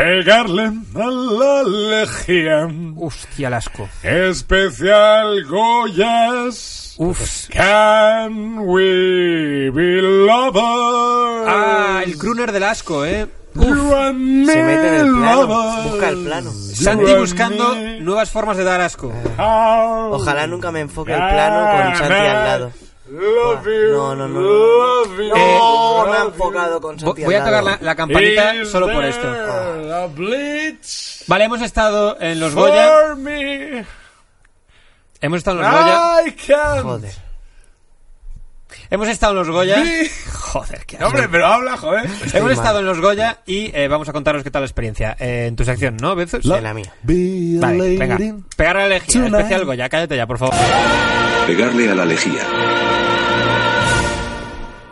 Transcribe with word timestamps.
Pegarle 0.00 0.72
a 0.94 1.10
la 1.10 1.62
legión. 1.62 2.94
Hostia, 2.98 3.48
el 3.48 3.54
asco. 3.54 3.86
Especial 4.02 5.44
Goyas. 5.44 6.94
Uf. 6.96 7.48
Can 7.50 8.60
we 8.60 9.70
be 9.70 10.00
lovers? 10.00 11.46
Ah, 11.46 12.00
el 12.02 12.16
crooner 12.16 12.50
del 12.50 12.62
asco, 12.62 13.04
¿eh? 13.04 13.28
Me 13.52 14.46
Se 14.46 14.62
mete 14.62 14.88
en 14.88 14.94
el 14.94 15.12
plano, 15.18 15.82
busca 15.82 16.08
el 16.08 16.24
plano. 16.24 16.50
Santi 16.50 17.14
buscando 17.16 17.74
nuevas 18.00 18.30
formas 18.30 18.56
de 18.56 18.64
dar 18.64 18.80
asco. 18.80 19.12
Ojalá 19.36 20.46
nunca 20.46 20.72
me 20.72 20.80
enfoque 20.80 21.12
el 21.12 21.18
plano 21.18 21.84
con 21.84 21.96
Santi 21.96 22.14
al 22.14 22.44
lado. 22.46 22.72
Love 23.10 23.64
you, 23.66 23.92
No, 23.92 24.14
no, 24.14 24.28
no. 24.28 24.40
love 24.40 25.16
you, 25.18 25.28
No, 25.30 25.34
me 26.06 26.12
ha 26.12 26.18
love 26.24 26.26
enfocado 26.28 26.80
con 26.80 26.98
Santi 26.98 27.24
Voy 27.24 27.34
a 27.34 27.44
tocar 27.44 27.64
la, 27.64 27.78
la 27.80 27.94
campanita 27.96 28.64
solo 28.64 28.86
por 28.92 29.04
esto. 29.04 29.28
Vale, 31.26 31.44
hemos 31.44 31.60
estado 31.62 32.16
en 32.20 32.38
los 32.38 32.54
Goya. 32.54 33.14
me? 33.16 33.84
Hemos 35.20 35.38
estado 35.38 35.58
en 35.60 35.62
los 35.70 35.72
Goya. 35.80 36.22
I 36.26 36.32
can't 36.32 36.82
Joder. 36.82 37.12
Hemos 38.90 39.08
estado 39.08 39.32
en 39.32 39.38
los 39.38 39.50
Goya. 39.50 39.82
Joder, 40.32 40.86
qué 40.86 41.02
Hombre, 41.04 41.28
pero 41.28 41.46
habla, 41.46 41.76
joder. 41.76 42.04
Hemos 42.06 42.42
mal. 42.42 42.52
estado 42.52 42.78
en 42.78 42.86
los 42.86 43.00
Goya 43.00 43.38
y 43.44 43.70
eh, 43.76 43.88
vamos 43.88 44.08
a 44.08 44.12
contaros 44.12 44.44
qué 44.44 44.50
tal 44.52 44.62
la 44.62 44.66
experiencia. 44.66 45.16
Eh, 45.18 45.46
en 45.48 45.56
tu 45.56 45.64
sección, 45.64 45.96
¿no, 45.96 46.14
Bezos? 46.14 46.44
En 46.44 46.62
la 46.62 46.72
mía. 46.74 46.92
Vale, 47.02 47.98
venga. 47.98 48.18
lady. 48.18 48.34
Pegar 48.56 48.76
a 48.76 48.80
la 48.82 48.88
lejía, 48.88 49.26
especial 49.26 49.64
Goya. 49.64 49.88
Cállate 49.88 50.16
ya, 50.16 50.26
por 50.28 50.38
favor. 50.38 50.54
Pegarle 51.46 51.90
a 51.90 51.94
la 51.96 52.04
lejía. 52.04 52.42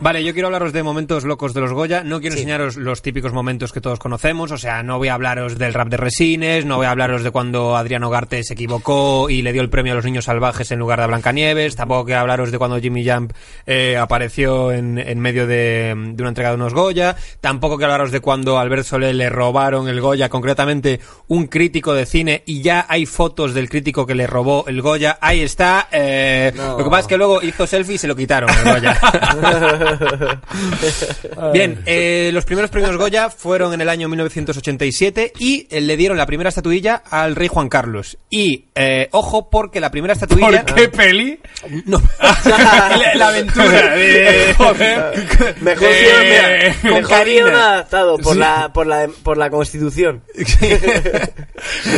Vale, 0.01 0.23
yo 0.23 0.33
quiero 0.33 0.47
hablaros 0.47 0.73
de 0.73 0.85
momentos 0.85 1.25
locos 1.25 1.55
de 1.55 1.61
los 1.61 1.73
Goya. 1.73 2.05
No 2.05 2.21
quiero 2.21 2.37
Sí. 2.37 2.43
enseñaros 2.43 2.77
los 2.77 3.03
típicos 3.03 3.33
momentos 3.33 3.73
que 3.73 3.81
todos 3.81 3.99
conocemos. 3.99 4.53
O 4.53 4.57
sea, 4.57 4.85
no 4.85 4.97
voy 4.97 5.09
a 5.09 5.15
hablaros 5.15 5.59
del 5.59 5.75
rap 5.75 5.89
de 5.89 5.97
Resines, 5.97 6.65
no 6.65 6.77
voy 6.77 6.87
a 6.87 6.93
hablaros 6.93 7.25
de 7.25 7.33
cuando 7.33 7.77
Adrián 7.77 8.05
Ogarte 8.05 8.45
se 8.45 8.55
equivocó 8.55 9.29
y 9.29 9.43
le 9.43 9.53
dio 9.53 9.61
el 9.61 9.71
premio 9.71 9.93
a 9.93 9.97
los 9.97 10.05
niños 10.05 10.27
salvajes 10.27 10.71
en 10.71 10.79
lugar 10.79 11.01
de 11.01 11.05
a 11.05 11.07
Blancanieves. 11.09 11.75
Tampoco 11.75 12.05
quiero 12.05 12.21
hablaros 12.21 12.53
de 12.53 12.59
cuando 12.59 12.79
Jimmy 12.79 13.05
Jump 13.09 13.33
eh, 13.67 13.97
apareció 13.97 14.71
en, 14.71 14.99
en 14.99 15.19
medio 15.19 15.49
de, 15.49 15.95
de 15.97 16.23
una 16.23 16.29
entrega 16.29 16.51
de 16.51 16.55
unos 16.57 16.75
Goya. 16.75 17.17
Tampoco 17.41 17.77
quiero 17.77 17.93
hablaros 17.93 18.13
de 18.13 18.21
cuando 18.21 18.57
a 18.57 18.61
Albert 18.63 18.85
Solé 18.85 19.13
le 19.15 19.29
robaron 19.31 19.89
el 19.89 20.01
Goya, 20.01 20.29
concretamente 20.29 21.01
un 21.27 21.49
crítico 21.49 21.93
de 21.93 22.07
cine, 22.07 22.45
y 22.47 22.63
ya 22.63 22.87
hay 22.89 23.05
fotos 23.05 23.53
del 23.53 23.69
crítico 23.69 24.07
que 24.07 24.15
le 24.15 24.29
robó 24.29 24.65
el 24.69 24.81
Goya. 24.81 25.19
Ahí 25.21 25.41
está. 25.41 25.89
eh, 25.91 26.53
No. 26.57 26.79
Lo 26.79 26.85
que 26.85 26.91
pasa 26.91 27.01
es 27.01 27.07
que 27.09 27.17
luego 27.19 27.43
hizo 27.43 27.67
selfie 27.67 27.97
y 27.97 27.99
se 27.99 28.07
lo 28.07 28.15
quitaron 28.15 28.49
el 28.65 28.75
Goya. 28.75 28.97
Bien, 31.53 31.83
eh, 31.87 32.31
los 32.33 32.45
primeros 32.45 32.71
premios 32.71 32.97
Goya 32.97 33.31
fueron 33.31 33.73
en 33.75 33.81
el 33.81 33.89
año 33.89 34.09
1987 34.09 35.33
y 35.39 35.67
eh, 35.71 35.81
le 35.81 35.97
dieron 35.97 36.17
la 36.19 36.27
primera 36.27 36.49
estatuilla 36.49 37.03
al 37.11 37.37
rey 37.37 37.49
Juan 37.49 37.69
Carlos. 37.69 38.19
Y, 38.31 38.67
eh, 38.75 39.09
ojo, 39.13 39.49
porque 39.51 39.81
la 39.81 39.91
primera 39.91 40.13
estatuilla... 40.15 40.65
¿Por 40.65 40.75
qué 40.75 40.89
peli? 40.89 41.41
No. 41.87 42.03
la, 42.45 43.13
la 43.15 43.29
aventura 43.29 43.95
de... 43.95 44.55
Joder. 44.57 45.57
Mejor 45.61 45.89
Eh, 45.91 46.75
con 46.83 46.91
mejor 46.93 47.25
guion 47.25 47.55
adaptado 47.55 48.19
por, 48.19 48.35
Sí. 48.35 48.39
la, 48.39 48.73
por, 48.73 48.87
la, 48.87 49.09
por 49.23 49.39
la 49.39 49.51
Constitución. 49.51 50.23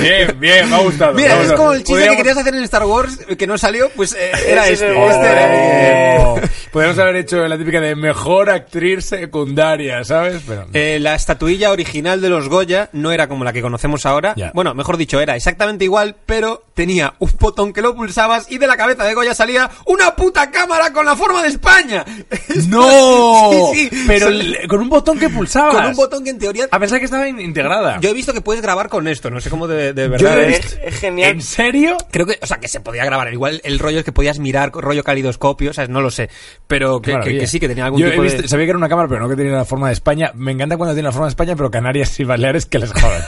Bien, 0.03 0.39
bien, 0.41 0.69
me 0.71 0.77
ha 0.77 0.81
gustado. 0.81 1.13
me 1.15 1.23
Mira, 1.23 1.35
es 1.35 1.39
gustado. 1.41 1.57
como 1.59 1.73
el 1.73 1.79
chiste 1.79 1.93
que 1.93 1.99
Podríamos- 2.01 2.17
querías 2.17 2.37
hacer 2.39 2.55
en 2.55 2.63
Star 2.65 2.85
Wars 2.85 3.19
eh, 3.29 3.37
que 3.37 3.47
no 3.47 3.59
salió, 3.59 3.91
pues 3.91 4.13
eh, 4.15 4.31
era 4.47 4.65
Ese 4.69 4.73
este. 4.87 4.87
el 5.05 5.11
este 5.11 5.27
era- 5.27 6.21
Oh. 6.21 6.41
Podríamos 6.73 6.99
haber 6.99 7.17
hecho 7.17 7.47
la 7.49 7.59
típica 7.59 7.80
de 7.81 7.97
mejor 7.97 8.51
actriz 8.51 9.05
secundaria, 9.07 10.05
¿sabes? 10.05 10.43
Pero 10.47 10.67
Eh, 10.73 10.99
la 11.01 11.15
estatuilla 11.15 11.71
original 11.73 12.21
de 12.21 12.29
los 12.29 12.49
Goya 12.49 12.89
no 12.93 13.11
era 13.13 13.29
como 13.29 13.45
la 13.45 13.53
que 13.53 13.63
conocemos 13.63 14.07
ahora. 14.07 14.35
Bueno, 14.55 14.75
mejor 14.75 14.97
dicho, 14.97 15.21
era 15.21 15.37
exactamente 15.37 15.85
igual, 15.85 16.17
pero 16.27 16.65
tenía 16.75 17.15
un 17.19 17.31
botón 17.39 17.73
que 17.73 17.83
lo 17.83 17.95
pulsabas 17.95 18.51
y 18.51 18.59
de 18.59 18.67
la 18.67 18.77
cabeza 18.77 19.05
de 19.05 19.15
Goya 19.15 19.35
salía 19.35 19.71
una 19.87 20.15
puta 20.17 20.51
cámara 20.51 20.93
con 20.93 21.05
la 21.07 21.17
forma 21.17 21.43
de 21.43 21.49
España. 21.49 22.05
¡No! 22.69 23.51
Sí, 23.75 23.89
sí. 23.91 24.05
Pero 24.07 24.29
con 24.69 24.81
un 24.81 24.89
botón 24.89 25.19
que 25.19 25.29
pulsabas. 25.29 25.75
Con 25.75 25.87
un 25.87 25.97
botón 25.97 26.25
que 26.25 26.31
en 26.31 26.39
teoría... 26.39 26.69
A 26.71 26.79
pesar 26.79 26.99
que 26.99 27.05
estaba 27.07 27.29
in- 27.29 27.41
integrada. 27.41 27.99
Yo 28.01 28.11
he 28.11 28.15
visto 28.15 28.33
que 28.33 28.41
puedes 28.41 28.63
grabar 28.63 28.89
con 28.89 29.09
esto, 29.09 29.31
no 29.31 29.41
sé 29.41 29.51
cómo 29.51 29.67
de, 29.67 29.93
de 29.93 30.05
Yo 30.05 30.11
verdad. 30.11 30.41
he 30.41 30.49
es. 30.51 30.59
visto- 30.63 30.77
Es, 30.85 30.95
es 30.95 31.01
genial. 31.01 31.31
¿En 31.31 31.43
serio? 31.43 31.97
Creo 32.11 32.27
que, 32.27 32.39
o 32.43 32.47
sea, 32.47 32.59
que 32.59 32.69
se 32.69 32.81
podía 32.81 33.05
grabar. 33.05 33.33
Igual 33.33 33.61
el 33.65 33.79
rollo 33.79 33.99
es 34.01 34.05
que 34.05 34.13
podías 34.13 34.39
mirar 34.39 34.71
rollo 34.73 35.05
calidoscopio, 35.05 35.71
o 35.71 35.75
sea, 35.75 35.87
no 35.87 36.01
lo 36.01 36.11
sé. 36.11 36.29
Pero 36.67 37.01
que, 37.01 37.19
que- 37.21 37.39
que 37.39 37.47
sí, 37.47 37.61
que 37.61 37.69
tenía 37.71 37.85
algún 37.87 38.01
Yo 38.01 38.07
he 38.09 38.11
tipo 38.11 38.23
visto- 38.23 38.43
de... 38.43 38.49
Sabía 38.49 38.67
que 38.67 38.71
era 38.71 38.79
una 38.79 38.89
cámara, 38.89 39.09
pero 39.09 39.21
no 39.21 39.29
que 39.29 39.37
tenía 39.37 39.53
la 39.53 39.65
forma 39.65 39.87
de 39.89 39.95
España. 39.95 40.31
Me 40.35 40.53
encanta 40.53 40.77
cuando 40.77 40.95
tiene 40.95 41.09
la 41.09 41.13
forma 41.13 41.27
de 41.27 41.31
España, 41.31 41.57
pero 41.57 41.71
Canarias 41.71 42.19
y 42.21 42.25
Baleares 42.25 42.67
que 42.67 42.79
les 42.79 42.93
jodan. 42.93 43.23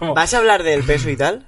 ¿Vas 0.14 0.34
a 0.34 0.38
hablar 0.38 0.62
del 0.62 0.82
peso 0.82 1.08
y 1.10 1.16
tal? 1.16 1.46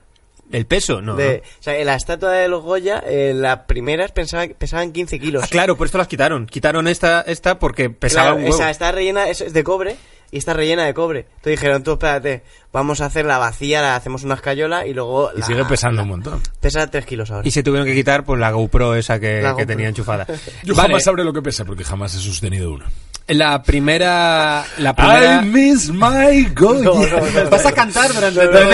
¿El 0.51 0.67
peso? 0.67 1.01
No. 1.01 1.17
De, 1.17 1.43
o 1.61 1.63
sea, 1.63 1.79
en 1.79 1.87
la 1.87 1.95
estatua 1.95 2.31
de 2.33 2.47
los 2.47 2.63
Goya, 2.63 3.03
eh, 3.07 3.33
las 3.35 3.61
primeras 3.61 4.13
pensaba, 4.13 4.47
pesaban 4.59 4.93
15 4.93 5.19
kilos. 5.19 5.45
Ah, 5.45 5.49
claro, 5.51 5.77
por 5.79 5.87
esto 5.87 5.97
las 5.97 6.09
quitaron. 6.09 6.45
Quitaron 6.47 6.89
esta, 6.89 7.23
esta 7.23 7.59
porque 7.59 7.89
pesaba 7.89 8.25
Claro, 8.33 8.37
un 8.37 8.43
huevo. 8.45 8.55
esa 8.57 8.71
está 8.71 8.93
rellena, 8.93 9.29
es 9.29 9.51
de 9.53 9.65
cobre 9.65 9.97
y 10.33 10.39
está 10.39 10.53
rellena 10.55 10.85
de 10.85 10.95
cobre. 10.95 11.21
Entonces 11.21 11.53
dijeron, 11.61 11.85
tú 11.85 11.93
espérate, 11.93 12.43
vamos 12.73 13.01
a 13.01 13.07
hacer 13.07 13.25
la 13.27 13.39
vacía, 13.39 13.81
la 13.83 13.95
hacemos 13.95 14.25
una 14.25 14.35
escayola 14.35 14.85
y 14.87 14.95
luego... 14.95 15.31
Y 15.37 15.41
la- 15.41 15.47
sigue 15.47 15.65
pesando 15.67 16.03
un 16.03 16.09
montón. 16.09 16.41
Pesa 16.59 16.91
3 16.91 17.07
kilos 17.07 17.31
ahora. 17.31 17.47
Y 17.47 17.51
se 17.53 17.63
tuvieron 17.63 17.87
que 17.87 17.95
quitar 17.95 18.25
pues 18.25 18.41
la 18.41 18.51
GoPro 18.51 18.95
esa 18.97 19.21
que, 19.21 19.37
La 19.43 19.51
que 19.51 19.53
GoPro. 19.53 19.67
tenía 19.67 19.89
enchufada. 19.89 20.27
Yo 20.65 20.75
Vale, 20.75 20.89
jamás 20.89 21.05
sabré 21.05 21.23
lo 21.23 21.33
que 21.33 21.43
pesa 21.43 21.65
porque 21.65 21.85
jamás 21.85 22.15
he 22.17 22.19
sostenido 22.19 22.73
uno. 22.73 22.87
La 23.29 23.63
primera... 23.63 24.65
La 24.79 24.95
primera... 24.95 25.43
I 25.43 25.47
miss 25.47 25.91
my 25.91 26.45
Goya. 26.55 26.83
No, 26.85 26.95
no, 26.95 27.43
no. 27.45 27.51
Vas 27.51 27.67
a 27.67 27.73
cantar 27.73 28.13
durante 28.13 28.47
todo 28.49 28.73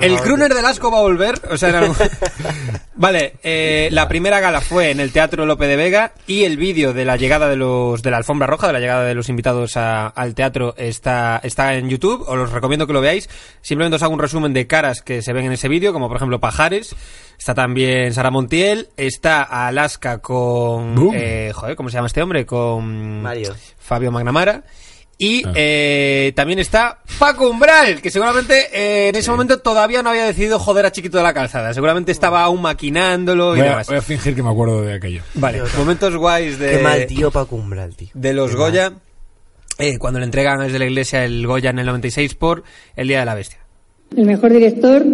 el- 0.00 0.20
crooner 0.20 0.54
del 0.54 0.64
asco 0.64 0.90
va 0.90 0.98
a 0.98 1.02
volver. 1.02 1.40
O 1.50 1.56
sea, 1.56 1.82
vale, 2.94 3.34
eh, 3.42 3.88
la 3.92 4.08
primera 4.08 4.40
gala 4.40 4.60
fue 4.60 4.90
en 4.90 5.00
el 5.00 5.12
Teatro 5.12 5.46
Lope 5.46 5.66
de 5.66 5.76
Vega 5.76 6.12
y 6.26 6.44
el 6.44 6.56
vídeo 6.56 6.92
de 6.92 7.04
la 7.04 7.16
llegada 7.16 7.48
de 7.48 7.56
los 7.56 8.02
de 8.02 8.10
la 8.10 8.16
alfombra 8.18 8.46
roja, 8.46 8.66
de 8.66 8.72
la 8.72 8.80
llegada 8.80 9.04
de 9.04 9.14
los 9.14 9.28
invitados 9.28 9.76
a- 9.76 10.06
al 10.08 10.34
teatro 10.34 10.74
está 10.76 11.40
está 11.42 11.74
en 11.74 11.88
YouTube. 11.88 12.24
Os 12.26 12.36
los 12.36 12.52
recomiendo 12.52 12.86
que 12.86 12.92
lo 12.92 13.00
veáis. 13.00 13.28
Simplemente 13.60 13.96
os 13.96 14.02
hago 14.02 14.14
un 14.14 14.20
resumen 14.20 14.52
de 14.52 14.66
caras 14.66 15.02
que 15.02 15.22
se 15.22 15.32
ven 15.32 15.46
en 15.46 15.52
ese 15.52 15.68
vídeo, 15.68 15.92
como 15.92 16.08
por 16.08 16.16
ejemplo 16.16 16.40
Pajares. 16.40 16.94
Está 17.38 17.54
también 17.54 18.12
Sara 18.12 18.30
Montiel. 18.30 18.88
Está 18.96 19.42
Alaska 19.42 20.18
con 20.18 21.10
eh, 21.14 21.52
joder, 21.54 21.76
¿cómo 21.76 21.88
se 21.88 21.94
llama 21.94 22.08
este 22.08 22.20
hombre? 22.22 22.44
Con 22.44 23.22
Mario. 23.22 23.54
Fabio 23.78 24.10
Magnamara. 24.10 24.64
Y 25.20 25.42
Ah. 25.44 25.52
eh, 25.56 26.32
también 26.36 26.60
está 26.60 27.00
Paco 27.18 27.50
Umbral, 27.50 28.00
que 28.00 28.08
seguramente 28.10 28.68
eh, 28.72 29.08
en 29.08 29.16
ese 29.16 29.30
momento 29.32 29.58
todavía 29.58 30.00
no 30.00 30.10
había 30.10 30.24
decidido 30.24 30.60
joder 30.60 30.86
a 30.86 30.92
Chiquito 30.92 31.16
de 31.18 31.24
la 31.24 31.34
Calzada. 31.34 31.74
Seguramente 31.74 32.12
estaba 32.12 32.42
aún 32.44 32.62
maquinándolo 32.62 33.56
y 33.56 33.58
Voy 33.58 33.66
a, 33.66 33.70
demás. 33.70 33.86
voy 33.88 33.96
a 33.96 34.02
fingir 34.02 34.36
que 34.36 34.42
me 34.44 34.50
acuerdo 34.50 34.82
de 34.82 34.94
aquello. 34.94 35.22
Vale, 35.34 35.60
momentos 35.76 36.14
guays 36.16 36.58
de, 36.60 36.70
Qué 36.70 36.78
mal 36.84 37.06
tío 37.06 37.32
Paco 37.32 37.56
Umbral, 37.56 37.96
tío. 37.96 38.08
de 38.14 38.32
los 38.32 38.50
Qué 38.52 38.56
Goya. 38.56 38.92
eh, 39.78 39.98
cuando 39.98 40.20
le 40.20 40.24
entregan 40.24 40.60
desde 40.60 40.78
la 40.78 40.84
iglesia 40.86 41.24
el 41.24 41.44
Goya 41.48 41.70
en 41.70 41.80
el 41.80 41.86
96 41.86 42.34
por 42.36 42.62
El 42.94 43.08
Día 43.08 43.18
de 43.20 43.24
la 43.26 43.34
Bestia. 43.34 43.58
El 44.16 44.24
mejor 44.24 44.52
director, 44.52 45.04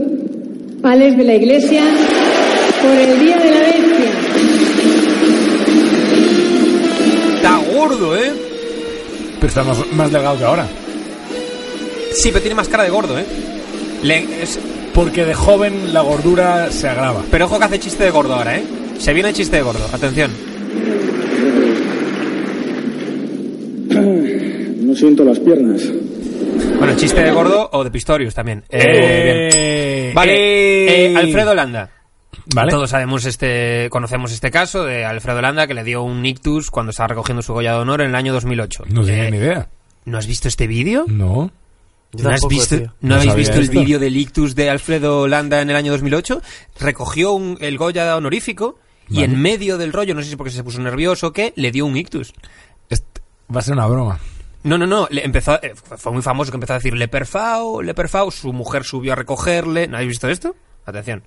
Alex 0.85 1.17
de 1.17 1.25
la 1.25 1.35
Iglesia, 1.35 1.83
por 2.83 2.91
el 2.93 3.19
Día 3.21 3.39
de 3.39 3.51
la 3.51 3.61
Bestia. 3.61 4.11
Está 7.37 7.59
gordo, 7.75 8.17
¿eh? 8.17 8.33
Pero 9.37 9.47
está 9.47 9.65
más, 9.65 9.79
más 9.93 10.13
delgado 10.13 10.39
que 10.39 10.45
ahora. 10.45 10.67
Sí, 12.13 12.29
pero 12.29 12.41
tiene 12.41 12.55
más 12.55 12.69
cara 12.69 12.85
de 12.85 12.91
gordo, 12.91 13.19
¿eh? 13.19 13.25
Le- 14.03 14.43
es- 14.43 14.59
Porque 14.95 15.25
de 15.25 15.35
joven 15.35 15.93
la 15.93 16.03
gordura 16.03 16.71
se 16.71 16.87
agrava. 16.89 17.23
pero 17.31 17.47
ojo 17.47 17.59
que 17.59 17.65
hace 17.65 17.81
chiste 17.81 18.05
de 18.05 18.11
gordo 18.11 18.35
ahora, 18.35 18.57
¿eh? 18.59 18.63
Se 18.99 19.13
viene 19.13 19.31
el 19.31 19.35
chiste 19.35 19.57
de 19.57 19.63
gordo, 19.63 19.85
atención. 19.93 20.31
No 24.81 24.95
siento 24.95 25.25
las 25.25 25.39
piernas. 25.41 25.83
Bueno, 26.79 26.95
chiste 26.97 27.23
de 27.23 27.31
gordo 27.33 27.69
o 27.73 27.83
de 27.85 27.91
Pistorius 27.91 28.35
también. 28.35 28.63
Eh, 28.71 29.49
bien. 29.51 30.04
Eh, 30.15 30.17
Vale, 30.17 30.33
eh, 30.35 31.13
eh, 31.13 31.17
Alfredo 31.17 31.55
Landa. 31.55 31.91
Vale. 32.55 32.71
Todos 32.71 32.91
sabemos 32.91 33.25
este, 33.25 33.89
conocemos 33.91 34.33
este 34.33 34.51
caso 34.51 34.85
de 34.85 35.05
Alfredo 35.05 35.41
Landa 35.41 35.67
que 35.67 35.75
le 35.75 35.85
dio 35.85 36.03
un 36.03 36.25
ictus 36.27 36.71
cuando 36.71 36.91
estaba 36.91 37.09
recogiendo 37.09 37.43
su 37.43 37.53
Goya 37.53 37.73
de 37.75 37.79
Honor 37.79 38.01
en 38.03 38.09
el 38.11 38.15
año 38.15 38.33
2008. 38.33 38.85
No 38.91 39.05
tenía 39.05 39.29
Eh, 39.29 39.31
ni 39.31 39.37
idea. 39.39 39.69
¿No 40.05 40.19
has 40.19 40.27
visto 40.27 40.49
este 40.49 40.67
vídeo? 40.67 41.05
No. 41.09 41.51
¿No, 42.13 42.31
has 42.31 42.47
visto. 42.47 42.77
¿no 42.77 42.93
No 43.01 43.15
habéis 43.17 43.35
visto 43.35 43.59
el 43.59 43.69
vídeo 43.71 43.99
del 43.99 44.17
ictus 44.17 44.55
de 44.55 44.71
Alfredo 44.71 45.27
Landa 45.27 45.61
en 45.63 45.71
el 45.71 45.77
año 45.77 45.91
2008? 45.93 46.43
Recogió 46.79 47.33
un- 47.33 47.57
el 47.61 47.77
Goya 47.79 48.15
honorífico 48.17 48.79
y 49.09 49.15
Vale. 49.17 49.27
en 49.27 49.41
medio 49.43 49.79
del 49.79 49.93
rollo, 49.93 50.15
no 50.15 50.23
sé 50.23 50.29
si 50.31 50.37
porque 50.37 50.51
se 50.53 50.63
puso 50.63 50.81
nervioso 50.81 51.29
o 51.29 51.33
qué, 51.33 51.53
le 51.57 51.71
dio 51.73 51.87
un 51.87 51.97
ictus. 51.97 52.33
Va 53.55 53.61
a 53.61 53.63
ser 53.63 53.75
una 53.75 53.87
broma. 53.87 54.19
No, 54.65 54.79
no, 54.79 54.87
no, 54.87 55.07
le 55.11 55.25
empezó, 55.25 55.53
a- 55.53 55.61
eh, 55.63 55.75
fue 55.75 56.13
muy 56.13 56.23
famoso 56.23 56.51
que 56.51 56.57
empezó 56.57 56.73
a 56.73 56.77
decir 56.77 56.95
Leperfao, 56.95 57.83
Leperfao, 57.83 58.31
su 58.31 58.53
mujer 58.53 58.83
subió 58.85 59.13
a 59.13 59.17
recogerle. 59.17 59.87
¿No 59.89 59.97
habéis 59.97 60.09
visto 60.11 60.29
esto? 60.29 60.57
Atención. 60.87 61.23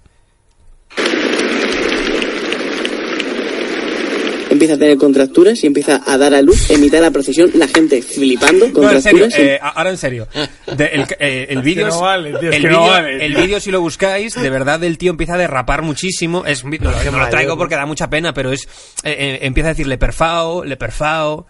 empieza 4.50 4.74
a 4.76 4.78
tener 4.78 4.98
contracturas 4.98 5.62
y 5.64 5.68
empieza 5.68 6.02
a 6.04 6.18
dar 6.18 6.34
a 6.34 6.42
luz 6.42 6.72
en 6.72 6.82
mitad 6.82 6.98
de 6.98 7.04
la 7.04 7.12
procesión, 7.12 7.52
la 7.54 7.68
gente 7.68 8.02
flipando, 8.02 8.70
No, 8.70 8.90
en 8.92 9.02
serio, 9.04 9.28
eh, 9.38 9.60
ahora 9.62 9.92
en 9.92 9.98
serio. 9.98 10.28
De- 10.76 10.86
el 10.86 11.06
eh, 11.20 11.48
el 11.50 11.62
vídeo 11.62 11.88
no 11.90 12.02
vale, 12.02 12.30
el 12.30 12.34
no 12.34 12.40
vídeo- 12.70 12.82
vale, 12.82 13.24
el 13.26 13.36
vídeo 13.36 13.60
si 13.60 13.70
lo 13.70 13.82
buscáis, 13.82 14.34
de 14.34 14.50
verdad 14.50 14.84
el 14.84 14.98
tío 14.98 15.12
empieza 15.12 15.36
a 15.36 15.38
derrapar 15.38 15.84
muchísimo. 15.84 16.44
Es, 16.46 16.64
no, 16.64 16.72
lo- 16.72 17.30
traigo 17.30 17.56
porque 17.58 17.76
da 17.76 17.86
mucha 17.86 18.10
pena, 18.10 18.34
pero 18.34 18.52
es 18.52 18.64
eh, 19.04 19.16
eh, 19.20 19.40
empieza 19.44 19.70
a 19.70 19.74
decir 19.74 19.86
leperfao, 19.86 20.64
leperfao. 20.64 21.46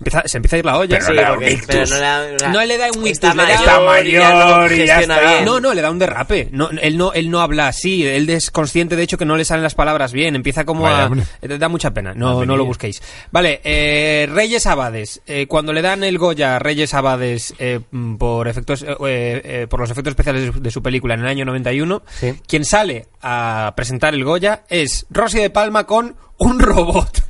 Empieza, 0.00 0.22
se 0.26 0.38
empieza 0.38 0.56
a 0.56 0.58
ir 0.58 0.64
la 0.64 0.78
olla. 0.78 1.00
Sí, 1.00 1.12
le 1.12 1.20
da 1.22 1.28
un 1.32 1.38
porque- 1.38 1.52
ictus. 1.52 1.66
pero 1.66 1.86
no 1.86 1.94
le 1.94 2.00
da, 2.00 2.48
No 2.52 2.64
le 2.64 2.78
da 2.78 2.86
un 2.86 3.06
Está 3.06 3.08
ictus, 3.08 3.22
le 3.22 3.28
da- 3.28 3.34
mayor, 3.34 3.60
Está 3.60 3.80
y 3.80 3.84
mayor 3.84 4.70
no 4.70 4.76
y 4.76 4.86
ya 4.86 5.00
está. 5.00 5.20
bien. 5.20 5.44
No, 5.44 5.60
no, 5.60 5.74
le 5.74 5.82
da 5.82 5.90
un 5.90 5.98
derrape. 5.98 6.48
No, 6.52 6.70
él 6.70 6.96
no, 6.96 7.12
él 7.12 7.30
no 7.30 7.40
habla 7.40 7.68
así. 7.68 8.06
Él 8.06 8.28
es 8.30 8.50
consciente, 8.50 8.96
de 8.96 9.02
hecho, 9.02 9.18
que 9.18 9.26
no 9.26 9.36
le 9.36 9.44
salen 9.44 9.62
las 9.62 9.74
palabras 9.74 10.12
bien. 10.12 10.34
Empieza 10.36 10.64
como 10.64 10.84
Vaya, 10.84 11.02
a. 11.02 11.06
hombre. 11.06 11.22
eh, 11.42 11.58
Da 11.58 11.68
mucha 11.68 11.90
pena. 11.92 12.14
No, 12.14 12.44
no 12.46 12.56
lo 12.56 12.64
busquéis. 12.64 13.02
Vale, 13.30 13.60
eh, 13.62 14.26
Reyes 14.32 14.66
Abades. 14.66 15.20
Eh, 15.26 15.46
cuando 15.46 15.72
le 15.74 15.82
dan 15.82 16.02
el 16.02 16.16
Goya 16.16 16.56
a 16.56 16.58
Reyes 16.58 16.94
Abades 16.94 17.52
eh, 17.58 17.80
por 18.18 18.48
efectos, 18.48 18.82
eh, 18.82 18.96
eh, 19.06 19.66
por 19.68 19.80
los 19.80 19.90
efectos 19.90 20.12
especiales 20.12 20.46
de 20.46 20.52
su, 20.52 20.60
de 20.62 20.70
su 20.70 20.82
película 20.82 21.12
en 21.14 21.20
el 21.20 21.26
año 21.26 21.44
91, 21.44 22.02
Sí. 22.20 22.34
quien 22.48 22.64
sale 22.64 23.06
a 23.20 23.74
presentar 23.76 24.14
el 24.14 24.24
Goya 24.24 24.62
es 24.70 25.04
Rosy 25.10 25.38
de 25.40 25.50
Palma 25.50 25.84
con 25.84 26.16
un 26.38 26.58
robot. 26.58 27.22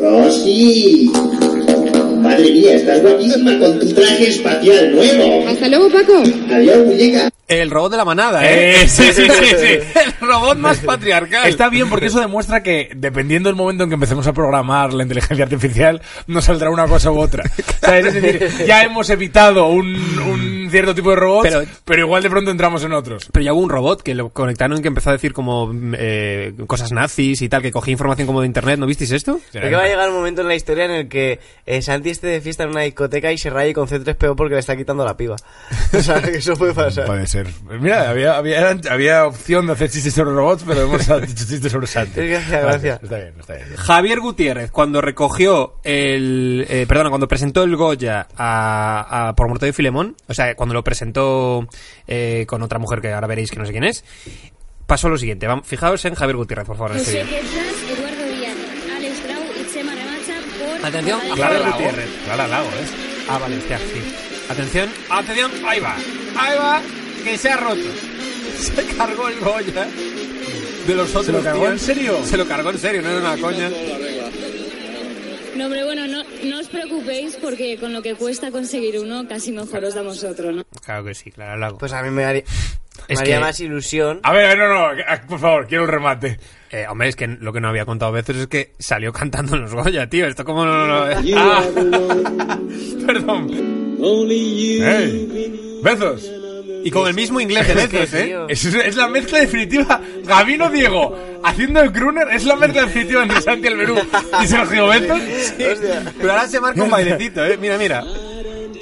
Rosy. 0.00 1.27
Madre 2.28 2.52
mía, 2.52 2.74
estás 2.76 3.00
guapísima 3.02 3.58
con 3.58 3.78
tu 3.80 3.92
traje 3.94 4.28
espacial 4.28 4.92
nuevo. 4.94 5.48
Hasta 5.48 5.68
luego, 5.68 5.88
Paco. 5.90 6.22
Adiós, 6.52 6.86
muñeca. 6.86 7.30
El 7.48 7.70
robot 7.70 7.92
de 7.92 7.96
la 7.96 8.04
manada, 8.04 8.44
¿eh? 8.44 8.72
Eh, 8.82 8.88
sí, 8.88 9.04
sí, 9.10 9.22
sí, 9.26 9.46
sí. 9.58 9.66
el 10.20 10.28
robot 10.28 10.58
más 10.58 10.78
patriarcal. 10.80 11.48
Está 11.48 11.70
bien 11.70 11.88
porque 11.88 12.06
eso 12.06 12.20
demuestra 12.20 12.62
que 12.62 12.90
dependiendo 12.94 13.48
del 13.48 13.56
momento 13.56 13.84
en 13.84 13.88
que 13.88 13.94
empecemos 13.94 14.26
a 14.26 14.34
programar 14.34 14.92
la 14.92 15.02
inteligencia 15.04 15.44
artificial, 15.44 16.02
nos 16.26 16.44
saldrá 16.44 16.68
una 16.68 16.86
cosa 16.86 17.10
u 17.10 17.18
otra. 17.18 17.44
¿Sabes? 17.80 18.06
Es 18.14 18.22
decir, 18.22 18.66
ya 18.66 18.82
hemos 18.82 19.08
evitado 19.08 19.68
un, 19.68 19.94
un 19.96 20.68
cierto 20.70 20.94
tipo 20.94 21.08
de 21.08 21.16
robots, 21.16 21.48
Pero- 21.48 21.64
pero, 21.86 22.02
igual 22.02 22.22
de 22.22 22.28
pronto 22.28 22.50
entramos 22.50 22.84
en 22.84 22.92
otros. 22.92 23.26
Pero 23.32 23.42
ya 23.46 23.54
hubo 23.54 23.62
un 23.62 23.70
robot 23.70 24.02
que 24.02 24.14
lo 24.14 24.28
conectaron 24.28 24.76
y 24.78 24.82
que 24.82 24.88
empezó 24.88 25.08
a 25.08 25.14
decir 25.14 25.32
como 25.32 25.72
eh, 25.94 26.52
cosas 26.66 26.92
nazis 26.92 27.40
y 27.40 27.48
tal, 27.48 27.62
que 27.62 27.72
cogía 27.72 27.92
información 27.92 28.26
como 28.26 28.42
de 28.42 28.46
internet. 28.46 28.78
¿No 28.78 28.84
visteis 28.86 29.12
esto? 29.12 29.40
Creo 29.52 29.70
que 29.70 29.76
va 29.76 29.84
a 29.84 29.88
llegar 29.88 30.10
un 30.10 30.16
momento 30.16 30.42
en 30.42 30.48
la 30.48 30.54
historia 30.54 30.84
en 30.84 30.90
el 30.90 31.08
que 31.08 31.40
eh, 31.64 31.80
Santi 31.80 32.10
esté 32.18 32.26
de 32.28 32.40
fiesta 32.40 32.64
en 32.64 32.70
una 32.70 32.82
discoteca 32.82 33.32
y 33.32 33.38
se 33.38 33.48
raye 33.50 33.72
con 33.72 33.86
C3PO 33.88 34.34
porque 34.36 34.54
le 34.54 34.60
está 34.60 34.76
quitando 34.76 35.04
la 35.04 35.16
piba. 35.16 35.36
O 35.98 36.02
sea, 36.02 36.20
que 36.20 36.36
eso 36.36 36.54
puede 36.54 36.74
pasar. 36.74 37.06
Puede 37.06 37.26
ser. 37.26 37.46
Mira, 37.80 38.10
había, 38.10 38.36
había, 38.36 38.76
había 38.90 39.26
opción 39.26 39.66
de 39.66 39.72
hacer 39.72 39.90
chistes 39.90 40.12
sobre 40.12 40.32
robots, 40.32 40.64
pero 40.66 40.82
hemos 40.82 41.00
dicho 41.06 41.20
chistes 41.46 41.72
sobre 41.72 41.86
Santi. 41.86 42.26
Gracias, 42.26 42.62
gracias. 42.62 43.02
Está 43.02 43.16
bien, 43.16 43.34
está 43.40 43.54
bien. 43.54 43.66
Javier 43.76 44.20
Gutiérrez, 44.20 44.70
cuando 44.70 45.00
recogió 45.00 45.76
el. 45.84 46.66
Eh, 46.68 46.84
perdona, 46.86 47.08
cuando 47.08 47.26
presentó 47.26 47.62
el 47.62 47.74
Goya 47.76 48.26
a, 48.36 49.28
a- 49.28 49.34
por 49.34 49.48
Mortadelo 49.48 49.70
y 49.70 49.74
Filemón, 49.74 50.16
o 50.28 50.34
sea, 50.34 50.54
cuando 50.54 50.74
lo 50.74 50.84
presentó 50.84 51.66
eh, 52.06 52.44
con 52.46 52.62
otra 52.62 52.78
mujer 52.78 53.00
que 53.00 53.12
ahora 53.12 53.26
veréis 53.26 53.50
que 53.50 53.56
no 53.58 53.64
sé 53.64 53.72
quién 53.72 53.84
es, 53.84 54.04
pasó 54.86 55.08
lo 55.08 55.16
siguiente. 55.16 55.46
Fijaos 55.64 56.04
en 56.04 56.14
Javier 56.14 56.36
Gutiérrez, 56.36 56.66
por 56.66 56.76
favor, 56.76 56.96
este 56.96 57.22
José 57.22 57.24
vídeo. 57.24 57.38
Quetzas, 57.40 57.98
Eduardo 57.98 58.36
Viana, 58.36 58.96
Alex 58.96 59.24
Grau 59.24 59.42
y 59.58 59.72
Chema 59.72 59.94
Remacha 59.94 60.34
por... 60.58 60.67
Atención, 60.82 61.20
Clara. 61.34 61.70
Gutiérrez. 61.70 62.08
Clara 62.24 62.46
Lago, 62.48 62.68
¿eh? 62.68 62.86
Ah, 63.28 63.38
vale, 63.38 63.58
hostia, 63.58 63.78
sí. 63.78 64.02
Atención, 64.48 64.88
atención, 65.10 65.50
ahí 65.66 65.80
va. 65.80 65.96
Ahí 66.38 66.56
va, 66.58 66.80
que 67.24 67.36
se 67.36 67.50
ha 67.50 67.56
roto. 67.56 67.80
Se 68.58 68.84
cargó 68.96 69.28
el 69.28 69.38
Goya. 69.40 69.86
De 70.86 70.94
los 70.94 71.10
otros 71.10 71.26
¿Se 71.26 71.32
lo 71.32 71.42
cargó 71.42 71.60
tíos. 71.66 71.72
en 71.72 71.78
serio? 71.78 72.18
Se 72.24 72.36
lo 72.36 72.46
cargó 72.48 72.70
en 72.70 72.78
serio, 72.78 73.02
no 73.02 73.10
era 73.10 73.18
una 73.20 73.36
coña. 73.36 73.70
No, 75.56 75.64
hombre, 75.64 75.84
bueno, 75.84 76.06
no, 76.06 76.22
no 76.44 76.58
os 76.60 76.68
preocupéis 76.68 77.36
porque 77.36 77.76
con 77.78 77.92
lo 77.92 78.00
que 78.00 78.14
cuesta 78.14 78.50
conseguir 78.50 78.98
uno, 79.00 79.26
casi 79.28 79.52
mejor 79.52 79.84
os 79.84 79.94
damos 79.94 80.22
otro, 80.24 80.52
¿no? 80.52 80.64
Claro 80.84 81.04
que 81.04 81.14
sí, 81.14 81.30
Clara 81.32 81.56
Lago. 81.56 81.78
Pues 81.78 81.92
a 81.92 82.02
mí 82.02 82.10
me 82.10 82.24
haría, 82.24 82.42
me 83.08 83.14
Es 83.14 83.20
haría 83.20 83.36
que- 83.36 83.40
más 83.40 83.60
ilusión. 83.60 84.20
A 84.22 84.32
ver, 84.32 84.44
a 84.46 84.48
ver, 84.50 84.58
no, 84.58 84.94
no, 84.94 85.26
por 85.28 85.40
favor, 85.40 85.66
quiero 85.66 85.84
el 85.84 85.90
remate. 85.90 86.38
Eh, 86.70 86.86
hombre, 86.88 87.08
es 87.08 87.16
que 87.16 87.26
lo 87.26 87.52
que 87.52 87.60
no 87.60 87.68
había 87.68 87.84
contado 87.86 88.12
veces 88.12 88.36
es 88.36 88.46
que 88.46 88.74
salió 88.78 89.12
cantando 89.12 89.56
en 89.56 89.62
los 89.62 89.74
Goya, 89.74 90.08
tío. 90.08 90.26
Esto 90.26 90.44
como 90.44 90.64
no, 90.64 91.04
Ah, 91.36 91.62
Perdón. 93.06 93.50
¡Ey! 94.00 95.80
¡Besos! 95.82 96.30
y 96.84 96.90
con 96.90 97.08
el 97.08 97.14
mismo 97.14 97.40
inglés 97.40 97.66
de 97.66 97.74
veces, 97.86 98.14
¿eh? 98.14 98.36
Es, 98.48 98.64
es 98.64 98.96
la 98.96 99.08
mezcla 99.08 99.40
definitiva. 99.40 100.00
Gabino 100.24 100.70
Diego 100.70 101.16
haciendo 101.42 101.80
el 101.80 101.92
crooner 101.92 102.28
es 102.32 102.44
la 102.44 102.56
mezcla 102.56 102.82
definitiva 102.82 103.22
entre 103.22 103.42
Santi 103.42 103.68
Alberú 103.68 103.98
y 104.42 104.46
Sergio 104.46 104.86
Betos. 104.88 105.20
Hostia. 105.20 106.12
Pero 106.18 106.32
ahora 106.32 106.48
se 106.48 106.60
marca 106.60 106.82
un 106.82 106.90
bailecito, 106.90 107.44
¿eh? 107.44 107.58
Mira, 107.60 107.78
mira. 107.78 108.04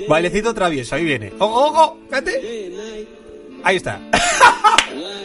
Bailecito 0.08 0.54
travieso, 0.54 0.94
ahí 0.94 1.04
viene. 1.04 1.32
¡Ojo, 1.38 1.66
ojo! 1.66 1.98
¡Fíjate! 2.08 3.06
Ahí 3.64 3.76
está. 3.76 4.00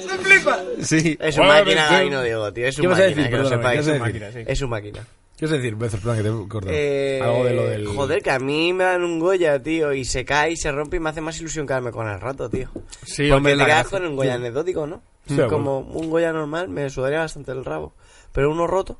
¡Se 0.07 0.18
flipa! 0.18 0.59
Sí. 0.81 1.18
Es 1.19 1.38
un 1.38 1.45
Bueno, 1.45 1.59
máquina, 1.63 1.88
sí. 1.88 1.94
Gabino 1.94 2.21
Diego, 2.23 2.53
tío. 2.53 2.68
Es 2.68 2.75
¿Qué 2.75 2.81
un 2.81 2.89
vas 2.89 3.00
a 3.00 3.03
máquina, 3.03 3.18
decir? 3.23 3.31
que 3.38 3.44
lo 3.44 3.50
sepáis. 3.50 3.85
¿qué 3.85 3.91
Es 3.95 4.00
máquina, 4.00 4.27
Es 4.29 4.62
un 4.62 4.69
máquina. 4.69 5.07
¿Qué 5.38 5.45
a 5.45 5.50
decir? 5.50 5.75
Besos, 5.75 6.00
perdón, 6.01 6.18
que 6.18 6.23
te 6.23 6.29
he 6.29 6.47
cortado. 6.47 6.75
Eh, 6.75 7.19
Algo 7.23 7.45
de 7.45 7.53
lo 7.56 7.63
del... 7.68 7.88
Joder, 7.88 8.21
que 8.21 8.29
a 8.29 8.38
mí 8.38 8.73
me 8.73 8.83
dan 8.83 9.03
un 9.03 9.19
Goya, 9.19 9.59
tío, 9.62 9.91
y 9.91 10.06
se 10.06 10.23
cae 10.23 10.51
y 10.51 10.56
se 10.57 10.71
rompe 10.71 10.97
y 10.97 11.00
me 11.00 11.09
hace 11.09 11.19
más 11.21 11.39
ilusión 11.39 11.65
quedarme 11.65 11.91
con 11.91 12.07
el 12.07 12.19
rato, 12.21 12.47
tío. 12.47 12.69
Sí, 13.03 13.23
Porque 13.23 13.33
hombre, 13.33 13.57
te 13.57 13.65
quedas 13.65 13.88
con 13.88 14.06
un 14.06 14.15
Goya 14.15 14.35
anecdótico, 14.35 14.85
¿no? 14.85 15.01
Sí, 15.27 15.38
Como 15.50 15.79
un 15.79 16.09
Goya 16.12 16.31
normal 16.31 16.69
me 16.69 16.89
sudaría 16.91 17.19
bastante 17.19 17.51
el 17.53 17.65
rabo. 17.65 17.95
Pero 18.31 18.51
uno 18.51 18.67
roto, 18.67 19.00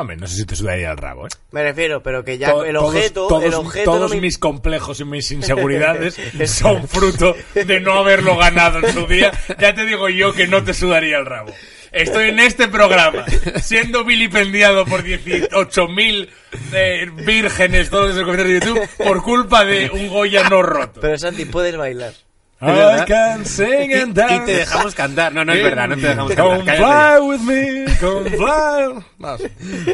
Hombre, 0.00 0.16
no 0.16 0.26
sé 0.26 0.36
si 0.36 0.46
te 0.46 0.56
sudaría 0.56 0.90
el 0.90 0.96
rabo, 0.96 1.26
¿eh? 1.26 1.30
me 1.52 1.62
refiero, 1.62 2.02
pero 2.02 2.24
que 2.24 2.38
ya 2.38 2.50
To- 2.50 2.64
el 2.64 2.76
objeto, 2.76 3.26
todos, 3.28 3.44
el 3.44 3.54
objeto 3.54 3.90
todos 3.92 4.10
no 4.10 4.16
me- 4.16 4.22
mis 4.22 4.38
complejos 4.38 4.98
y 5.00 5.04
mis 5.04 5.30
inseguridades 5.32 6.18
son 6.46 6.88
fruto 6.88 7.36
de 7.54 7.80
no 7.80 7.94
haberlo 7.94 8.36
ganado 8.36 8.78
en 8.78 8.92
su 8.92 9.06
día. 9.06 9.30
Ya 9.58 9.74
te 9.74 9.84
digo 9.84 10.08
yo 10.08 10.32
que 10.32 10.46
no 10.46 10.64
te 10.64 10.72
sudaría 10.74 11.18
el 11.18 11.26
rabo. 11.26 11.52
Estoy 11.92 12.28
en 12.28 12.38
este 12.38 12.68
programa, 12.68 13.26
siendo 13.60 14.04
vilipendiado 14.04 14.86
por 14.86 15.02
18.000 15.02 16.28
eh, 16.72 17.10
vírgenes, 17.26 17.90
todos 17.90 18.10
esos 18.12 18.22
comentarios 18.22 18.60
de 18.60 18.66
YouTube, 18.66 18.88
por 19.04 19.22
culpa 19.24 19.64
de 19.64 19.90
un 19.90 20.08
Goya 20.08 20.48
no 20.48 20.62
roto. 20.62 21.00
Pero 21.00 21.18
Santi, 21.18 21.46
puedes 21.46 21.76
bailar. 21.76 22.12
I 22.60 23.04
can 23.06 23.44
sing 23.46 23.92
and 23.94 24.10
Y 24.10 24.14
dance. 24.14 24.46
te 24.46 24.58
dejamos 24.58 24.94
cantar. 24.94 25.32
No, 25.32 25.44
no 25.44 25.52
es 25.52 25.62
verdad, 25.62 25.88
no 25.88 25.96
te 25.96 26.02
dejamos 26.08 26.32
cantar. 26.64 27.20
With 27.22 27.40
me, 27.40 27.84
come 27.98 28.30
fly. 28.30 29.04
Vamos. 29.18 29.42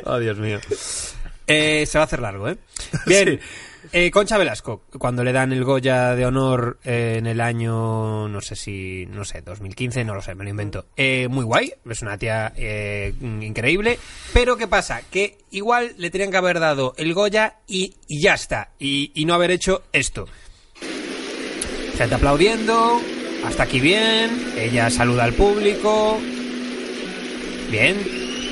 Oh, 0.04 0.18
Dios 0.18 0.38
mío. 0.38 0.58
Eh, 1.46 1.86
se 1.86 1.98
va 1.98 2.02
a 2.02 2.06
hacer 2.06 2.20
largo, 2.20 2.48
¿eh? 2.48 2.56
Bien. 3.06 3.38
Eh, 3.92 4.10
Concha 4.10 4.36
Velasco, 4.36 4.82
cuando 4.98 5.22
le 5.22 5.32
dan 5.32 5.52
el 5.52 5.62
Goya 5.62 6.16
de 6.16 6.26
honor 6.26 6.80
eh, 6.84 7.14
en 7.18 7.26
el 7.28 7.40
año, 7.40 8.26
no 8.26 8.40
sé 8.40 8.56
si, 8.56 9.06
no 9.06 9.24
sé, 9.24 9.42
2015, 9.42 10.04
no 10.04 10.16
lo 10.16 10.22
sé, 10.22 10.34
me 10.34 10.42
lo 10.42 10.50
invento. 10.50 10.86
Eh, 10.96 11.28
muy 11.30 11.44
guay, 11.44 11.72
es 11.88 12.02
una 12.02 12.18
tía 12.18 12.52
eh, 12.56 13.14
increíble, 13.20 13.96
pero 14.32 14.56
¿qué 14.56 14.66
pasa? 14.66 15.02
Que 15.08 15.38
igual 15.52 15.94
le 15.98 16.10
tenían 16.10 16.32
que 16.32 16.36
haber 16.36 16.58
dado 16.58 16.94
el 16.98 17.14
Goya 17.14 17.58
y, 17.68 17.94
y 18.08 18.22
ya 18.22 18.34
está, 18.34 18.70
y, 18.80 19.12
y 19.14 19.24
no 19.24 19.34
haber 19.34 19.52
hecho 19.52 19.84
esto. 19.92 20.26
Gente 21.96 22.14
aplaudiendo, 22.14 23.00
hasta 23.46 23.62
aquí 23.62 23.80
bien, 23.80 24.52
ella 24.58 24.90
saluda 24.90 25.24
al 25.24 25.32
público, 25.32 26.18
bien, 27.70 27.96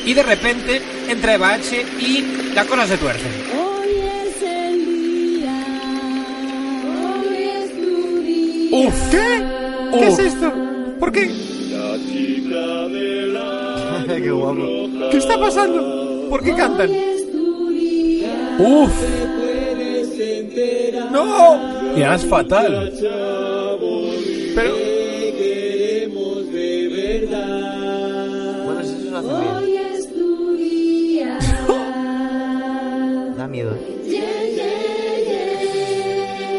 y 0.07 0.15
de 0.15 0.23
repente 0.23 0.81
entra 1.11 1.35
Eva 1.35 1.53
H 1.53 1.85
y 2.01 2.25
la 2.55 2.65
cosa 2.65 2.87
se 2.87 2.97
tuerce. 2.97 3.27
Hoy 3.55 3.89
es 4.01 4.43
el 4.43 4.87
día, 4.87 5.63
hoy 7.21 7.37
es 7.37 7.71
tu 7.79 8.23
día. 8.23 8.89
Uf, 8.89 9.11
¿qué? 9.11 9.45
¿Qué 9.99 10.07
es 10.09 10.19
esto? 10.21 10.51
¿Por 10.99 11.13
qué? 11.13 11.29
Qué 14.07 14.31
guapo. 14.31 14.89
¿Qué 15.11 15.17
está 15.19 15.39
pasando? 15.39 16.29
¿Por 16.31 16.43
qué 16.43 16.55
cantan? 16.55 16.91
Uf, 18.59 18.91
¡No! 21.11 21.84
Y 21.97 22.03
es 22.03 22.27
fatal. 22.27 22.93
Pero... 24.55 24.75
Bueno, 28.65 28.81
eso 28.81 28.95
es 29.99 30.13
tu 30.15 30.57
día. 30.57 31.39
Da 33.37 33.47
miedo. 33.49 33.77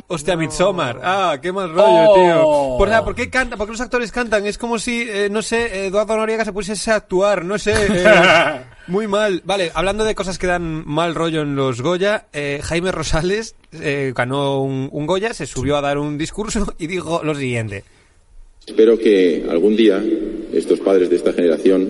Hostia, 0.07 0.37
Midsommar. 0.37 1.01
Ah, 1.03 1.37
qué 1.41 1.51
mal 1.51 1.69
rollo, 1.73 2.09
Oh. 2.09 2.13
tío. 2.15 2.77
Por, 2.77 2.87
o 2.87 2.91
sea, 2.91 3.03
¿por 3.03 3.15
qué 3.15 3.29
canta? 3.29 3.57
¿Por 3.57 3.65
qué 3.65 3.71
los 3.71 3.81
actores 3.81 4.11
cantan? 4.11 4.45
Es 4.45 4.57
como 4.57 4.77
si, 4.77 5.01
eh, 5.01 5.29
no 5.31 5.41
sé, 5.41 5.87
Eduardo 5.87 6.15
Noriega 6.15 6.45
se 6.45 6.53
pusiese 6.53 6.91
a 6.91 6.95
actuar, 6.95 7.43
no 7.43 7.57
sé. 7.57 7.73
eh, 7.89 8.61
muy 8.87 9.07
mal. 9.07 9.41
Vale, 9.45 9.71
hablando 9.73 10.03
de 10.03 10.15
cosas 10.15 10.37
que 10.37 10.47
dan 10.47 10.83
mal 10.85 11.15
rollo 11.15 11.41
en 11.41 11.55
los 11.55 11.81
Goya, 11.81 12.27
eh, 12.33 12.59
Jaime 12.63 12.91
Rosales 12.91 13.55
eh, 13.81 14.13
ganó 14.15 14.61
un, 14.61 14.89
un 14.91 15.05
Goya, 15.05 15.33
se 15.33 15.45
subió 15.45 15.77
a 15.77 15.81
dar 15.81 15.97
un 15.97 16.17
discurso 16.17 16.73
y 16.79 16.87
dijo 16.87 17.21
lo 17.23 17.35
siguiente. 17.35 17.83
Espero 18.65 18.97
que 18.97 19.45
algún 19.49 19.75
día 19.75 20.03
estos 20.51 20.79
padres 20.79 21.09
de 21.09 21.17
esta 21.17 21.33
generación 21.33 21.87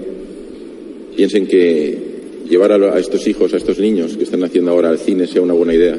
piensen 1.16 1.48
que 1.48 2.16
llevar 2.50 2.72
a, 2.74 3.00
estos 3.00 3.26
hijos, 3.28 3.54
a 3.54 3.58
estos 3.58 3.80
niños 3.80 4.18
que 4.18 4.24
están 4.24 4.44
haciendo 4.44 4.72
ahora 4.72 4.90
al 4.90 5.00
cine 5.00 5.26
sea 5.26 5.42
una 5.42 5.54
buena 5.54 5.74
idea. 5.74 5.98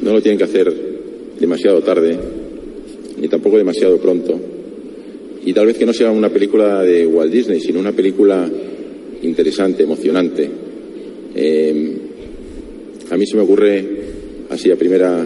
No 0.00 0.12
lo 0.12 0.22
tienen 0.22 0.38
que 0.38 0.44
hacer 0.44 0.72
demasiado 1.38 1.80
tarde, 1.82 2.18
ni 3.18 3.28
tampoco 3.28 3.58
demasiado 3.58 3.98
pronto. 3.98 4.40
Y 5.44 5.52
tal 5.52 5.66
vez 5.66 5.76
que 5.76 5.86
no 5.86 5.92
sea 5.92 6.10
una 6.10 6.30
película 6.30 6.82
de 6.82 7.06
Walt 7.06 7.32
Disney, 7.32 7.60
sino 7.60 7.80
una 7.80 7.92
película 7.92 8.48
interesante, 9.22 9.82
emocionante. 9.82 10.50
Eh, 11.34 11.98
a 13.10 13.16
mí 13.16 13.26
se 13.26 13.36
me 13.36 13.42
ocurre, 13.42 13.86
así 14.50 14.70
a 14.70 14.76
primera, 14.76 15.24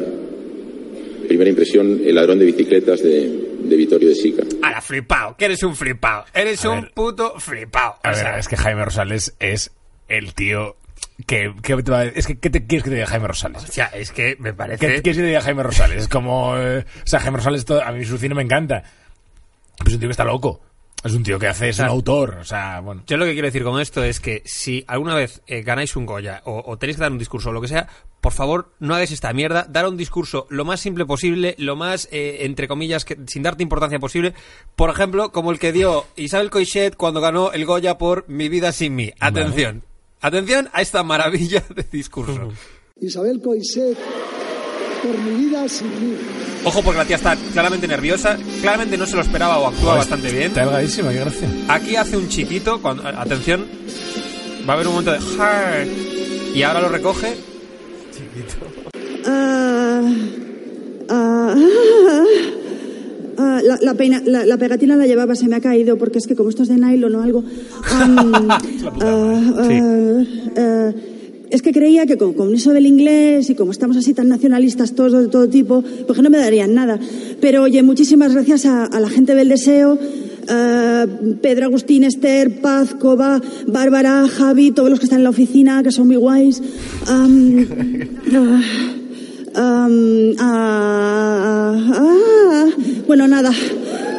primera 1.28 1.50
impresión, 1.50 2.00
El 2.04 2.14
ladrón 2.14 2.38
de 2.38 2.44
bicicletas 2.46 3.02
de, 3.02 3.56
de 3.62 3.76
Vittorio 3.76 4.08
de 4.08 4.14
Sica. 4.14 4.42
Ahora, 4.62 4.80
flipao, 4.80 5.36
que 5.36 5.44
eres 5.46 5.62
un 5.62 5.74
flipao. 5.74 6.24
Eres 6.34 6.64
A 6.64 6.70
un 6.70 6.80
ver. 6.82 6.92
puto 6.94 7.34
flipao. 7.38 7.96
A 8.02 8.08
O 8.10 8.12
ver, 8.12 8.14
sea, 8.16 8.38
es 8.38 8.48
que 8.48 8.56
Jaime 8.56 8.84
Rosales 8.84 9.34
es 9.40 9.72
el 10.08 10.34
tío 10.34 10.76
que, 11.26 11.52
que 11.62 11.82
te 11.82 11.90
va 11.90 12.00
a- 12.00 12.04
es 12.06 12.26
que 12.26 12.38
¿qué 12.38 12.50
te 12.50 12.66
quieres 12.66 12.84
que 12.84 12.90
te 12.90 12.96
diga 12.96 13.06
Jaime 13.06 13.26
Rosales? 13.28 13.64
o 13.64 13.66
sea, 13.72 13.86
es 13.86 14.12
que 14.12 14.36
me 14.38 14.50
¿Qué 14.50 14.54
parece... 14.54 14.78
quieres 15.02 15.02
que 15.16 15.22
te 15.22 15.26
diga 15.26 15.40
Jaime 15.40 15.62
Rosales? 15.62 16.02
Es 16.02 16.08
como, 16.08 16.56
eh, 16.58 16.80
o 16.80 17.06
sea, 17.06 17.20
Jaime 17.20 17.38
Rosales 17.38 17.64
todo- 17.64 17.82
a 17.82 17.90
mí 17.92 18.04
su 18.04 18.18
cine 18.18 18.34
me 18.34 18.42
encanta. 18.42 18.82
Pero 19.78 19.88
es 19.88 19.94
un 19.94 20.00
tío 20.00 20.08
que 20.08 20.12
está 20.12 20.24
loco. 20.24 20.60
Es 21.04 21.12
un 21.12 21.22
tío 21.22 21.38
que 21.38 21.46
hace, 21.46 21.68
es 21.68 21.78
un 21.78 21.84
autor, 21.84 22.38
o 22.40 22.44
sea, 22.44 22.80
bueno. 22.80 23.02
Yo 23.06 23.16
lo 23.16 23.26
que 23.26 23.32
quiero 23.32 23.46
decir 23.46 23.62
con 23.62 23.80
esto 23.80 24.02
es 24.02 24.18
que 24.18 24.42
si 24.44 24.84
alguna 24.88 25.14
vez 25.14 25.42
eh, 25.46 25.62
ganáis 25.62 25.94
un 25.94 26.06
Goya 26.06 26.42
o, 26.44 26.64
o 26.66 26.78
tenéis 26.78 26.96
que 26.96 27.02
dar 27.02 27.12
un 27.12 27.18
discurso 27.18 27.50
o 27.50 27.52
lo 27.52 27.60
que 27.60 27.68
sea, 27.68 27.88
por 28.26 28.32
favor 28.32 28.72
no 28.80 28.92
hagáis 28.92 29.12
esta 29.12 29.32
mierda, 29.32 29.66
dar 29.70 29.86
un 29.86 29.96
discurso 29.96 30.48
lo 30.50 30.64
más 30.64 30.80
simple 30.80 31.06
posible, 31.06 31.54
lo 31.58 31.76
más, 31.76 32.08
eh, 32.10 32.38
entre 32.40 32.66
comillas, 32.66 33.04
que, 33.04 33.16
sin 33.28 33.44
darte 33.44 33.62
importancia 33.62 34.00
posible. 34.00 34.34
Por 34.74 34.90
ejemplo, 34.90 35.30
como 35.30 35.52
el 35.52 35.60
que 35.60 35.70
dio 35.70 36.06
Isabel 36.16 36.50
Coixet 36.50 36.96
cuando 36.96 37.20
ganó 37.20 37.52
el 37.52 37.64
Goya 37.66 37.98
por 37.98 38.28
Mi 38.28 38.48
vida 38.48 38.72
sin 38.72 38.96
mí. 38.96 39.12
Atención, 39.20 39.84
atención 40.20 40.68
a 40.72 40.82
esta 40.82 41.04
maravilla 41.04 41.62
de 41.72 41.84
discurso. 41.84 42.48
Isabel 43.00 43.40
Coixet, 43.40 43.96
por 45.02 45.18
mi 45.18 45.44
vida 45.46 45.68
sin 45.68 45.88
mí. 45.88 46.14
Ojo 46.64 46.82
porque 46.82 46.98
la 46.98 47.04
tía 47.04 47.16
está 47.16 47.36
claramente 47.52 47.86
nerviosa, 47.86 48.36
claramente 48.60 48.96
no 48.96 49.06
se 49.06 49.14
lo 49.16 49.22
esperaba 49.22 49.58
o 49.58 49.66
actúa 49.68 49.94
bastante 49.96 50.30
bien. 50.30 50.48
Está 50.48 50.62
delgadísima, 50.62 51.10
qué 51.12 51.20
gracia. 51.20 51.48
Aquí 51.68 51.96
hace 51.96 52.16
un 52.16 52.28
chiquito, 52.28 52.80
cuando, 52.82 53.06
atención, 53.06 53.64
va 54.68 54.72
a 54.72 54.76
haber 54.76 54.86
un 54.88 54.94
momento 54.94 55.12
de 55.12 55.18
y 56.54 56.62
ahora 56.62 56.80
lo 56.80 56.88
recoge. 56.88 57.34
Ah, 59.28 60.02
ah, 61.08 61.54
ah, 63.38 63.60
la, 63.62 63.78
la, 63.82 63.94
peina- 63.94 64.22
la- 64.24 64.44
la 64.46 64.56
pegatina 64.56 64.96
la 64.96 65.06
llevaba, 65.06 65.34
se 65.34 65.48
me 65.48 65.56
ha 65.56 65.60
caído, 65.60 65.96
porque 65.98 66.18
es 66.18 66.26
que 66.26 66.34
como 66.36 66.48
esto 66.50 66.62
es 66.62 66.68
de 66.68 66.76
nylon 66.76 67.14
o 67.16 67.22
algo... 67.22 67.44
am, 67.92 68.18
ah, 68.50 68.58
ah, 69.02 70.22
ah, 70.56 70.92
es 71.50 71.62
que 71.62 71.72
creía 71.72 72.06
que 72.06 72.16
con, 72.16 72.34
con 72.34 72.54
eso 72.54 72.72
del 72.72 72.86
inglés 72.86 73.50
y 73.50 73.54
como 73.54 73.72
estamos 73.72 73.96
así 73.96 74.14
tan 74.14 74.28
nacionalistas 74.28 74.94
todos 74.94 75.12
de 75.12 75.28
todo 75.28 75.48
tipo, 75.48 75.82
pues 75.82 76.16
que 76.16 76.22
no 76.22 76.30
me 76.30 76.38
darían 76.38 76.74
nada. 76.74 76.98
Pero 77.40 77.62
oye, 77.62 77.82
muchísimas 77.82 78.32
gracias 78.32 78.66
a, 78.66 78.84
a 78.84 79.00
la 79.00 79.08
gente 79.08 79.34
del 79.34 79.48
deseo, 79.48 79.98
ah, 80.48 81.06
Pedro 81.40 81.66
Agustín, 81.66 82.04
Esther, 82.04 82.60
Paz, 82.60 82.94
Coba, 82.94 83.40
Bárbara, 83.66 84.26
Javi, 84.28 84.72
todos 84.72 84.90
los 84.90 84.98
que 84.98 85.04
están 85.06 85.20
en 85.20 85.24
la 85.24 85.30
oficina, 85.30 85.82
que 85.82 85.92
son 85.92 86.06
muy 86.08 86.16
guays. 86.16 86.62
Ah, 89.58 89.88
ah, 90.38 91.74
ah, 91.94 92.66
bueno, 93.06 93.26
nada, 93.26 93.50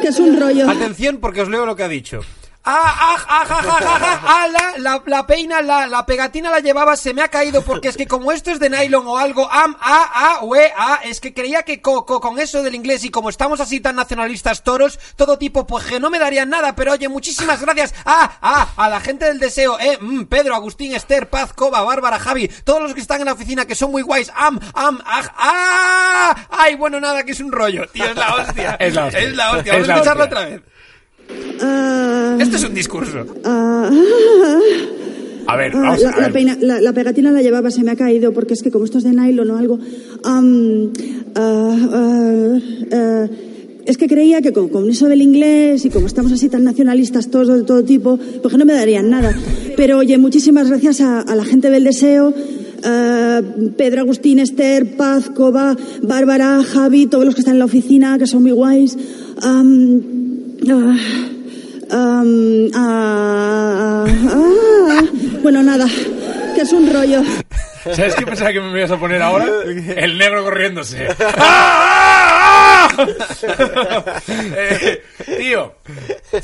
que 0.02 0.08
es 0.08 0.18
un 0.18 0.36
rollo. 0.36 0.68
Atención 0.68 1.18
porque 1.20 1.42
os 1.42 1.48
leo 1.48 1.64
lo 1.64 1.76
que 1.76 1.84
ha 1.84 1.88
dicho. 1.88 2.22
Ah, 2.70 2.94
ah, 3.00 3.24
ah, 3.28 3.46
ah, 3.48 3.62
ah, 3.64 3.80
ah, 3.80 3.98
ah, 4.02 4.20
ah, 4.26 4.48
la, 4.48 4.72
la, 4.76 5.02
la 5.06 5.26
peina, 5.26 5.62
la, 5.62 5.86
la 5.86 6.04
pegatina 6.04 6.50
la 6.50 6.58
llevaba, 6.60 6.96
se 6.98 7.14
me 7.14 7.22
ha 7.22 7.28
caído 7.28 7.62
porque 7.62 7.88
es 7.88 7.96
que 7.96 8.06
como 8.06 8.30
esto 8.30 8.50
es 8.50 8.60
de 8.60 8.68
nylon 8.68 9.06
o 9.06 9.16
algo, 9.16 9.50
am, 9.50 9.74
ah, 9.80 10.10
ah, 10.14 10.38
ue, 10.42 10.70
ah, 10.76 11.00
es 11.02 11.18
que 11.18 11.32
creía 11.32 11.62
que 11.62 11.80
co, 11.80 12.04
co- 12.04 12.20
con 12.20 12.38
eso 12.38 12.62
del 12.62 12.74
inglés 12.74 13.04
y 13.04 13.10
como 13.10 13.30
estamos 13.30 13.60
así 13.60 13.80
tan 13.80 13.96
nacionalistas 13.96 14.64
toros, 14.64 14.98
todo 15.16 15.38
tipo, 15.38 15.66
pues 15.66 15.86
que 15.86 15.98
no 15.98 16.10
me 16.10 16.18
darían 16.18 16.50
nada, 16.50 16.74
pero 16.76 16.92
oye, 16.92 17.08
muchísimas 17.08 17.58
gracias, 17.62 17.94
ah, 18.04 18.32
ah, 18.42 18.68
a 18.76 18.88
la 18.90 19.00
gente 19.00 19.24
del 19.24 19.38
deseo, 19.38 19.78
eh, 19.80 19.96
mm, 19.98 20.24
Pedro, 20.24 20.54
Agustín, 20.54 20.94
Esther, 20.94 21.30
Paz, 21.30 21.54
Coba, 21.54 21.80
Bárbara, 21.82 22.18
Javi, 22.18 22.48
todos 22.64 22.82
los 22.82 22.92
que 22.92 23.00
están 23.00 23.20
en 23.20 23.26
la 23.28 23.32
oficina 23.32 23.64
que 23.64 23.74
son 23.76 23.90
muy 23.92 24.02
guays, 24.02 24.30
am, 24.36 24.60
am, 24.74 25.00
ah, 25.06 25.22
ah, 25.38 26.36
ay, 26.50 26.74
bueno, 26.74 27.00
nada, 27.00 27.22
que 27.24 27.32
es 27.32 27.40
un 27.40 27.50
rollo, 27.50 27.86
tío, 27.88 28.04
es 28.04 28.14
la 28.16 28.34
hostia, 28.34 28.76
Es 28.80 28.94
la 28.94 29.06
hostia. 29.06 29.20
es 29.20 29.34
la 29.36 29.52
hostia, 29.52 29.72
vamos 29.72 29.88
a 29.88 29.92
escucharlo 29.94 30.24
otra 30.24 30.44
vez. 30.44 30.60
Ah, 31.60 32.36
Esto 32.40 32.56
es 32.56 32.64
un 32.64 32.74
discurso. 32.74 33.24
ah, 33.44 33.90
A 35.46 35.56
ver, 35.56 35.72
Ah, 35.74 35.80
vamos 35.80 36.02
la, 36.02 36.10
a 36.10 36.16
la 36.16 36.22
ver. 36.28 36.32
peina- 36.32 36.58
la- 36.60 36.80
la 36.80 36.92
pegatina 36.92 37.32
la 37.32 37.40
llevaba, 37.42 37.70
se 37.70 37.82
me 37.82 37.90
ha 37.90 37.96
caído, 37.96 38.32
porque 38.32 38.52
es 38.54 38.62
que 38.62 38.70
como 38.70 38.84
esto 38.84 38.98
es 38.98 39.04
de 39.04 39.12
nylon 39.12 39.50
o 39.50 39.56
algo. 39.56 39.78
ah, 40.24 40.42
ah, 41.36 42.58
ah, 42.92 43.26
es 43.86 43.96
que 43.96 44.06
creía 44.06 44.42
que 44.42 44.52
con, 44.52 44.68
con 44.68 44.90
eso 44.90 45.08
del 45.08 45.22
inglés 45.22 45.84
y 45.86 45.88
como 45.90 46.06
estamos 46.06 46.30
así 46.32 46.50
tan 46.50 46.64
nacionalistas 46.64 47.30
todos 47.30 47.48
de 47.48 47.62
todo 47.64 47.82
tipo, 47.84 48.18
pues 48.42 48.52
que 48.52 48.58
no 48.58 48.66
me 48.66 48.74
darían 48.74 49.08
nada. 49.08 49.34
Pero 49.76 49.98
oye, 49.98 50.18
muchísimas 50.18 50.68
gracias 50.68 51.00
a, 51.00 51.20
a 51.20 51.34
la 51.34 51.44
gente 51.46 51.70
del 51.70 51.84
deseo. 51.84 52.34
ah, 52.84 53.40
Pedro 53.78 54.02
Agustín, 54.02 54.38
Esther, 54.40 54.96
Paz, 54.96 55.30
Coba, 55.30 55.74
Bárbara, 56.02 56.62
Javi, 56.62 57.06
todos 57.06 57.24
los 57.24 57.34
que 57.34 57.40
están 57.40 57.54
en 57.54 57.60
la 57.60 57.64
oficina, 57.64 58.18
que 58.18 58.26
son 58.26 58.42
muy 58.42 58.52
guays. 58.52 58.96
Ah, 60.66 62.24
ah, 62.74 64.04
ah, 64.34 65.02
bueno, 65.42 65.62
nada, 65.62 65.86
que 66.54 66.60
es 66.62 66.72
un 66.72 66.92
rollo. 66.92 67.22
¿Sabes 67.94 68.14
qué 68.16 68.26
pensaba 68.26 68.52
que 68.52 68.60
me 68.60 68.78
ibas 68.78 68.90
a 68.90 68.98
poner 68.98 69.22
ahora? 69.22 69.46
El 69.96 70.18
negro 70.18 70.44
corriéndose. 70.44 71.08
Eh, 74.28 75.02
tío, 75.38 75.74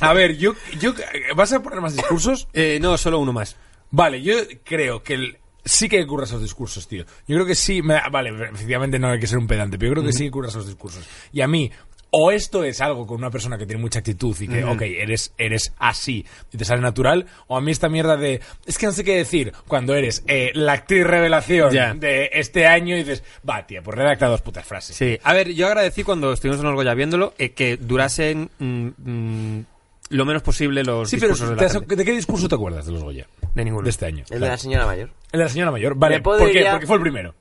a 0.00 0.12
ver, 0.12 0.36
yo, 0.36 0.54
yo, 0.78 0.94
¿vas 1.34 1.52
a 1.52 1.62
poner 1.62 1.80
más 1.80 1.96
discursos? 1.96 2.46
Eh, 2.52 2.78
no, 2.80 2.96
solo 2.96 3.18
uno 3.18 3.32
más. 3.32 3.56
Vale, 3.90 4.22
yo 4.22 4.34
creo 4.64 5.02
que 5.02 5.14
el- 5.14 5.38
sí 5.64 5.88
que 5.88 6.06
curra 6.06 6.24
esos 6.24 6.42
discursos, 6.42 6.86
tío. 6.86 7.04
Yo 7.26 7.36
creo 7.36 7.46
que 7.46 7.54
sí, 7.54 7.82
me- 7.82 8.00
vale, 8.10 8.30
efectivamente 8.52 8.98
no 8.98 9.08
hay 9.10 9.18
que 9.18 9.26
ser 9.26 9.38
un 9.38 9.46
pedante, 9.46 9.78
pero 9.78 9.90
yo 9.90 9.94
creo 9.94 10.06
que 10.06 10.12
sí 10.12 10.24
que 10.24 10.30
curra 10.30 10.48
esos 10.48 10.66
discursos. 10.66 11.04
Y 11.32 11.40
a 11.40 11.48
mí, 11.48 11.70
o 12.16 12.30
esto 12.30 12.62
es 12.64 12.80
algo 12.80 13.06
con 13.06 13.16
una 13.18 13.30
persona 13.30 13.58
que 13.58 13.66
tiene 13.66 13.82
mucha 13.82 13.98
actitud 13.98 14.36
y 14.40 14.46
que, 14.48 14.62
Ujú. 14.64 14.74
ok, 14.74 14.82
eres, 14.82 15.32
eres 15.36 15.72
así 15.78 16.24
y 16.52 16.56
te 16.56 16.64
sale 16.64 16.80
natural, 16.80 17.26
o 17.48 17.56
a 17.56 17.60
mí 17.60 17.72
esta 17.72 17.88
mierda 17.88 18.16
de, 18.16 18.40
es 18.66 18.78
que 18.78 18.86
no 18.86 18.92
sé 18.92 19.02
qué 19.04 19.16
decir, 19.16 19.52
cuando 19.66 19.94
eres 19.94 20.22
eh, 20.28 20.52
la 20.54 20.72
actriz 20.74 21.04
revelación 21.04 21.72
de 22.00 22.30
este 22.32 22.66
año 22.66 22.94
y 22.96 23.00
dices, 23.00 23.24
va, 23.48 23.66
tía, 23.66 23.82
pues 23.82 23.96
redacta 23.96 24.26
dos 24.28 24.42
putas 24.42 24.64
frases. 24.66 24.96
Sí, 24.96 25.18
a 25.22 25.32
ver, 25.34 25.52
yo 25.52 25.66
agradecí 25.66 26.04
cuando 26.04 26.32
estuvimos 26.32 26.60
en 26.60 26.66
los 26.66 26.74
Goya 26.74 26.94
viéndolo 26.94 27.34
eh, 27.38 27.50
que 27.50 27.76
durasen 27.76 28.50
mm, 28.58 28.88
mm, 28.98 29.64
lo 30.10 30.24
menos 30.24 30.42
posible 30.42 30.84
los 30.84 31.08
Sí, 31.10 31.16
pero 31.16 31.32
discursos 31.32 31.50
de 31.50 31.56
¿te 31.56 31.60
la 31.62 31.66
has- 31.66 31.72
gente. 31.74 31.96
¿de 31.96 32.04
qué 32.04 32.12
discurso 32.12 32.48
te 32.48 32.54
acuerdas 32.54 32.86
de 32.86 32.92
los 32.92 33.02
Goya? 33.02 33.26
De 33.54 33.64
ninguno. 33.64 33.84
De 33.84 33.90
este 33.90 34.06
año. 34.06 34.24
El 34.30 34.40
de 34.40 34.48
la 34.48 34.58
señora 34.58 34.86
mayor. 34.86 35.10
El 35.32 35.38
de 35.38 35.44
la 35.44 35.50
señora 35.50 35.70
mayor, 35.70 35.94
vale. 35.96 36.20
¿Por 36.20 36.38
qué? 36.52 36.66
Porque 36.70 36.86
fue 36.86 36.96
el 36.96 37.02
primero. 37.02 37.34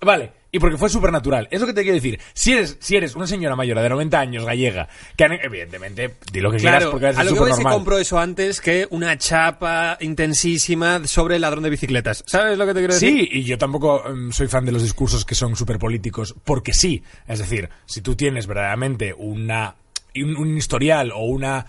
Vale, 0.00 0.32
y 0.54 0.60
porque 0.60 0.76
fue 0.76 0.88
supernatural. 0.88 1.48
Es 1.50 1.60
lo 1.60 1.66
que 1.66 1.72
te 1.72 1.82
quiero 1.82 1.96
decir. 1.96 2.20
Si 2.32 2.52
eres, 2.52 2.76
si 2.78 2.94
eres 2.94 3.16
una 3.16 3.26
señora 3.26 3.56
mayor 3.56 3.80
de 3.80 3.88
90 3.88 4.20
años, 4.20 4.44
gallega, 4.44 4.86
que 5.16 5.24
evidentemente, 5.42 6.14
di 6.30 6.40
lo 6.40 6.52
que 6.52 6.58
quieras 6.58 6.76
Claro, 6.76 6.92
porque 6.92 7.08
es 7.08 7.18
a 7.18 7.24
lo 7.24 7.44
que 7.44 7.54
se 7.54 7.64
compró 7.64 7.98
eso 7.98 8.20
antes 8.20 8.60
que 8.60 8.86
una 8.90 9.18
chapa 9.18 9.98
intensísima 10.00 11.08
sobre 11.08 11.34
el 11.34 11.40
ladrón 11.40 11.64
de 11.64 11.70
bicicletas. 11.70 12.22
¿Sabes 12.28 12.56
lo 12.56 12.66
que 12.66 12.72
te 12.72 12.78
quiero 12.78 12.94
decir? 12.94 13.18
Sí, 13.18 13.28
y 13.32 13.42
yo 13.42 13.58
tampoco 13.58 14.04
mm, 14.08 14.30
soy 14.30 14.46
fan 14.46 14.64
de 14.64 14.70
los 14.70 14.82
discursos 14.82 15.24
que 15.24 15.34
son 15.34 15.56
súper 15.56 15.80
políticos, 15.80 16.36
porque 16.44 16.72
sí. 16.72 17.02
Es 17.26 17.40
decir, 17.40 17.68
si 17.84 18.00
tú 18.00 18.14
tienes 18.14 18.46
verdaderamente 18.46 19.12
una, 19.12 19.74
un, 20.14 20.36
un 20.36 20.56
historial 20.56 21.10
o 21.10 21.24
una, 21.24 21.66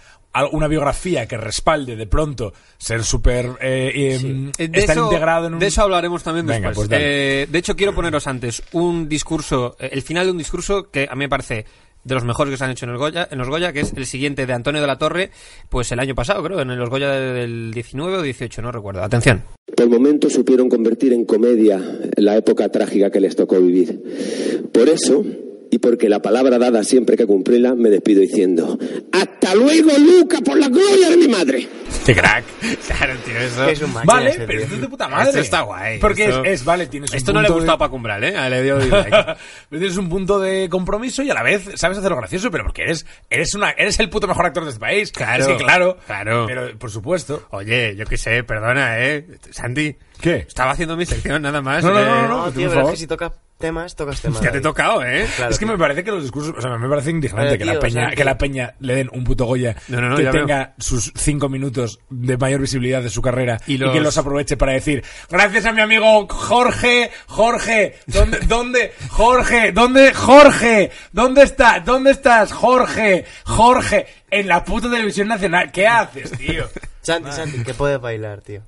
una 0.51 0.67
biografía 0.67 1.27
que 1.27 1.37
respalde 1.37 1.95
de 1.95 2.07
pronto 2.07 2.53
ser 2.77 3.03
súper 3.03 3.45
eh, 3.61 3.91
eh, 3.95 4.51
Eh, 4.57 4.67
De 4.67 4.79
estar 4.79 4.97
eso, 4.97 5.05
integrado 5.05 5.47
en 5.47 5.53
un... 5.53 5.59
de 5.59 5.67
eso 5.67 5.81
hablaremos 5.81 6.23
también 6.23 6.45
Venga, 6.45 6.69
después. 6.69 6.87
pues. 6.89 6.99
Eh, 7.01 7.47
de 7.49 7.57
hecho, 7.59 7.75
quiero 7.75 7.93
poneros 7.95 8.27
antes 8.27 8.61
un 8.73 9.07
discurso, 9.07 9.75
eh, 9.79 9.89
el 9.91 10.01
final 10.01 10.25
de 10.25 10.31
un 10.31 10.37
discurso 10.37 10.89
que 10.91 11.07
a 11.09 11.15
mí 11.15 11.19
me 11.19 11.29
parece 11.29 11.65
de 12.03 12.13
los 12.13 12.23
mejores 12.23 12.51
que 12.51 12.57
se 12.57 12.63
han 12.63 12.69
hecho 12.71 12.85
en, 12.85 12.91
el 12.91 12.97
Goya, 12.97 13.27
en 13.31 13.37
los 13.39 13.49
Goya, 13.49 13.73
que 13.73 13.79
es 13.79 13.91
el 13.93 14.05
siguiente 14.05 14.45
de 14.45 14.53
Antonio 14.53 14.79
de 14.79 14.85
la 14.85 14.97
Torre, 14.97 15.31
pues 15.69 15.91
el 15.91 15.99
año 15.99 16.13
pasado, 16.13 16.43
creo, 16.43 16.59
en 16.61 16.77
los 16.77 16.89
Goya 16.89 17.09
del 17.11 17.71
19 17.73 18.17
o 18.17 18.21
18, 18.21 18.61
no 18.61 18.71
recuerdo. 18.71 19.01
Atención. 19.01 19.41
Por 19.75 19.89
momentos 19.89 20.33
supieron 20.33 20.69
convertir 20.69 21.13
en 21.13 21.25
comedia 21.25 21.81
la 22.17 22.37
época 22.37 22.69
trágica 22.69 23.09
que 23.09 23.19
les 23.19 23.35
tocó 23.35 23.59
vivir. 23.59 24.69
Por 24.71 24.87
eso, 24.87 25.23
y 25.71 25.79
porque 25.79 26.09
la 26.09 26.21
palabra 26.21 26.57
dada 26.57 26.83
siempre 26.83 27.17
que 27.17 27.25
cumplirla, 27.25 27.75
me 27.75 27.89
despido 27.89 28.21
diciendo 28.21 28.77
¡Hasta 29.11 29.55
luego, 29.55 29.91
Luca, 29.97 30.39
por 30.41 30.57
la 30.57 30.67
gloria 30.69 31.09
de 31.09 31.17
mi 31.17 31.27
madre! 31.27 31.67
¡Qué 32.05 32.13
crack! 32.15 32.43
Claro, 32.87 33.13
tío, 33.25 33.37
eso... 33.39 33.67
Es 33.67 33.81
un 33.81 33.93
máquina 33.93 34.13
Vale, 34.13 34.29
ese 34.31 34.45
pero 34.45 34.61
esto 34.61 34.75
es 34.75 34.81
de 34.81 34.87
puta 34.87 35.07
madre. 35.07 35.29
Esto 35.29 35.39
está 35.41 35.61
guay. 35.61 35.99
Porque 35.99 36.25
Esto- 36.25 36.43
es, 36.43 36.61
es, 36.61 36.65
vale, 36.65 36.87
tienes 36.87 37.09
un 37.11 37.17
Esto 37.17 37.33
no 37.33 37.41
le 37.41 37.47
punto 37.47 37.59
gustó 37.59 37.71
a 37.71 37.75
de- 37.75 37.79
Paco 37.79 37.95
Umbral, 37.95 38.23
¿eh? 38.23 38.49
Le 38.49 38.63
dio 38.63 38.77
dislike. 38.77 39.09
Pero 39.09 39.37
tienes 39.79 39.97
un 39.97 40.09
punto 40.09 40.39
de 40.39 40.67
compromiso 40.69 41.23
y 41.23 41.29
a 41.29 41.33
la 41.33 41.41
vez 41.43 41.69
sabes 41.75 41.97
hacerlo 41.97 42.17
gracioso, 42.17 42.51
pero 42.51 42.63
porque 42.63 42.83
eres 42.83 43.05
eres 43.29 43.53
una 43.55 43.71
eres 43.71 43.99
el 43.99 44.09
puto 44.09 44.27
mejor 44.27 44.45
actor 44.45 44.63
de 44.63 44.69
este 44.69 44.79
país. 44.79 45.11
Claro, 45.11 45.41
es 45.43 45.47
que 45.47 45.57
claro, 45.57 45.97
claro. 46.05 46.45
Pero 46.47 46.77
por 46.77 46.91
supuesto. 46.91 47.47
Oye, 47.51 47.95
yo 47.95 48.05
qué 48.05 48.17
sé, 48.17 48.43
perdona, 48.43 48.99
¿eh? 48.99 49.25
Santi. 49.51 49.95
¿Qué? 50.21 50.35
Estaba 50.47 50.71
haciendo 50.71 50.95
mi 50.95 51.05
sección 51.05 51.41
nada 51.41 51.61
más. 51.61 51.83
No, 51.83 51.91
no, 51.91 51.99
eh. 52.01 52.05
no, 52.05 52.21
no, 52.21 52.27
No, 52.27 52.43
por 52.45 52.53
tío, 52.53 52.61
pero 52.61 52.69
es 52.69 52.73
favor. 52.75 52.91
que 52.91 52.97
si 52.97 53.07
tocas 53.07 53.31
temas, 53.65 53.95
tocas 53.95 54.21
temas. 54.21 54.41
Ya 54.41 54.51
te 54.51 54.59
he 54.59 54.61
tocado, 54.61 55.03
¿eh? 55.03 55.27
Claro, 55.35 55.51
es 55.51 55.57
que 55.57 55.65
tío. 55.65 55.73
me 55.73 55.79
parece 55.79 56.03
que 56.03 56.11
los 56.11 56.21
discursos, 56.21 56.53
o 56.55 56.61
sea, 56.61 56.77
me 56.77 56.87
parece 56.87 57.09
indignante 57.09 57.45
Vale, 57.45 57.57
que 57.57 57.65
la 57.65 57.79
peña, 57.79 58.11
que 58.11 58.23
la 58.23 58.37
peña 58.37 58.75
le 58.79 58.95
den 58.95 59.09
un 59.11 59.23
puto 59.23 59.45
Goya 59.45 59.75
No, 59.87 60.01
no, 60.01 60.09
no, 60.09 60.15
que 60.17 60.23
veo. 60.23 60.31
tenga 60.31 60.73
sus 60.77 61.11
cinco 61.15 61.49
minutos 61.49 61.99
de 62.09 62.37
mayor 62.37 62.61
visibilidad 62.61 63.01
de 63.01 63.09
su 63.09 63.21
carrera 63.21 63.59
Y 63.65 63.79
que 63.79 63.99
los 63.99 64.17
aproveche 64.17 64.55
para 64.55 64.73
decir 64.73 65.03
gracias 65.29 65.65
a 65.65 65.71
mi 65.71 65.81
amigo 65.81 66.27
Jorge, 66.29 67.09
Jorge, 67.27 67.95
¿dónde, 68.05 68.39
dónde, 68.47 68.93
Jorge, 69.09 69.71
dónde, 69.71 70.13
Jorge, 70.13 70.91
dónde 71.11 71.43
está, 71.43 71.79
dónde 71.79 72.11
estás, 72.11 72.51
Jorge, 72.53 73.25
Jorge, 73.45 74.05
en 74.29 74.47
la 74.47 74.63
puta 74.63 74.89
televisión 74.89 75.27
nacional, 75.27 75.71
¿qué 75.71 75.87
haces, 75.87 76.31
tío? 76.37 76.65
Santi, 77.01 77.31
Santi, 77.31 77.63
que 77.63 77.73
puedes 77.73 77.99
bailar, 77.99 78.41
tío. 78.41 78.61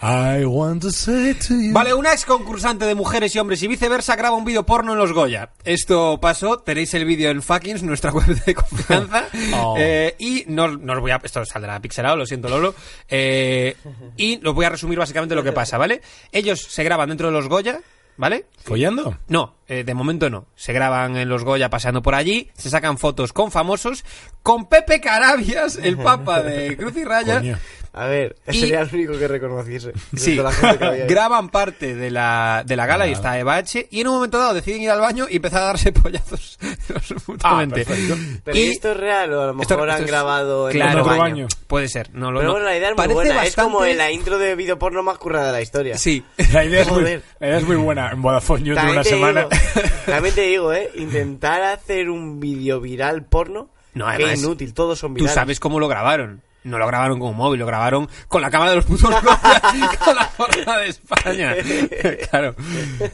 I 0.00 0.44
want 0.44 0.82
to 0.82 0.92
say 0.92 1.34
to 1.34 1.54
you. 1.54 1.72
Vale, 1.72 1.92
una 1.92 2.12
ex 2.12 2.24
concursante 2.24 2.84
de 2.84 2.94
mujeres 2.94 3.34
y 3.34 3.38
hombres 3.40 3.62
y 3.64 3.68
viceversa 3.68 4.14
graba 4.14 4.36
un 4.36 4.44
vídeo 4.44 4.64
porno 4.64 4.92
en 4.92 4.98
los 4.98 5.12
Goya. 5.12 5.50
Esto 5.64 6.20
pasó, 6.20 6.58
tenéis 6.60 6.94
el 6.94 7.04
vídeo 7.04 7.30
en 7.30 7.42
Fuckings, 7.42 7.82
nuestra 7.82 8.12
web 8.12 8.26
de 8.26 8.54
confianza. 8.54 9.24
Oh. 9.60 9.74
Eh, 9.78 10.14
y 10.18 10.44
no, 10.48 10.68
no 10.68 10.92
os 10.92 11.00
voy 11.00 11.10
a. 11.10 11.20
Esto 11.22 11.44
saldrá 11.44 11.80
pixelado, 11.80 12.16
lo 12.16 12.26
siento, 12.26 12.48
Lolo. 12.48 12.74
Eh, 13.08 13.76
y 14.16 14.44
os 14.46 14.54
voy 14.54 14.66
a 14.66 14.68
resumir 14.68 14.98
básicamente 14.98 15.34
lo 15.34 15.42
que 15.42 15.52
pasa, 15.52 15.78
¿vale? 15.78 16.00
Ellos 16.32 16.60
se 16.60 16.84
graban 16.84 17.08
dentro 17.08 17.28
de 17.28 17.32
los 17.32 17.48
Goya, 17.48 17.80
¿vale? 18.16 18.46
¿Follando? 18.64 19.18
No, 19.28 19.54
eh, 19.66 19.84
de 19.84 19.94
momento 19.94 20.28
no. 20.28 20.46
Se 20.54 20.72
graban 20.72 21.16
en 21.16 21.28
los 21.28 21.44
Goya 21.44 21.70
paseando 21.70 22.02
por 22.02 22.14
allí, 22.14 22.50
se 22.54 22.68
sacan 22.70 22.98
fotos 22.98 23.32
con 23.32 23.50
famosos, 23.50 24.04
con 24.42 24.68
Pepe 24.68 25.00
Carabias, 25.00 25.76
el 25.82 25.96
papa 25.96 26.42
de 26.42 26.76
Cruz 26.76 26.96
y 26.96 27.04
Raya. 27.04 27.58
A 27.92 28.06
ver, 28.06 28.36
Y- 28.46 28.60
sería 28.60 28.80
el 28.82 28.90
único 28.92 29.18
que 29.18 29.26
reconociese. 29.28 29.92
Sí, 30.16 30.36
toda 30.36 30.50
la 30.50 30.56
gente 30.56 30.78
que 30.78 30.84
había 30.84 31.02
ahí. 31.04 31.08
graban 31.08 31.48
parte 31.48 31.94
de 31.96 32.10
la, 32.10 32.62
de 32.64 32.76
la 32.76 32.86
gala 32.86 33.06
y 33.08 33.12
está 33.12 33.38
Eva 33.38 33.56
H. 33.56 33.88
Y 33.90 34.00
en 34.00 34.08
un 34.08 34.14
momento 34.14 34.38
dado 34.38 34.54
deciden 34.54 34.82
ir 34.82 34.90
al 34.90 35.00
baño 35.00 35.26
y 35.28 35.36
empezar 35.36 35.62
a 35.62 35.66
darse 35.66 35.92
pollazos 35.92 36.58
mutuamente. 37.26 37.84
perfecto. 37.84 38.16
Pero 38.44 38.56
Y- 38.56 38.60
¿y 38.60 38.68
esto 38.70 38.92
es 38.92 38.96
real 38.96 39.32
o 39.32 39.42
a 39.42 39.46
lo 39.46 39.54
mejor 39.54 39.80
esto 39.80 39.92
han 39.94 40.02
es- 40.02 40.06
grabado 40.10 40.70
en 40.70 40.76
claro, 40.76 40.90
otro 41.00 41.02
otro 41.02 41.18
baño? 41.18 41.34
baño. 41.34 41.48
Puede 41.66 41.88
ser. 41.88 42.10
No, 42.14 42.30
lo- 42.30 42.40
Pero 42.40 42.48
no. 42.48 42.52
bueno, 42.54 42.66
la 42.66 42.76
idea 42.76 42.88
es 42.90 42.92
muy 42.94 42.96
Parece 42.96 43.14
buena. 43.14 43.44
Es 43.46 43.56
como 43.56 43.84
en 43.84 43.98
la 43.98 44.10
intro 44.10 44.38
de 44.38 44.54
video 44.54 44.78
porno 44.78 45.02
más 45.02 45.18
currada 45.18 45.46
de 45.46 45.52
la 45.52 45.60
historia. 45.62 45.98
Sí. 45.98 46.22
La 46.52 46.64
idea, 46.64 46.82
es 46.82 46.90
muy, 46.90 47.02
la 47.02 47.46
idea 47.46 47.58
es 47.58 47.64
muy 47.64 47.76
buena. 47.76 48.10
En 48.10 48.22
Vodafone 48.22 48.64
You 48.64 48.72
una 48.72 49.04
semana. 49.04 49.48
digo, 49.50 49.50
también 50.06 50.34
te 50.34 50.40
digo, 50.42 50.72
¿eh? 50.72 50.90
Intentar 50.96 51.62
hacer 51.62 52.08
un 52.10 52.40
vídeo 52.40 52.80
viral 52.80 53.24
porno, 53.24 53.68
No, 53.94 54.06
además, 54.08 54.38
inútil, 54.38 54.72
todos 54.72 54.98
son 54.98 55.10
Tú 55.10 55.14
virales. 55.16 55.34
sabes 55.34 55.60
cómo 55.60 55.78
lo 55.78 55.88
grabaron. 55.88 56.42
No 56.68 56.78
lo 56.78 56.86
grabaron 56.86 57.18
con 57.18 57.30
un 57.30 57.36
móvil, 57.36 57.60
lo 57.60 57.66
grabaron 57.66 58.08
con 58.28 58.42
la 58.42 58.50
cámara 58.50 58.70
de 58.70 58.76
los 58.76 58.84
putos 58.84 59.10
con 60.04 60.14
la 60.16 60.26
forma 60.36 60.78
de 60.78 60.88
España. 60.88 61.54
claro. 62.30 62.54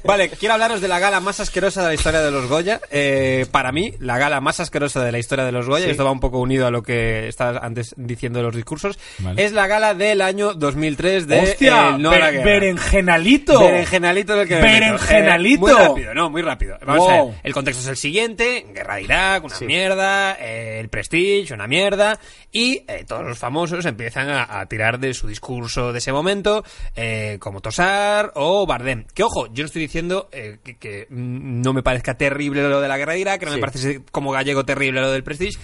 Vale, 0.05 0.29
quiero 0.31 0.55
hablaros 0.55 0.81
de 0.81 0.89
la 0.89 0.99
gala 0.99 1.21
más 1.21 1.41
asquerosa 1.41 1.83
de 1.83 1.89
la 1.89 1.95
historia 1.95 2.21
de 2.21 2.31
los 2.31 2.47
Goya. 2.49 2.81
Eh, 2.91 3.47
para 3.51 3.73
mí, 3.73 3.95
la 4.01 4.19
gala 4.19 4.41
más 4.41 4.61
asquerosa 4.61 5.03
de 5.05 5.13
la 5.13 5.19
historia 5.19 5.45
de 5.45 5.53
los 5.53 5.67
Goya, 5.69 5.87
y 5.87 5.91
esto 5.91 6.05
va 6.05 6.11
un 6.11 6.21
poco 6.21 6.39
unido 6.41 6.67
a 6.67 6.71
lo 6.71 6.83
que 6.83 7.29
estabas 7.29 7.63
antes 7.63 7.95
diciendo 7.97 8.39
de 8.39 8.45
los 8.45 8.55
discursos, 8.55 8.99
Vale. 9.19 9.45
es 9.45 9.53
la 9.53 9.67
gala 9.67 9.95
del 9.95 10.21
año 10.21 10.55
2003 10.55 11.27
de 11.27 11.41
¡Hostia! 11.41 11.89
el 11.91 12.03
no 12.03 12.11
Be- 12.11 12.43
berenjenalito. 12.43 13.59
Berenjenalito 13.61 14.45
que. 14.47 14.57
Berenjenalito. 14.57 15.69
Eh, 15.69 15.73
muy 15.75 15.87
rápido, 15.89 16.15
no, 16.15 16.31
muy 16.31 16.43
rápido. 16.43 16.79
Vamos 16.85 17.09
a 17.09 17.13
ver. 17.23 17.35
El 17.43 17.53
contexto 17.53 17.83
es 17.83 17.89
el 17.89 17.97
siguiente: 17.97 18.67
guerra 18.75 18.97
de 18.97 19.03
Irak, 19.03 19.45
una 19.45 19.59
mierda, 19.61 20.37
eh, 20.41 20.81
el 20.81 20.89
Prestige, 20.89 21.55
una 21.55 21.67
mierda, 21.67 22.19
y 22.53 22.83
eh, 22.89 23.05
todos 23.07 23.25
los 23.25 23.39
famosos 23.45 23.85
empiezan 23.85 24.31
a, 24.31 24.59
a 24.59 24.65
tirar 24.65 24.99
de 24.99 25.13
su 25.13 25.29
discurso 25.29 25.93
de 25.93 25.99
ese 25.99 26.13
momento, 26.13 26.65
eh, 26.97 27.37
como 27.39 27.61
Tosar 27.61 28.33
o 28.37 28.65
Bardem. 28.65 29.05
Que 29.13 29.23
ojo, 29.23 29.53
yo 29.53 29.65
no 29.65 29.67
estoy 29.67 29.83
diciendo 29.83 30.31
eh, 30.33 30.61
que, 30.65 30.79
que, 30.79 31.07
no 31.11 31.75
me 31.75 31.83
parezca 31.83 32.17
terrible 32.17 32.67
lo 32.67 32.81
de 32.81 32.89
la 32.89 32.97
guerra 32.97 33.13
de 33.13 33.19
Irak, 33.19 33.41
que 33.41 33.45
no 33.45 33.53
me 33.53 33.59
parece 33.59 34.03
como 34.11 34.33
gallego 34.33 34.65
terrible 34.65 35.03
lo 35.03 35.11
del 35.11 35.23
Prestige, 35.23 35.59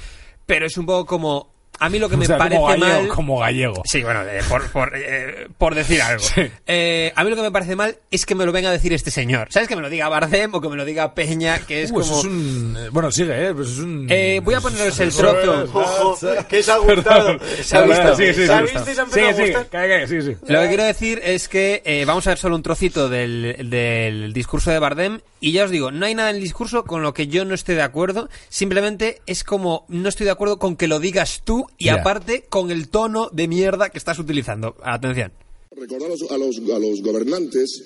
pero 0.44 0.66
es 0.66 0.76
un 0.76 0.84
poco 0.84 1.06
como. 1.06 1.59
A 1.80 1.88
mí 1.88 1.98
lo 1.98 2.08
que 2.08 2.14
O 2.14 2.18
me 2.18 2.26
sea, 2.26 2.38
parece 2.38 2.56
como 2.56 2.68
gallego, 2.68 3.00
mal. 3.00 3.08
como 3.08 3.38
gallego. 3.38 3.82
Sí, 3.86 4.02
bueno, 4.02 4.22
eh, 4.22 4.40
por, 4.48 4.70
por, 4.70 4.92
eh, 4.94 5.48
por 5.58 5.74
decir 5.74 6.00
algo. 6.02 6.22
Sí. 6.22 6.42
Eh, 6.66 7.12
a 7.16 7.24
mí 7.24 7.30
lo 7.30 7.36
que 7.36 7.42
me 7.42 7.50
parece 7.50 7.74
mal 7.74 7.96
es 8.10 8.26
que 8.26 8.34
me 8.34 8.44
lo 8.46 8.52
venga 8.52 8.68
a 8.68 8.72
decir 8.72 8.92
este 8.92 9.10
señor. 9.10 9.48
¿Sabes? 9.50 9.66
Que 9.68 9.76
me 9.76 9.82
lo 9.82 9.90
diga 9.90 10.08
Bardem 10.08 10.54
o 10.54 10.60
que 10.60 10.68
me 10.68 10.76
lo 10.76 10.84
diga 10.84 11.14
Peña, 11.14 11.58
que 11.60 11.82
es 11.82 11.90
Uh, 11.90 11.94
como... 11.94 12.04
eso 12.06 12.18
es 12.20 12.24
un... 12.26 12.76
eh, 12.78 12.88
Bueno, 12.92 13.10
sigue, 13.10 13.48
¿eh? 13.48 13.54
Pues 13.54 13.68
es 13.70 13.78
un... 13.78 14.06
Eh, 14.10 14.40
voy 14.44 14.54
a 14.54 14.60
poneros 14.60 15.00
el 15.00 15.12
trozo. 15.12 15.64
Ojo, 15.72 16.18
que 16.48 16.62
se 16.62 16.70
ha 16.70 16.76
gustado. 16.76 17.38
Se 17.62 17.76
ha 17.76 17.82
gustado. 17.82 18.14
Sí, 18.16 18.26
sí, 18.26 18.34
sí. 18.34 18.46
¿Se 18.46 18.52
ha 18.52 20.06
sí. 20.06 20.36
Lo 20.46 20.60
que 20.60 20.68
quiero 20.68 20.84
decir 20.84 21.20
es 21.24 21.48
que 21.48 21.82
eh, 21.84 22.04
vamos 22.04 22.26
a 22.26 22.30
ver 22.30 22.38
solo 22.38 22.56
un 22.56 22.62
trocito 22.62 23.08
del, 23.08 23.70
del 23.70 24.32
discurso 24.32 24.70
de 24.70 24.78
Bardem 24.78 25.20
y 25.40 25.52
ya 25.52 25.64
os 25.64 25.70
digo, 25.70 25.90
no 25.90 26.04
hay 26.06 26.14
nada 26.14 26.30
en 26.30 26.36
el 26.36 26.42
discurso 26.42 26.84
con 26.84 27.02
lo 27.02 27.14
que 27.14 27.26
yo 27.28 27.44
no 27.46 27.54
esté 27.54 27.74
de 27.74 27.82
acuerdo, 27.82 28.28
simplemente 28.50 29.22
es 29.26 29.42
como 29.44 29.86
no 29.88 30.08
estoy 30.08 30.26
de 30.26 30.32
acuerdo 30.32 30.58
con 30.58 30.76
que 30.76 30.86
lo 30.86 30.98
digas 31.00 31.40
tú 31.44 31.66
y 31.78 31.88
aparte 31.88 32.44
con 32.48 32.70
el 32.70 32.88
tono 32.88 33.28
de 33.32 33.48
mierda 33.48 33.90
que 33.90 33.98
estás 33.98 34.18
utilizando. 34.18 34.76
Atención. 34.82 35.32
Recordar 35.76 36.08
a 36.08 36.10
los, 36.10 36.30
a 36.30 36.36
los, 36.38 36.56
a 36.74 36.78
los 36.78 37.00
gobernantes 37.02 37.82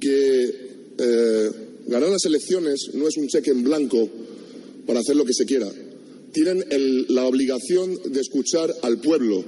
que 0.00 0.44
eh, 0.98 1.50
ganar 1.86 2.08
las 2.10 2.24
elecciones 2.24 2.90
no 2.94 3.08
es 3.08 3.16
un 3.16 3.26
cheque 3.28 3.50
en 3.50 3.64
blanco 3.64 4.08
para 4.86 5.00
hacer 5.00 5.16
lo 5.16 5.24
que 5.24 5.34
se 5.34 5.44
quiera. 5.46 5.66
Tienen 6.32 6.64
el- 6.70 7.06
la 7.08 7.24
obligación 7.24 7.94
de 8.12 8.20
escuchar 8.20 8.72
al 8.82 8.98
pueblo. 8.98 9.44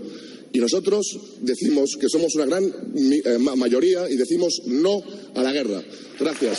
Y 0.53 0.59
nosotros 0.59 1.07
decimos 1.43 1.97
que 2.01 2.09
somos 2.09 2.35
una 2.35 2.47
gran 2.47 2.65
eh, 2.65 3.39
ma- 3.39 3.55
mayoría 3.55 4.09
y 4.11 4.17
decimos 4.17 4.63
no 4.67 5.01
a 5.37 5.43
la 5.43 5.53
guerra. 5.53 5.81
Gracias. 6.19 6.59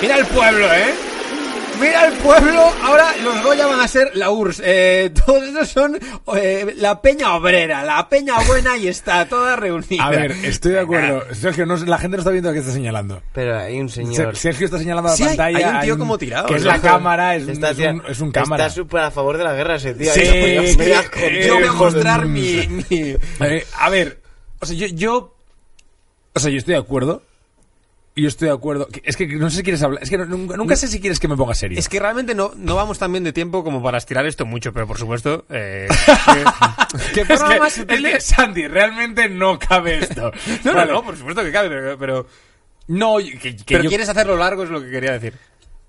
Mira 0.00 0.18
el 0.18 0.26
pueblo, 0.26 0.64
¿eh? 0.66 0.92
Mira 1.80 2.06
el 2.06 2.14
pueblo, 2.14 2.60
ahora 2.82 3.14
los 3.22 3.42
Goya 3.42 3.66
van 3.66 3.80
a 3.80 3.88
ser 3.88 4.10
la 4.14 4.30
URSS. 4.30 4.62
Eh, 4.64 5.12
todos 5.26 5.42
esos 5.44 5.68
son 5.68 5.98
eh, 6.36 6.74
la 6.78 7.00
peña 7.02 7.34
obrera, 7.36 7.84
la 7.84 8.08
peña 8.08 8.38
buena 8.46 8.76
y 8.78 8.88
está 8.88 9.26
toda 9.28 9.56
reunida. 9.56 10.04
A 10.04 10.10
ver, 10.10 10.32
estoy 10.32 10.72
de 10.72 10.80
acuerdo. 10.80 11.22
Sergio, 11.34 11.66
no, 11.66 11.76
la 11.76 11.98
gente 11.98 12.16
no 12.16 12.20
está 12.22 12.30
viendo 12.30 12.48
a 12.50 12.52
qué 12.52 12.60
está 12.60 12.72
señalando. 12.72 13.22
Pero 13.32 13.58
hay 13.58 13.78
un 13.80 13.88
señor. 13.90 14.34
Se- 14.36 14.42
Sergio 14.42 14.64
está 14.66 14.78
señalando 14.78 15.08
a 15.08 15.12
la 15.12 15.16
Sí, 15.16 15.24
pantalla. 15.24 15.56
hay 15.68 15.74
un 15.74 15.80
tío 15.82 15.98
como 15.98 16.16
tirado, 16.18 16.46
Que 16.48 16.54
es 16.56 16.62
¿no? 16.62 16.68
la 16.68 16.80
cámara, 16.80 17.36
es, 17.36 17.44
un- 17.44 17.50
Está, 17.50 17.70
es 17.70 17.78
un, 17.78 18.02
es 18.08 18.20
un 18.20 18.32
cámara. 18.32 18.66
Está 18.66 18.74
súper 18.74 19.00
a 19.02 19.10
favor 19.10 19.36
de 19.36 19.44
la 19.44 19.52
guerra 19.52 19.76
ese 19.76 19.94
tío. 19.94 20.12
Sí, 20.12 20.20
que- 20.20 20.58
eh, 21.18 21.46
Yo 21.46 21.54
voy 21.56 21.64
a 21.68 21.72
mostrar 21.72 22.26
mi... 22.26 22.66
mi- 22.90 23.16
Eh, 23.40 23.66
a 23.78 23.90
ver, 23.90 24.20
o 24.60 24.66
sea, 24.66 24.76
yo, 24.76 24.86
yo. 24.86 25.34
O 26.34 26.40
sea, 26.40 26.50
yo 26.50 26.58
estoy 26.58 26.74
de 26.74 26.80
acuerdo. 26.80 27.22
Yo 28.18 28.28
estoy 28.28 28.48
de 28.48 28.54
acuerdo. 28.54 28.88
Es 29.02 29.14
que 29.16 29.26
no 29.26 29.50
sé 29.50 29.58
si 29.58 29.62
quieres 29.62 29.82
hablar. 29.82 30.02
Es 30.02 30.08
que 30.08 30.16
no- 30.16 30.24
nunca, 30.24 30.56
nunca 30.56 30.74
sé 30.74 30.88
si 30.88 31.00
quieres 31.00 31.20
que 31.20 31.28
me 31.28 31.36
ponga 31.36 31.54
serio. 31.54 31.78
Es 31.78 31.88
que 31.88 32.00
realmente 32.00 32.34
no, 32.34 32.52
no 32.56 32.74
vamos 32.74 32.98
tan 32.98 33.12
bien 33.12 33.24
de 33.24 33.32
tiempo 33.34 33.62
como 33.62 33.82
para 33.82 33.98
estirar 33.98 34.24
esto 34.26 34.46
mucho, 34.46 34.72
pero 34.72 34.86
por 34.86 34.98
supuesto... 34.98 35.44
Eh, 35.50 35.86
que, 36.26 37.12
que 37.14 37.20
Es 37.20 37.26
forma 37.40 37.54
que- 37.54 37.60
más 37.60 38.24
Sandy, 38.24 38.68
realmente 38.68 39.28
no 39.28 39.58
cabe 39.58 39.98
esto. 39.98 40.32
No, 40.64 40.72
Vale. 40.74 40.86
no, 40.92 40.98
no, 40.98 41.04
por 41.04 41.16
supuesto 41.16 41.42
que 41.44 41.52
cabe, 41.52 41.68
pero... 41.68 41.98
pero, 41.98 42.26
No, 42.88 43.18
que 43.18 43.54
pero 43.66 43.82
yo- 43.82 43.88
quieres 43.90 44.08
hacerlo 44.08 44.36
largo 44.36 44.64
es 44.64 44.70
lo 44.70 44.80
que 44.82 44.90
quería 44.90 45.12
decir. 45.12 45.34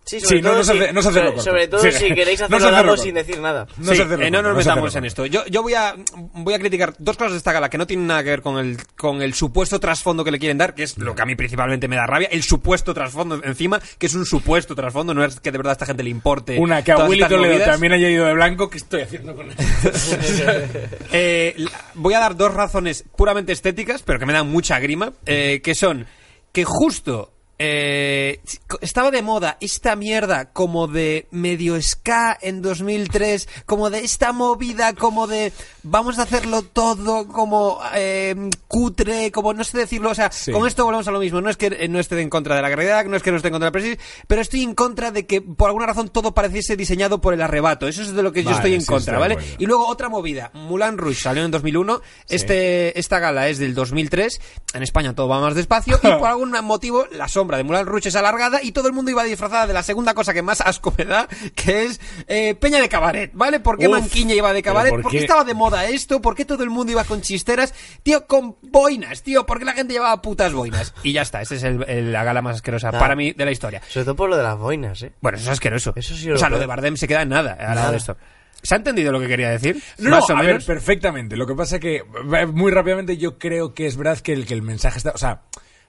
Sí, 0.07 0.21
Sí, 0.21 0.41
no, 0.41 0.53
no 0.55 0.63
se 0.63 0.71
si- 0.73 0.79
hace- 0.79 0.93
no 0.93 1.01
se 1.01 1.09
hace 1.09 1.17
sobre, 1.19 1.29
loco. 1.31 1.41
sobre 1.41 1.67
todo 1.67 1.81
Sí. 1.81 1.91
si 1.91 2.13
queréis 2.13 2.39
No 2.49 2.55
hacerlo 2.57 2.71
largo 2.71 2.91
loco. 2.93 3.03
sin 3.03 3.13
decir 3.15 3.39
nada. 3.39 3.67
No 3.77 3.91
Sí, 3.91 3.97
se 3.97 4.03
hace 4.03 4.13
eh, 4.25 4.31
no 4.31 4.41
nos 4.41 4.53
no 4.53 4.57
metamos 4.57 4.95
en 4.95 5.05
esto. 5.05 5.25
Yo, 5.25 5.45
yo 5.47 5.61
voy 5.61 5.73
a 5.73 5.95
voy 6.33 6.53
a 6.53 6.59
criticar 6.59 6.93
dos 6.97 7.17
cosas 7.17 7.33
de 7.33 7.37
esta 7.39 7.51
gala 7.51 7.69
que 7.69 7.77
no 7.77 7.85
tienen 7.85 8.07
nada 8.07 8.23
que 8.23 8.29
ver 8.29 8.41
con 8.41 8.57
el 8.57 8.77
con 8.95 9.21
el 9.21 9.33
supuesto 9.33 9.79
trasfondo 9.79 10.23
que 10.23 10.31
le 10.31 10.39
quieren 10.39 10.57
dar, 10.57 10.73
que 10.73 10.83
es 10.83 10.97
lo 10.97 11.13
que 11.13 11.21
a 11.21 11.25
mí 11.25 11.35
principalmente 11.35 11.87
me 11.89 11.97
da 11.97 12.07
rabia, 12.07 12.29
el 12.31 12.41
supuesto 12.41 12.93
trasfondo 12.93 13.41
encima, 13.43 13.81
que 13.99 14.05
es 14.05 14.15
un 14.15 14.25
supuesto 14.25 14.75
trasfondo, 14.75 15.13
no 15.13 15.25
es 15.25 15.39
que 15.41 15.51
de 15.51 15.57
verdad 15.57 15.71
a 15.71 15.73
esta 15.73 15.85
gente 15.85 16.03
le 16.03 16.09
importe. 16.09 16.57
Una 16.57 16.81
que 16.83 16.93
a 16.93 17.05
Willy 17.05 17.27
Toledo 17.27 17.65
también 17.65 17.91
haya 17.93 18.09
ido 18.09 18.25
de 18.25 18.33
blanco. 18.33 18.69
¿Qué 18.69 18.77
estoy 18.77 19.01
haciendo 19.01 19.35
con 19.35 19.51
esto? 19.51 19.63
Eh, 21.11 21.55
voy 21.95 22.13
a 22.13 22.19
dar 22.19 22.35
dos 22.35 22.53
razones 22.53 23.03
puramente 23.15 23.51
estéticas, 23.51 24.03
pero 24.03 24.19
que 24.19 24.25
me 24.25 24.33
dan 24.33 24.47
mucha 24.49 24.79
grima, 24.79 25.11
eh, 25.25 25.61
que 25.63 25.75
son 25.75 26.05
que 26.51 26.63
justo 26.65 27.33
eh, 27.59 28.39
estaba 28.81 29.09
de 29.09 29.23
moda 29.23 29.57
esta 29.61 29.95
mierda 29.95 30.51
como 30.51 30.87
de 30.87 31.27
medio 31.31 31.81
ska 31.81 32.37
en 32.39 32.61
2003, 32.61 33.47
como 33.65 33.89
de 33.89 33.99
esta 33.99 34.31
movida, 34.31 34.93
como 34.93 35.25
de 35.25 35.51
vamos 35.81 36.19
a 36.19 36.23
hacerlo 36.23 36.61
todo 36.61 37.27
como 37.27 37.79
eh, 37.95 38.35
cutre, 38.67 39.31
como 39.31 39.53
no 39.53 39.63
sé 39.63 39.77
decirlo, 39.77 40.11
o 40.11 40.15
sea, 40.15 40.29
con 40.51 40.67
esto 40.67 40.85
volvemos 40.85 41.07
a 41.07 41.11
lo 41.11 41.19
mismo. 41.19 41.41
No 41.41 41.49
es 41.49 41.57
que 41.57 41.67
eh, 41.67 41.87
no 41.87 41.99
esté 41.99 42.21
en 42.21 42.29
contra 42.29 42.55
de 42.55 42.61
la 42.61 42.69
gravedad, 42.69 43.05
no 43.05 43.15
es 43.15 43.23
que 43.23 43.31
no 43.31 43.37
esté 43.37 43.47
en 43.47 43.53
contra 43.53 43.71
del 43.71 43.81
Brexit, 43.81 43.99
pero 44.27 44.41
estoy 44.41 44.61
en 44.61 44.75
contra 44.75 45.11
de 45.11 45.25
que 45.25 45.41
por 45.41 45.69
alguna 45.69 45.87
razón 45.87 46.09
todo 46.09 46.33
pareciese 46.33 46.75
diseñado 46.75 47.21
por 47.21 47.33
el 47.33 47.41
arrebato. 47.41 47.87
Eso 47.87 48.03
es 48.03 48.13
de 48.13 48.21
lo 48.21 48.31
que 48.31 48.43
yo 48.43 48.51
estoy 48.51 48.75
en 48.75 48.81
sí, 48.81 48.87
contra, 48.87 49.13
de 49.13 49.19
¿vale? 49.19 49.37
Y 49.57 49.65
luego 49.65 49.87
otra 49.87 50.09
movida. 50.09 50.51
Mulan 50.53 50.97
Rouge 50.97 51.21
salió 51.21 51.43
en 51.43 51.51
2001. 51.51 52.01
Este, 52.29 52.99
esta 52.99 53.19
gala 53.19 53.49
es 53.49 53.57
del 53.57 53.73
2003. 53.73 54.41
En 54.75 54.83
España 54.83 55.15
todo 55.15 55.27
va 55.27 55.41
más 55.41 55.55
despacio. 55.55 55.99
Y 56.03 56.07
por 56.19 56.27
algún 56.27 56.51
motivo 56.63 57.07
la 57.11 57.27
sombra 57.27 57.46
de 57.55 57.63
Mulan 57.63 57.85
Rouge 57.85 58.09
es 58.09 58.15
alargada 58.17 58.61
y 58.61 58.73
todo 58.73 58.87
el 58.89 58.93
mundo 58.93 59.11
iba 59.11 59.23
disfrazada 59.23 59.65
de 59.67 59.73
la 59.73 59.83
segunda 59.83 60.13
cosa 60.13 60.33
que 60.33 60.41
más 60.41 60.59
asco 60.59 60.93
me 60.97 61.05
da, 61.05 61.27
que 61.55 61.85
es 61.85 62.01
eh, 62.27 62.55
Peña 62.55 62.81
de 62.81 62.89
Cabaret, 62.89 63.31
¿vale? 63.33 63.61
¿Por 63.61 63.77
qué 63.77 63.87
Uf, 63.87 63.93
Manquiña 63.99 64.33
iba 64.35 64.51
de 64.51 64.61
Cabaret? 64.63 64.89
¿por 64.91 65.03
¿Por 65.03 65.11
qué 65.11 65.19
estaba 65.19 65.45
de 65.45 65.53
moda 65.53 65.85
esto? 65.85 66.21
¿Por 66.21 66.35
qué 66.35 66.43
todo 66.43 66.63
el 66.63 66.69
mundo 66.69 66.91
iba 66.91 67.05
con 67.05 67.21
chisteras? 67.21 67.73
Tío, 68.03 68.27
con 68.27 68.57
boinas, 68.63 69.23
tío. 69.23 69.45
¿Por 69.45 69.59
qué 69.59 69.65
la 69.65 69.73
gente 69.73 69.93
llevaba 69.93 70.21
putas 70.21 70.51
boinas? 70.51 70.93
Y 71.03 71.13
ya 71.13 71.21
está. 71.21 71.41
Esa 71.41 71.55
es 71.55 71.63
el- 71.63 71.85
el- 71.87 72.11
la 72.11 72.23
gala 72.23 72.41
más 72.41 72.55
asquerosa 72.57 72.89
Ah. 72.89 72.99
para 72.99 73.15
mí 73.15 73.31
de 73.31 73.45
la 73.45 73.51
historia. 73.51 73.81
Sobre 73.87 74.05
todo 74.05 74.15
por 74.15 74.29
lo 74.29 74.35
de 74.35 74.43
las 74.43 74.57
boinas, 74.57 75.01
¿eh? 75.03 75.13
Bueno, 75.21 75.37
eso 75.37 75.45
es 75.45 75.51
asqueroso. 75.53 75.93
Eso 75.95 76.15
sí 76.15 76.31
o 76.31 76.37
sea, 76.37 76.49
lo 76.49 76.57
de 76.59 76.65
Bardem 76.65 76.97
se 76.97 77.07
queda 77.07 77.21
en 77.21 77.29
nada 77.29 77.51
al 77.53 77.57
lado 77.59 77.75
Nada. 77.75 77.91
de 77.91 77.97
esto. 77.97 78.17
¿Se 78.63 78.73
ha 78.73 78.77
entendido 78.79 79.11
lo 79.11 79.19
que 79.19 79.27
quería 79.27 79.49
decir? 79.51 79.81
No, 79.99 80.09
Más 80.09 80.29
o 80.31 80.35
a 80.35 80.41
ver, 80.41 80.65
perfectamente. 80.65 81.37
Lo 81.37 81.45
que 81.45 81.53
pasa 81.53 81.79
que, 81.79 81.97
eh, 81.97 82.45
muy 82.47 82.71
rápidamente, 82.71 83.15
yo 83.15 83.37
creo 83.37 83.73
que 83.75 83.85
es 83.85 83.95
verdad 83.97 84.17
que 84.19 84.33
el, 84.33 84.47
que 84.47 84.55
el 84.55 84.63
mensaje 84.63 84.97
está... 84.97 85.11
O 85.11 85.17
sea, 85.17 85.41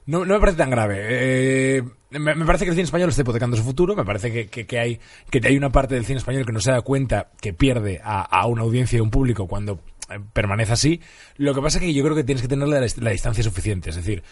no, 0.09 0.25
no 0.25 0.35
me 0.35 0.41
parece 0.41 0.59
tan 0.59 0.71
grave. 0.71 0.97
Eh, 1.09 1.83
me, 2.11 2.35
me 2.35 2.45
parece 2.45 2.65
que 2.65 2.71
el 2.71 2.75
cine 2.75 2.85
español 2.85 3.11
está 3.11 3.23
hipotecando 3.23 3.57
su 3.57 3.63
futuro. 3.63 3.95
Me 3.95 4.05
parece 4.05 4.33
que, 4.33 4.49
que- 4.49 4.67
que 4.67 4.79
hay, 4.79 5.01
que 5.31 5.41
hay 5.47 5.57
una 5.57 5.71
parte 5.71 5.95
del 5.95 6.05
cine 6.05 6.19
español 6.19 6.45
que 6.45 6.53
no 6.53 6.61
se 6.61 6.73
da 6.73 6.81
cuenta 6.81 7.31
que 7.41 7.53
pierde 7.53 8.01
a, 8.03 8.23
a 8.23 8.47
una 8.47 8.63
audiencia 8.63 8.97
y 8.97 9.01
a 9.01 9.03
un 9.03 9.11
público 9.11 9.47
cuando 9.47 9.81
eh, 10.11 10.19
permanece 10.33 10.73
así. 10.73 11.01
Lo 11.37 11.55
que 11.55 11.61
pasa 11.63 11.79
es 11.79 11.85
que 11.85 11.93
yo 11.95 12.03
creo 12.03 12.17
que 12.17 12.25
tienes 12.25 12.43
que 12.43 12.49
tener 12.49 12.67
la, 12.69 12.81
la 12.81 13.11
distancia 13.11 13.45
suficiente. 13.45 13.91
Es 13.91 13.97
decir, 13.97 14.23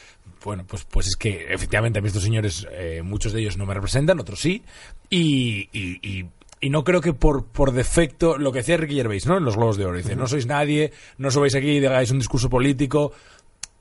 bueno, 0.44 0.64
pues, 0.66 0.84
pues 0.84 1.08
es 1.08 1.16
que 1.16 1.52
efectivamente 1.52 1.98
a 1.98 2.02
mí 2.02 2.08
estos 2.08 2.22
señores, 2.22 2.66
eh, 2.72 3.02
muchos 3.04 3.32
de 3.32 3.40
ellos 3.40 3.56
no 3.58 3.66
me 3.66 3.74
representan, 3.74 4.18
otros 4.18 4.40
sí. 4.40 4.62
Y, 5.10 5.68
y- 5.72 5.98
y- 6.02 6.26
y 6.58 6.70
no 6.70 6.84
creo 6.84 7.02
que 7.02 7.12
por, 7.12 7.44
por 7.48 7.72
defecto, 7.72 8.38
lo 8.38 8.50
que 8.50 8.60
decía 8.60 8.78
Ricky 8.78 8.94
Gervais, 8.94 9.26
¿no? 9.26 9.36
En 9.36 9.44
los 9.44 9.56
Globos 9.56 9.76
de 9.76 9.84
Oro, 9.84 9.98
dice, 9.98 10.16
no 10.16 10.26
sois 10.26 10.46
nadie, 10.46 10.90
no 11.18 11.30
subáis 11.30 11.54
aquí 11.54 11.68
y 11.72 11.80
digáis 11.80 12.10
un 12.10 12.18
discurso 12.18 12.48
político. 12.48 13.12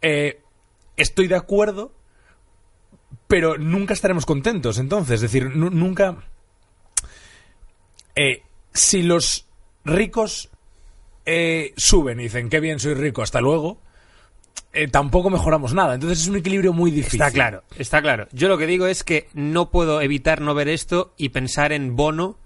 Eh, 0.02 0.42
estoy 0.98 1.28
de 1.28 1.36
acuerdo, 1.36 1.92
pero 3.28 3.58
nunca 3.58 3.94
estaremos 3.94 4.26
contentos. 4.26 4.78
Entonces, 4.78 5.16
es 5.16 5.22
decir, 5.22 5.56
nu- 5.56 5.70
nunca... 5.72 6.18
Eh, 8.16 8.44
si 8.74 9.04
los 9.04 9.48
ricos 9.84 10.50
eh, 11.26 11.74
suben 11.76 12.20
y 12.20 12.24
dicen, 12.24 12.50
qué 12.50 12.60
bien, 12.60 12.80
soy 12.80 12.94
rico, 12.94 13.22
hasta 13.22 13.42
luego, 13.42 13.82
eh, 14.74 14.88
tampoco 14.88 15.30
mejoramos 15.30 15.74
nada. 15.74 15.96
Entonces 15.96 16.22
es 16.22 16.28
un 16.28 16.38
equilibrio 16.38 16.72
muy 16.74 16.92
difícil. 16.92 17.22
Está 17.22 17.32
claro, 17.32 17.64
está 17.78 18.02
claro. 18.02 18.28
Yo 18.32 18.48
lo 18.48 18.58
que 18.58 18.68
digo 18.68 18.88
es 18.88 19.04
que 19.04 19.28
no 19.34 19.70
puedo 19.70 20.02
evitar 20.02 20.40
no 20.42 20.54
ver 20.54 20.68
esto 20.70 21.14
y 21.18 21.30
pensar 21.30 21.72
en 21.74 21.96
Bono 21.96 22.38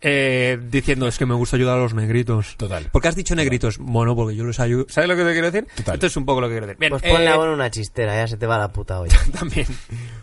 eh, 0.00 0.58
diciendo 0.70 1.08
es 1.08 1.18
que 1.18 1.26
me 1.26 1.34
gusta 1.34 1.56
ayudar 1.56 1.78
a 1.78 1.82
los 1.82 1.94
negritos. 1.94 2.56
Total. 2.56 2.88
¿Por 2.92 3.02
qué 3.02 3.08
has 3.08 3.16
dicho 3.16 3.34
negritos? 3.34 3.78
Bueno, 3.78 4.14
porque 4.14 4.36
yo 4.36 4.44
les 4.44 4.60
ayudo. 4.60 4.86
¿Sabes 4.88 5.08
lo 5.08 5.16
que 5.16 5.24
te 5.24 5.32
quiero 5.32 5.50
decir? 5.50 5.66
Total. 5.76 5.94
Esto 5.94 6.06
es 6.06 6.16
un 6.16 6.26
poco 6.26 6.40
lo 6.40 6.48
que 6.48 6.54
quiero 6.54 6.66
decir. 6.66 6.80
Bien, 6.80 6.90
Pues 6.90 7.02
ponle 7.02 7.26
eh, 7.26 7.28
a 7.28 7.36
Bono 7.36 7.52
una 7.54 7.70
chistera, 7.70 8.14
ya 8.14 8.26
se 8.26 8.36
te 8.36 8.46
va 8.46 8.58
la 8.58 8.68
puta 8.72 9.00
olla. 9.00 9.18
también. 9.32 9.66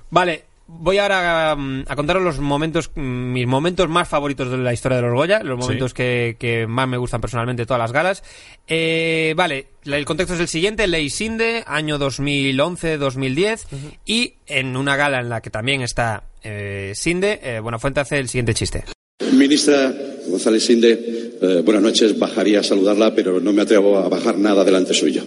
Vale, 0.09 0.45
voy 0.67 0.97
ahora 0.97 1.55
mm, 1.55 1.85
a 1.87 1.95
contaros 1.95 2.23
los 2.23 2.39
momentos, 2.39 2.91
mm, 2.95 3.31
mis 3.31 3.47
momentos 3.47 3.89
más 3.89 4.07
favoritos 4.07 4.49
de 4.49 4.57
la 4.57 4.73
historia 4.73 4.97
de 4.97 5.03
los 5.03 5.13
Goya, 5.13 5.43
los 5.43 5.59
momentos 5.59 5.93
que, 5.93 6.37
que 6.39 6.67
más 6.67 6.87
me 6.87 6.97
gustan 6.97 7.21
personalmente 7.21 7.63
de 7.63 7.65
todas 7.65 7.81
las 7.81 7.91
galas. 7.91 8.23
Eh, 8.67 9.33
vale, 9.35 9.67
el 9.85 10.05
contexto 10.05 10.35
es 10.35 10.39
el 10.39 10.47
siguiente, 10.47 10.87
Ley 10.87 11.09
Sinde, 11.09 11.63
año 11.67 11.99
2011-2010, 11.99 13.65
y 14.05 14.35
en 14.47 14.77
una 14.77 14.95
gala 14.95 15.19
en 15.19 15.29
la 15.29 15.41
que 15.41 15.49
también 15.49 15.81
está 15.81 16.23
eh, 16.43 16.93
Sinde, 16.95 17.39
eh, 17.43 17.59
Buenafuente 17.59 17.99
hace 17.99 18.19
el 18.19 18.29
siguiente 18.29 18.53
chiste. 18.53 18.83
Ministra 19.31 19.93
González 20.33 20.65
Sinde, 20.65 21.33
eh, 21.41 21.61
buenas 21.63 21.83
noches. 21.83 22.17
Bajaría 22.17 22.59
a 22.59 22.63
saludarla, 22.63 23.13
pero 23.13 23.39
no 23.39 23.53
me 23.53 23.61
atrevo 23.61 23.99
a 23.99 24.09
bajar 24.09 24.37
nada 24.37 24.63
delante 24.63 24.93
suyo. 24.93 25.23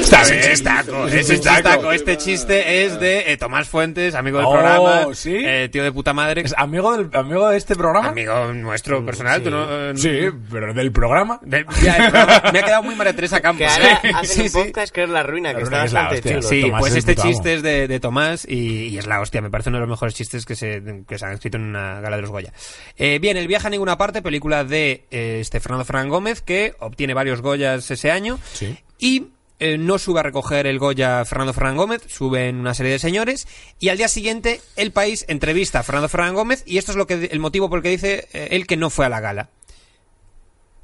Está 0.00 0.22
bien, 0.24 0.40
chistaco, 0.42 1.06
es 1.08 1.26
chistaco. 1.28 1.92
Este 1.92 2.16
chiste 2.16 2.84
es 2.84 2.98
de 3.00 3.32
eh, 3.32 3.36
Tomás 3.36 3.68
Fuentes, 3.68 4.14
amigo 4.14 4.38
del 4.38 4.46
Oh, 4.46 4.52
programa, 4.52 5.14
¿sí? 5.14 5.34
eh, 5.36 5.68
tío 5.70 5.82
de 5.82 5.92
puta 5.92 6.12
madre. 6.12 6.42
¿Es 6.42 6.54
amigo, 6.56 6.96
del, 6.96 7.08
amigo 7.12 7.48
de 7.48 7.56
este 7.56 7.74
programa? 7.76 8.08
Amigo 8.08 8.52
nuestro 8.52 9.04
personal, 9.04 9.42
tú 9.42 9.50
no... 9.50 9.66
eh, 9.90 9.92
Sí, 9.96 10.10
pero 10.50 10.72
del 10.74 10.92
programa. 10.92 11.40
de- 11.42 11.64
ya, 11.82 11.96
el 11.96 12.10
programa- 12.10 12.42
me 12.52 12.58
ha 12.58 12.62
quedado 12.64 12.82
muy 12.84 12.94
María 12.94 13.14
Teresa 13.14 13.40
Campos. 13.40 13.66
Que 13.66 13.66
ahora 13.66 14.00
Sí, 14.02 14.08
hacen 14.14 14.26
sí, 14.36 14.40
un 14.42 14.48
sí. 14.48 14.58
podcast 14.68 14.92
que 14.94 15.02
es 15.04 15.10
La 15.10 15.22
Ruina, 15.22 15.50
que 15.54 15.58
La 15.58 15.62
está 15.64 15.76
Ruina, 15.76 15.80
que 15.82 15.86
es 15.86 15.92
la 15.92 16.00
bastante 16.02 16.28
hostia. 16.28 16.40
chulo. 16.40 16.48
Sí, 16.48 16.62
Tomás 16.62 16.80
pues 16.80 16.92
es 16.92 16.98
este 16.98 17.12
puto 17.14 17.22
amo. 17.22 17.30
chiste 17.32 17.54
es 17.54 17.62
de, 17.62 17.88
de 17.88 18.00
Tomás 18.00 18.46
y, 18.48 18.58
y 18.88 18.98
es 18.98 19.06
la 19.06 19.20
hostia, 19.20 19.40
me 19.42 19.50
parece 19.50 19.68
uno 19.70 19.78
de 19.78 19.80
los 19.82 19.90
mejores 19.90 20.14
chistes 20.14 20.44
que 20.46 20.54
se, 20.54 20.82
que 21.08 21.18
se 21.18 21.24
han 21.24 21.32
escrito 21.32 21.56
en 21.56 21.64
una 21.64 22.00
gala 22.00 22.16
de 22.16 22.22
los 22.22 22.30
Goya. 22.30 22.52
Eh, 22.96 23.18
bien, 23.20 23.36
El 23.36 23.48
viaje 23.48 23.66
a 23.66 23.70
ninguna 23.70 23.96
parte, 23.98 24.19
película 24.22 24.64
de 24.64 25.06
eh, 25.10 25.38
este 25.40 25.60
Fernando 25.60 25.84
Fran 25.84 26.08
Gómez, 26.08 26.40
que 26.42 26.74
obtiene 26.80 27.14
varios 27.14 27.40
Goyas 27.42 27.90
ese 27.90 28.10
año 28.10 28.38
Sí. 28.52 28.78
y 28.98 29.28
eh, 29.58 29.76
no 29.76 29.98
sube 29.98 30.20
a 30.20 30.22
recoger 30.22 30.66
el 30.66 30.78
Goya 30.78 31.22
Fernando 31.26 31.52
Fran 31.52 31.76
Gómez, 31.76 32.02
suben 32.08 32.56
una 32.56 32.72
serie 32.72 32.92
de 32.92 32.98
señores 32.98 33.46
y 33.78 33.90
al 33.90 33.98
día 33.98 34.08
siguiente 34.08 34.60
El 34.76 34.90
País 34.92 35.26
entrevista 35.28 35.80
a 35.80 35.82
Fernando 35.82 36.08
Fran 36.08 36.34
Gómez 36.34 36.62
y 36.66 36.78
esto 36.78 36.92
es 36.92 36.96
lo 36.96 37.06
que 37.06 37.28
el 37.30 37.40
motivo 37.40 37.68
por 37.68 37.78
el 37.78 37.82
que 37.82 37.90
dice 37.90 38.28
eh, 38.32 38.48
él 38.52 38.66
que 38.66 38.76
no 38.78 38.88
fue 38.90 39.04
a 39.06 39.10
la 39.10 39.20
gala. 39.20 39.50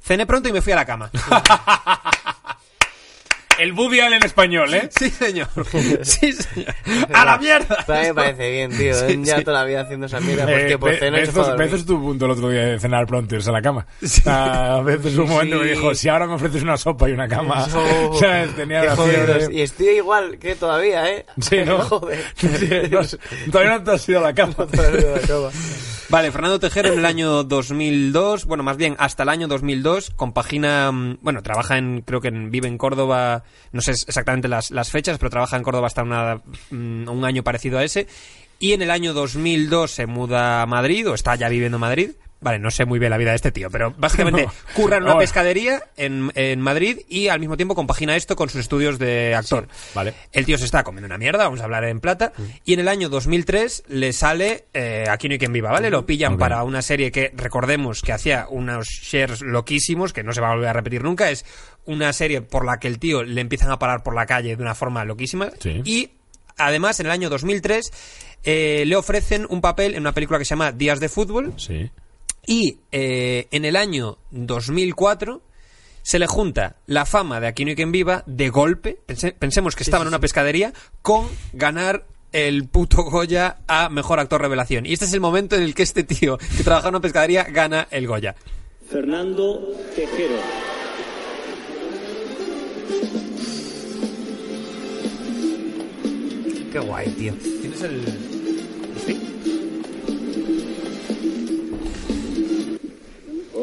Cené 0.01 0.25
pronto 0.25 0.47
y 0.47 0.53
me 0.53 0.61
fui 0.61 0.73
a 0.73 0.75
la 0.77 0.85
cama. 0.85 1.11
El 3.67 3.73
Woody 3.73 3.99
Allen 3.99 4.23
español, 4.23 4.73
¿eh? 4.73 4.89
Sí, 4.97 5.09
señor. 5.09 5.47
Sí, 6.03 6.31
señor. 6.31 6.73
¡A 7.13 7.25
la 7.25 7.37
mierda! 7.37 7.83
A 7.85 7.91
mí 7.91 8.07
me 8.07 8.13
parece 8.13 8.49
bien, 8.51 8.71
tío. 8.77 8.93
Sí, 8.93 9.05
¿eh? 9.13 9.19
ya 9.21 9.37
sí. 9.39 9.43
toda 9.43 9.59
la 9.59 9.65
vida 9.65 9.81
haciendo 9.81 10.05
esa 10.05 10.21
mierda. 10.21 10.45
Pues 10.45 10.63
Eh, 10.63 10.67
que 10.67 10.77
por 10.77 10.91
ve- 10.91 10.97
cena 10.99 11.17
a 11.17 11.25
tuvo 11.85 11.97
un 11.97 12.03
punto 12.03 12.25
el 12.25 12.31
otro 12.31 12.49
día 12.49 12.61
de 12.65 12.79
cenar 12.79 13.05
pronto 13.07 13.35
y 13.35 13.37
irse 13.39 13.49
a 13.49 13.53
la 13.53 13.61
cama. 13.61 13.85
A 14.25 14.81
veces 14.85 15.17
un 15.17 15.27
momento 15.27 15.57
me 15.57 15.63
Sí. 15.63 15.69
dijo, 15.71 15.93
si 15.95 16.07
ahora 16.07 16.27
me 16.27 16.35
ofreces 16.35 16.63
una 16.63 16.77
sopa 16.77 17.09
y 17.09 17.11
una 17.11 17.27
cama, 17.27 17.65
Eso- 17.67 18.13
¿sabes? 18.19 18.55
Tenía 18.55 18.83
la 18.85 18.95
fiebre. 18.95 19.47
Y 19.51 19.61
estoy 19.61 19.87
igual 19.89 20.37
que 20.39 20.55
todavía, 20.55 21.09
¿eh? 21.11 21.25
Sí, 21.41 21.57
¿no? 21.65 21.79
Joder. 21.79 22.23
Sí, 22.35 22.69
no 22.89 22.99
has- 22.99 23.17
todavía 23.51 23.77
no 23.79 23.83
te 23.83 23.91
has 23.91 24.07
ido 24.09 24.19
a 24.19 24.21
la 24.21 24.33
cama. 24.33 24.55
Vale, 26.09 26.31
Fernando 26.31 26.57
Tejero 26.59 26.93
en 26.93 26.99
el 26.99 27.05
año 27.05 27.43
2002, 27.43 28.45
bueno, 28.45 28.63
más 28.63 28.77
bien 28.77 28.95
hasta 28.97 29.23
el 29.23 29.29
año 29.29 29.49
2002, 29.49 30.11
compagina, 30.11 30.89
mm, 30.89 31.17
bueno, 31.21 31.43
trabaja 31.43 31.77
en, 31.77 32.01
creo 32.01 32.21
que 32.21 32.29
en- 32.29 32.49
vive 32.49 32.69
en 32.69 32.77
Córdoba, 32.77 33.43
no 33.73 33.81
sé 33.81 33.91
exactamente 33.91 34.47
las, 34.47 34.71
las 34.71 34.89
fechas, 34.89 35.17
pero 35.17 35.29
trabaja 35.29 35.57
en 35.57 35.63
Córdoba 35.63 35.87
hasta 35.87 36.03
una, 36.03 36.41
mm, 36.71 37.09
un 37.09 37.25
año 37.25 37.43
parecido 37.43 37.77
a 37.77 37.83
ese, 37.83 38.07
y 38.57 38.71
en 38.71 38.81
el 38.83 38.89
año 38.91 39.13
2002 39.13 39.91
se 39.91 40.05
muda 40.07 40.61
a 40.61 40.65
Madrid, 40.65 41.09
o 41.09 41.13
está 41.13 41.35
ya 41.35 41.49
viviendo 41.49 41.75
en 41.75 41.81
Madrid, 41.81 42.11
Vale, 42.39 42.59
no 42.59 42.69
sé 42.69 42.85
muy 42.85 42.99
bien 42.99 43.09
la 43.09 43.17
vida 43.17 43.31
de 43.31 43.35
este 43.37 43.51
tío, 43.51 43.69
pero 43.71 43.95
básicamente 43.97 44.43
No. 44.45 44.51
curra 44.75 44.97
en 44.97 45.03
una 45.03 45.17
pescadería 45.17 45.81
en, 45.97 46.31
en 46.35 46.61
Madrid 46.61 46.99
y 47.09 47.29
al 47.29 47.39
mismo 47.39 47.57
tiempo 47.57 47.73
compagina 47.73 48.15
esto 48.15 48.35
con 48.35 48.47
sus 48.49 48.61
estudios 48.61 48.99
de 48.99 49.33
actor. 49.33 49.67
Vale. 49.95 50.13
El 50.31 50.45
tío 50.45 50.57
se 50.59 50.65
está 50.65 50.83
comiendo 50.83 51.07
una 51.07 51.17
mierda, 51.17 51.45
vamos 51.45 51.61
a 51.61 51.63
hablar 51.63 51.83
en 51.85 51.99
plata, 51.99 52.33
y 52.63 52.73
en 52.73 52.79
el 52.81 52.87
año 52.89 53.09
2003 53.09 53.85
le 53.87 54.13
sale 54.13 54.65
eh, 54.73 55.05
Aquí 55.09 55.27
no 55.27 55.33
hay 55.33 55.39
quien 55.39 55.51
viva, 55.51 55.71
¿vale? 55.71 55.89
Lo 55.89 56.05
pillan 56.05 56.37
para 56.37 56.63
una 56.63 56.81
serie 56.83 57.11
que 57.11 57.31
recordemos 57.35 58.01
que 58.03 58.13
hacía 58.13 58.45
unos 58.49 58.87
shares 58.87 59.41
loquísimos, 59.41 60.13
que 60.13 60.23
no 60.23 60.31
se 60.31 60.39
va 60.41 60.49
a 60.51 60.53
volver 60.53 60.69
a 60.69 60.73
repetir 60.73 61.03
nunca, 61.03 61.31
es 61.31 61.43
una 61.85 62.13
serie 62.13 62.41
por 62.41 62.65
la 62.65 62.77
que 62.79 62.87
el 62.87 62.99
tío 62.99 63.23
le 63.23 63.41
empiezan 63.41 63.71
a 63.71 63.79
parar 63.79 64.03
por 64.03 64.13
la 64.13 64.25
calle 64.27 64.55
de 64.55 64.61
una 64.61 64.75
forma 64.75 65.03
loquísima, 65.05 65.49
Sí. 65.59 65.81
y 65.85 66.11
además 66.57 66.99
en 66.99 67.07
el 67.07 67.11
año 67.13 67.29
2003 67.29 67.91
eh, 68.43 68.83
le 68.85 68.95
ofrecen 68.95 69.47
un 69.49 69.59
papel 69.61 69.95
en 69.95 70.01
una 70.01 70.13
película 70.13 70.37
que 70.37 70.45
se 70.45 70.49
llama 70.51 70.71
Días 70.71 70.99
de 70.99 71.09
Fútbol, 71.09 71.53
Sí. 71.57 71.89
Y 72.47 72.79
eh, 72.91 73.47
en 73.51 73.63
el 73.65 73.75
año 73.75 74.17
2004 74.31 75.43
se 76.01 76.17
le 76.17 76.25
junta 76.25 76.77
la 76.87 77.05
fama 77.05 77.39
de 77.39 77.47
Aquí 77.47 77.65
no 77.65 77.69
hay 77.69 77.75
quien 77.75 77.91
viva 77.91 78.23
de 78.25 78.49
golpe, 78.49 78.97
pense- 79.05 79.33
pensemos 79.37 79.75
que 79.75 79.83
estaba 79.83 80.01
en 80.03 80.07
una 80.07 80.19
pescadería, 80.19 80.73
con 81.03 81.27
ganar 81.53 82.07
el 82.31 82.67
puto 82.67 83.03
Goya 83.03 83.57
a 83.67 83.89
Mejor 83.89 84.19
Actor 84.19 84.41
Revelación. 84.41 84.85
Y 84.85 84.93
este 84.93 85.05
es 85.05 85.13
el 85.13 85.19
momento 85.19 85.55
en 85.55 85.63
el 85.63 85.75
que 85.75 85.83
este 85.83 86.03
tío 86.03 86.37
que 86.37 86.63
trabaja 86.63 86.87
en 86.87 86.95
una 86.95 87.01
pescadería 87.01 87.43
gana 87.43 87.87
el 87.91 88.07
Goya. 88.07 88.35
Fernando 88.89 89.61
Tejero. 89.95 90.35
Qué 96.71 96.79
guay, 96.79 97.09
tío. 97.11 97.33
¿Tienes 97.61 97.81
el...? 97.81 99.36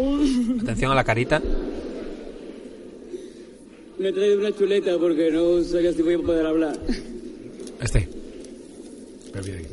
Atención 0.62 0.92
a 0.92 0.94
la 0.94 1.04
carita. 1.04 1.40
Me 3.98 4.08
he 4.08 4.12
traído 4.12 4.38
una 4.40 4.52
chuleta 4.56 4.98
porque 4.98 5.30
no 5.30 5.62
sabía 5.62 5.92
si 5.92 6.02
voy 6.02 6.14
a 6.14 6.18
poder 6.18 6.46
hablar. 6.46 6.76
Este. 7.80 8.08
bien. 9.44 9.66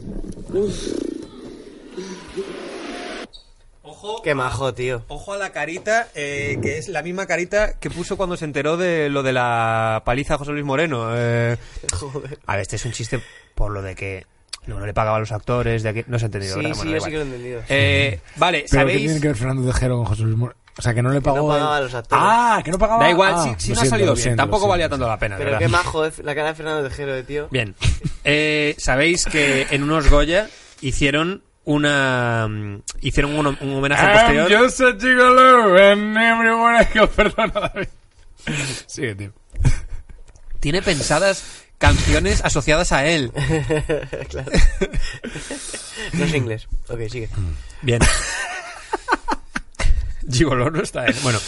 Ojo, 3.84 4.22
Qué 4.22 4.36
majo, 4.36 4.74
tío. 4.74 5.04
ojo 5.08 5.34
a 5.34 5.38
la 5.38 5.52
carita, 5.52 6.10
eh, 6.15 6.60
que 6.62 6.78
es 6.78 6.88
la 6.88 7.02
misma 7.04 7.26
carita 7.26 7.80
que 7.80 7.89
puso 7.89 8.15
cuando 8.15 8.38
se 8.38 8.46
enteró 8.46 8.78
de 8.78 9.10
lo 9.10 9.24
de 9.24 9.34
la 9.34 10.02
paliza 10.06 10.36
a 10.36 10.38
José 10.38 10.52
Luis 10.52 10.65
Moreno. 10.65 11.10
eh. 11.15 11.58
Joder. 12.00 12.39
A 12.46 12.54
ver, 12.54 12.62
este 12.62 12.76
es 12.78 12.86
un 12.86 12.91
chiste 12.91 13.20
por 13.56 13.72
lo 13.72 13.82
de 13.82 13.96
que 13.96 14.26
no, 14.67 14.80
no 14.80 14.86
le 14.86 14.93
pagaba 14.93 15.17
a 15.17 15.19
los 15.19 15.32
actores, 15.32 15.84
de 15.84 15.93
que 15.93 16.06
no 16.08 16.19
se 16.19 16.26
ha 16.26 16.28
entendido. 16.28 16.56
Sí, 16.56 16.62
¿verdad? 16.62 16.74
sí, 16.76 16.78
Bueno, 16.80 16.91
da 16.91 16.97
yo 16.97 17.04
sí 17.06 17.12
que 17.12 17.15
lo 17.17 17.21
he 17.21 17.26
entendido. 17.26 17.62
Eh, 17.69 18.19
vale, 18.36 18.58
Pero 18.60 18.69
¿qué 18.69 18.76
¿sabéis? 18.78 18.97
tiene 19.06 19.21
que 19.21 19.28
ver 19.28 19.36
Fernando 19.38 19.71
Tejero 19.71 19.97
con 19.97 20.06
José 20.06 20.24
Luis 20.24 20.38
Moreno? 20.38 20.60
O 20.78 20.82
sea, 20.82 20.93
que 20.93 21.02
no 21.02 21.10
le 21.12 21.21
pagó... 21.21 21.38
no 21.38 21.47
pagaba 21.50 21.78
el- 21.78 21.82
a 21.84 21.86
los 21.86 21.93
actores. 21.93 22.24
Ah, 22.26 22.62
que 22.63 22.71
no 22.71 22.78
pagaba... 22.80 23.04
Da 23.04 23.10
igual, 23.10 23.34
Ah, 23.36 23.56
si, 23.58 23.65
si 23.65 23.69
lo 23.71 23.76
no 23.76 23.82
ha 23.82 23.86
salido 23.86 24.13
bien, 24.13 24.24
siento, 24.24 24.41
tampoco 24.43 24.67
valía 24.69 24.88
tanto 24.88 25.06
la 25.08 25.19
pena, 25.19 25.36
Pero 25.38 25.52
¿verdad? 25.52 25.60
qué 25.60 25.67
majo 25.67 26.06
es 26.06 26.19
la 26.19 26.34
cara 26.34 26.47
de 26.50 26.56
Fernando 26.56 26.88
Tejero, 26.88 27.13
de 27.13 27.24
tío. 27.24 27.47
Bien. 27.52 27.76
Eh, 28.24 28.76
Sabéis 28.78 29.26
que 29.26 29.67
en 29.69 29.84
unos 29.84 30.10
Goya 30.10 30.47
hicieron 30.80 31.43
una 31.65 32.47
mm, 32.50 32.82
hicieron 33.02 33.36
un, 33.36 33.47
un 33.47 33.74
homenaje 33.76 34.02
I'm 34.04 34.13
posterior. 34.45 34.63
just 34.63 34.82
a 34.82 34.93
gigolo 34.93 35.76
and 35.91 36.17
everyone. 36.17 37.08
Perdona, 37.15 37.69
David. 37.74 37.88
Sigue, 38.88 39.13
tío. 39.15 39.34
Tiene 40.60 40.82
pensadas 40.82 41.43
canciones 41.82 42.41
asociadas 42.46 42.94
a 42.94 43.06
él. 43.06 43.32
claro. 44.30 44.52
no 46.13 46.24
es 46.26 46.34
inglés. 46.34 46.67
Ok, 46.88 47.00
sigue. 47.10 47.28
Bien. 47.82 48.00
Gigolo 50.32 50.70
no 50.70 50.82
está 50.82 51.06
él. 51.08 51.15
Bueno. 51.24 51.39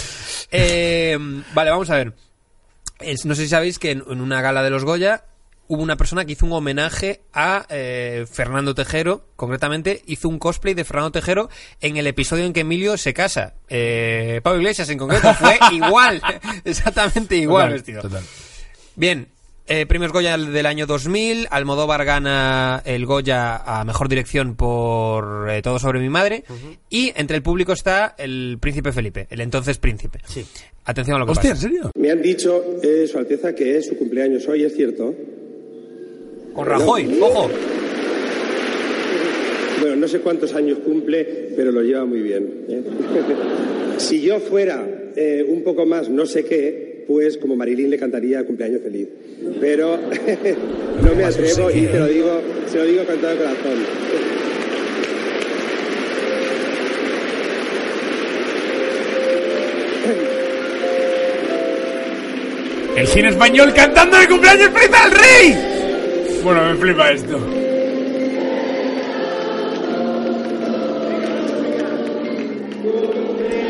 Eh, 0.51 1.17
vale, 1.53 1.69
vamos 1.69 1.89
a 1.89 1.95
ver. 1.95 2.13
Es- 2.99 3.25
no 3.25 3.35
sé 3.35 3.43
si 3.43 3.49
sabéis 3.49 3.79
que 3.79 3.91
en, 3.91 4.03
en 4.09 4.21
una 4.21 4.41
gala 4.41 4.63
de 4.63 4.69
los 4.69 4.83
Goya 4.83 5.25
hubo 5.67 5.81
una 5.81 5.95
persona 5.95 6.25
que 6.25 6.33
hizo 6.33 6.45
un 6.45 6.53
homenaje 6.53 7.21
a 7.33 7.65
eh, 7.69 8.25
Fernando 8.29 8.75
Tejero, 8.75 9.29
concretamente 9.35 10.01
hizo 10.07 10.27
un 10.27 10.37
cosplay 10.37 10.73
de 10.73 10.83
Fernando 10.83 11.11
Tejero 11.11 11.49
en 11.79 11.97
el 11.97 12.05
episodio 12.07 12.45
en 12.45 12.53
que 12.53 12.61
Emilio 12.61 12.97
se 12.97 13.13
casa. 13.13 13.53
Eh, 13.69 14.41
Pablo 14.43 14.59
Iglesias 14.59 14.89
en 14.89 14.97
concreto 14.97 15.33
fue 15.35 15.57
igual, 15.71 16.21
exactamente 16.65 17.35
igual 17.37 17.65
Total, 17.67 17.73
vestido. 17.73 18.01
total. 18.01 18.23
Bien, 18.95 19.29
eh, 19.67 19.85
premios 19.85 20.11
Goya 20.11 20.37
del 20.37 20.65
año 20.65 20.85
2000. 20.85 21.47
Almodóvar 21.49 22.05
gana 22.05 22.81
el 22.85 23.05
Goya 23.05 23.57
a 23.57 23.83
mejor 23.85 24.09
dirección 24.09 24.55
por 24.55 25.49
eh, 25.49 25.61
Todo 25.61 25.79
sobre 25.79 25.99
mi 25.99 26.09
madre. 26.09 26.43
Y 26.89 27.13
entre 27.15 27.37
el 27.37 27.43
público 27.43 27.73
está 27.73 28.15
el 28.17 28.57
príncipe 28.59 28.91
Felipe, 28.91 29.27
el 29.29 29.41
entonces 29.41 29.77
príncipe. 29.77 30.19
Sí. 30.25 30.45
Atención 30.85 31.15
a 31.15 31.19
lo 31.19 31.25
que 31.25 31.31
Hostia, 31.31 31.51
¿en 31.51 31.57
serio? 31.57 31.91
Me 31.95 32.11
han 32.11 32.21
dicho, 32.21 32.61
eh, 32.81 33.07
Su 33.07 33.17
Alteza, 33.17 33.55
que 33.55 33.77
es 33.77 33.87
su 33.87 33.95
cumpleaños 33.95 34.47
hoy, 34.47 34.63
¿es 34.63 34.75
cierto? 34.75 35.13
Con 36.53 36.65
Rajoy, 36.65 37.19
ojo. 37.21 37.49
Bueno, 39.79 39.95
no 39.95 40.07
sé 40.07 40.19
cuántos 40.19 40.53
años 40.53 40.79
cumple, 40.79 41.53
pero 41.55 41.71
lo 41.71 41.81
lleva 41.81 42.05
muy 42.05 42.21
bien. 42.21 42.65
¿eh? 42.69 42.83
si 43.97 44.21
yo 44.21 44.39
fuera 44.39 44.85
eh, 45.15 45.45
un 45.47 45.63
poco 45.63 45.85
más 45.85 46.09
no 46.09 46.25
sé 46.25 46.45
qué, 46.45 46.92
pues 47.07 47.37
como 47.37 47.55
Marilyn 47.55 47.89
le 47.89 47.97
cantaría 47.97 48.43
cumpleaños 48.45 48.81
feliz. 48.81 49.07
Pero 49.59 49.97
no 51.03 51.15
me 51.15 51.23
atrevo 51.23 51.69
y 51.71 51.85
te 51.85 51.99
lo 51.99 52.07
digo, 52.07 52.41
se 52.71 52.77
lo 52.77 52.85
digo 52.85 53.05
con 53.05 53.17
todo 53.17 53.31
el 53.31 53.37
corazón. 53.37 54.33
El 62.95 63.07
cine 63.07 63.29
español 63.29 63.73
cantando 63.73 64.17
el 64.17 64.27
cumpleaños 64.27 64.69
feliz 64.69 64.91
al 64.93 65.11
rey. 65.11 66.41
Bueno, 66.43 66.63
me 66.65 66.75
flipa 66.75 67.11
esto. 67.11 67.39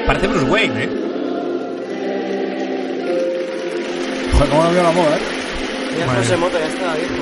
Parece 0.06 0.28
Bruce 0.28 0.46
Wayne, 0.52 0.84
¿eh? 0.84 1.03
Joder, 4.34 4.50
cómo 4.50 4.64
no 4.64 4.72
veo 4.72 4.84
la 4.84 4.92
moda, 4.92 5.18
¿eh? 5.18 5.22
Mira, 5.94 6.06
Madre 6.08 6.22
José. 6.22 6.38
Mota 6.38 6.60
ya 6.60 6.68
estaba 6.68 6.96
viejo. 6.96 7.14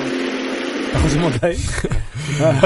Está 0.86 1.00
José 1.02 1.18
Mota 1.18 1.46
ahí. 1.46 1.56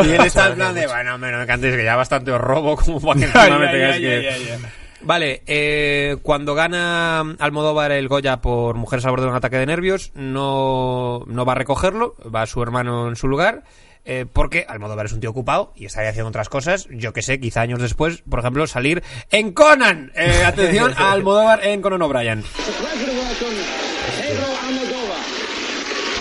Y 0.04 0.10
él 0.10 0.20
está 0.26 0.48
en 0.48 0.54
plan 0.54 0.74
de, 0.74 0.86
bueno, 0.86 1.18
no 1.18 1.38
me 1.38 1.46
cantes 1.46 1.74
que 1.74 1.84
ya 1.84 1.96
bastante 1.96 2.30
os 2.30 2.40
robo 2.40 2.76
como 2.76 3.00
para 3.00 3.18
que 3.18 3.26
encima 3.26 3.58
me 3.58 3.68
tengáis 3.68 3.96
que... 3.96 4.58
Vale, 5.00 5.42
eh, 5.46 6.16
cuando 6.22 6.54
gana 6.54 7.20
Almodóvar 7.38 7.92
el 7.92 8.08
Goya 8.08 8.40
por 8.40 8.76
Mujeres 8.76 9.04
al 9.04 9.12
borde 9.12 9.24
de 9.24 9.30
un 9.30 9.36
ataque 9.36 9.56
de 9.56 9.66
nervios, 9.66 10.12
no, 10.14 11.24
no 11.26 11.44
va 11.44 11.52
a 11.52 11.56
recogerlo, 11.56 12.16
va 12.34 12.46
su 12.46 12.62
hermano 12.62 13.08
en 13.08 13.16
su 13.16 13.28
lugar, 13.28 13.64
eh, 14.04 14.26
porque 14.32 14.66
Almodóvar 14.68 15.06
es 15.06 15.12
un 15.12 15.20
tío 15.20 15.30
ocupado 15.30 15.72
y 15.76 15.86
está 15.86 16.00
ahí 16.00 16.08
haciendo 16.08 16.28
otras 16.28 16.48
cosas, 16.48 16.88
yo 16.90 17.12
que 17.12 17.22
sé, 17.22 17.38
quizá 17.40 17.60
años 17.60 17.80
después, 17.80 18.22
por 18.28 18.40
ejemplo, 18.40 18.66
salir 18.66 19.02
en 19.30 19.52
Conan. 19.52 20.12
Eh, 20.14 20.42
atención 20.44 20.92
a 20.96 21.12
Almodóvar 21.12 21.64
en 21.64 21.82
Conan 21.82 22.02
O'Brien. 22.02 22.44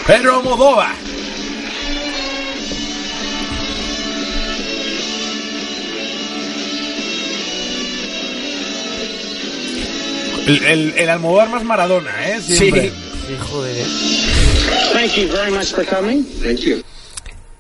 Pedro 0.08 0.36
Almodóvar. 0.38 0.96
El, 10.48 10.64
el, 10.64 10.94
el 10.98 11.10
Almodóvar 11.10 11.50
más 11.50 11.64
Maradona, 11.64 12.12
¿eh? 12.30 12.42
Siempre. 12.42 12.92
Sí, 13.28 13.36
joder, 13.50 13.76
eh. 13.78 13.86
Thank 14.94 15.12
you 15.16 15.28
very 15.32 15.52
much 15.52 15.74
for 15.74 15.86
coming. 15.86 16.24
Thank 16.44 16.60
you. 16.60 16.84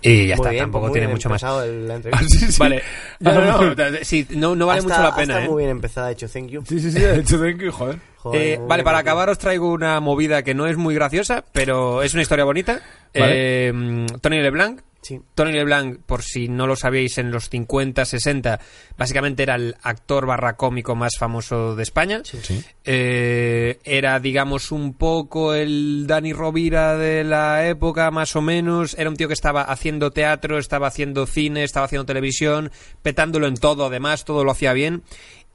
Y 0.02 0.28
ya 0.28 0.36
Muy 0.36 0.44
está, 0.44 0.50
bien, 0.52 0.64
tampoco 0.66 0.86
muy 0.88 0.94
tiene 0.94 1.08
mucho 1.08 1.30
más. 1.30 1.42
empezado 1.42 1.64
el- 1.64 1.88
la 1.88 2.00
Ah, 2.12 2.20
sí, 2.28 2.38
sí. 2.52 2.60
Vale, 2.60 2.84
no, 3.20 3.34
no, 3.42 3.74
no, 3.76 3.98
sí, 4.04 4.28
no, 4.30 4.56
no 4.56 4.68
vale 4.68 4.80
Hasta- 4.82 4.90
mucho 4.94 5.02
la 5.02 5.16
pena, 5.16 5.34
hasta 5.36 5.46
¿eh? 5.46 5.50
muy 5.50 5.64
bien 5.64 5.72
empezada, 5.72 6.08
de 6.08 6.14
hecho, 6.14 6.30
thank 6.30 6.50
you. 6.50 6.64
Sí, 6.68 6.80
sí, 6.80 6.92
sí, 6.92 7.00
de 7.00 7.20
hecho, 7.20 7.40
thank 7.40 7.60
you, 7.60 7.72
joder. 7.72 7.98
Joder, 8.26 8.42
Eh, 8.42 8.60
vale, 8.68 8.84
para 8.84 8.98
acabar 8.98 9.30
os 9.30 9.38
traigo 9.38 9.70
una 9.72 10.00
movida 10.00 10.42
que 10.42 10.56
no 10.56 10.66
es 10.66 10.78
muy 10.78 10.96
graciosa, 10.96 11.46
pero 11.52 12.02
es 12.02 12.14
una 12.14 12.24
historia 12.24 12.44
bonita. 12.44 12.82
Vale. 13.14 13.68
Eh, 13.70 14.06
Tony 14.20 14.42
LeBlanc. 14.42 14.82
Sí. 15.04 15.22
Tony 15.36 15.52
LeBlanc, 15.52 16.00
por 16.08 16.24
si 16.24 16.48
no 16.48 16.66
lo 16.66 16.76
sabíais, 16.76 17.20
en 17.20 17.30
los 17.30 17.50
50, 17.50 18.04
60, 18.04 18.60
básicamente 18.98 19.44
era 19.44 19.54
el 19.54 19.76
actor 19.84 20.26
barra 20.26 20.56
cómico 20.58 20.96
más 20.96 21.18
famoso 21.20 21.76
de 21.76 21.84
España. 21.84 22.22
Sí. 22.24 22.64
Eh, 22.84 23.78
era, 23.84 24.20
digamos, 24.20 24.72
un 24.72 24.96
poco 24.96 25.54
el 25.54 26.06
Dani 26.08 26.34
Rovira 26.34 26.98
de 26.98 27.24
la 27.24 27.68
época, 27.68 28.10
más 28.10 28.36
o 28.36 28.42
menos. 28.42 28.96
Era 28.98 29.12
un 29.12 29.16
tío 29.16 29.28
que 29.28 29.36
estaba 29.36 29.62
haciendo 29.62 30.10
teatro, 30.10 30.58
estaba 30.58 30.88
haciendo 30.88 31.28
cine, 31.28 31.64
estaba 31.64 31.86
haciendo 31.86 32.08
televisión, 32.08 32.72
petándolo 33.04 33.46
en 33.46 33.58
todo, 33.58 33.86
además, 33.86 34.26
todo 34.26 34.44
lo 34.44 34.50
hacía 34.50 34.74
bien. 34.74 35.04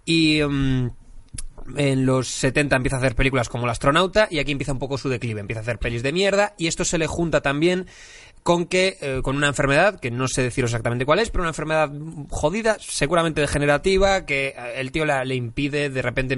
Y... 0.04 0.40
mm, 0.44 0.90
en 1.76 2.06
los 2.06 2.28
70 2.28 2.76
empieza 2.76 2.96
a 2.96 2.98
hacer 2.98 3.14
películas 3.14 3.48
como 3.48 3.64
El 3.64 3.70
astronauta 3.70 4.28
y 4.30 4.38
aquí 4.38 4.52
empieza 4.52 4.72
un 4.72 4.78
poco 4.78 4.98
su 4.98 5.08
declive, 5.08 5.40
empieza 5.40 5.60
a 5.60 5.62
hacer 5.62 5.78
pelis 5.78 6.02
de 6.02 6.12
mierda 6.12 6.54
y 6.58 6.66
esto 6.66 6.84
se 6.84 6.98
le 6.98 7.06
junta 7.06 7.40
también 7.40 7.86
con 8.42 8.66
que 8.66 8.96
eh, 9.00 9.20
con 9.22 9.36
una 9.36 9.48
enfermedad 9.48 10.00
que 10.00 10.10
no 10.10 10.26
sé 10.28 10.42
deciros 10.42 10.70
exactamente 10.70 11.04
cuál 11.04 11.18
es, 11.18 11.30
pero 11.30 11.42
una 11.42 11.50
enfermedad 11.50 11.90
jodida, 12.30 12.76
seguramente 12.80 13.40
degenerativa, 13.40 14.24
que 14.26 14.48
eh, 14.48 14.54
el 14.76 14.92
tío 14.92 15.04
la- 15.04 15.24
le 15.24 15.34
impide 15.34 15.90
de 15.90 16.02
repente 16.02 16.36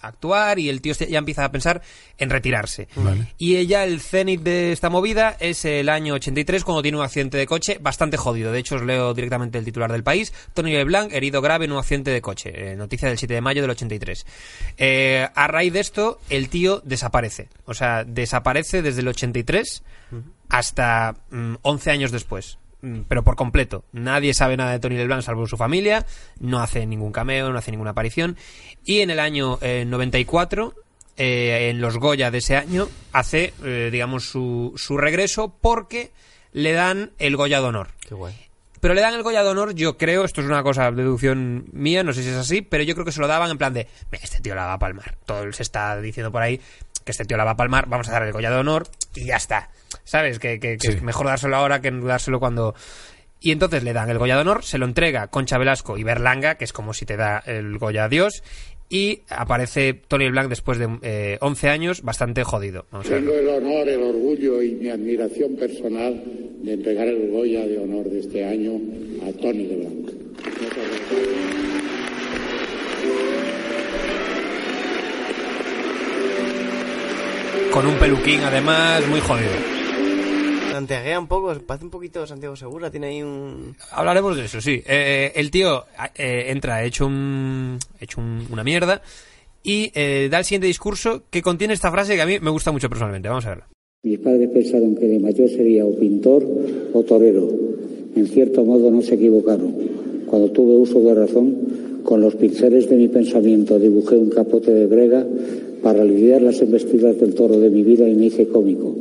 actuar 0.00 0.58
y 0.58 0.68
el 0.68 0.80
tío 0.80 0.94
ya 0.94 1.18
empieza 1.18 1.44
a 1.44 1.50
pensar 1.50 1.82
en 2.18 2.30
retirarse. 2.30 2.88
Vale. 2.96 3.32
Y 3.38 3.56
ella, 3.56 3.84
el 3.84 4.00
cenit 4.00 4.42
de 4.42 4.72
esta 4.72 4.90
movida, 4.90 5.36
es 5.40 5.64
el 5.64 5.88
año 5.88 6.14
83 6.14 6.62
cuando 6.64 6.82
tiene 6.82 6.98
un 6.98 7.04
accidente 7.04 7.36
de 7.36 7.46
coche 7.46 7.78
bastante 7.80 8.16
jodido. 8.16 8.52
De 8.52 8.58
hecho, 8.60 8.76
os 8.76 8.82
leo 8.82 9.12
directamente 9.14 9.58
el 9.58 9.64
titular 9.64 9.90
del 9.90 10.04
país. 10.04 10.32
Tony 10.54 10.72
LeBlanc, 10.72 11.12
herido 11.12 11.40
grave 11.40 11.64
en 11.64 11.72
un 11.72 11.78
accidente 11.78 12.10
de 12.10 12.20
coche. 12.22 12.52
Eh, 12.72 12.76
noticia 12.76 13.08
del 13.08 13.18
7 13.18 13.34
de 13.34 13.40
mayo 13.40 13.60
del 13.62 13.70
83. 13.70 14.24
Eh, 14.76 15.28
a 15.34 15.46
raíz 15.48 15.72
de 15.72 15.80
esto, 15.80 16.20
el 16.30 16.48
tío 16.48 16.80
desaparece. 16.84 17.48
O 17.64 17.74
sea, 17.74 18.04
desaparece 18.04 18.82
desde 18.82 19.00
el 19.00 19.08
83 19.08 19.82
hasta 20.48 21.14
mm, 21.30 21.54
11 21.62 21.90
años 21.90 22.10
después. 22.12 22.58
Mm, 22.80 23.00
Pero 23.08 23.24
por 23.24 23.36
completo. 23.36 23.84
Nadie 23.92 24.34
sabe 24.34 24.56
nada 24.56 24.72
de 24.72 24.78
Tony 24.78 24.96
LeBlanc 24.96 25.22
salvo 25.22 25.46
su 25.46 25.56
familia. 25.56 26.06
No 26.38 26.60
hace 26.60 26.86
ningún 26.86 27.12
cameo, 27.12 27.50
no 27.50 27.58
hace 27.58 27.70
ninguna 27.70 27.90
aparición. 27.90 28.36
Y 28.84 29.00
en 29.00 29.10
el 29.10 29.18
año 29.20 29.58
eh, 29.62 29.84
94, 29.86 30.74
eh, 31.16 31.70
en 31.70 31.80
los 31.80 31.98
Goya 31.98 32.30
de 32.30 32.38
ese 32.38 32.56
año, 32.56 32.88
hace, 33.12 33.52
eh, 33.64 33.88
digamos, 33.90 34.28
su, 34.28 34.72
su 34.76 34.96
regreso 34.96 35.54
porque 35.60 36.12
le 36.52 36.72
dan 36.72 37.10
el 37.18 37.36
Goya 37.36 37.60
de 37.60 37.66
honor. 37.66 37.88
Qué 38.06 38.14
guay. 38.14 38.34
Pero 38.80 38.94
le 38.94 39.00
dan 39.00 39.14
el 39.14 39.24
Goya 39.24 39.42
de 39.42 39.48
honor, 39.48 39.74
yo 39.74 39.98
creo, 39.98 40.24
esto 40.24 40.40
es 40.40 40.46
una 40.46 40.62
cosa, 40.62 40.92
deducción 40.92 41.64
mía, 41.72 42.04
no 42.04 42.12
sé 42.12 42.22
si 42.22 42.28
es 42.28 42.36
así, 42.36 42.62
pero 42.62 42.84
yo 42.84 42.94
creo 42.94 43.04
que 43.04 43.10
se 43.10 43.20
lo 43.20 43.26
daban 43.26 43.50
en 43.50 43.58
plan 43.58 43.74
de, 43.74 43.88
"Mira, 44.12 44.22
este 44.22 44.40
tío 44.40 44.54
la 44.54 44.66
va 44.66 44.74
a 44.74 44.78
palmar. 44.78 45.18
Todo 45.26 45.52
se 45.52 45.64
está 45.64 46.00
diciendo 46.00 46.30
por 46.30 46.42
ahí 46.42 46.60
que 47.08 47.12
este 47.12 47.24
tío 47.24 47.38
la 47.38 47.44
va 47.44 47.52
a 47.52 47.56
palmar, 47.56 47.88
vamos 47.88 48.06
a 48.10 48.12
dar 48.12 48.22
el 48.24 48.32
Goya 48.32 48.50
de 48.50 48.56
honor 48.58 48.86
y 49.14 49.24
ya 49.24 49.36
está. 49.36 49.70
¿Sabes? 50.04 50.38
Que, 50.38 50.60
que- 50.60 50.76
que 50.76 50.88
Sí. 50.88 50.96
es 50.98 51.02
mejor 51.02 51.26
dárselo 51.26 51.56
ahora 51.56 51.80
que 51.80 51.90
dárselo 51.90 52.38
cuando... 52.38 52.74
Y 53.40 53.52
entonces 53.52 53.82
le 53.82 53.94
dan 53.94 54.10
el 54.10 54.18
Goya 54.18 54.34
de 54.34 54.42
honor, 54.42 54.62
se 54.62 54.76
lo 54.76 54.84
entrega 54.84 55.28
Concha 55.28 55.56
Velasco 55.56 55.96
y 55.96 56.02
Berlanga, 56.02 56.56
que 56.56 56.64
es 56.64 56.72
como 56.74 56.92
si 56.92 57.06
te 57.06 57.16
da 57.16 57.42
el 57.46 57.78
Goya 57.78 58.04
a 58.04 58.08
Dios, 58.10 58.42
y 58.90 59.22
aparece 59.30 59.94
Tony 59.94 60.28
Blanc 60.28 60.48
después 60.50 60.76
de 60.78 60.88
eh, 61.02 61.38
11 61.40 61.68
años 61.70 62.02
bastante 62.02 62.44
jodido. 62.44 62.84
Vamos. 62.90 63.08
Tengo 63.08 63.32
el 63.32 63.48
honor, 63.48 63.88
el 63.88 64.02
orgullo 64.02 64.62
y 64.62 64.72
mi 64.74 64.90
admiración 64.90 65.56
personal 65.56 66.22
de 66.62 66.72
entregar 66.74 67.08
el 67.08 67.30
Goya 67.30 67.66
de 67.66 67.78
honor 67.78 68.10
de 68.10 68.20
este 68.20 68.44
año 68.44 68.72
a 69.26 69.32
Tony 69.40 69.64
LeBlanc. 69.66 69.97
Con 77.78 77.86
un 77.86 77.94
peluquín, 77.94 78.40
además, 78.40 79.06
muy 79.08 79.20
jodido. 79.20 79.52
Santiaguea 80.72 81.20
un 81.20 81.28
poco, 81.28 81.54
parece 81.64 81.84
un 81.84 81.92
poquito 81.92 82.26
Santiago 82.26 82.56
Segura, 82.56 82.90
tiene 82.90 83.06
ahí 83.06 83.22
un... 83.22 83.76
Hablaremos 83.92 84.36
de 84.36 84.46
eso, 84.46 84.60
sí. 84.60 84.82
Eh, 84.84 85.30
el 85.36 85.48
tío 85.52 85.84
eh, 86.16 86.46
entra 86.48 86.82
hecho, 86.82 87.06
un, 87.06 87.78
hecho 88.00 88.20
un- 88.20 88.48
una 88.50 88.64
mierda 88.64 89.00
y 89.62 89.92
eh, 89.94 90.26
da 90.28 90.40
el 90.40 90.44
siguiente 90.44 90.66
discurso 90.66 91.22
que 91.30 91.40
contiene 91.40 91.72
esta 91.72 91.92
frase 91.92 92.16
que 92.16 92.22
a 92.22 92.26
mí 92.26 92.40
me 92.40 92.50
gusta 92.50 92.72
mucho 92.72 92.88
personalmente. 92.88 93.28
Vamos 93.28 93.46
a 93.46 93.50
verla. 93.50 93.68
Mis 94.02 94.18
padres 94.18 94.50
pensaron 94.52 94.96
que 94.96 95.06
de 95.06 95.20
mayor 95.20 95.48
sería 95.48 95.84
o 95.84 95.96
pintor 95.96 96.44
o 96.92 97.02
torero. 97.04 97.48
En 98.16 98.26
cierto 98.26 98.64
modo 98.64 98.90
no 98.90 99.02
se 99.02 99.14
equivocaron. 99.14 99.72
Cuando 100.28 100.50
tuve 100.50 100.76
uso 100.76 101.00
de 101.00 101.14
razón, 101.14 101.56
con 102.04 102.20
los 102.20 102.34
pinceles 102.36 102.88
de 102.88 102.96
mi 102.96 103.08
pensamiento 103.08 103.78
dibujé 103.78 104.16
un 104.16 104.30
capote 104.30 104.72
de 104.72 104.86
brega 104.86 105.26
para 105.82 106.02
aliviar 106.02 106.42
las 106.42 106.60
embestidas 106.60 107.18
del 107.18 107.34
toro 107.34 107.58
de 107.58 107.70
mi 107.70 107.82
vida 107.82 108.08
y 108.08 108.14
me 108.14 108.26
hice 108.26 108.48
cómico. 108.48 108.94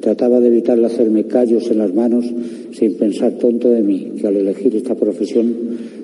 Trataba 0.00 0.38
de 0.40 0.48
evitar 0.48 0.82
hacerme 0.84 1.24
callos 1.24 1.70
en 1.70 1.78
las 1.78 1.94
manos 1.94 2.26
sin 2.72 2.96
pensar 2.96 3.32
tonto 3.32 3.70
de 3.70 3.82
mí, 3.82 4.12
que 4.20 4.26
al 4.26 4.36
elegir 4.36 4.76
esta 4.76 4.94
profesión 4.94 5.54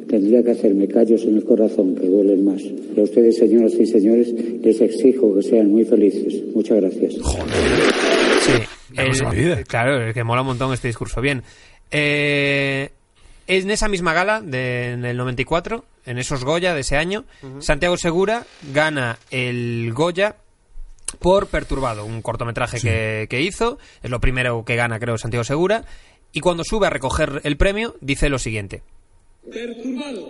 tendría 0.08 0.42
que 0.42 0.52
hacerme 0.52 0.88
callos 0.88 1.22
en 1.24 1.36
el 1.36 1.44
corazón, 1.44 1.94
que 1.94 2.06
duelen 2.06 2.44
más. 2.44 2.62
Y 2.62 2.98
a 2.98 3.02
ustedes, 3.02 3.36
señoras 3.36 3.74
y 3.74 3.86
señores, 3.86 4.34
les 4.62 4.80
exijo 4.80 5.34
que 5.34 5.42
sean 5.42 5.70
muy 5.70 5.84
felices. 5.84 6.42
Muchas 6.54 6.78
gracias. 6.78 7.14
Sí, 8.40 8.52
mi 9.30 9.36
vida. 9.36 9.62
claro, 9.64 10.02
es 10.02 10.14
que 10.14 10.24
mola 10.24 10.40
un 10.40 10.48
montón 10.48 10.72
este 10.72 10.88
discurso. 10.88 11.20
Bien. 11.20 11.42
Eh, 11.90 12.88
en 13.58 13.70
esa 13.70 13.88
misma 13.88 14.12
gala 14.12 14.40
de, 14.40 14.92
en 14.92 15.04
el 15.04 15.16
94, 15.16 15.84
en 16.06 16.18
esos 16.18 16.44
Goya 16.44 16.72
de 16.72 16.82
ese 16.82 16.96
año, 16.96 17.24
Santiago 17.58 17.96
Segura 17.96 18.46
gana 18.72 19.18
el 19.32 19.92
Goya 19.92 20.36
por 21.18 21.48
Perturbado, 21.48 22.04
un 22.04 22.22
cortometraje 22.22 22.80
que, 22.80 23.26
que 23.28 23.42
hizo. 23.42 23.78
Es 24.04 24.10
lo 24.10 24.20
primero 24.20 24.64
que 24.64 24.76
gana, 24.76 25.00
creo, 25.00 25.18
Santiago 25.18 25.42
Segura. 25.42 25.84
Y 26.32 26.38
cuando 26.40 26.62
sube 26.62 26.86
a 26.86 26.90
recoger 26.90 27.40
el 27.42 27.56
premio, 27.56 27.96
dice 28.00 28.28
lo 28.28 28.38
siguiente. 28.38 28.84
Perturbado. 29.50 30.28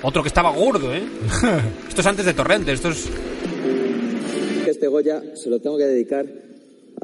Otro 0.00 0.22
que 0.22 0.28
estaba 0.28 0.50
gordo, 0.52 0.94
¿eh? 0.94 1.02
esto 1.88 2.00
es 2.00 2.06
antes 2.06 2.24
de 2.24 2.32
Torrente, 2.32 2.72
esto 2.72 2.88
es... 2.88 3.10
Este 4.66 4.88
Goya 4.88 5.22
se 5.34 5.50
lo 5.50 5.60
tengo 5.60 5.76
que 5.76 5.84
dedicar 5.84 6.24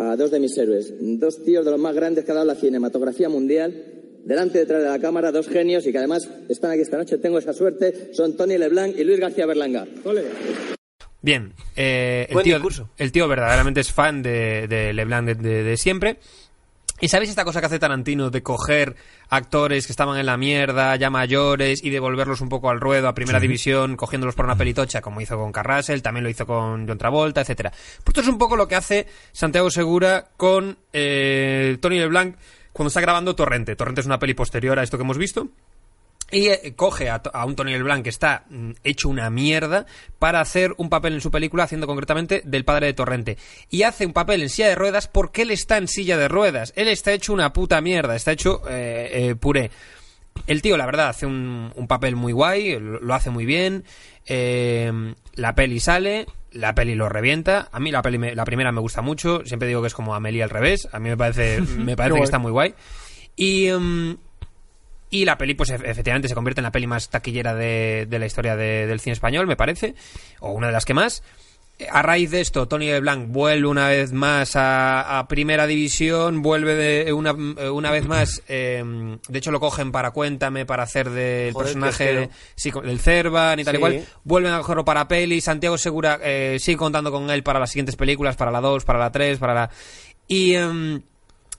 a 0.00 0.16
dos 0.16 0.30
de 0.30 0.40
mis 0.40 0.56
héroes, 0.56 0.92
dos 0.98 1.44
tíos 1.44 1.64
de 1.64 1.70
los 1.72 1.80
más 1.80 1.94
grandes 1.94 2.24
que 2.24 2.30
ha 2.30 2.34
dado 2.34 2.46
la 2.46 2.54
cinematografía 2.54 3.28
mundial, 3.28 3.74
delante 4.24 4.58
y 4.58 4.60
detrás 4.62 4.82
de 4.82 4.88
la 4.88 4.98
cámara, 4.98 5.30
dos 5.30 5.46
genios 5.48 5.86
y 5.86 5.92
que 5.92 5.98
además 5.98 6.28
están 6.48 6.70
aquí 6.70 6.80
esta 6.80 6.96
noche, 6.96 7.18
tengo 7.18 7.38
esa 7.38 7.52
suerte, 7.52 8.10
son 8.14 8.36
Tony 8.36 8.56
Leblanc 8.58 8.96
y 8.98 9.04
Luis 9.04 9.20
García 9.20 9.44
Berlanga. 9.46 9.86
Bien, 11.22 11.52
eh, 11.76 12.26
el, 12.30 12.42
tío, 12.42 12.58
el 12.96 13.12
tío 13.12 13.28
verdaderamente 13.28 13.80
es 13.80 13.92
fan 13.92 14.22
de, 14.22 14.66
de 14.68 14.94
LeBlanc 14.94 15.26
de, 15.26 15.34
de- 15.34 15.62
de 15.64 15.76
siempre. 15.76 16.16
¿Y 17.00 17.08
sabéis 17.08 17.30
esta 17.30 17.44
cosa 17.44 17.60
que 17.60 17.66
hace 17.66 17.78
Tarantino 17.78 18.30
de 18.30 18.42
coger 18.42 18.94
actores 19.30 19.86
que 19.86 19.92
estaban 19.92 20.18
en 20.18 20.26
la 20.26 20.36
mierda, 20.36 20.94
ya 20.96 21.08
mayores, 21.10 21.82
y 21.82 21.90
devolverlos 21.90 22.40
un 22.42 22.48
poco 22.50 22.68
al 22.70 22.80
ruedo, 22.80 23.08
a 23.08 23.14
primera 23.14 23.38
Sí. 23.40 23.46
división, 23.46 23.96
cogiéndolos 23.96 24.34
por 24.34 24.44
una 24.44 24.56
pelitocha, 24.56 25.00
como 25.00 25.20
hizo 25.20 25.36
con 25.38 25.50
Carrasel, 25.52 26.02
también 26.02 26.24
lo 26.24 26.30
hizo 26.30 26.46
con 26.46 26.86
John 26.86 26.98
Travolta, 26.98 27.40
etcétera? 27.40 27.70
Pues 27.70 28.08
esto 28.08 28.20
es 28.20 28.28
un 28.28 28.38
poco 28.38 28.54
lo 28.56 28.68
que 28.68 28.74
hace 28.74 29.06
Santiago 29.32 29.70
Segura 29.70 30.26
con 30.36 30.76
eh, 30.92 31.78
Tony 31.80 31.98
LeBlanc 31.98 32.36
cuando 32.72 32.88
está 32.88 33.00
grabando 33.00 33.34
Torrente. 33.34 33.76
Torrente 33.76 34.00
es 34.02 34.06
una 34.06 34.18
peli 34.18 34.34
posterior 34.34 34.78
a 34.78 34.82
esto 34.82 34.98
que 34.98 35.02
hemos 35.04 35.18
visto. 35.18 35.48
Y 36.32 36.48
coge 36.72 37.08
a, 37.08 37.16
a 37.32 37.44
un 37.44 37.56
Tony 37.56 37.72
LeBlanc 37.72 38.04
que 38.04 38.10
está 38.10 38.44
mm, 38.50 38.70
hecho 38.84 39.08
una 39.08 39.30
mierda 39.30 39.86
para 40.18 40.40
hacer 40.40 40.74
un 40.76 40.88
papel 40.88 41.14
en 41.14 41.20
su 41.20 41.30
película, 41.30 41.64
haciendo 41.64 41.86
concretamente 41.86 42.42
del 42.44 42.64
padre 42.64 42.86
de 42.86 42.92
Torrente. 42.94 43.36
Y 43.68 43.82
hace 43.82 44.06
un 44.06 44.12
papel 44.12 44.42
en 44.42 44.48
silla 44.48 44.68
de 44.68 44.74
ruedas 44.76 45.08
porque 45.08 45.42
él 45.42 45.50
está 45.50 45.76
en 45.78 45.88
silla 45.88 46.16
de 46.16 46.28
ruedas. 46.28 46.72
Él 46.76 46.88
está 46.88 47.12
hecho 47.12 47.32
una 47.32 47.52
puta 47.52 47.80
mierda, 47.80 48.14
está 48.14 48.32
hecho 48.32 48.62
eh, 48.68 49.10
eh, 49.12 49.34
puré. 49.34 49.70
El 50.46 50.62
tío, 50.62 50.76
la 50.76 50.86
verdad, 50.86 51.08
hace 51.08 51.26
un, 51.26 51.72
un 51.74 51.86
papel 51.88 52.14
muy 52.16 52.32
guay, 52.32 52.78
lo, 52.78 53.00
lo 53.00 53.14
hace 53.14 53.30
muy 53.30 53.44
bien. 53.46 53.84
eh, 54.26 55.14
la 55.34 55.54
peli 55.54 55.80
sale, 55.80 56.26
la 56.52 56.74
peli 56.74 56.94
lo 56.94 57.08
revienta. 57.08 57.68
A 57.72 57.80
mí 57.80 57.90
la 57.90 58.02
peli, 58.02 58.18
me- 58.18 58.34
la 58.34 58.44
primera 58.44 58.70
me 58.72 58.80
gusta 58.80 59.02
mucho. 59.02 59.42
Siempre 59.44 59.66
digo 59.68 59.80
que 59.80 59.88
es 59.88 59.94
como 59.94 60.14
Amelie 60.14 60.42
al 60.42 60.50
revés. 60.50 60.88
A 60.92 60.98
mí 61.00 61.08
me 61.08 61.16
parece, 61.16 61.60
me 61.78 61.96
parece 61.96 62.18
que 62.18 62.24
está 62.24 62.38
muy 62.38 62.52
guay. 62.52 62.74
Y, 63.36 63.66
em, 63.66 64.16
y 65.10 65.24
la 65.24 65.36
peli, 65.36 65.54
pues 65.54 65.70
efe- 65.70 65.88
efectivamente, 65.88 66.28
se 66.28 66.34
convierte 66.34 66.60
en 66.60 66.64
la 66.64 66.72
peli 66.72 66.86
más 66.86 67.08
taquillera 67.10 67.54
de, 67.54 68.06
de 68.08 68.18
la 68.18 68.26
historia 68.26 68.56
de- 68.56 68.86
del 68.86 69.00
cine 69.00 69.12
español, 69.14 69.46
me 69.46 69.56
parece. 69.56 69.94
O 70.40 70.52
una 70.52 70.68
de 70.68 70.72
las 70.72 70.84
que 70.84 70.94
más. 70.94 71.22
A 71.90 72.02
raíz 72.02 72.30
de 72.30 72.42
esto, 72.42 72.68
Tony 72.68 72.88
LeBlanc 72.88 73.28
vuelve 73.30 73.66
una 73.66 73.88
vez 73.88 74.12
más 74.12 74.54
a, 74.54 75.18
a 75.18 75.26
Primera 75.28 75.66
División, 75.66 76.42
vuelve 76.42 76.74
de 76.74 77.10
una, 77.14 77.32
una 77.32 77.90
vez 77.90 78.06
más, 78.06 78.42
eh, 78.48 78.84
de 79.26 79.38
hecho 79.38 79.50
lo 79.50 79.60
cogen 79.60 79.90
para 79.90 80.10
Cuéntame, 80.10 80.66
para 80.66 80.82
hacer 80.82 81.08
del 81.08 81.54
personaje 81.54 82.28
sí, 82.54 82.70
del 82.70 83.00
Cervan 83.00 83.60
y 83.60 83.64
tal 83.64 83.76
y 83.76 83.78
Sí. 83.78 83.80
cual, 83.80 84.04
vuelven 84.24 84.52
a 84.52 84.58
cogerlo 84.58 84.84
para 84.84 85.08
peli, 85.08 85.40
Santiago 85.40 85.78
Segura 85.78 86.20
eh, 86.22 86.58
sigue 86.60 86.76
contando 86.76 87.10
con 87.10 87.30
él 87.30 87.42
para 87.42 87.58
las 87.58 87.70
siguientes 87.70 87.96
películas, 87.96 88.36
para 88.36 88.50
la 88.50 88.60
2, 88.60 88.84
para 88.84 88.98
la 88.98 89.10
3, 89.10 89.38
para 89.38 89.54
la... 89.54 89.70
Y... 90.28 90.56
em, 90.56 91.00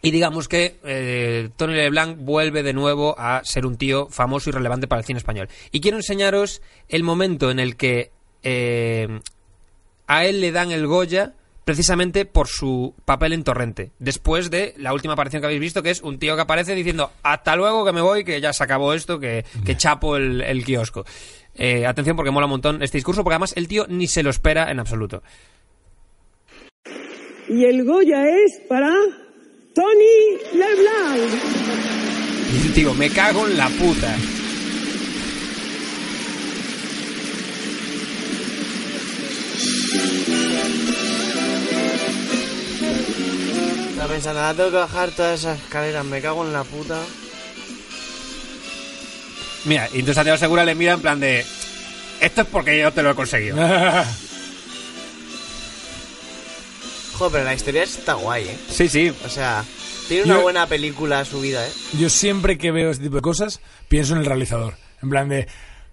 y 0.01 0.11
digamos 0.11 0.47
que 0.47 0.79
eh, 0.83 1.49
Tony 1.55 1.73
LeBlanc 1.73 2.17
vuelve 2.19 2.63
de 2.63 2.73
nuevo 2.73 3.15
a 3.17 3.43
ser 3.43 3.65
un 3.65 3.77
tío 3.77 4.07
famoso 4.09 4.49
y 4.49 4.53
relevante 4.53 4.87
para 4.87 4.99
el 4.99 5.05
cine 5.05 5.19
español. 5.19 5.49
Y 5.71 5.81
quiero 5.81 5.97
enseñaros 5.97 6.61
el 6.89 7.03
momento 7.03 7.51
en 7.51 7.59
el 7.59 7.75
que 7.75 8.11
eh, 8.43 9.19
a 10.07 10.25
él 10.25 10.41
le 10.41 10.51
dan 10.51 10.71
el 10.71 10.87
Goya 10.87 11.33
precisamente 11.63 12.25
por 12.25 12.47
su 12.47 12.95
papel 13.05 13.33
en 13.33 13.43
Torrente. 13.43 13.91
Después 13.99 14.49
de 14.49 14.73
la 14.77 14.93
última 14.93 15.13
aparición 15.13 15.41
que 15.41 15.45
habéis 15.45 15.61
visto, 15.61 15.83
que 15.83 15.91
es 15.91 16.01
un 16.01 16.17
tío 16.17 16.35
que 16.35 16.41
aparece 16.41 16.73
diciendo 16.73 17.11
hasta 17.21 17.55
luego 17.55 17.85
que 17.85 17.91
me 17.91 18.01
voy, 18.01 18.23
que 18.23 18.41
ya 18.41 18.51
se 18.51 18.63
acabó 18.63 18.93
esto, 18.93 19.19
que, 19.19 19.45
que 19.63 19.77
chapo 19.77 20.17
el, 20.17 20.41
el 20.41 20.65
kiosco. 20.65 21.05
Eh, 21.53 21.85
atención 21.85 22.15
porque 22.15 22.31
mola 22.31 22.47
un 22.47 22.51
montón 22.51 22.81
este 22.81 22.97
discurso, 22.97 23.23
porque 23.23 23.35
además 23.35 23.53
el 23.55 23.67
tío 23.67 23.85
ni 23.87 24.07
se 24.07 24.23
lo 24.23 24.31
espera 24.31 24.71
en 24.71 24.79
absoluto. 24.79 25.21
Y 27.47 27.65
el 27.65 27.85
Goya 27.85 28.27
es 28.27 28.61
para 28.67 28.91
Tony 29.73 30.37
Leblanc. 30.53 31.31
Tío, 32.75 32.93
me 32.93 33.09
cago 33.09 33.47
en 33.47 33.57
la 33.57 33.69
puta. 33.69 34.15
Estaba 43.89 44.13
pensando, 44.13 44.39
ahora 44.39 44.53
tengo 44.53 44.69
que 44.71 44.75
bajar 44.77 45.11
todas 45.11 45.39
esas 45.39 45.59
escaleras, 45.59 46.05
me 46.05 46.21
cago 46.21 46.45
en 46.45 46.53
la 46.53 46.63
puta. 46.63 46.99
Mira, 49.65 49.87
y 49.93 49.99
entonces 49.99 50.15
Santiago 50.15 50.37
Segura 50.37 50.65
le 50.65 50.75
mira 50.75 50.93
en 50.93 51.01
plan 51.01 51.19
de... 51.19 51.45
Esto 52.19 52.41
es 52.41 52.47
porque 52.47 52.79
yo 52.79 52.91
te 52.91 53.03
lo 53.03 53.11
he 53.11 53.15
conseguido. 53.15 53.57
Joder, 57.21 57.33
pero 57.33 57.45
la 57.45 57.53
historia 57.53 57.83
está 57.83 58.13
guay, 58.15 58.45
¿eh? 58.47 58.57
Sí, 58.67 58.89
sí. 58.89 59.13
O 59.23 59.29
sea, 59.29 59.63
tiene 60.07 60.23
una 60.23 60.35
Yo- 60.37 60.41
buena 60.41 60.65
película 60.65 61.23
subida, 61.23 61.63
¿eh? 61.67 61.71
Yo 61.99 62.09
siempre 62.09 62.57
que 62.57 62.71
veo 62.71 62.89
este 62.89 63.03
tipo 63.03 63.17
de 63.17 63.21
cosas 63.21 63.61
pienso 63.87 64.13
en 64.13 64.21
el 64.21 64.25
realizador. 64.25 64.73
En 65.03 65.09
plan 65.11 65.29
de, 65.29 65.47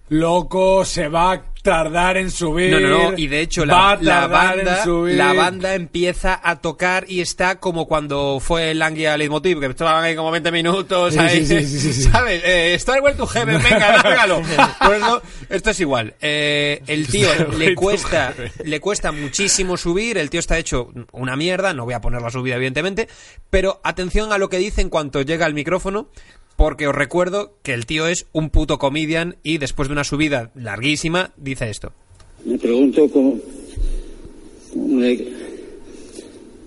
loco, 0.07 0.83
se 0.85 1.07
va 1.07 1.48
tardar 1.61 2.17
en 2.17 2.31
subir. 2.31 2.71
No, 2.71 2.79
no, 2.79 3.11
no. 3.11 3.17
Y 3.17 3.27
de 3.27 3.41
hecho, 3.41 3.65
la, 3.65 3.97
la 4.01 4.27
banda, 4.27 4.85
la 4.85 5.33
banda 5.33 5.75
empieza 5.75 6.39
a 6.41 6.57
tocar 6.57 7.05
y 7.07 7.21
está 7.21 7.59
como 7.59 7.87
cuando 7.87 8.39
fue 8.39 8.71
el 8.71 8.81
Anguia 8.81 9.17
Leitmotiv, 9.17 9.59
que 9.59 9.65
estaban 9.67 10.03
ahí 10.03 10.15
como 10.15 10.31
20 10.31 10.51
minutos. 10.51 11.17
Ahí, 11.17 11.45
sí, 11.45 11.65
sí, 11.65 11.93
sí. 11.93 12.01
¿Sabes? 12.11 12.41
Eh, 12.45 12.77
Starwell 12.79 13.15
to 13.15 13.27
Heaven, 13.27 13.61
venga, 13.61 13.97
lárgalo. 13.97 14.41
Por 14.79 14.95
eso, 14.95 15.21
esto 15.49 15.69
es 15.71 15.79
igual. 15.79 16.15
Eh, 16.21 16.81
el 16.87 17.07
tío 17.07 17.29
le 17.57 17.75
cuesta, 17.75 18.33
le 18.63 18.79
cuesta 18.79 19.11
muchísimo 19.11 19.77
subir. 19.77 20.17
El 20.17 20.29
tío 20.29 20.39
está 20.39 20.57
hecho 20.57 20.91
una 21.11 21.35
mierda. 21.35 21.73
No 21.73 21.85
voy 21.85 21.93
a 21.93 22.01
poner 22.01 22.21
la 22.21 22.31
subida, 22.31 22.55
evidentemente. 22.55 23.07
Pero 23.49 23.81
atención 23.83 24.31
a 24.31 24.37
lo 24.37 24.49
que 24.49 24.57
dice 24.57 24.81
en 24.81 24.89
cuanto 24.89 25.21
llega 25.21 25.45
al 25.45 25.53
micrófono. 25.53 26.09
Porque 26.59 26.87
os 26.87 26.93
recuerdo 26.93 27.53
que 27.63 27.73
el 27.73 27.85
tío 27.85 28.05
es 28.07 28.25
un 28.33 28.49
puto 28.49 28.79
comedian 28.79 29.37
y 29.43 29.59
después 29.59 29.87
de 29.87 29.93
una 29.93 30.03
subida 30.03 30.51
larguísima 30.55 31.31
dice 31.37 31.69
esto. 31.69 31.93
Me 32.43 32.57
pregunto 32.57 33.09
cómo, 33.09 33.39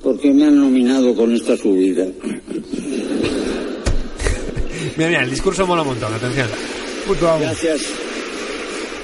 por 0.02 0.18
qué 0.18 0.32
me 0.32 0.44
han 0.44 0.56
nominado 0.56 1.14
con 1.14 1.34
esta 1.34 1.58
subida. 1.58 2.06
Mira, 4.96 5.08
mira, 5.10 5.24
el 5.24 5.30
discurso 5.30 5.66
mola 5.66 5.82
un 5.82 5.88
montón, 5.88 6.12
atención. 6.14 6.48
Gracias. 7.40 7.82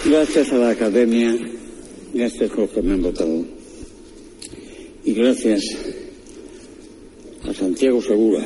Gracias 0.06 0.52
a 0.52 0.56
la 0.56 0.70
academia. 0.70 1.36
Gracias 2.14 2.50
por 2.50 2.66
que 2.70 2.80
me 2.80 2.94
han 2.94 3.02
votado. 3.02 3.44
Y 5.04 5.12
gracias 5.12 5.62
a 7.46 7.52
Santiago 7.52 8.00
Segura, 8.00 8.42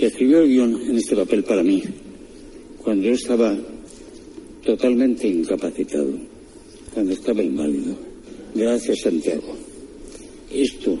que 0.00 0.06
escribió 0.06 0.40
el 0.40 0.48
guion 0.48 0.80
en 0.88 0.96
este 0.96 1.14
papel 1.14 1.44
para 1.44 1.62
mí, 1.62 1.82
cuando 2.82 3.04
yo 3.04 3.12
estaba 3.12 3.54
totalmente 4.64 5.28
incapacitado, 5.28 6.10
cuando 6.94 7.12
estaba 7.12 7.42
inválido. 7.42 7.96
Gracias, 8.54 9.00
Santiago. 9.02 9.54
Esto 10.50 10.98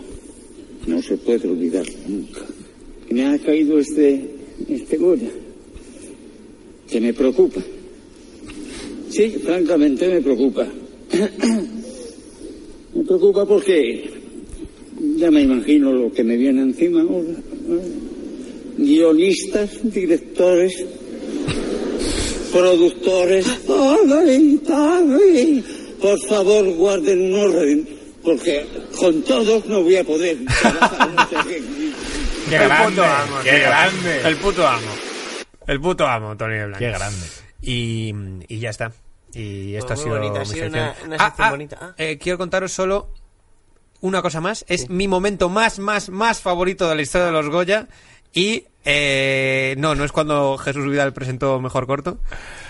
no 0.86 1.00
se 1.00 1.16
puede 1.16 1.48
olvidar 1.48 1.86
nunca. 2.06 2.42
Me 3.08 3.24
ha 3.24 3.38
caído 3.38 3.78
este, 3.78 4.22
este 4.68 4.98
Goya, 4.98 5.30
que 6.86 7.00
me 7.00 7.14
preocupa. 7.14 7.62
Sí, 9.08 9.30
francamente 9.42 10.08
me 10.08 10.20
preocupa. 10.20 10.68
me 12.94 13.02
preocupa 13.04 13.46
porque 13.46 14.10
ya 15.16 15.30
me 15.30 15.40
imagino 15.40 15.90
lo 15.90 16.12
que 16.12 16.22
me 16.22 16.36
viene 16.36 16.60
encima 16.60 17.00
ahora. 17.00 18.09
Guionistas, 18.78 19.70
directores, 19.82 20.72
productores. 22.52 23.46
Por 26.00 26.18
favor, 26.28 26.64
guarden 26.74 27.32
un 27.34 27.40
orden, 27.40 27.88
porque 28.24 28.66
con 28.98 29.22
todos 29.22 29.66
no 29.66 29.82
voy 29.82 29.96
a 29.96 30.04
poder 30.04 30.38
qué. 31.48 31.62
Grande, 32.50 32.86
puto 32.90 33.04
amo, 33.04 33.36
qué 33.44 33.50
tío. 33.50 33.60
grande. 33.60 34.20
El 34.24 34.36
puto 34.36 34.66
amo. 34.66 34.86
El 35.66 35.80
puto 35.80 36.06
amo, 36.06 36.36
Tony 36.36 36.56
Blanc. 36.64 36.78
Qué 36.78 36.88
grande. 36.88 37.26
Y, 37.62 38.14
y 38.48 38.58
ya 38.58 38.70
está. 38.70 38.92
Y 39.34 39.74
esto 39.74 39.88
Pues 39.88 40.00
ha 40.00 40.02
sido 40.02 40.16
bonita, 40.16 40.36
ha 40.38 40.40
mi 40.40 40.46
sido 40.46 40.64
sección. 40.64 40.72
una- 40.72 40.94
una 41.06 41.16
Ah, 41.16 41.26
sección 41.28 41.46
ah, 41.46 41.50
bonita. 41.50 41.78
Ah. 41.80 41.94
eh, 41.98 42.18
quiero 42.18 42.38
contaros 42.38 42.72
solo 42.72 43.10
una 44.00 44.22
cosa 44.22 44.40
más. 44.40 44.64
Es 44.68 44.88
mi 44.88 45.06
momento 45.06 45.48
más, 45.50 45.78
más, 45.78 46.08
más 46.08 46.40
favorito 46.40 46.88
de 46.88 46.96
la 46.96 47.02
historia 47.02 47.26
de 47.26 47.32
los 47.32 47.48
Goya. 47.50 47.86
Y 48.32 48.64
eh, 48.84 49.74
no, 49.78 49.94
no 49.94 50.04
es 50.04 50.12
cuando 50.12 50.56
Jesús 50.58 50.86
Vidal 50.90 51.12
presentó 51.12 51.60
Mejor 51.60 51.86
Corto. 51.86 52.18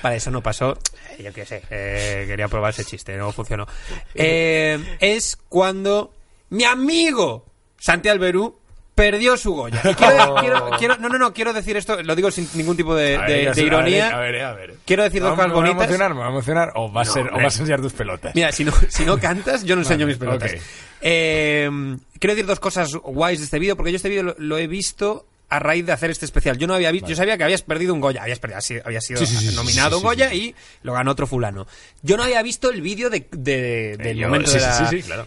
Vale, 0.02 0.16
eso 0.16 0.30
no 0.30 0.42
pasó. 0.42 0.78
Eh, 1.18 1.22
Yo 1.24 1.32
qué 1.32 1.44
sé. 1.46 1.62
eh, 1.70 2.24
quería 2.26 2.48
probar 2.48 2.70
ese 2.70 2.84
chiste, 2.84 3.16
no 3.16 3.30
funcionó. 3.32 3.66
Eh, 4.14 4.78
es 5.00 5.36
cuando 5.48 6.12
mi 6.50 6.64
amigo 6.64 7.44
Santi 7.78 8.08
Alberú 8.08 8.56
perdió 8.94 9.36
su 9.36 9.54
Goya. 9.54 9.80
Quiero, 9.82 10.34
quiero- 10.40 10.70
quiero- 10.78 10.96
no, 10.98 11.08
no, 11.08 11.18
no, 11.18 11.32
quiero 11.32 11.52
decir 11.52 11.76
esto, 11.76 12.02
lo 12.02 12.14
digo 12.16 12.30
sin 12.30 12.48
ningún 12.54 12.76
tipo 12.76 12.94
de, 12.94 13.16
A 13.16 13.20
ver, 13.26 13.56
ironía. 13.58 14.08
A 14.16 14.20
ver, 14.20 14.42
a 14.42 14.52
ver. 14.52 14.74
Quiero 14.84 15.04
decir 15.04 15.22
dos 15.22 15.30
cosas 15.32 15.46
¿Me 15.48 15.54
voy 15.54 15.62
a 15.62 15.72
bonitas. 15.72 15.88
emocionar? 15.88 16.14
¿Me 16.14 16.22
a 16.22 16.28
emocionar? 16.28 16.72
¿O 16.74 16.90
vas, 16.90 17.08
a, 17.08 17.10
No, 17.10 17.14
ser, 17.26 17.32
o 17.32 17.36
vas 17.42 17.56
a 17.56 17.60
enseñar 17.60 17.80
tus 17.80 17.92
pelotas? 17.92 18.34
Mira, 18.34 18.50
si 18.52 18.64
no, 18.64 18.72
si 18.88 19.04
no 19.04 19.18
cantas, 19.18 19.64
yo 19.64 19.76
no 19.76 19.82
enseño 19.82 20.00
Vale, 20.00 20.06
mis 20.06 20.18
pelotas. 20.18 20.52
Eh, 21.00 21.70
quiero 22.18 22.34
decir 22.34 22.46
dos 22.46 22.60
cosas 22.60 22.92
guays 22.94 23.38
de 23.38 23.44
este 23.46 23.58
vídeo, 23.58 23.76
porque 23.76 23.92
yo 23.92 23.96
este 23.96 24.08
vídeo 24.10 24.22
lo, 24.22 24.34
lo 24.38 24.58
he 24.58 24.66
visto 24.66 25.26
a 25.50 25.58
raíz 25.58 25.84
de 25.84 25.92
hacer 25.92 26.10
este 26.10 26.24
especial. 26.24 26.56
Yo 26.56 26.66
no 26.66 26.74
había 26.74 26.90
visto, 26.92 27.08
yo 27.08 27.16
sabía 27.16 27.36
que 27.36 27.44
habías 27.44 27.62
perdido 27.62 27.92
un 27.92 28.00
Goya, 28.00 28.22
habías 28.22 28.38
perdido, 28.38 28.60
había 28.84 29.00
sido- 29.00 29.20
Sí, 29.24 29.26
sí, 29.26 29.54
nominado 29.54 29.90
sí, 29.90 29.96
un 29.96 30.02
Goya 30.02 30.32
y 30.32 30.54
lo 30.82 30.92
ganó 30.94 31.10
otro 31.10 31.26
fulano. 31.26 31.66
Yo 32.02 32.16
no 32.16 32.22
había 32.22 32.42
visto 32.42 32.70
el 32.70 32.80
vídeo 32.80 33.10
de, 33.10 33.26
de- 33.32 33.96
del 33.98 34.16
yo- 34.18 34.28
momento 34.28 34.50
de 34.52 34.60
la... 34.60 34.72
sí, 34.88 34.96
sí, 34.98 35.02
claro. 35.02 35.26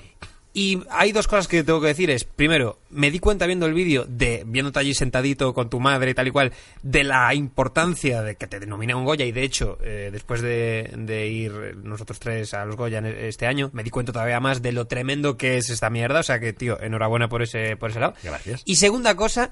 Y 0.55 0.83
hay 0.91 1.11
dos 1.11 1.27
cosas 1.27 1.47
que 1.47 1.63
tengo 1.63 1.81
que 1.81 1.87
decir. 1.87 2.11
Es, 2.11 2.25
primero, 2.25 2.77
me 2.91 3.09
di 3.09 3.17
cuenta 3.17 3.47
viendo 3.47 3.65
el 3.65 3.73
vídeo 3.73 4.05
de, 4.07 4.43
viéndote 4.45 4.77
allí 4.77 4.93
sentadito 4.93 5.51
con 5.51 5.67
tu 5.67 5.79
madre 5.79 6.11
y 6.11 6.13
tal 6.13 6.27
y 6.27 6.31
cual, 6.31 6.53
de 6.83 7.03
la 7.03 7.33
importancia 7.33 8.21
de 8.21 8.35
que 8.35 8.45
te 8.45 8.59
denomine 8.59 8.93
un 8.93 9.03
Goya. 9.03 9.25
Y 9.25 9.31
de 9.31 9.41
hecho, 9.41 9.79
eh, 9.81 10.09
después 10.13 10.41
de, 10.43 10.91
de 10.95 11.27
ir 11.27 11.75
nosotros 11.77 12.19
tres 12.19 12.53
a 12.53 12.65
los 12.65 12.75
Goya 12.75 12.99
en 12.99 13.07
este 13.07 13.47
año, 13.47 13.71
me 13.73 13.81
di 13.83 13.89
cuenta 13.89 14.11
todavía 14.13 14.39
más 14.39 14.61
de 14.61 14.73
lo 14.73 14.85
tremendo 14.85 15.37
que 15.37 15.57
es 15.57 15.71
esta 15.71 15.89
mierda. 15.89 16.19
O 16.19 16.23
sea 16.23 16.39
que, 16.39 16.53
tío, 16.53 16.79
enhorabuena 16.79 17.27
por 17.29 17.41
ese, 17.41 17.75
por 17.75 17.89
ese 17.89 17.99
lado. 17.99 18.13
Gracias. 18.21 18.61
Y 18.65 18.75
segunda 18.75 19.15
cosa, 19.15 19.49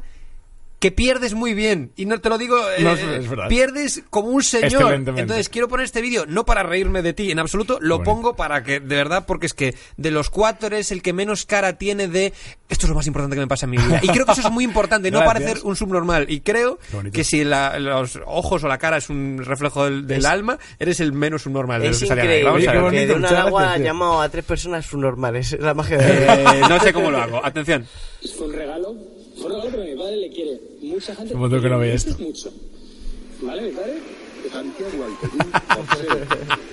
que 0.81 0.91
pierdes 0.91 1.35
muy 1.35 1.53
bien. 1.53 1.91
Y 1.95 2.05
no 2.07 2.19
te 2.19 2.27
lo 2.27 2.39
digo, 2.39 2.57
eh, 2.57 2.81
No, 2.83 2.93
es- 2.93 3.01
es 3.03 3.29
verdad. 3.29 3.47
pierdes 3.47 4.03
como 4.09 4.29
un 4.29 4.41
señor. 4.43 4.91
Entonces, 4.93 5.47
quiero 5.47 5.67
poner 5.67 5.85
este 5.85 6.01
vídeo 6.01 6.25
no 6.27 6.43
para 6.43 6.63
reírme 6.63 7.03
de 7.03 7.13
ti 7.13 7.29
en 7.31 7.37
absoluto, 7.39 7.77
lo 7.79 7.97
Bueno. 7.99 8.11
pongo 8.11 8.35
para 8.35 8.63
que, 8.63 8.79
de 8.79 8.95
verdad, 8.95 9.25
porque 9.27 9.45
es 9.45 9.53
que 9.53 9.75
de 9.97 10.09
los 10.11 10.31
cuatro 10.31 10.67
eres 10.67 10.91
el 10.91 11.03
que 11.03 11.13
menos 11.13 11.45
cara 11.45 11.77
tiene 11.77 12.07
de 12.07 12.33
esto 12.67 12.85
es 12.85 12.89
lo 12.89 12.95
más 12.95 13.05
importante 13.05 13.35
que 13.35 13.41
me 13.41 13.47
pasa 13.47 13.65
en 13.67 13.69
mi 13.69 13.77
vida. 13.77 13.99
Y 14.01 14.07
creo 14.07 14.25
que 14.25 14.31
eso 14.31 14.41
es 14.41 14.51
muy 14.51 14.63
importante, 14.63 15.11
no 15.11 15.19
Gracias. 15.19 15.33
parecer 15.43 15.61
un 15.65 15.75
subnormal. 15.75 16.25
Y 16.29 16.39
creo 16.41 16.79
que 17.13 17.23
si 17.23 17.43
la- 17.43 17.77
los 17.77 18.19
ojos 18.25 18.63
o 18.63 18.67
la 18.67 18.79
cara 18.79 18.97
es 18.97 19.09
un 19.09 19.39
reflejo 19.45 19.85
del, 19.85 20.07
del 20.07 20.19
Es- 20.19 20.25
alma, 20.25 20.57
eres 20.79 20.99
el 20.99 21.13
menos 21.13 21.43
subnormal 21.43 21.79
de 21.81 21.89
los 21.89 22.01
Es 22.01 22.07
que 22.07 22.13
ahí. 22.13 22.19
increíble 22.19 22.43
Vamos 22.49 22.67
a 22.67 22.71
ver. 22.89 22.91
que 22.91 23.05
de 23.07 23.13
una 23.13 23.29
agua 23.41 23.61
gracias, 23.61 23.77
tío. 23.77 23.85
llamo 23.85 24.21
a 24.21 24.29
tres 24.29 24.45
personas 24.45 24.85
subnormales. 24.87 25.53
Es 25.53 25.59
la 25.59 25.75
magia 25.75 25.97
de... 25.99 26.23
Eh, 26.25 26.61
no 26.67 26.79
sé 26.79 26.91
cómo 26.91 27.11
lo 27.11 27.19
hago. 27.19 27.45
Atención. 27.45 27.85
Fue 28.35 28.47
un 28.47 28.53
regalo. 28.53 28.95
Fue 29.35 29.45
un 29.45 29.51
regalo, 29.51 29.69
pero 29.71 29.83
mi 29.83 29.95
padre 29.95 30.17
le 30.17 30.29
quiere. 30.29 30.70
Mucha 30.81 31.15
gente. 31.15 31.35
Montón 31.35 31.61
que 31.61 31.69
no 31.69 31.79
veía 31.79 31.93
esto. 31.93 32.15
Mucho. 32.19 32.51
¿Vale, 33.41 33.61
mi 33.63 33.71
padre? 33.71 33.99
Santiago 34.51 35.05
Alperín. 35.05 35.51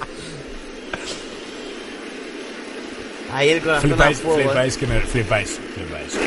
Ahí 3.32 3.50
el 3.50 3.60
corazón 3.60 3.90
Flipáis, 3.90 4.18
fuego. 4.20 4.38
¿eh? 4.38 4.44
flipáis, 4.44 4.76
que 4.78 4.86
me 4.86 5.00
flipáis, 5.00 5.60
flipáis. 5.74 6.18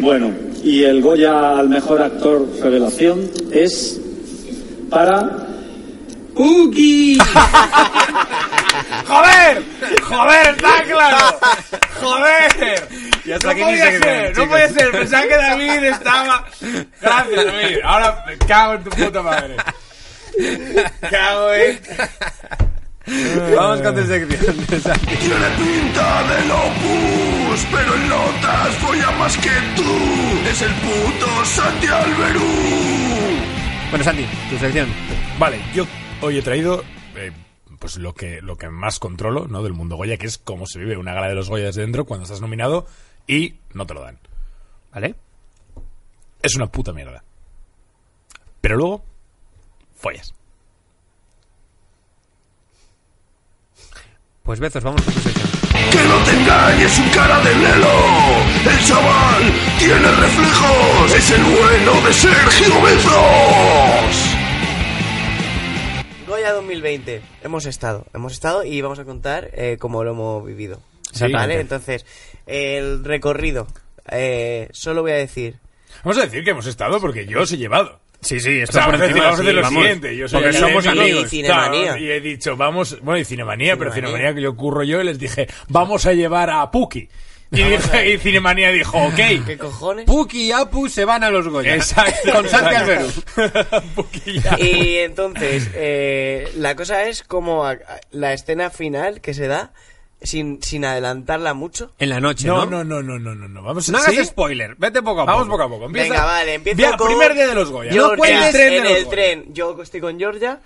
Bueno, 0.00 0.32
y 0.64 0.82
el 0.84 1.02
Goya 1.02 1.58
al 1.58 1.68
mejor 1.68 2.00
actor 2.00 2.48
revelación 2.62 3.30
es 3.52 4.00
para 4.88 5.46
Cookie. 6.34 7.18
¡Joder! 9.06 9.62
¡Joder, 10.02 10.54
está 10.54 10.82
claro! 10.84 11.38
¡Joder! 12.00 12.88
Y 13.30 13.32
hasta 13.32 13.54
no 13.54 13.60
podía 13.64 14.00
ser, 14.00 14.36
no 14.36 14.48
podía 14.48 14.68
ser. 14.70 14.90
Pensaba 14.90 15.22
que 15.22 15.36
David 15.36 15.84
estaba... 15.84 16.44
Gracias, 17.00 17.46
David. 17.46 17.76
Ahora 17.84 18.24
me 18.26 18.38
cago 18.38 18.74
en 18.74 18.82
tu 18.82 18.90
puta 18.90 19.22
madre. 19.22 19.56
Cago 21.08 21.54
en... 21.54 21.80
Vamos 23.54 23.82
con 23.82 23.94
tu 23.94 24.04
sección. 24.04 24.56
Tiene 24.66 25.48
pinta 25.58 26.22
de 26.24 26.46
locus, 26.48 27.66
pero 27.70 27.94
en 27.94 28.08
notas 28.08 28.74
folla 28.78 29.10
más 29.12 29.36
que 29.36 29.50
tú. 29.76 30.48
Es 30.50 30.62
el 30.62 30.72
puto 30.74 31.44
Santi 31.44 31.86
Alberú. 31.86 32.40
Bueno, 33.90 34.04
Santi, 34.04 34.26
tu 34.50 34.58
sección. 34.58 34.88
Vale, 35.38 35.60
yo 35.72 35.86
hoy 36.20 36.38
he 36.38 36.42
traído 36.42 36.82
eh, 37.14 37.30
pues 37.78 37.96
lo 37.96 38.12
que, 38.12 38.42
lo 38.42 38.58
que 38.58 38.68
más 38.70 38.98
controlo 38.98 39.46
¿no? 39.46 39.62
del 39.62 39.72
mundo 39.72 39.94
Goya, 39.94 40.16
que 40.16 40.26
es 40.26 40.36
cómo 40.36 40.66
se 40.66 40.80
vive 40.80 40.96
una 40.96 41.14
gala 41.14 41.28
de 41.28 41.36
los 41.36 41.48
Goya 41.48 41.66
desde 41.66 41.82
dentro 41.82 42.06
cuando 42.06 42.24
estás 42.24 42.40
nominado 42.40 42.88
y 43.26 43.54
no 43.72 43.86
te 43.86 43.94
lo 43.94 44.02
dan. 44.02 44.18
¿Vale? 44.92 45.14
Es 46.42 46.54
una 46.56 46.66
puta 46.66 46.92
mierda. 46.92 47.22
Pero 48.60 48.76
luego, 48.76 49.04
follas. 49.96 50.34
Pues 54.42 54.58
Bezos, 54.58 54.82
vamos 54.82 55.02
con 55.02 55.14
tu 55.14 55.20
sección. 55.20 55.48
Que 55.92 56.04
no 56.08 56.24
te 56.24 56.30
engañes 56.32 56.92
su 56.92 57.02
cara 57.14 57.40
de 57.40 57.54
lelo. 57.54 57.88
El 58.68 58.84
chaval 58.84 59.52
tiene 59.78 60.10
reflejos. 60.10 61.14
Es 61.14 61.30
el 61.30 61.42
bueno 61.42 62.06
de 62.06 62.12
Sergio 62.12 62.82
Bezos. 62.82 64.36
Goya 66.26 66.52
2020. 66.52 67.22
Hemos 67.42 67.66
estado, 67.66 68.06
hemos 68.14 68.32
estado 68.32 68.64
y 68.64 68.80
vamos 68.80 68.98
a 68.98 69.04
contar 69.04 69.50
eh, 69.52 69.76
cómo 69.78 70.04
lo 70.04 70.12
hemos 70.12 70.44
vivido. 70.44 70.80
¿Vale? 71.32 71.60
Entonces, 71.60 72.04
el 72.46 73.04
recorrido. 73.04 73.66
Eh, 74.10 74.68
solo 74.72 75.02
voy 75.02 75.12
a 75.12 75.16
decir. 75.16 75.56
Vamos 76.04 76.18
a 76.18 76.22
decir 76.22 76.42
que 76.44 76.50
hemos 76.50 76.66
estado 76.66 77.00
porque 77.00 77.26
yo 77.26 77.42
os 77.42 77.52
he 77.52 77.56
llevado. 77.58 78.00
Sí, 78.22 78.38
sí, 78.38 78.62
O 78.62 78.66
sea, 78.66 78.86
vamos, 78.86 79.00
a 79.00 79.04
hacer- 79.04 79.16
vamos 79.18 79.38
a 79.38 79.42
hacer 79.42 79.54
lo 79.54 79.68
siguiente. 79.68 80.16
Yo 80.16 80.28
soy 80.28 80.42
porque 80.42 80.58
somos 80.58 80.86
amigos. 80.86 81.24
Y 81.26 81.28
Cinemanía. 81.28 81.82
claro, 81.84 81.98
y 81.98 82.10
he 82.10 82.20
dicho, 82.20 82.56
vamos, 82.56 82.98
bueno, 83.00 83.18
y 83.18 83.24
Cinemanía, 83.24 83.76
pero 83.78 83.92
Cinemanía. 83.92 84.18
Cinemanía 84.18 84.34
que 84.34 84.42
yo 84.42 84.56
curro 84.56 84.82
yo 84.82 85.00
y 85.00 85.04
les 85.04 85.18
dije, 85.18 85.48
vamos 85.68 86.04
a 86.06 86.12
llevar 86.12 86.50
a 86.50 86.70
Puki. 86.70 87.08
Y, 87.52 87.62
dije- 87.64 88.10
y 88.14 88.18
Cinemanía 88.18 88.70
dijo, 88.70 88.96
ok. 88.98 89.16
¿Qué 89.46 89.56
cojones? 89.58 90.04
Puki 90.04 90.48
y 90.48 90.52
Apu 90.52 90.88
se 90.88 91.04
van 91.06 91.24
a 91.24 91.30
los 91.30 91.48
Goya. 91.48 91.74
Exacto. 91.74 92.30
Con 92.32 92.48
Santi 92.48 92.74
exacto. 92.74 93.40
Alberú. 93.40 93.86
Puki 93.96 94.40
ya. 94.40 94.56
Y 94.60 94.98
entonces, 94.98 95.68
eh, 95.74 96.48
la 96.56 96.76
cosa 96.76 97.08
es 97.08 97.22
como 97.24 97.64
a- 97.64 97.72
a- 97.72 97.78
la 98.12 98.34
escena 98.34 98.68
final 98.70 99.20
que 99.22 99.32
se 99.34 99.46
da 99.48 99.72
sin, 100.22 100.62
sin 100.62 100.84
adelantarla 100.84 101.54
mucho. 101.54 101.92
En 101.98 102.08
la 102.10 102.20
noche, 102.20 102.46
No, 102.46 102.66
¿no? 102.66 102.84
no, 102.84 103.02
no, 103.02 103.18
no, 103.18 103.34
no, 103.34 103.48
no. 103.48 103.62
Vamos 103.62 103.88
No 103.88 103.98
hagas 103.98 104.14
¿sí? 104.14 104.24
spoiler, 104.24 104.74
vete 104.76 105.02
poco 105.02 105.22
a 105.22 105.24
poco. 105.24 105.38
Vamos 105.38 105.48
poco 105.48 105.62
a 105.62 105.68
poco. 105.68 105.86
Empieza- 105.86 106.12
Venga, 106.12 106.24
vale, 106.24 106.54
empiezo 106.54 106.76
Via- 106.76 106.96
con... 106.96 107.06
Primer 107.08 107.34
día 107.34 107.46
de 107.46 107.54
los 107.54 107.70
Goya. 107.70 107.92
Georgia, 107.92 108.40
No 108.40 108.46
el 108.46 108.52
tren 108.52 108.70
de 108.70 108.76
en 108.76 108.82
los 108.84 108.92
el 108.92 109.04
Goya. 109.04 109.10
tren. 109.16 109.54
Yo 109.54 109.82
estoy 109.82 110.00
con 110.00 110.18
Georgia. 110.18 110.60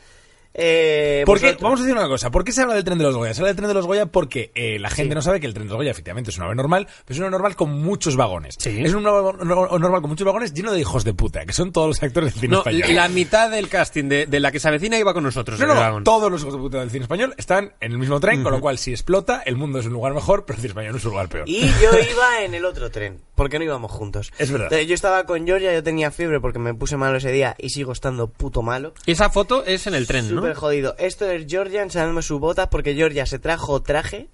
Eh, 0.56 1.22
¿Por 1.26 1.38
qué? 1.40 1.46
vosotros- 1.46 1.62
Vamos 1.62 1.80
a 1.80 1.82
decir 1.82 1.98
una 1.98 2.08
cosa. 2.08 2.30
¿Por 2.30 2.44
qué 2.44 2.52
se 2.52 2.62
habla 2.62 2.74
del 2.74 2.84
tren 2.84 2.96
de 2.98 3.04
los 3.04 3.16
Goya? 3.16 3.34
Se 3.34 3.40
habla 3.40 3.48
del 3.48 3.56
tren 3.56 3.68
de 3.68 3.74
los 3.74 3.86
Goya 3.86 4.06
porque 4.06 4.52
eh, 4.54 4.78
la 4.78 4.88
gente 4.88 5.14
no 5.14 5.20
sabe 5.22 5.40
que 5.40 5.46
el 5.46 5.54
tren 5.54 5.66
de 5.66 5.70
los 5.70 5.76
Goya 5.78 5.90
efectivamente 5.90 6.30
es 6.30 6.36
una 6.36 6.46
nave 6.46 6.56
normal, 6.56 6.86
pero 7.04 7.14
es 7.14 7.18
una 7.18 7.30
normal 7.30 7.56
con 7.56 7.70
muchos 7.70 8.16
vagones. 8.16 8.56
Es 8.64 8.94
una 8.94 9.10
normal 9.10 10.00
con 10.00 10.10
muchos 10.10 10.24
vagones 10.24 10.54
lleno 10.54 10.72
de 10.72 10.80
hijos 10.80 11.04
de 11.04 11.12
puta, 11.14 11.44
que 11.44 11.52
son 11.52 11.72
todos 11.72 11.88
los 11.88 12.02
actores 12.02 12.32
del 12.34 12.40
cine 12.40 12.52
No, 12.52 12.58
español. 12.60 12.94
la 12.94 13.08
mitad 13.08 13.50
del 13.50 13.68
casting 13.68 14.04
de, 14.08 14.26
de 14.26 14.40
la 14.40 14.52
que 14.52 14.60
se 14.60 14.68
avecina 14.68 14.98
iba 14.98 15.12
con 15.12 15.24
nosotros. 15.24 15.58
No, 15.58 15.64
en 15.64 15.70
el 15.70 15.76
no, 15.76 15.80
vagón. 15.82 16.04
todos 16.04 16.30
los 16.30 16.40
hijos 16.42 16.54
de 16.54 16.60
puta 16.60 16.80
del 16.80 16.90
cine 16.90 17.02
español 17.02 17.34
están 17.36 17.72
en 17.80 17.92
el 17.92 17.98
mismo 17.98 18.20
tren, 18.20 18.42
con 18.42 18.52
lo 18.52 18.60
cual 18.60 18.78
si 18.78 18.92
explota, 18.92 19.42
el 19.44 19.56
mundo 19.56 19.80
es 19.80 19.86
un 19.86 19.92
lugar 19.92 20.14
mejor, 20.14 20.44
pero 20.44 20.56
el 20.56 20.60
cine 20.60 20.68
español 20.70 20.96
es 20.96 21.04
un 21.04 21.10
lugar 21.10 21.28
peor. 21.28 21.48
Y 21.48 21.62
yo 21.82 21.90
iba 22.12 22.42
en 22.44 22.54
el 22.54 22.64
otro 22.64 22.90
tren, 22.90 23.20
porque 23.34 23.58
no 23.58 23.64
íbamos 23.64 23.90
juntos. 23.90 24.32
Es 24.38 24.50
verdad. 24.50 24.66
Entonces, 24.66 24.88
yo 24.88 24.94
estaba 24.94 25.24
con 25.24 25.44
Georgia, 25.46 25.72
yo 25.74 25.82
tenía 25.82 26.10
fiebre 26.10 26.40
porque 26.40 26.58
me 26.58 26.74
puse 26.74 26.96
malo 26.96 27.16
ese 27.18 27.32
día 27.32 27.56
y 27.58 27.70
sigo 27.70 27.92
estando 27.92 28.28
puto 28.28 28.62
malo. 28.62 28.94
Y 29.06 29.12
esa 29.12 29.30
foto 29.30 29.64
es 29.64 29.86
en 29.86 29.94
el 29.94 30.06
tren, 30.06 30.34
¿no? 30.34 30.43
Súper 30.44 30.56
jodido. 30.56 30.94
Esto 30.98 31.30
es 31.30 31.46
Georgia 31.48 31.82
enseñándome 31.82 32.22
sus 32.22 32.40
botas 32.40 32.68
porque 32.68 32.94
Georgia 32.94 33.26
se 33.26 33.38
trajo 33.38 33.82
traje, 33.82 34.28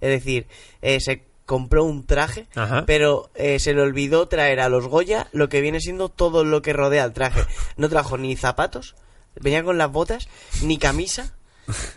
es 0.00 0.10
decir, 0.10 0.46
eh, 0.80 1.00
se 1.00 1.24
compró 1.46 1.84
un 1.84 2.06
traje, 2.06 2.46
Ajá. 2.54 2.84
pero 2.86 3.30
eh, 3.34 3.58
se 3.58 3.74
le 3.74 3.82
olvidó 3.82 4.28
traer 4.28 4.60
a 4.60 4.68
los 4.68 4.86
Goya 4.86 5.28
lo 5.32 5.48
que 5.48 5.60
viene 5.60 5.80
siendo 5.80 6.08
todo 6.08 6.44
lo 6.44 6.62
que 6.62 6.72
rodea 6.72 7.04
al 7.04 7.12
traje. 7.12 7.42
No 7.76 7.88
trajo 7.88 8.16
ni 8.18 8.36
zapatos, 8.36 8.94
venía 9.34 9.62
con 9.64 9.78
las 9.78 9.90
botas, 9.90 10.28
ni 10.62 10.78
camisa. 10.78 11.34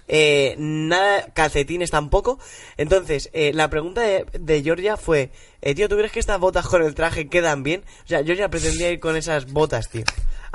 Eh, 0.08 0.56
nada, 0.60 1.26
calcetines 1.34 1.90
tampoco. 1.90 2.38
Entonces, 2.78 3.30
eh, 3.34 3.52
la 3.54 3.70
pregunta 3.70 4.02
de, 4.02 4.26
de 4.40 4.62
Georgia 4.62 4.96
fue: 4.96 5.32
eh, 5.62 5.74
Tío, 5.74 5.90
¿tú 5.90 5.98
crees 5.98 6.12
que 6.12 6.20
estas 6.20 6.40
botas 6.40 6.68
con 6.68 6.84
el 6.84 6.94
traje 6.94 7.28
quedan 7.28 7.64
bien? 7.64 7.84
O 8.04 8.08
sea, 8.08 8.24
Georgia 8.24 8.50
pretendía 8.50 8.92
ir 8.92 9.00
con 9.00 9.16
esas 9.16 9.52
botas, 9.52 9.90
tío. 9.90 10.04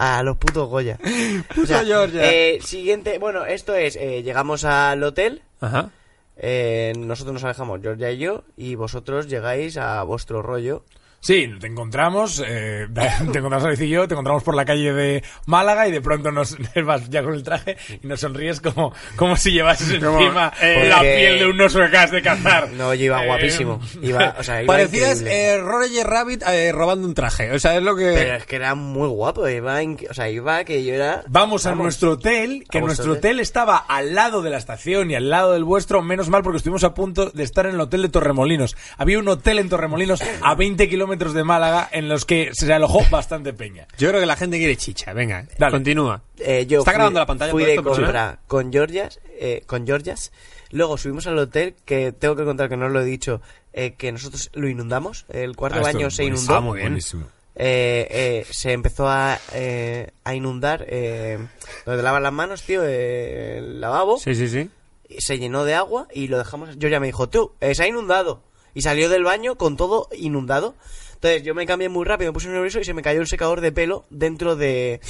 A 0.02 0.22
los 0.22 0.38
putos 0.38 0.66
Goya. 0.70 0.98
O 1.62 1.66
sea, 1.66 1.84
Georgia. 1.84 2.22
eh, 2.24 2.58
siguiente, 2.62 3.18
bueno, 3.18 3.44
esto 3.44 3.74
es: 3.74 3.96
eh, 3.96 4.22
llegamos 4.22 4.64
al 4.64 5.02
hotel. 5.02 5.42
Ajá. 5.60 5.90
eh, 6.38 6.94
nosotros 6.96 7.34
nos 7.34 7.44
alejamos, 7.44 7.82
Georgia 7.82 8.10
y 8.10 8.16
yo, 8.16 8.44
y 8.56 8.76
vosotros 8.76 9.28
llegáis 9.28 9.76
a 9.76 10.02
vuestro 10.04 10.40
rollo. 10.40 10.84
Sí, 11.22 11.52
te 11.60 11.66
encontramos, 11.66 12.42
eh, 12.46 12.88
te 12.94 13.38
encontramos 13.38 13.64
Alicia 13.64 13.84
y 13.84 13.90
yo, 13.90 14.08
te 14.08 14.14
encontramos 14.14 14.42
por 14.42 14.54
la 14.54 14.64
calle 14.64 14.94
de 14.94 15.22
Málaga 15.44 15.86
y 15.86 15.92
de 15.92 16.00
pronto 16.00 16.32
nos 16.32 16.56
vas 16.86 17.10
ya 17.10 17.22
con 17.22 17.34
el 17.34 17.42
traje 17.42 17.76
y 18.02 18.06
nos 18.06 18.20
sonríes 18.20 18.62
como, 18.62 18.94
como 19.16 19.36
si 19.36 19.52
llevases 19.52 19.90
encima 19.90 20.50
eh, 20.62 20.86
la 20.88 21.00
piel 21.00 21.38
de 21.40 21.46
un 21.46 21.60
oso 21.60 21.78
que 21.80 21.84
acabas 21.84 22.10
de 22.10 22.22
cazar. 22.22 22.70
No, 22.70 22.94
yo 22.94 23.04
iba 23.04 23.22
Eh, 23.22 23.26
guapísimo. 23.26 23.80
Iba, 24.00 24.34
o 24.38 24.42
sea, 24.42 24.62
iba 24.62 24.72
Parecías 24.72 25.20
eh, 25.20 25.58
Roger 25.58 26.06
Rabbit 26.06 26.42
eh, 26.48 26.72
robando 26.72 27.06
un 27.06 27.12
traje. 27.12 27.52
O 27.52 27.58
sea, 27.58 27.76
es 27.76 27.82
lo 27.82 27.94
que... 27.96 28.12
Pero 28.14 28.36
es 28.36 28.46
que 28.46 28.56
era 28.56 28.74
muy 28.74 29.08
guapo, 29.08 29.46
iba, 29.46 29.78
o 30.08 30.14
sea, 30.14 30.30
iba 30.30 30.64
que 30.64 30.82
yo 30.84 30.94
era... 30.94 31.22
Vamos 31.28 31.66
a 31.66 31.74
nuestro 31.74 32.12
hotel, 32.12 32.64
que 32.70 32.80
nuestro 32.80 33.12
hotel. 33.12 33.32
hotel 33.32 33.40
estaba 33.40 33.76
al 33.76 34.14
lado 34.14 34.40
de 34.40 34.48
la 34.48 34.56
estación 34.56 35.10
y 35.10 35.16
al 35.16 35.28
lado 35.28 35.52
del 35.52 35.64
vuestro, 35.64 36.00
menos 36.00 36.30
mal 36.30 36.42
porque 36.42 36.56
estuvimos 36.56 36.82
a 36.82 36.94
punto 36.94 37.28
de 37.28 37.42
estar 37.42 37.66
en 37.66 37.74
el 37.74 37.80
hotel 37.80 38.00
de 38.00 38.08
Torremolinos. 38.08 38.74
Había 38.96 39.18
un 39.18 39.28
hotel 39.28 39.58
en 39.58 39.68
Torremolinos 39.68 40.22
a 40.42 40.54
20 40.54 40.88
kilómetros 40.88 41.09
de 41.18 41.44
Málaga 41.44 41.88
en 41.92 42.08
los 42.08 42.24
que 42.24 42.50
se 42.52 42.72
alojó 42.72 43.00
bastante 43.10 43.52
peña. 43.52 43.86
Yo 43.98 44.08
creo 44.08 44.20
que 44.20 44.26
la 44.26 44.36
gente 44.36 44.58
quiere 44.58 44.76
chicha. 44.76 45.12
Venga, 45.12 45.46
Dale. 45.58 45.72
continúa. 45.72 46.22
Eh, 46.38 46.66
yo 46.66 46.80
Está 46.80 46.92
fui- 46.92 46.96
grabando 46.96 47.18
la 47.20 47.26
pantalla 47.26 47.52
Fui 47.52 47.64
de 47.64 47.74
esto, 47.74 47.82
compra 47.84 48.38
con 48.46 48.72
Georgias, 48.72 49.20
eh, 49.38 49.62
con 49.66 49.86
Georgias. 49.86 50.32
Luego 50.70 50.96
subimos 50.96 51.26
al 51.26 51.38
hotel, 51.38 51.74
que 51.84 52.12
tengo 52.12 52.36
que 52.36 52.44
contar 52.44 52.68
que 52.68 52.76
no 52.76 52.86
os 52.86 52.92
lo 52.92 53.00
he 53.00 53.04
dicho, 53.04 53.40
eh, 53.72 53.94
que 53.98 54.12
nosotros 54.12 54.50
lo 54.54 54.68
inundamos. 54.68 55.26
El 55.28 55.56
cuarto 55.56 55.78
Ah, 55.80 55.82
baño 55.82 56.10
se 56.10 56.24
inundó. 56.24 56.54
Ah, 56.54 56.60
muy 56.60 56.78
bien. 56.78 56.90
Buenísimo. 56.90 57.26
Eh, 57.56 58.06
eh, 58.10 58.46
se 58.50 58.72
empezó 58.72 59.08
a, 59.08 59.38
eh, 59.52 60.10
a 60.24 60.34
inundar 60.34 60.86
eh, 60.88 61.38
donde 61.84 61.98
te 61.98 62.02
lavas 62.04 62.22
las 62.22 62.32
manos, 62.32 62.62
tío, 62.62 62.82
eh, 62.86 63.58
el 63.58 63.80
lavabo. 63.80 64.18
Sí, 64.18 64.34
sí, 64.34 64.48
sí. 64.48 64.70
Se 65.18 65.38
llenó 65.38 65.64
de 65.64 65.74
agua 65.74 66.06
y 66.14 66.28
lo 66.28 66.38
dejamos. 66.38 66.70
Georgia 66.78 67.00
me 67.00 67.06
dijo, 67.08 67.28
tú, 67.28 67.52
eh, 67.60 67.74
se 67.74 67.82
ha 67.82 67.88
inundado. 67.88 68.42
Y 68.74 68.82
salió 68.82 69.08
del 69.08 69.24
baño 69.24 69.56
con 69.56 69.76
todo 69.76 70.08
inundado. 70.16 70.74
Entonces 71.14 71.42
yo 71.42 71.54
me 71.54 71.66
cambié 71.66 71.88
muy 71.90 72.04
rápido, 72.06 72.30
me 72.30 72.34
puse 72.34 72.48
nervioso 72.48 72.80
y 72.80 72.84
se 72.84 72.94
me 72.94 73.02
cayó 73.02 73.20
el 73.20 73.26
secador 73.26 73.60
de 73.60 73.72
pelo 73.72 74.06
dentro 74.08 74.56
de... 74.56 75.00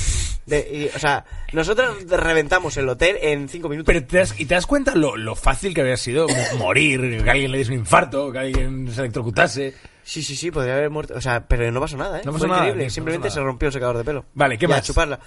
de- 0.46 0.68
y, 0.92 0.96
o 0.96 0.98
sea, 0.98 1.24
nosotros 1.52 2.04
reventamos 2.08 2.76
el 2.78 2.88
hotel 2.88 3.16
en 3.22 3.48
cinco 3.48 3.68
minutos. 3.68 3.86
Pero 3.94 4.04
te 4.04 4.16
das, 4.16 4.34
y 4.40 4.44
te 4.46 4.54
das 4.54 4.66
cuenta 4.66 4.96
lo, 4.96 5.16
lo 5.16 5.36
fácil 5.36 5.72
que 5.72 5.82
habría 5.82 5.96
sido 5.96 6.26
mo- 6.26 6.58
morir, 6.58 7.22
que 7.22 7.30
alguien 7.30 7.52
le 7.52 7.58
diese 7.58 7.70
un 7.72 7.78
infarto, 7.78 8.32
que 8.32 8.38
alguien 8.40 8.90
se 8.92 9.00
electrocutase. 9.02 9.74
Sí, 10.02 10.22
sí, 10.24 10.34
sí, 10.34 10.50
podría 10.50 10.74
haber 10.74 10.90
muerto. 10.90 11.14
O 11.14 11.20
sea, 11.20 11.46
pero 11.46 11.70
no 11.70 11.78
pasó 11.78 11.96
nada, 11.96 12.18
¿eh? 12.18 12.22
No 12.24 12.32
Fue 12.32 12.40
pasó 12.40 12.48
nada, 12.48 12.58
increíble. 12.62 12.82
tío, 12.82 12.88
no 12.88 12.94
Simplemente 12.94 13.26
pasó 13.28 13.34
se 13.34 13.40
nada. 13.40 13.46
rompió 13.50 13.66
el 13.68 13.72
secador 13.72 13.98
de 13.98 14.04
pelo. 14.04 14.24
Vale, 14.34 14.58
¿qué 14.58 14.66
Ya, 14.66 14.68
más? 14.70 14.78
a 14.78 14.82
chuparla. 14.82 15.20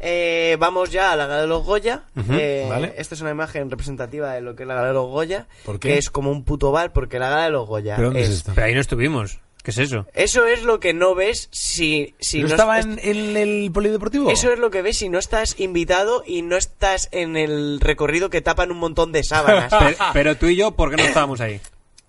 Eh, 0.00 0.56
vamos 0.60 0.90
ya 0.90 1.12
a 1.12 1.16
la 1.16 1.26
gala 1.26 1.40
de 1.42 1.46
los 1.48 1.64
Goya. 1.64 2.04
Eh, 2.30 2.66
vale. 2.68 2.94
Esta 2.96 3.14
es 3.14 3.20
una 3.20 3.30
imagen 3.30 3.70
representativa 3.70 4.32
de 4.32 4.40
lo 4.40 4.54
que 4.54 4.62
es 4.62 4.66
la 4.68 4.74
gala 4.74 4.88
de 4.88 4.94
los 4.94 5.08
Goya. 5.08 5.46
¿Por 5.64 5.78
qué? 5.80 5.88
Que 5.88 5.98
es 5.98 6.10
como 6.10 6.30
un 6.30 6.44
puto 6.44 6.70
bar, 6.72 6.92
porque 6.92 7.18
la 7.18 7.28
gala 7.30 7.44
de 7.44 7.50
los 7.50 7.66
Goya 7.68 7.96
¿Pero 7.96 8.08
dónde 8.08 8.22
es 8.22 8.28
es... 8.28 8.36
esto? 8.36 8.52
Pero 8.54 8.66
ahí 8.66 8.74
no 8.74 8.80
estuvimos. 8.80 9.40
¿Qué 9.62 9.72
es 9.72 9.78
eso? 9.78 10.06
Eso 10.14 10.46
es 10.46 10.62
lo 10.62 10.80
que 10.80 10.94
no 10.94 11.14
ves 11.14 11.48
si, 11.50 12.14
si 12.20 12.40
¿No 12.40 12.48
no 12.48 12.54
estaba 12.54 12.78
est- 12.78 12.88
en, 12.88 12.98
en 13.02 13.36
el 13.36 13.70
polideportivo? 13.72 14.30
Eso 14.30 14.50
es 14.52 14.58
lo 14.58 14.70
que 14.70 14.80
ves 14.82 14.96
si 14.98 15.08
no 15.10 15.18
estás 15.18 15.58
invitado 15.60 16.22
y 16.24 16.40
no 16.42 16.56
estás 16.56 17.08
en 17.10 17.36
el 17.36 17.78
recorrido 17.80 18.30
que 18.30 18.40
tapan 18.40 18.70
un 18.70 18.78
montón 18.78 19.12
de 19.12 19.24
sábanas. 19.24 19.70
Pero, 19.78 19.96
pero 20.14 20.36
tú 20.36 20.46
y 20.46 20.56
yo, 20.56 20.70
¿por 20.70 20.90
qué 20.90 20.96
no 20.96 21.02
estábamos 21.02 21.40
ahí? 21.40 21.60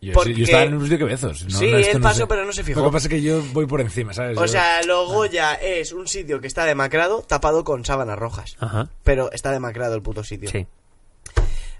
Yo, 0.01 0.13
porque- 0.13 0.33
yo 0.33 0.45
estaba 0.45 0.63
en 0.63 0.75
un 0.75 0.83
sitio 0.83 0.97
que 0.97 1.03
Bezos. 1.03 1.43
No, 1.45 1.57
Sí, 1.59 1.71
no, 1.71 1.77
él 1.77 1.87
no 1.95 1.99
pasó, 2.01 2.19
sé. 2.21 2.27
pero 2.27 2.45
no 2.45 2.53
se 2.53 2.63
fijó. 2.63 2.79
Lo 2.79 2.87
que 2.89 2.93
pasa 2.93 3.07
es 3.07 3.09
que 3.13 3.21
yo 3.21 3.41
voy 3.53 3.65
por 3.65 3.81
encima, 3.81 4.13
¿sabes? 4.13 4.37
O 4.37 4.41
Yo- 4.41 4.47
sea, 4.47 4.81
lo 4.83 5.07
Goya 5.07 5.55
es 5.55 5.91
un 5.91 6.07
sitio 6.07 6.39
que 6.39 6.47
está 6.47 6.63
demacrado, 6.65 7.21
tapado 7.27 7.63
con 7.65 7.83
sábanas 7.83 8.17
rojas. 8.17 8.55
Ajá. 8.59 8.87
Pero 9.03 9.29
está 9.33 9.51
demacrado 9.51 9.95
el 9.95 10.01
puto 10.01 10.23
sitio. 10.23 10.49
Sí. 10.49 10.65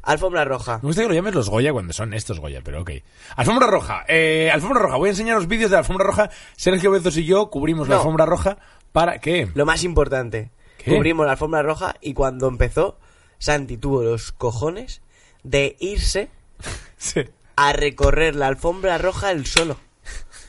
Alfombra 0.02 0.46
roja. 0.46 0.78
Me 0.82 0.88
gusta 0.88 1.02
que 1.02 1.08
lo 1.10 1.14
llames 1.14 1.36
los 1.36 1.50
Goya 1.50 1.72
cuando 1.74 1.94
son 1.94 2.14
estos 2.14 2.40
Goya, 2.40 2.62
pero 2.64 2.82
ok. 2.82 2.92
Alfombra 3.36 3.68
roja. 3.68 4.06
Eh, 4.08 4.50
alfombra 4.52 4.80
roja. 4.82 4.96
Voy 4.98 5.10
a 5.10 5.12
enseñaros 5.12 5.48
vídeos 5.48 5.70
de 5.70 5.76
la 5.76 5.80
alfombra 5.80 6.06
roja. 6.08 6.30
Sergio 6.56 6.92
Bezos 6.92 7.18
y 7.18 7.26
yo 7.26 7.50
cubrimos 7.50 7.88
la 7.90 7.98
alfombra 7.98 8.26
roja 8.26 8.58
para... 8.92 9.20
¿Qué? 9.20 9.50
Lo 9.54 9.66
más 9.66 9.84
importante. 9.84 10.52
¿Qué? 10.78 10.96
Cubrimos 10.96 11.26
la 11.26 11.34
alfombra 11.34 11.62
roja 11.64 11.96
y 12.02 12.14
cuando 12.14 12.48
empezó, 12.48 12.98
Santi 13.38 13.78
tuvo 13.78 14.02
los 14.04 14.32
cojones 14.32 15.02
de 15.44 15.76
irse 15.80 16.30
Sí. 16.98 17.22
A 17.68 17.74
recorrer 17.74 18.36
la 18.36 18.48
alfombra 18.48 18.98
roja 18.98 19.32
él 19.32 19.46
solo. 19.46 19.78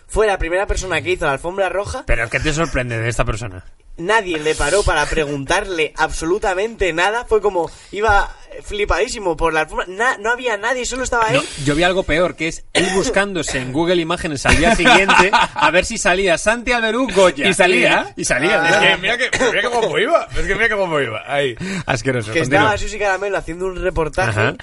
Fue 0.06 0.26
la 0.26 0.38
primera 0.38 0.66
persona 0.66 1.00
que 1.02 1.11
hizo 1.12 1.24
la 1.26 1.32
alfombra 1.32 1.68
roja. 1.68 2.04
Pero 2.06 2.28
¿qué 2.28 2.40
te 2.40 2.52
sorprende 2.52 2.98
de 2.98 3.08
esta 3.08 3.24
persona? 3.24 3.64
Nadie 3.96 4.38
le 4.38 4.54
paró 4.54 4.82
para 4.82 5.04
preguntarle 5.06 5.92
absolutamente 5.96 6.92
nada. 6.92 7.26
Fue 7.26 7.40
como, 7.42 7.70
iba 7.92 8.34
flipadísimo 8.64 9.36
por 9.36 9.52
la 9.52 9.61
alfombra. 9.61 9.86
Na- 9.88 10.16
no 10.18 10.30
había 10.30 10.56
nadie, 10.56 10.84
solo 10.86 11.04
estaba 11.04 11.28
él. 11.28 11.36
No, 11.36 11.42
yo 11.64 11.74
vi 11.74 11.82
algo 11.82 12.02
peor, 12.02 12.34
que 12.34 12.48
es 12.48 12.64
él 12.72 12.88
buscándose 12.94 13.58
en 13.58 13.72
Google 13.72 13.96
Imágenes 14.00 14.46
al 14.46 14.56
día 14.56 14.74
siguiente 14.74 15.30
a 15.32 15.70
ver 15.70 15.84
si 15.84 15.98
salía 15.98 16.38
Santi 16.38 16.72
Alberú 16.72 17.08
Goya. 17.14 17.46
¿Y 17.48 17.54
salía? 17.54 18.12
Y, 18.16 18.22
y 18.22 18.24
salía. 18.24 18.68
Es 18.68 18.76
que 18.76 18.96
mira 18.96 19.18
que, 19.18 19.30
mira 19.50 19.61
que 19.61 19.68
guapo 19.68 19.98
iba. 19.98 20.28
Es 20.34 20.46
que 20.46 20.54
mira 20.54 20.68
que 20.68 20.74
guapo 20.74 21.00
iba. 21.00 21.22
Ahí. 21.26 21.54
Asqueroso. 21.86 22.32
que 22.32 22.40
continúa. 22.40 22.61
estaba 22.62 22.78
Susi 22.78 22.98
Caramelo 22.98 23.36
haciendo 23.36 23.66
un 23.66 23.76
reportaje. 23.82 24.30
Ajá. 24.30 24.54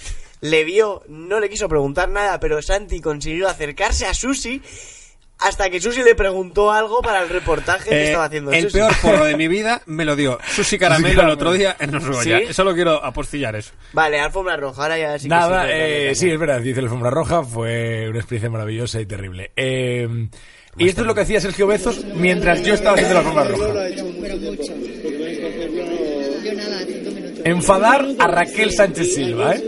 Le 0.42 0.64
vio, 0.64 1.04
no 1.08 1.40
le 1.40 1.50
quiso 1.50 1.68
preguntar 1.68 2.10
nada, 2.10 2.40
pero 2.40 2.62
Santi 2.62 3.02
consiguió 3.02 3.48
acercarse 3.48 4.06
a 4.06 4.14
Susi 4.14 4.62
hasta 5.40 5.70
que 5.70 5.80
Susi 5.80 6.02
le 6.04 6.16
preguntó 6.16 6.72
algo 6.72 7.02
para 7.02 7.22
el 7.22 7.30
reportaje 7.30 7.90
que 7.90 7.96
Eh, 7.96 8.06
estaba 8.08 8.26
haciendo 8.26 8.52
el 8.52 8.64
Susi. 8.64 8.78
peor 8.78 8.92
porro 9.02 9.26
de 9.26 9.36
mi 9.38 9.48
vida 9.48 9.82
me 9.86 10.04
lo 10.06 10.16
dio 10.16 10.40
Susi 10.48 10.78
Caramelo 10.80 11.22
el 11.24 11.30
otro 11.30 11.54
día 11.54 11.76
en 11.80 11.92
los 11.92 12.08
Goya. 12.08 12.40
¿Sí? 12.48 12.54
Solo 12.54 12.74
quiero 12.74 13.04
apostillar 13.04 13.56
eso. 13.56 13.72
Vale, 13.94 14.20
alfombra 14.20 14.58
roja, 14.58 14.82
ahora 14.84 14.98
ya 14.98 15.18
sí 15.20 15.24
que 15.26 15.30
Nada, 15.30 15.62
sí. 15.62 15.68
que 15.68 15.74
dale 15.74 16.10
eh, 16.12 16.16
sí, 16.16 16.30
es 16.32 16.40
verdad, 16.40 16.60
dice 16.62 16.82
la 16.82 16.86
alfombra 16.88 17.10
roja, 17.12 17.44
fue 17.44 18.08
una 18.10 18.18
experiencia 18.20 18.50
maravillosa 18.50 19.00
y 19.02 19.06
terrible. 19.06 19.52
Eh, 19.56 20.08
y 20.80 20.88
esto 20.90 21.02
es 21.02 21.08
lo 21.08 21.16
que 21.16 21.22
hacía 21.22 21.42
Sergio 21.42 21.66
Bezos 21.68 22.04
mientras 22.16 22.62
yo 22.64 22.74
estaba 22.76 22.96
haciendo 22.96 23.16
la 23.16 23.20
alfombra 23.22 23.44
roja. 23.46 23.88
Enfadar 27.44 28.06
a 28.20 28.28
Raquel 28.28 28.72
Sánchez 28.72 29.14
Silva, 29.16 29.54
¿eh? 29.56 29.64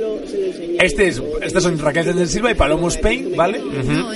Este 0.80 1.08
es, 1.10 1.22
estos 1.42 1.64
son 1.64 1.78
Raquel 1.78 2.06
Sánchez 2.06 2.32
Silva 2.32 2.52
y 2.52 2.54
Palomo 2.56 2.88
Spain, 2.88 3.34
¿vale? 3.36 3.62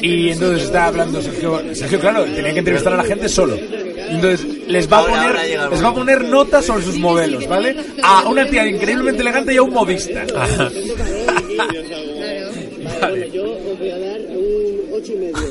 Y 0.01 0.30
entonces 0.30 0.64
está 0.64 0.86
hablando 0.86 1.22
Sergio, 1.22 1.61
Sergio, 1.74 1.99
claro, 1.99 2.24
tenía 2.24 2.53
que 2.53 2.59
entrevistar 2.59 2.93
a 2.93 2.97
la 2.97 3.03
gente 3.03 3.28
solo. 3.28 3.55
Entonces 3.55 4.47
les 4.68 4.91
va 4.91 4.97
a 4.97 4.99
Ahora, 5.01 5.14
poner, 5.34 5.45
llega 5.45 5.66
el 5.66 5.72
les 5.72 5.84
va 5.84 5.89
a 5.89 5.93
poner 5.93 6.24
notas 6.24 6.66
sobre 6.66 6.84
sus 6.84 6.97
modelos, 6.97 7.47
¿vale? 7.47 7.76
A 8.01 8.30
una 8.30 8.45
tía 8.49 8.66
increíblemente 8.66 9.22
elegante 9.22 9.53
y 9.53 9.57
a 9.57 9.61
un 9.61 9.74
modista. 9.74 10.26
Vale. 13.01 13.32
Yo 13.32 13.43
os 13.43 13.80
voy 13.80 13.89
a 13.89 13.97
dar 13.99 14.20
un 14.22 14.93
ocho 14.93 15.14
y 15.14 15.16
medio. 15.16 15.34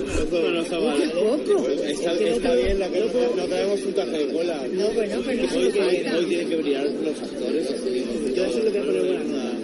Está, 1.93 2.13
está 2.15 2.55
bien, 2.55 2.79
la 2.81 2.89
que 2.89 3.01
no, 3.01 3.45
traemos 3.45 3.81
un 3.83 3.93
traje 3.95 4.11
de 4.11 4.33
cola. 4.33 4.61
No, 4.73 4.89
bueno, 4.89 5.17
pero 5.25 5.43
hoy, 5.55 6.27
tienen 6.29 6.49
que 6.49 6.57
brillar 6.57 6.87
los 6.87 7.23
actores. 7.23 7.69
Yo 8.35 8.45
eso 8.45 8.59
le 8.59 8.71
voy 8.71 8.79
a 8.79 8.85
poner 8.85 9.05
buena 9.05 9.25
nota. 9.25 9.62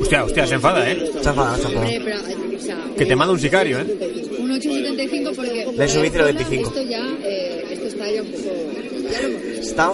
Hostia, 0.00 0.24
hostia, 0.24 0.46
se 0.46 0.54
enfada, 0.54 0.90
¿eh? 0.90 1.10
Se 1.14 1.22
sea, 1.22 2.76
Que 2.96 3.06
te 3.06 3.16
manda 3.16 3.32
un 3.32 3.40
sicario, 3.40 3.78
¿eh? 3.80 4.26
un 4.38 4.50
8,75 4.50 5.34
porque... 5.36 5.66
Le 5.76 5.88
subí 5.88 6.10
por 6.10 6.20
la 6.20 6.30
0,25. 6.32 6.62
Esto 6.62 6.82
ya, 6.82 7.04
eh, 7.24 7.64
esto 7.70 7.86
está 7.86 8.10
ya 8.10 8.22
un 8.22 8.28
poco... 8.32 8.44
Ya 9.12 9.20
lo 9.22 9.28
hemos 9.28 9.42
visto. 9.42 9.60
Está, 9.60 9.92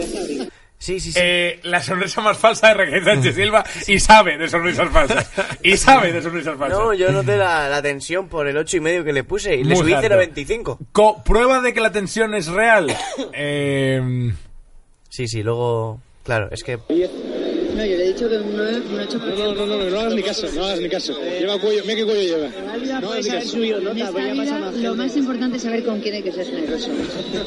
Sí, 0.78 0.98
sí, 0.98 1.12
sí. 1.12 1.18
Eh, 1.22 1.60
la 1.62 1.80
sonrisa 1.80 2.20
más 2.22 2.36
falsa 2.36 2.66
de 2.68 2.74
Raquel 2.74 3.04
Sánchez 3.04 3.36
Silva 3.36 3.64
y 3.86 4.00
sabe 4.00 4.36
de 4.36 4.48
sonrisas 4.48 4.90
falsas. 4.90 5.30
Y 5.62 5.76
sabe 5.76 6.12
de 6.12 6.20
sonrisas 6.20 6.58
falsas. 6.58 6.76
No, 6.76 6.92
yo 6.92 7.12
noté 7.12 7.36
la, 7.36 7.68
la 7.68 7.80
tensión 7.80 8.26
por 8.28 8.48
el 8.48 8.56
ocho 8.56 8.78
y 8.78 8.80
medio 8.80 9.04
que 9.04 9.12
le 9.12 9.22
puse 9.22 9.54
y 9.54 9.62
le 9.62 9.76
Muy 9.76 9.84
subí 9.84 9.92
harto. 9.92 10.08
0.25. 10.16 10.78
Co- 10.90 11.22
prueba 11.22 11.60
de 11.60 11.72
que 11.72 11.80
la 11.80 11.92
tensión 11.92 12.34
es 12.34 12.48
real. 12.48 12.88
Eh, 13.32 14.32
Sí, 15.08 15.28
sí, 15.28 15.42
luego... 15.44 16.00
Claro, 16.24 16.48
es 16.50 16.64
que... 16.64 16.78
No, 17.74 17.84
yo 17.86 17.96
le 17.96 18.04
he 18.04 18.08
dicho 18.08 18.28
que 18.28 18.36
un 18.36 18.54
9, 18.56 18.82
un 18.90 18.98
8%. 19.00 19.18
No, 19.38 19.54
no, 19.54 19.66
no, 19.66 19.76
no, 19.78 19.90
no 19.90 20.00
hagas 20.00 20.14
ni 20.14 20.22
caso, 20.22 20.46
no 20.54 20.64
hagas 20.64 20.80
ni 20.80 20.88
caso. 20.88 21.18
Lleva 21.38 21.58
cuello, 21.58 21.82
mira 21.84 21.96
qué 21.96 22.04
cuello 22.04 22.20
lleva. 22.36 23.00
No 23.00 23.12
hagas 23.12 23.24
ni 23.24 23.30
caso. 23.30 24.72
Lo 24.78 24.94
más 24.94 25.16
importante 25.16 25.56
es 25.56 25.62
saber 25.62 25.84
con 25.84 26.00
quién 26.00 26.14
hay 26.16 26.22
que 26.22 26.32
ser 26.32 26.46
generoso. 26.46 26.90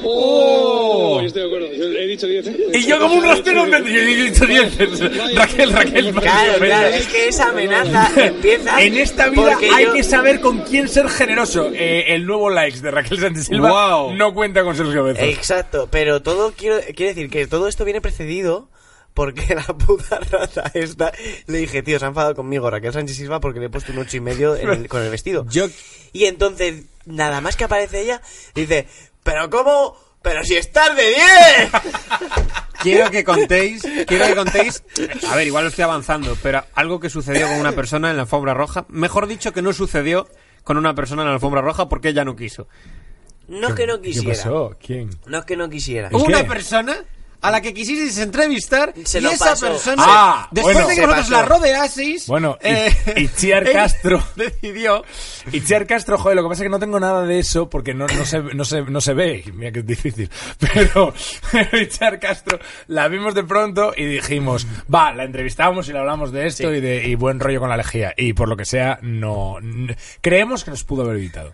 ¡Oh! 0.03 1.19
Yo 1.21 1.27
estoy 1.27 1.41
de 1.41 1.47
acuerdo. 1.47 1.67
Yo 1.73 1.85
he 1.85 2.07
dicho 2.07 2.27
10, 2.27 2.47
¿eh? 2.47 2.57
y 2.73 2.85
yo 2.85 2.99
como 2.99 3.15
un 3.15 3.23
rastero 3.23 3.65
me 3.65 3.77
he 3.77 4.05
dicho 4.25 4.45
10. 4.45 5.35
Raquel, 5.35 5.71
Raquel. 5.71 6.13
Claro, 6.13 6.53
claro, 6.59 6.87
es 6.95 7.07
que 7.07 7.27
esa 7.27 7.49
amenaza 7.49 8.11
empieza... 8.25 8.81
En 8.81 8.97
esta 8.97 9.29
vida 9.29 9.57
hay 9.73 9.85
yo- 9.85 9.93
que 9.93 10.03
saber 10.03 10.39
con 10.41 10.59
quién 10.59 10.87
ser 10.87 11.07
generoso. 11.09 11.71
Eh, 11.73 12.05
el 12.15 12.25
nuevo 12.25 12.49
likes 12.49 12.81
de 12.81 12.91
Raquel 12.91 13.19
Sánchez 13.19 13.45
Silva 13.47 14.07
no 14.15 14.33
cuenta 14.33 14.63
con 14.63 14.75
Sergio 14.75 15.03
Bezos. 15.03 15.23
Exacto, 15.23 15.87
pero 15.91 16.21
todo 16.21 16.53
quiero, 16.57 16.77
quiero 16.95 17.13
decir 17.13 17.29
que 17.29 17.47
todo 17.47 17.67
esto 17.67 17.85
viene 17.85 18.01
precedido 18.01 18.69
porque 19.15 19.55
la 19.55 19.63
puta 19.63 20.19
rata 20.31 20.69
esta 20.75 21.11
le 21.47 21.57
dije, 21.57 21.81
tío, 21.81 21.97
se 21.97 22.05
ha 22.05 22.09
enfadado 22.09 22.35
conmigo 22.35 22.69
Raquel 22.69 22.93
Sánchez 22.93 23.17
Silva 23.17 23.39
porque 23.39 23.59
le 23.59 23.65
he 23.65 23.69
puesto 23.69 23.91
un 23.91 23.97
ocho 23.97 24.17
y 24.17 24.19
medio 24.19 24.55
en 24.55 24.69
el- 24.69 24.87
con 24.87 25.01
el 25.01 25.09
vestido. 25.09 25.47
Yo 25.49 25.65
Y 26.13 26.25
entonces, 26.25 26.83
nada 27.05 27.41
más 27.41 27.55
que 27.55 27.63
aparece 27.63 28.01
ella, 28.01 28.21
dice, 28.53 28.87
pero 29.23 29.49
cómo, 29.49 29.97
pero 30.21 30.43
si 30.43 30.55
estás 30.55 30.95
de 30.95 31.03
10. 31.03 31.17
quiero 32.81 33.09
que 33.09 33.23
contéis, 33.23 33.81
quiero 34.05 34.25
que 34.27 34.35
contéis, 34.35 34.83
a 35.29 35.35
ver, 35.35 35.47
igual 35.47 35.63
lo 35.63 35.69
estoy 35.69 35.83
avanzando, 35.83 36.37
pero 36.43 36.63
algo 36.75 36.99
que 36.99 37.09
sucedió 37.09 37.47
con 37.47 37.57
una 37.59 37.71
persona 37.71 38.09
en 38.11 38.17
la 38.17 38.23
alfombra 38.23 38.53
roja, 38.53 38.85
mejor 38.89 39.27
dicho 39.27 39.53
que 39.53 39.61
no 39.61 39.73
sucedió 39.73 40.27
con 40.63 40.77
una 40.77 40.93
persona 40.95 41.21
en 41.23 41.29
la 41.29 41.33
alfombra 41.35 41.61
roja 41.61 41.89
porque 41.89 42.09
ella 42.09 42.25
no 42.25 42.35
quiso. 42.35 42.67
No 43.47 43.67
es 43.69 43.73
que 43.75 43.85
no 43.87 44.01
¿Qué 44.01 44.09
quisiera. 44.09 44.29
pasó? 44.35 44.75
¿Quién? 44.83 45.09
No 45.27 45.37
es 45.39 45.45
que 45.45 45.55
no 45.55 45.69
quisiera. 45.69 46.07
¿El 46.09 46.15
Una 46.15 46.41
qué? 46.41 46.49
persona 46.49 46.97
a 47.47 47.51
la 47.51 47.61
que 47.61 47.73
quisieseis 47.73 48.17
entrevistar 48.19 48.93
Se 49.05 49.19
y 49.19 49.25
esa 49.25 49.45
pasó. 49.51 49.67
persona, 49.67 50.03
Ah, 50.05 50.47
después 50.51 50.75
bueno. 50.75 50.89
de 50.89 50.95
que 50.95 51.01
Se 51.01 51.07
vosotros 51.07 51.29
pasó. 51.29 51.41
la 51.41 51.45
rodeaseis, 51.47 52.27
Bueno, 52.27 52.57
y- 52.63 52.67
eh, 52.67 52.95
Itziar 53.17 53.71
Castro. 53.71 54.23
decidió 54.35 55.03
Itziar 55.51 55.85
Castro, 55.87 56.17
joder, 56.17 56.35
lo 56.35 56.43
que 56.43 56.49
pasa 56.49 56.63
es 56.63 56.65
que 56.65 56.69
no 56.71 56.79
tengo 56.79 56.99
nada 56.99 57.23
de 57.25 57.39
eso 57.39 57.69
porque 57.69 57.93
no, 57.93 58.07
no, 58.07 58.25
se, 58.25 58.39
no, 58.41 58.65
se, 58.65 58.81
no 58.81 59.01
se 59.01 59.13
ve. 59.13 59.43
Mira 59.53 59.71
que 59.71 59.79
es 59.79 59.85
difícil. 59.85 60.29
Pero 60.59 61.13
Itziar 61.73 62.19
Castro 62.19 62.59
la 62.87 63.07
vimos 63.07 63.33
de 63.35 63.43
pronto 63.43 63.93
y 63.95 64.05
dijimos, 64.05 64.65
va, 64.93 65.13
la 65.13 65.23
entrevistamos 65.23 65.87
y 65.89 65.93
le 65.93 65.99
hablamos 65.99 66.31
de 66.31 66.47
esto 66.47 66.73
y 66.73 66.81
de 66.81 67.07
y 67.07 67.15
buen 67.15 67.39
rollo 67.39 67.59
con 67.59 67.69
la 67.69 67.77
lejía. 67.77 68.13
Y 68.17 68.33
por 68.33 68.47
lo 68.49 68.57
que 68.57 68.65
sea, 68.65 68.99
no. 69.01 69.57
creemos 70.21 70.63
que 70.63 70.71
nos 70.71 70.83
pudo 70.83 71.03
haber 71.03 71.17
evitado. 71.17 71.53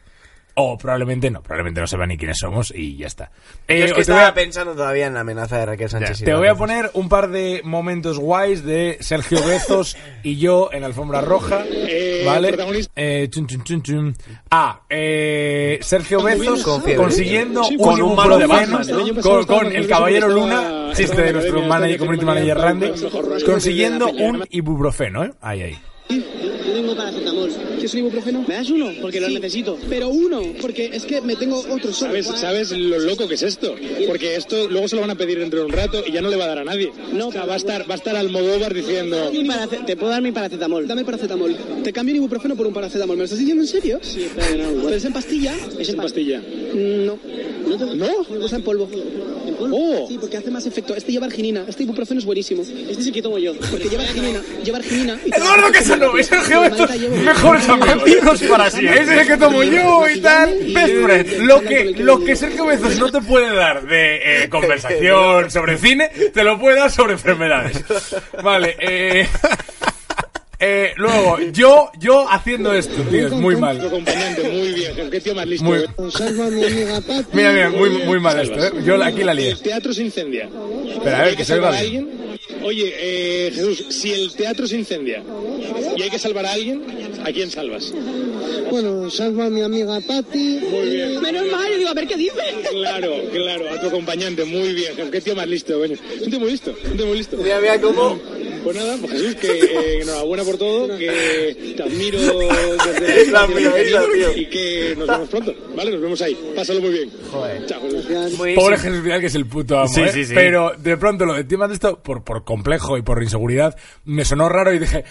O 0.54 0.78
probablemente 0.78 1.32
no, 1.32 1.42
probablemente 1.42 1.80
no 1.80 1.88
sepa 1.88 2.06
ni 2.06 2.18
quiénes 2.18 2.38
somos 2.38 2.74
y 2.76 2.98
ya 2.98 3.08
está. 3.08 3.32
Yo 3.70 3.76
Eh, 3.76 3.84
es 3.84 3.86
que 3.86 3.88
te 3.88 3.94
voy 3.94 4.02
estaba 4.02 4.28
a- 4.28 4.34
pensando 4.34 4.74
todavía 4.74 5.08
en 5.08 5.14
la 5.14 5.22
amenaza 5.22 5.58
de 5.58 5.66
Raquel 5.66 5.90
Sánchez 5.90 6.10
te 6.20 6.26
Silva. 6.26 6.40
voy 6.40 6.48
a 6.50 6.56
poner 6.56 6.92
un 6.94 7.08
par 7.08 7.30
de 7.30 7.62
momentos 7.64 8.20
guays 8.20 8.66
de 8.66 8.98
Sergio 9.00 9.42
Bezos 9.46 9.96
y 10.24 10.38
yo 10.38 10.70
en 10.74 10.84
alfombra 10.84 11.22
roja. 11.22 11.64
Eh, 11.72 12.24
¿Vale? 12.26 12.54
Eh, 12.96 13.28
chun, 13.32 13.48
chun, 13.48 13.64
chun, 13.64 13.82
chun. 13.82 14.16
Ah, 14.52 14.82
eh, 14.90 15.80
Sergio 15.82 16.22
Bezos 16.22 16.64
consiguiendo 16.98 17.64
Sí, 17.64 17.78
un 17.78 17.84
con 17.84 18.02
un 18.02 18.16
mano 18.16 18.38
de 18.38 18.44
ibuprofeno 18.46 18.78
Batman, 18.78 19.16
¿no? 19.16 19.22
Con, 19.22 19.46
con 19.46 19.72
el 19.74 19.88
caballero 19.88 20.28
Luna, 20.28 20.92
chiste 20.94 21.22
de 21.22 21.34
nuestro 21.34 21.62
manager, 21.62 21.98
community 21.98 22.26
manager 22.26 22.58
Randy, 22.58 22.92
consiguiendo 23.46 24.08
un 24.10 24.46
ibuprofeno, 24.50 25.24
¿eh? 25.24 25.32
Ahí, 25.42 25.62
ahí. 25.62 26.51
Tengo 26.92 27.04
paracetamol. 27.04 27.50
¿Quieres 27.76 27.94
un 27.94 28.00
ibuprofeno? 28.00 28.46
¿Me 28.48 28.56
das 28.56 28.70
uno? 28.70 28.92
Porque 29.02 29.20
lo 29.22 29.30
necesito. 29.30 29.78
Pero 29.90 30.10
uno, 30.10 30.42
porque 30.62 30.90
es 30.94 31.04
que 31.06 31.22
me 31.22 31.36
tengo 31.36 31.60
otro 31.70 31.94
solo. 31.94 32.12
¿Sabes, 32.12 32.26
¿Sabes 32.40 32.72
lo 32.72 33.00
loco 33.00 33.28
que 33.28 33.36
es 33.36 33.44
esto? 33.44 33.76
Porque 34.08 34.36
esto 34.36 34.68
luego 34.70 34.88
se 34.88 34.96
lo 34.96 35.02
van 35.02 35.12
a 35.12 35.16
pedir 35.16 35.40
dentro 35.40 35.60
de 35.60 35.66
un 35.66 35.72
rato 35.72 36.04
y 36.06 36.12
ya 36.12 36.22
no 36.22 36.30
le 36.30 36.36
va 36.36 36.46
a 36.46 36.48
dar 36.48 36.58
a 36.60 36.64
nadie. 36.66 36.92
No, 37.14 37.30
o 37.30 37.32
sea, 37.32 37.46
va 37.46 37.54
a 37.54 37.58
estar, 37.58 37.90
va 37.90 37.94
a 37.94 37.98
estar 37.98 38.16
Almodóvar 38.16 38.74
diciendo... 38.74 39.32
Te 39.86 39.96
puedo 39.96 40.12
dar 40.12 40.22
mi 40.22 40.32
paracetamol. 40.32 40.88
Dame 40.88 41.06
paracetamol. 41.06 41.56
Te 41.84 41.94
cambio 41.94 42.14
un 42.14 42.18
ibuprofeno 42.18 42.56
por 42.56 42.68
un 42.68 42.74
paracetamol. 42.74 43.16
¿Me 43.16 43.22
lo 43.22 43.26
estás 43.26 43.40
diciendo 43.40 43.64
en 43.64 43.68
serio? 43.68 44.00
Sí, 44.02 44.28
pero 44.36 44.72
no. 44.72 44.84
¿Pero 44.84 44.96
es 44.96 45.06
en 45.06 45.14
pastilla? 45.14 45.56
Es 45.80 45.90
en 45.90 45.96
pastilla. 45.98 46.42
No. 46.74 47.18
¿No? 47.68 47.78
te- 47.78 47.96
¿No? 47.96 48.08
En 48.52 48.64
polvo. 48.64 48.90
¿En 49.48 49.56
polvo? 49.56 49.78
Oh. 49.78 50.06
Sí, 50.10 50.18
porque 50.20 50.38
hace 50.38 50.52
más 50.52 50.66
efecto. 50.66 50.96
Este 50.96 51.12
lleva 51.12 51.26
arginina. 51.28 51.64
Este 51.68 51.84
ibuprofeno 51.84 52.20
es 52.20 52.26
buenísimo. 52.26 52.62
Este 52.64 52.92
es 53.02 53.08
el 53.08 53.14
que 53.14 53.22
tomo 53.22 53.38
yo. 53.38 53.54
Porque 53.56 53.88
lleva 53.90 54.04
arginina. 54.04 54.42
Lleva 54.64 54.78
arginina. 54.80 55.20
y 55.26 55.30
Eduardo 55.36 55.72
Casanova 55.72 56.20
y 56.20 56.24
Sergio 56.24 56.62
Bezos, 56.62 56.81
mejores 57.26 57.70
amigos. 57.70 58.42
Para 58.44 58.70
siempre. 58.70 59.02
Ese 59.02 59.14
es 59.14 59.22
el 59.22 59.28
que 59.28 59.38
tomo 59.38 59.64
yo 59.64 60.10
y 60.10 60.22
tal. 60.22 60.50
Best 60.74 60.94
friend. 61.04 61.38
Lo 61.42 61.62
que, 61.62 61.86
lo 61.98 62.24
que 62.24 62.36
Sergio 62.36 62.66
Bezos 62.66 62.98
no 62.98 63.12
te 63.12 63.22
puede 63.22 63.54
dar 63.56 63.84
de 63.86 64.44
eh, 64.44 64.50
conversación 64.50 65.50
sobre 65.52 65.78
cine, 65.78 66.10
te 66.34 66.44
lo 66.44 66.60
puede 66.60 66.78
dar 66.78 66.92
sobre 66.92 67.14
enfermedades. 67.14 67.84
Vale, 68.44 68.76
eh. 68.80 69.28
eh, 70.60 70.94
luego, 70.98 71.40
yo, 71.52 71.92
yo 72.00 72.30
haciendo 72.30 72.74
esto, 72.74 73.02
tío, 73.04 73.28
es 73.28 73.34
muy 73.34 73.56
mal. 73.56 73.78
muy 73.80 74.74
bien. 74.74 75.10
Qué 75.10 75.20
tío 75.22 75.36
más 75.36 75.48
listo. 75.48 75.66
Muy- 75.66 75.80
¿eh? 75.80 77.24
Mira, 77.34 77.52
mira, 77.52 77.70
muy, 77.70 77.90
muy 77.90 78.20
mal 78.20 78.40
esto, 78.40 78.64
¿eh? 78.64 78.72
Yo 78.84 79.02
aquí 79.04 79.24
la 79.24 79.34
lié. 79.34 79.52
El 79.52 79.62
teatro 79.62 79.94
se 79.94 80.04
incendia. 80.04 80.50
Espera, 80.88 81.18
a 81.18 81.22
ver, 81.22 81.30
¿Hay 81.30 81.36
que 81.36 81.46
se 81.46 81.54
oiga 81.56 81.72
Oye, 82.64 82.94
eh, 82.98 83.52
Jesús, 83.54 83.86
si 83.90 84.12
el 84.12 84.34
teatro 84.34 84.68
se 84.68 84.78
incendia 84.78 85.24
y 85.98 86.02
hay 86.02 86.10
que 86.10 86.20
salvar 86.20 86.46
a 86.46 86.54
alguien, 86.54 86.84
¿a 87.24 87.32
quién 87.32 87.50
salvas? 87.50 87.94
Bueno, 88.70 89.10
salvo 89.10 89.44
a 89.44 89.50
mi 89.50 89.62
amiga 89.62 90.00
Patty. 90.00 90.60
Muy 90.70 90.90
bien. 90.90 91.22
Menos 91.22 91.48
mal, 91.52 91.70
yo 91.72 91.78
digo, 91.78 91.90
a 91.90 91.94
ver 91.94 92.08
qué 92.08 92.16
dice. 92.16 92.42
Claro, 92.70 93.16
claro, 93.32 93.70
a 93.70 93.82
tu 93.82 93.88
acompañante, 93.88 94.46
muy 94.46 94.74
bien. 94.74 94.94
Qué 95.12 95.22
tío 95.22 95.36
más 95.36 95.48
listo, 95.48 95.78
coño. 95.78 95.96
Es 96.16 96.22
un 96.22 96.30
tío 96.30 96.40
muy 96.40 96.52
listo, 96.52 96.76
un 96.86 96.98
tío 96.98 97.06
muy 97.06 97.18
listo. 97.18 97.38
Mira, 97.38 97.60
mira 97.60 97.82
cómo... 97.82 98.20
Pues 98.64 98.76
nada, 98.76 98.96
pues 99.00 99.14
Jesús, 99.14 99.36
que 99.36 99.48
eh, 99.60 100.02
enhorabuena 100.02 100.44
por 100.44 100.58
todo, 100.58 100.98
que 100.98 101.74
te 101.76 101.84
admiro 101.84 102.20
desde 102.20 103.22
Es 103.22 103.32
la 103.32 103.48
tío. 103.48 104.38
y 104.38 104.46
que 104.48 104.96
nos 104.98 105.08
vemos 105.08 105.30
pronto, 105.30 105.54
¿vale? 105.76 105.92
Nos 105.92 106.02
vemos 106.02 106.22
ahí. 106.22 106.38
Pásalo 106.56 106.82
muy 106.82 106.92
bien. 106.92 107.12
Joder. 107.32 107.66
Chao, 107.66 107.82
Jesús. 107.84 108.40
Pobre 108.56 108.78
Jesús 108.78 109.04
Vidal, 109.04 109.20
que 109.20 109.26
es 109.28 109.36
el 109.36 109.46
puto 109.48 109.78
amo, 109.80 109.88
Sí, 109.88 110.02
¿eh? 110.02 110.12
sí, 110.12 110.26
sí. 110.26 110.34
Pero 110.36 110.74
de 110.78 110.98
pronto 110.98 111.26
lo 111.26 111.34
de 111.34 111.44
temas 111.44 111.70
de 111.70 111.76
esto, 111.76 112.02
por, 112.02 112.24
por 112.24 112.44
complejo 112.44 112.98
y 112.98 113.02
por 113.02 113.22
inseguridad, 113.22 113.76
me 114.06 114.26
sonó 114.26 114.48
raro 114.50 114.74
y 114.74 114.80
dije... 114.80 115.04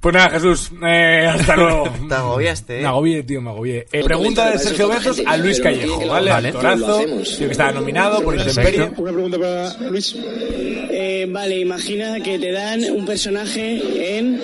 Pues 0.00 0.14
nada, 0.14 0.30
Jesús, 0.30 0.70
eh, 0.82 1.26
hasta 1.28 1.56
luego. 1.58 1.92
Te 2.08 2.14
agobiaste, 2.14 2.78
¿eh? 2.78 2.82
Me 2.82 2.88
agobié, 2.88 3.22
tío, 3.22 3.42
me 3.42 3.50
agobié. 3.50 3.86
Eh, 3.92 4.02
pregunta 4.02 4.50
de 4.50 4.58
Sergio 4.58 4.88
Bezos 4.88 5.22
a 5.26 5.36
Luis 5.36 5.60
Callejo, 5.60 6.06
¿vale? 6.06 6.30
Vale. 6.30 6.48
Actorazo, 6.48 7.00
tío 7.04 7.46
que 7.46 7.52
estaba 7.52 7.72
nominado 7.72 8.22
por 8.22 8.34
Intemperie. 8.34 8.90
Una 8.96 9.12
pregunta 9.12 9.38
para 9.38 9.90
Luis. 9.90 10.16
Eh, 10.18 11.26
vale, 11.28 11.58
imagina 11.58 12.18
que 12.20 12.38
te 12.38 12.50
dan 12.50 12.82
un 12.90 13.04
personaje 13.04 14.18
en 14.18 14.40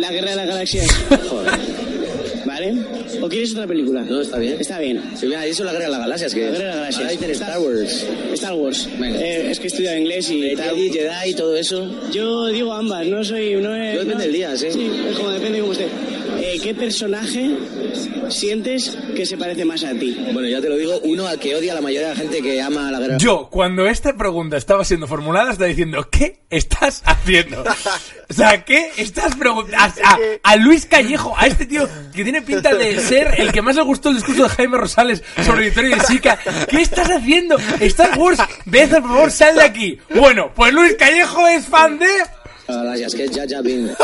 La 0.00 0.10
Guerra 0.10 0.30
de 0.30 0.36
las 0.36 0.46
Galaxias. 0.46 0.86
¿O 3.20 3.28
quieres 3.28 3.52
otra 3.52 3.66
película? 3.66 4.02
No, 4.02 4.20
está 4.20 4.38
bien. 4.38 4.56
Está 4.60 4.78
bien. 4.78 5.02
Si 5.16 5.26
hubiera 5.26 5.44
eso 5.46 5.64
la 5.64 5.72
guerra 5.72 5.84
de 5.86 5.90
las 5.90 6.00
galaxias, 6.00 6.34
que 6.34 6.40
La 6.40 6.46
Guerra 6.50 6.58
de 6.58 6.66
las 6.66 6.76
Galaxias. 6.76 7.00
Ahora 7.02 7.12
dicen 7.12 7.30
Star 7.30 7.58
Wars. 7.60 8.06
Star 8.34 8.54
Wars. 8.54 8.88
Venga. 8.98 9.20
Eh, 9.20 9.50
es 9.50 9.58
que 9.58 9.64
he 9.64 9.68
estudiado 9.68 9.96
inglés 9.98 10.30
y 10.30 10.54
tal. 10.56 10.70
Jedi, 10.76 10.90
Jedi 10.92 11.30
y 11.30 11.34
todo 11.34 11.56
eso. 11.56 11.86
Yo 12.12 12.46
digo 12.48 12.72
ambas, 12.72 13.06
no 13.06 13.22
soy... 13.24 13.54
No 13.56 13.74
es, 13.74 13.94
Yo 13.94 14.00
depende 14.00 14.14
no- 14.14 14.20
del 14.20 14.32
día, 14.32 14.56
sí. 14.56 14.66
Sí, 14.72 14.90
es 15.10 15.16
como 15.16 15.30
depende 15.30 15.60
cómo 15.60 15.72
esté. 15.72 15.86
Eh, 16.40 16.58
¿Qué 16.62 16.74
personaje 16.74 17.50
sientes 18.30 18.96
que 19.16 19.26
se 19.26 19.36
parece 19.36 19.64
más 19.64 19.82
a 19.84 19.92
ti? 19.92 20.16
Bueno, 20.32 20.48
ya 20.48 20.60
te 20.60 20.68
lo 20.68 20.76
digo, 20.76 20.98
uno 21.04 21.26
al 21.26 21.38
que 21.38 21.54
odia 21.56 21.72
a 21.72 21.74
la 21.76 21.80
mayoría 21.80 22.08
de 22.08 22.14
la 22.14 22.20
gente 22.20 22.40
que 22.42 22.60
ama 22.62 22.90
la 22.90 22.98
guerra. 23.00 23.18
Yo, 23.18 23.48
cuando 23.50 23.86
esta 23.86 24.16
pregunta 24.16 24.56
estaba 24.56 24.84
siendo 24.84 25.06
formulada, 25.06 25.50
estaba 25.52 25.68
diciendo, 25.68 26.06
¿qué 26.10 26.40
estás 26.50 27.02
haciendo? 27.04 27.64
O 28.30 28.32
sea, 28.34 28.64
¿qué 28.64 28.90
estás 28.96 29.34
preguntando? 29.36 29.78
A, 30.04 30.12
a- 30.12 30.18
a 30.42 30.56
Luis 30.56 30.86
Callejo, 30.86 31.34
a 31.36 31.46
este 31.46 31.66
tío 31.66 31.88
que 32.14 32.22
tiene 32.22 32.42
pinta 32.42 32.74
de 32.74 32.98
ser 33.00 33.34
el 33.38 33.52
que 33.52 33.62
más 33.62 33.76
le 33.76 33.82
gustó 33.82 34.10
el 34.10 34.16
discurso 34.16 34.44
de 34.44 34.48
Jaime 34.50 34.76
Rosales 34.78 35.22
sobre 35.44 35.64
Victoria 35.66 35.96
de 35.96 36.02
Sica. 36.04 36.38
¿Qué 36.68 36.80
estás 36.82 37.08
haciendo? 37.10 37.56
Star 37.80 38.18
Wars, 38.18 38.38
Bezos, 38.64 39.00
por 39.00 39.08
favor, 39.10 39.30
sal 39.30 39.56
de 39.56 39.62
aquí. 39.62 39.98
Bueno, 40.14 40.52
pues 40.54 40.72
Luis 40.72 40.94
Callejo 40.98 41.46
es 41.48 41.66
fan 41.66 41.98
de... 41.98 42.06
Gracias, 42.68 43.14
que 43.14 43.28
ya, 43.28 43.46
ya 43.46 43.62
vine. 43.62 43.92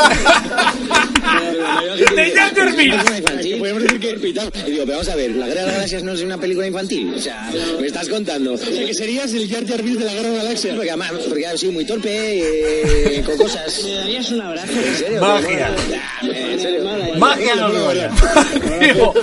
¡De 2.15 2.33
Binks! 2.75 3.17
infantil. 3.17 3.57
Podemos 3.59 3.83
decir 3.83 3.99
que 3.99 4.09
Y 4.09 4.71
digo, 4.71 4.85
pero 4.85 4.97
vamos 4.97 5.09
a 5.09 5.15
ver, 5.15 5.35
La 5.35 5.47
Guerra 5.47 5.61
de 5.61 5.67
las 5.67 5.75
Galaxias 5.75 6.03
no 6.03 6.13
es 6.13 6.21
una 6.21 6.37
película 6.39 6.65
infantil. 6.65 7.13
O 7.15 7.19
sea, 7.19 7.51
me 7.79 7.85
estás 7.85 8.09
contando. 8.09 8.53
O 8.53 8.57
sea, 8.57 8.85
que 8.85 8.93
serías 8.93 9.31
el 9.33 9.47
Jar 9.47 9.67
Jar 9.67 9.83
Binks 9.83 9.99
de 9.99 10.05
la 10.05 10.13
Guerra 10.13 10.29
de 10.29 10.35
las 10.35 10.43
Galaxias. 10.45 10.75
Porque 10.75 10.89
además, 10.89 11.11
porque 11.29 11.47
ha 11.47 11.57
sido 11.57 11.73
muy 11.73 11.85
torpe, 11.85 12.09
eh, 12.09 13.23
con 13.23 13.37
cosas. 13.37 13.83
Me 13.83 13.91
darías 13.93 14.31
un 14.31 14.41
abrazo. 14.41 14.73
¿En 14.73 14.95
serio? 14.95 15.21
Magia. 15.21 15.75
¿En 16.23 16.59
serio? 16.59 16.83
Magia 17.17 17.55
los 17.55 17.71
Goya. 17.71 18.11
Digo, 18.79 19.13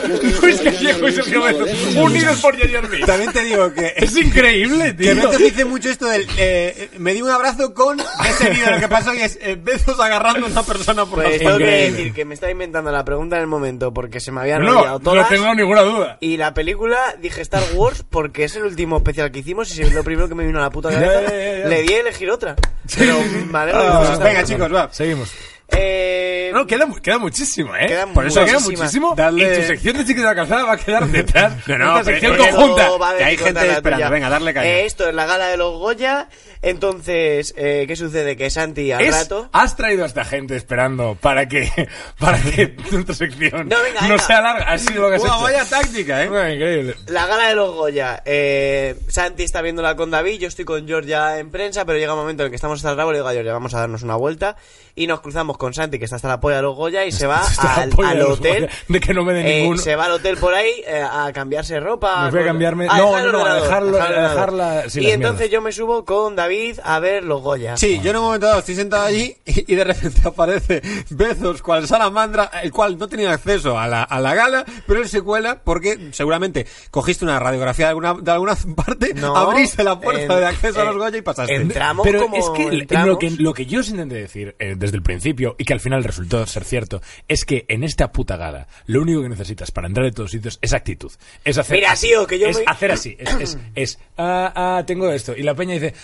Luis 0.40 0.62
Gallego 0.62 1.08
y 1.08 1.12
Sergio 1.12 1.42
Bezos, 1.42 1.96
unidos 1.96 2.40
por 2.40 2.56
Jar 2.56 2.70
Jar 2.70 2.88
Binks. 2.88 3.06
También 3.06 3.32
te 3.32 3.42
digo 3.42 3.72
que 3.72 3.92
Es 3.96 4.16
increíble, 4.16 4.94
que 4.96 5.04
tío. 5.04 5.16
Bezos 5.16 5.38
dice 5.38 5.64
mucho 5.64 5.90
esto 5.90 6.06
del 6.06 6.26
eh, 6.38 6.90
me 6.98 7.12
di 7.12 7.22
un 7.22 7.30
abrazo 7.30 7.74
con 7.74 8.00
ese 8.28 8.50
vídeo 8.50 8.70
lo 8.70 8.80
que 8.80 8.88
pasó 8.88 9.12
y 9.14 9.20
es 9.20 9.31
eh, 9.40 9.56
Bezos 9.60 9.98
agarrando 10.00 10.46
a 10.46 10.50
una 10.50 10.62
persona 10.62 11.04
por 11.06 11.22
Pues 11.22 11.32
la 11.32 11.38
tengo 11.38 11.58
que 11.58 11.64
decir 11.64 12.12
que 12.12 12.24
me 12.24 12.34
estaba 12.34 12.52
inventando 12.52 12.90
la 12.90 13.04
pregunta 13.04 13.36
en 13.36 13.42
el 13.42 13.48
momento 13.48 13.92
porque 13.92 14.20
se 14.20 14.32
me 14.32 14.40
habían 14.42 14.62
No, 14.64 14.78
olvidado 14.78 14.98
no 14.98 15.04
todas. 15.04 15.28
tengo 15.28 15.54
ninguna 15.54 15.82
duda. 15.82 16.16
Y 16.20 16.36
la 16.36 16.54
película 16.54 16.98
dije 17.20 17.40
Star 17.42 17.62
Wars 17.74 18.04
porque 18.08 18.44
es 18.44 18.56
el 18.56 18.64
último 18.64 18.96
especial 18.98 19.30
que 19.30 19.40
hicimos 19.40 19.76
y 19.78 19.82
es 19.82 19.92
lo 19.92 20.02
primero 20.04 20.28
que 20.28 20.34
me 20.34 20.46
vino 20.46 20.58
a 20.58 20.62
la 20.62 20.70
puta 20.70 20.90
cabeza. 20.92 21.22
Ya, 21.22 21.28
ya, 21.30 21.58
ya. 21.60 21.66
Le 21.68 21.82
di 21.82 21.92
a 21.94 22.00
elegir 22.00 22.30
otra. 22.30 22.56
Pero 22.98 23.14
me 23.50 23.58
alegro 23.58 23.80
de 23.82 23.86
que 23.88 23.92
Ah, 23.92 23.96
fuese 23.98 24.12
Star 24.14 24.26
venga, 24.26 24.38
Wars. 24.40 24.48
chicos, 24.50 24.74
va. 24.74 24.88
Seguimos. 24.92 25.32
Eh, 25.72 26.50
No, 26.52 26.66
queda, 26.66 26.86
queda 27.02 27.18
muchísimo, 27.18 27.74
¿eh? 27.74 27.86
Queda 27.86 28.06
Por 28.08 28.26
eso 28.26 28.44
queda 28.44 28.60
muchísimo. 28.60 29.14
Darle- 29.16 29.52
Y 29.54 29.60
tu 29.60 29.66
sección 29.66 29.96
de 29.96 30.02
Chiquis 30.04 30.16
de 30.22 30.28
la 30.28 30.34
Calzada 30.34 30.64
va 30.64 30.72
a 30.74 30.76
quedar 30.76 31.06
detrás. 31.08 31.52
No, 31.66 31.78
no, 31.78 32.04
sección 32.04 32.36
conjunta. 32.36 32.88
Que 33.18 33.24
hay 33.24 33.36
gente 33.38 33.70
esperando. 33.72 34.10
Venga, 34.10 34.28
darle 34.28 34.52
caña. 34.54 34.66
Eh, 34.68 34.84
esto 34.86 35.08
es 35.08 35.14
la 35.14 35.26
gala 35.26 35.46
de 35.48 35.56
los 35.56 35.78
Goya. 35.78 36.28
Entonces, 36.60 37.54
eh, 37.56 37.84
¿qué 37.88 37.96
sucede? 37.96 38.36
Que 38.36 38.48
Santi 38.50 38.92
al 38.92 39.00
Es- 39.02 39.10
rato. 39.14 39.48
has 39.52 39.76
traído 39.76 40.04
a 40.04 40.06
esta 40.06 40.24
gente 40.24 40.54
esperando 40.56 41.16
para 41.20 41.48
que 41.48 41.68
para 42.18 42.38
que 42.40 42.76
nuestra 42.90 43.14
sección 43.14 43.68
No, 43.68 43.76
venga, 43.82 44.00
no 44.02 44.08
venga. 44.10 44.22
sea 44.22 44.40
larga. 44.40 44.64
Ha 44.72 44.78
sido 44.78 45.02
lo 45.02 45.08
que 45.10 45.16
has 45.16 45.22
Buah, 45.22 45.32
hecho. 45.34 45.42
vaya 45.42 45.64
táctica, 45.64 46.22
eh. 46.22 46.28
Bueno, 46.28 46.52
increíble. 46.52 46.94
La 47.06 47.26
gala 47.26 47.48
de 47.48 47.54
los 47.56 47.74
Goya. 47.74 48.22
Eh, 48.24 48.94
Santi 49.08 49.42
está 49.42 49.60
viéndola 49.62 49.96
con 49.96 50.10
David, 50.10 50.38
yo 50.40 50.48
estoy 50.48 50.64
con 50.64 50.86
Georgia 50.86 51.38
en 51.38 51.50
prensa, 51.50 51.84
pero 51.84 51.98
llega 51.98 52.12
un 52.14 52.20
momento 52.20 52.42
en 52.42 52.46
el 52.46 52.50
que 52.50 52.56
estamos 52.56 52.78
hasta 52.78 52.90
el 52.90 52.96
rabo 52.96 53.10
y 53.10 53.14
le 53.14 53.18
digo 53.18 53.28
a 53.28 53.32
Georgia, 53.32 53.52
vamos 53.52 53.74
a 53.74 53.80
darnos 53.80 54.02
una 54.02 54.16
vuelta. 54.16 54.56
Y 54.94 55.06
nos 55.06 55.20
cruzamos 55.20 55.56
con 55.62 55.72
Santi, 55.74 55.98
que 55.98 56.06
está 56.06 56.16
hasta 56.16 56.26
la 56.28 56.40
polla 56.40 56.56
de 56.56 56.62
los 56.62 56.74
Goya, 56.74 57.04
y 57.06 57.12
se 57.12 57.26
va 57.28 57.40
al, 57.76 57.92
al 58.04 58.22
hotel. 58.22 58.68
De 58.88 58.98
que 59.00 59.14
no 59.14 59.22
me 59.24 59.32
den 59.32 59.46
Eh, 59.46 59.60
ninguno. 59.60 59.80
Se 59.80 59.94
va 59.94 60.06
al 60.06 60.12
hotel 60.12 60.36
por 60.38 60.54
ahí 60.54 60.82
eh, 60.86 61.00
a 61.08 61.32
cambiarse 61.32 61.78
ropa. 61.78 62.24
Me 62.26 62.30
voy 62.32 62.40
a 62.40 62.52
cambiarme- 62.52 62.86
a 62.90 62.98
no, 62.98 63.06
dejar 63.10 63.24
el 63.26 63.32
no, 63.32 63.38
no, 63.38 63.44
a 63.46 63.60
dejarlo- 63.60 64.00
a 64.02 64.08
dejarla- 64.10 64.90
sí, 64.90 65.00
y 65.02 65.10
entonces 65.12 65.38
mierdas. 65.38 65.50
yo 65.52 65.60
me 65.62 65.70
subo 65.72 66.04
con 66.04 66.34
David 66.34 66.78
a 66.82 66.98
ver 66.98 67.22
los 67.22 67.40
Goya. 67.42 67.76
Sí, 67.76 68.00
yo 68.02 68.10
en 68.10 68.16
un 68.16 68.22
momento 68.24 68.46
dado 68.46 68.58
estoy 68.58 68.74
sentado 68.74 69.04
allí 69.04 69.36
y, 69.46 69.72
y 69.72 69.76
de 69.76 69.84
repente 69.84 70.20
aparece 70.26 70.82
Bezos, 71.10 71.62
cual 71.62 71.86
salamandra, 71.86 72.50
el 72.62 72.72
cual 72.72 72.98
no 72.98 73.06
tenía 73.08 73.32
acceso 73.32 73.78
a 73.78 73.86
la, 73.86 74.02
a 74.02 74.20
la 74.20 74.34
gala, 74.34 74.64
pero 74.86 75.00
él 75.00 75.08
se 75.08 75.22
cuela 75.22 75.60
porque 75.62 76.08
seguramente 76.12 76.66
cogiste 76.90 77.24
una 77.24 77.38
radiografía 77.38 77.86
de 77.86 77.90
alguna, 77.90 78.14
de 78.14 78.30
alguna 78.30 78.56
parte, 78.76 79.14
No, 79.14 79.36
abriste 79.36 79.84
la 79.84 80.00
puerta 80.00 80.22
en- 80.34 80.40
de 80.40 80.46
acceso 80.46 80.80
a 80.80 80.84
los 80.84 80.96
eh, 80.96 80.98
Goya 80.98 81.18
y 81.18 81.22
pasaste. 81.22 81.54
entramos 81.54 82.04
Pero 82.04 82.22
como 82.22 82.36
es 82.36 82.48
que 82.50 82.78
entramos. 82.78 83.08
lo 83.08 83.18
que 83.18 83.30
lo 83.30 83.54
que 83.54 83.66
yo 83.66 83.80
os 83.80 83.88
intenté 83.88 84.14
decir 84.16 84.56
eh, 84.58 84.74
desde 84.76 84.96
el 84.96 85.02
principio 85.02 85.51
y 85.58 85.64
que 85.64 85.72
al 85.72 85.80
final 85.80 86.04
resultó 86.04 86.46
ser 86.46 86.64
cierto 86.64 87.00
es 87.28 87.44
que 87.44 87.64
en 87.68 87.84
esta 87.84 88.12
puta 88.12 88.36
gala 88.36 88.66
lo 88.86 89.02
único 89.02 89.22
que 89.22 89.28
necesitas 89.28 89.70
para 89.70 89.88
entrar 89.88 90.06
en 90.06 90.14
todos 90.14 90.30
sitios 90.30 90.58
es 90.62 90.72
actitud. 90.72 91.10
Es 91.44 91.58
hacer 91.58 91.76
Mira, 91.78 91.92
así, 91.92 92.08
tío, 92.08 92.26
que 92.26 92.38
yo 92.38 92.48
es 92.48 92.58
me- 92.58 92.64
hacer 92.66 92.92
así, 92.92 93.16
es, 93.18 93.34
es, 93.34 93.58
es, 93.74 93.98
ah, 94.18 94.52
ah, 94.54 94.84
tengo 94.86 95.10
esto. 95.10 95.36
Y 95.36 95.42
la 95.42 95.54
peña 95.54 95.74
dice, 95.74 95.94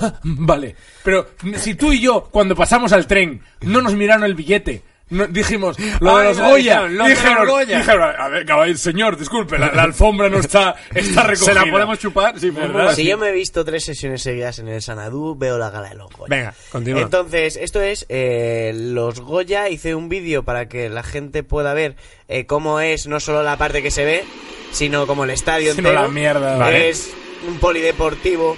ah, 0.00 0.18
vale, 0.22 0.74
pero 1.04 1.28
si 1.56 1.74
tú 1.74 1.92
y 1.92 2.00
yo 2.00 2.28
cuando 2.30 2.54
pasamos 2.54 2.92
al 2.92 3.06
tren 3.06 3.40
no 3.62 3.80
nos 3.82 3.94
miraron 3.94 4.24
el 4.24 4.34
billete 4.34 4.82
no- 5.10 5.26
dijimos 5.26 5.76
lo 6.00 6.18
de 6.18 6.24
los 6.24 6.38
no, 6.38 6.48
Goya 6.50 6.82
dijeron, 6.82 6.96
lo 6.98 7.04
de 7.04 7.10
los 7.10 7.18
dijeron, 7.22 7.46
Goya. 7.48 7.78
dijeron, 7.78 8.14
a 8.18 8.28
ver 8.28 8.46
caballero, 8.46 8.78
señor 8.78 9.16
disculpe 9.18 9.58
la, 9.58 9.72
la 9.72 9.82
alfombra 9.82 10.28
no 10.28 10.38
está 10.38 10.76
está 10.94 11.22
recogida 11.24 11.54
¿Se 11.60 11.66
la 11.66 11.70
podemos 11.72 11.98
chupar? 11.98 12.38
Sí, 12.38 12.50
¿Verdad? 12.50 12.94
Si 12.94 13.04
yo 13.06 13.16
me 13.18 13.28
he 13.28 13.32
visto 13.32 13.64
tres 13.64 13.84
sesiones 13.84 14.22
seguidas 14.22 14.58
en 14.58 14.68
el 14.68 14.82
Sanadú, 14.82 15.36
veo 15.36 15.58
la 15.58 15.70
gala 15.70 15.88
de 15.90 15.94
los 15.94 16.10
Goya. 16.12 16.28
Venga, 16.28 16.54
continúa. 16.70 17.02
Entonces, 17.02 17.56
esto 17.56 17.80
es 17.80 18.06
eh, 18.08 18.72
los 18.74 19.20
Goya. 19.20 19.68
Hice 19.68 19.94
un 19.94 20.08
vídeo 20.08 20.42
para 20.44 20.68
que 20.68 20.88
la 20.88 21.02
gente 21.02 21.42
pueda 21.42 21.74
ver 21.74 21.96
eh, 22.28 22.46
cómo 22.46 22.80
es 22.80 23.06
no 23.06 23.20
solo 23.20 23.42
la 23.42 23.56
parte 23.56 23.82
que 23.82 23.90
se 23.90 24.04
ve, 24.04 24.24
sino 24.72 25.06
como 25.06 25.24
el 25.24 25.30
estadio 25.30 25.74
Sino 25.74 25.88
entero. 25.88 26.06
la 26.06 26.12
mierda, 26.12 26.56
vale. 26.56 26.88
Es 26.90 27.10
un 27.48 27.58
polideportivo, 27.58 28.56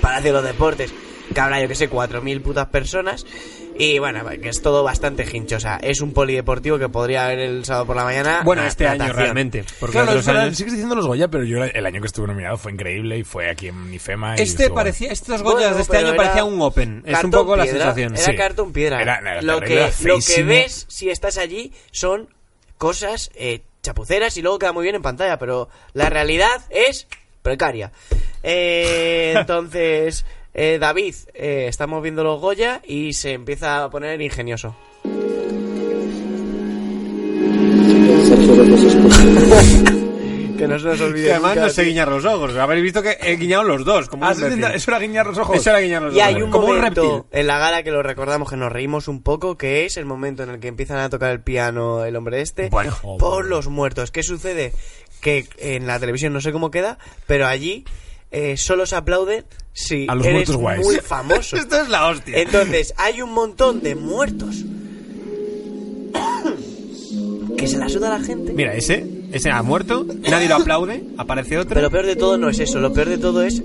Palacio 0.00 0.32
de 0.32 0.32
los 0.32 0.44
Deportes, 0.44 0.92
que 1.34 1.40
habrá, 1.40 1.60
yo 1.60 1.68
que 1.68 1.74
sé, 1.74 1.90
4.000 1.90 2.42
putas 2.42 2.66
personas. 2.66 3.26
Y 3.78 3.98
bueno, 3.98 4.24
que 4.40 4.48
es 4.48 4.62
todo 4.62 4.82
bastante 4.82 5.26
hincho. 5.30 5.56
O 5.56 5.60
sea, 5.60 5.76
es 5.82 6.00
un 6.00 6.12
polideportivo 6.12 6.78
que 6.78 6.88
podría 6.88 7.26
haber 7.26 7.40
el 7.40 7.64
sábado 7.64 7.86
por 7.86 7.96
la 7.96 8.04
mañana. 8.04 8.40
Bueno, 8.44 8.64
este 8.64 8.86
año 8.88 9.12
realmente. 9.12 9.64
Porque 9.78 9.92
Claro, 9.92 10.08
otros 10.08 10.20
es 10.22 10.26
verdad, 10.26 10.42
años- 10.44 10.56
sigues 10.56 10.72
diciendo 10.72 10.94
los 10.94 11.06
Goya, 11.06 11.28
pero 11.28 11.44
yo 11.44 11.62
el 11.62 11.86
año 11.86 12.00
que 12.00 12.06
estuve 12.06 12.26
nominado 12.26 12.56
fue 12.56 12.72
increíble 12.72 13.18
y 13.18 13.24
fue 13.24 13.50
aquí 13.50 13.68
en 13.68 13.92
Ifema. 13.92 14.36
y 14.38 14.42
Este 14.42 14.62
estuvo- 14.64 14.76
parecía, 14.76 15.12
estos 15.12 15.42
Bueno, 15.42 15.58
Goyas 15.58 15.76
de 15.76 15.82
este 15.82 15.96
año 15.98 16.08
era 16.08 16.16
parecía 16.16 16.44
un 16.44 16.60
Open. 16.60 17.02
Es 17.06 17.22
un 17.22 17.30
poco 17.30 17.54
la 17.56 17.66
sensación. 17.66 18.14
Era 18.14 18.24
Sí. 18.24 18.34
cartón 18.36 18.72
piedra. 18.72 19.02
Era- 19.02 19.18
era 19.18 19.42
lo, 19.42 19.60
que, 19.60 19.90
lo 20.04 20.18
que 20.20 20.42
ves 20.42 20.86
si 20.88 21.10
estás 21.10 21.36
allí 21.36 21.72
son 21.90 22.28
cosas 22.78 23.30
eh, 23.34 23.60
chapuceras 23.82 24.36
y 24.36 24.42
luego 24.42 24.58
queda 24.58 24.72
muy 24.72 24.84
bien 24.84 24.96
en 24.96 25.02
pantalla, 25.02 25.38
pero 25.38 25.68
la 25.92 26.08
realidad 26.10 26.62
es 26.70 27.06
precaria. 27.42 27.92
Eh, 28.42 29.34
entonces, 29.36 30.24
eh, 30.58 30.78
David, 30.80 31.14
eh, 31.34 31.66
estamos 31.68 32.02
viendo 32.02 32.24
los 32.24 32.40
Goya 32.40 32.80
y 32.86 33.12
se 33.12 33.32
empieza 33.34 33.84
a 33.84 33.90
poner 33.90 34.18
ingenioso. 34.22 34.74
Que 40.56 40.66
no 40.66 40.78
se 40.78 40.86
nos 40.86 41.00
olvide. 41.02 41.26
Que 41.26 41.32
además 41.32 41.50
nunca, 41.54 41.66
no 41.66 41.68
se 41.68 41.82
tío. 41.82 41.90
guiñan 41.90 42.08
los 42.10 42.24
ojos. 42.24 42.56
Habéis 42.56 42.82
visto 42.82 43.02
que 43.02 43.18
he 43.20 43.36
guiñado 43.36 43.62
los 43.64 43.84
dos. 43.84 44.08
Como 44.08 44.24
un 44.24 44.30
¿Has 44.30 44.38
imbécil. 44.38 44.54
intentado- 44.56 44.74
¿Eso 44.76 44.90
era 44.90 45.00
guiñar 45.00 45.26
los 45.26 45.36
ojos? 45.38 45.56
Eso 45.58 45.68
era 45.70 45.80
guiñar 45.80 46.02
los 46.02 46.14
Y 46.14 46.18
ojos. 46.18 46.28
hay 46.34 46.42
un 46.42 46.50
como 46.50 46.66
momento 46.68 47.26
en 47.30 47.46
la 47.46 47.58
gala 47.58 47.82
que 47.82 47.90
lo 47.90 48.02
recordamos 48.02 48.48
que 48.48 48.56
nos 48.56 48.72
reímos 48.72 49.06
un 49.08 49.22
poco, 49.22 49.58
que 49.58 49.84
es 49.84 49.98
el 49.98 50.06
momento 50.06 50.42
en 50.44 50.50
el 50.50 50.58
que 50.58 50.68
empiezan 50.68 50.96
a 50.96 51.10
tocar 51.10 51.30
el 51.32 51.42
piano 51.42 52.06
el 52.06 52.16
hombre 52.16 52.40
este 52.40 52.70
Bueno. 52.70 52.96
por 53.18 53.44
los 53.44 53.68
muertos. 53.68 54.10
¿Qué 54.10 54.22
sucede? 54.22 54.72
Que 55.20 55.46
en 55.58 55.86
la 55.86 56.00
televisión 56.00 56.32
no 56.32 56.40
sé 56.40 56.52
cómo 56.52 56.70
queda, 56.70 56.96
pero 57.26 57.46
allí 57.46 57.84
eh, 58.30 58.56
solo 58.56 58.86
se 58.86 58.96
aplaude 58.96 59.44
si 59.72 60.06
A 60.08 60.14
los 60.14 60.24
eres 60.26 60.34
muertos 60.48 60.56
guays. 60.56 60.84
muy 60.84 60.96
famoso. 60.96 61.56
Esto 61.58 61.80
es 61.80 61.88
la 61.88 62.08
hostia. 62.08 62.38
Entonces, 62.38 62.94
hay 62.96 63.22
un 63.22 63.32
montón 63.32 63.80
de 63.82 63.94
muertos 63.94 64.64
que 67.56 67.66
se 67.66 67.78
la 67.78 67.88
suda 67.88 68.14
a 68.14 68.18
la 68.18 68.24
gente. 68.24 68.52
Mira, 68.52 68.74
ese, 68.74 69.04
ese 69.32 69.50
ha 69.50 69.62
muerto, 69.62 70.06
nadie 70.28 70.48
lo 70.48 70.56
aplaude, 70.56 71.04
aparece 71.16 71.56
otro. 71.58 71.70
Pero 71.70 71.82
lo 71.82 71.90
peor 71.90 72.06
de 72.06 72.16
todo 72.16 72.36
no 72.38 72.48
es 72.50 72.58
eso, 72.58 72.78
lo 72.80 72.92
peor 72.92 73.08
de 73.08 73.18
todo 73.18 73.42
es 73.42 73.62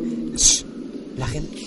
la 1.17 1.27
gente. 1.27 1.57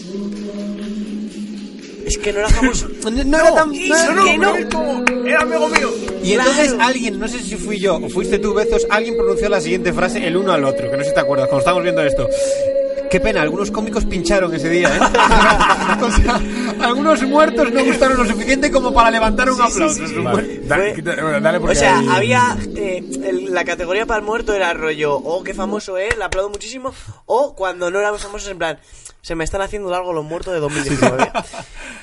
Es 2.06 2.18
que 2.18 2.32
no 2.34 2.40
era 2.40 2.48
famoso. 2.50 2.88
no, 3.02 3.38
era 3.38 3.54
tan... 3.54 3.70
no, 3.70 4.24
que 4.24 4.38
no. 4.38 5.04
Era 5.26 5.40
amigo 5.42 5.68
mío. 5.68 5.90
Y 6.22 6.32
entonces 6.32 6.72
Claro. 6.72 6.84
alguien, 6.88 7.18
no 7.18 7.28
sé 7.28 7.38
si 7.40 7.56
fui 7.56 7.78
yo 7.78 7.96
o 7.96 8.08
fuiste 8.08 8.38
tú, 8.38 8.52
Bezos, 8.54 8.86
alguien 8.90 9.16
pronunció 9.16 9.48
la 9.48 9.60
siguiente 9.60 9.92
frase 9.92 10.26
el 10.26 10.36
uno 10.36 10.52
al 10.52 10.64
otro, 10.64 10.90
que 10.90 10.96
no 10.96 11.02
sé 11.02 11.10
si 11.10 11.14
te 11.14 11.20
acuerdas, 11.20 11.48
cuando 11.48 11.60
estábamos 11.60 11.82
viendo 11.82 12.02
esto. 12.02 12.28
Qué 13.14 13.20
pena, 13.20 13.42
algunos 13.42 13.70
cómicos 13.70 14.04
pincharon 14.06 14.52
ese 14.52 14.68
día, 14.68 14.88
¿eh? 14.88 14.98
o 16.02 16.10
sea, 16.10 16.40
algunos 16.80 17.22
muertos 17.22 17.70
no 17.72 17.84
gustaron 17.84 18.16
lo 18.16 18.24
suficiente 18.26 18.72
como 18.72 18.92
para 18.92 19.08
levantar 19.12 19.48
un 19.52 19.60
aplauso. 19.62 20.02
Buen- 20.32 20.66
Dale, 20.66 20.96
dale 21.40 21.60
porque 21.60 21.76
O 21.76 21.78
sea, 21.78 22.00
hay- 22.00 22.08
había. 22.08 22.56
eh, 22.74 23.04
el- 23.22 23.54
la 23.54 23.64
categoría 23.64 24.04
para 24.04 24.18
el 24.18 24.26
muerto 24.26 24.52
era 24.52 24.74
rollo, 24.74 25.14
oh, 25.16 25.44
qué 25.44 25.54
famoso 25.54 25.96
es, 25.96 26.18
le 26.18 26.24
aplaudo 26.24 26.50
muchísimo. 26.50 26.92
O 27.26 27.54
cuando 27.54 27.88
no 27.88 28.00
éramos 28.00 28.20
famosos, 28.20 28.50
en 28.50 28.58
plan, 28.58 28.80
se 29.22 29.36
me 29.36 29.44
están 29.44 29.60
haciendo 29.60 29.90
largo 29.92 30.12
los 30.12 30.24
muertos 30.24 30.52
de 30.52 30.58
2019. 30.58 31.30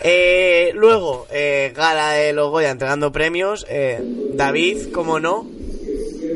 Eh, 0.03 0.71
luego, 0.73 1.27
eh, 1.29 1.73
gala 1.75 2.13
de 2.13 2.33
los 2.33 2.49
Goya 2.49 2.71
entregando 2.71 3.11
premios. 3.11 3.65
eh, 3.69 3.99
David, 4.33 4.91
como 4.91 5.19
no, 5.19 5.45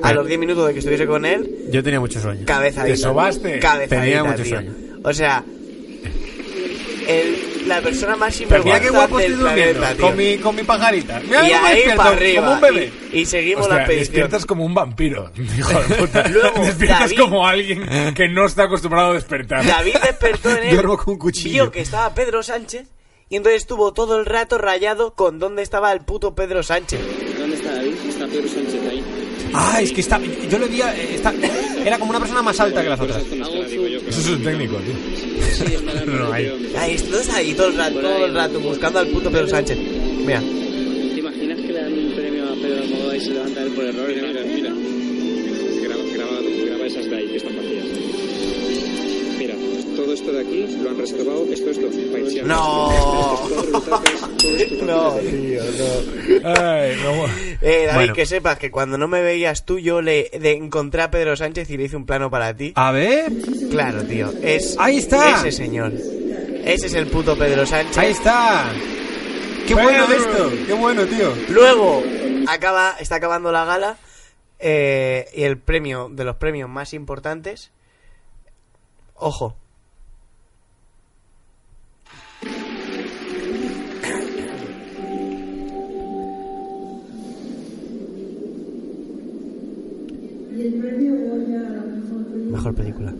a 0.03 0.13
los 0.13 0.27
10 0.27 0.39
minutos 0.39 0.67
de 0.67 0.73
que 0.73 0.79
estuviese 0.79 1.05
con 1.07 1.25
él, 1.25 1.49
Yo 1.71 1.83
tenía 1.83 1.99
mucho 1.99 2.19
sueño. 2.19 2.41
cabezadita. 2.45 2.95
¿Te 2.95 2.97
sobaste? 2.97 3.59
Cabezadita, 3.59 4.01
Tenía 4.01 4.23
mucho 4.23 4.43
tío. 4.43 4.55
sueño. 4.55 4.73
O 5.03 5.13
sea, 5.13 5.43
el- 7.07 7.67
la 7.67 7.81
persona 7.81 8.15
más 8.15 8.35
Pero 8.37 8.63
mira 8.63 8.75
sinvergüenza 8.75 8.81
qué 8.83 8.89
guapo 8.91 9.17
del 9.17 9.31
estoy 9.31 9.43
durmiendo, 9.49 9.87
tío. 9.87 9.97
con 10.05 10.17
mi, 10.17 10.37
con 10.37 10.55
mi 10.55 10.63
pajarita. 10.63 11.19
Mira 11.25 11.47
y 11.47 11.51
cómo 11.51 11.65
ahí 11.65 11.75
despierto, 11.75 11.97
para 12.03 12.15
arriba. 12.15 12.41
como 12.43 12.53
un 12.55 12.61
bebé. 12.61 12.91
Y, 13.11 13.19
y 13.21 13.25
seguimos 13.25 13.61
Hostia, 13.61 13.75
la 13.75 13.81
expedición. 13.81 14.13
despiertas 14.13 14.45
como 14.45 14.65
un 14.65 14.73
vampiro, 14.75 15.31
hijo 15.57 15.79
de 15.81 15.95
puta. 15.95 16.27
Luego, 16.27 16.63
despiertas 16.65 16.99
David- 17.09 17.17
como 17.19 17.47
alguien 17.47 18.13
que 18.13 18.27
no 18.29 18.45
está 18.45 18.63
acostumbrado 18.65 19.11
a 19.11 19.13
despertar. 19.15 19.65
David 19.65 19.95
despertó 20.03 20.51
en 20.51 20.63
él. 20.63 20.73
Duermo 20.75 20.97
con 20.97 21.13
un 21.15 21.19
cuchillo. 21.19 21.53
Vio 21.63 21.71
que 21.71 21.81
estaba 21.81 22.13
Pedro 22.13 22.43
Sánchez. 22.43 22.87
Y 23.29 23.37
entonces 23.37 23.63
estuvo 23.63 23.91
todo 23.91 24.19
el 24.19 24.27
rato 24.27 24.59
rayado 24.59 25.15
con 25.15 25.39
dónde 25.39 25.63
estaba 25.63 25.91
el 25.91 26.01
puto 26.01 26.35
Pedro 26.35 26.61
Sánchez. 26.61 26.99
¿Dónde 27.39 27.55
está 27.55 27.73
David? 27.73 27.93
Está 28.07 28.27
Pedro 28.27 28.47
Sánchez. 28.47 28.81
Ah, 29.58 29.80
es 29.82 29.91
que 29.93 30.01
está. 30.01 30.20
Yo 30.49 30.60
le 30.60 30.68
di 30.68 30.82
a. 30.82 30.93
eh, 30.95 31.16
Está, 31.16 31.34
era 31.86 31.97
como 31.97 32.10
una 32.12 32.20
persona 32.20 32.41
más 32.41 32.60
alta 32.60 32.84
que 32.84 32.89
las 32.89 32.99
otras. 32.99 33.24
Eso 33.24 34.20
es 34.20 34.28
un 34.28 34.43
técnico, 34.43 34.76
tío. 34.78 34.93
No, 36.06 36.32
ahí. 36.34 36.51
Ahí 36.78 36.95
estás 36.95 37.30
ahí 37.30 37.53
todo 37.53 37.68
el 37.68 37.78
rato, 37.78 37.99
todo 37.99 38.26
el 38.26 38.34
rato 38.34 38.60
buscando 38.60 38.99
al 38.99 39.08
puto 39.08 39.32
Pedro 39.32 39.47
Sánchez. 39.47 39.78
Mira. 40.26 40.39
¿Te 40.41 41.20
imaginas 41.20 41.60
que 41.62 41.68
le 41.68 41.82
dan 41.82 41.93
un 41.93 42.12
premio 42.16 42.43
a 42.51 42.56
Pedro 42.56 42.84
Almodóvar 42.84 43.16
y 43.16 43.20
se 43.22 43.30
levanta 43.32 43.62
él 43.64 43.70
por 43.72 43.86
error? 43.86 44.08
Mira, 44.08 44.28
mira, 44.28 44.41
mira. 44.43 44.72
Graba, 45.84 46.03
graba, 46.14 46.32
graba 46.68 46.86
esas 46.88 47.10
de 47.10 47.16
ahí 47.16 47.28
que 47.28 47.38
están 47.38 47.56
vacías. 47.56 47.86
Todo 50.06 50.14
esto 50.14 50.32
de 50.32 50.41
aquí 50.41 50.68
lo 50.84 50.89
han 50.91 50.97
reservado. 50.99 51.45
Esto 51.51 51.70
es 51.72 51.78
lo. 51.80 51.89
No. 52.45 52.91
No, 54.86 55.14
tío, 55.16 55.62
no. 55.64 56.49
Ay, 56.62 56.95
no. 57.03 57.26
Eh, 57.62 57.86
David, 57.88 57.93
Bueno. 57.95 58.14
que 58.14 58.26
sepas 58.28 58.60
que 58.60 58.70
cuando 58.70 58.99
no 58.99 59.08
me 59.08 59.22
veías 59.22 59.66
tú, 59.66 59.80
yo 59.80 60.01
le 60.03 60.30
de- 60.39 60.51
encontré 60.51 61.01
a 61.01 61.10
Pedro 61.10 61.36
Sánchez 61.36 61.70
y 61.72 61.78
le 61.78 61.86
hice 61.86 61.95
un 61.95 62.06
plano 62.06 62.30
para 62.30 62.56
ti. 62.56 62.72
A 62.76 62.91
ver. 62.91 63.32
Claro, 63.72 64.03
tío. 64.03 64.32
Es 64.43 64.76
Ahí 64.78 64.97
está. 64.97 65.39
Ese 65.39 65.51
señor. 65.51 65.91
Ese 65.93 66.86
es 66.88 66.93
el 66.93 67.08
puto 67.08 67.36
Pedro 67.36 67.66
Sánchez. 67.66 67.97
Ahí 67.97 68.12
está. 68.12 68.72
Qué 69.68 69.74
bueno 69.74 70.03
esto. 70.06 70.51
Qué 70.68 70.74
bueno, 70.74 71.06
tío. 71.08 71.34
Luego 71.49 72.03
acaba, 72.47 72.95
está 72.99 73.16
acabando 73.16 73.51
la 73.51 73.66
gala 73.66 73.97
eh, 74.60 75.28
y 75.34 75.41
el 75.43 75.58
premio 75.58 76.10
de 76.12 76.24
los 76.26 76.36
premios 76.36 76.70
más 76.70 76.93
importantes. 76.93 77.72
Ojo. 79.16 79.56
Mejor 92.51 92.74
película. 92.76 93.12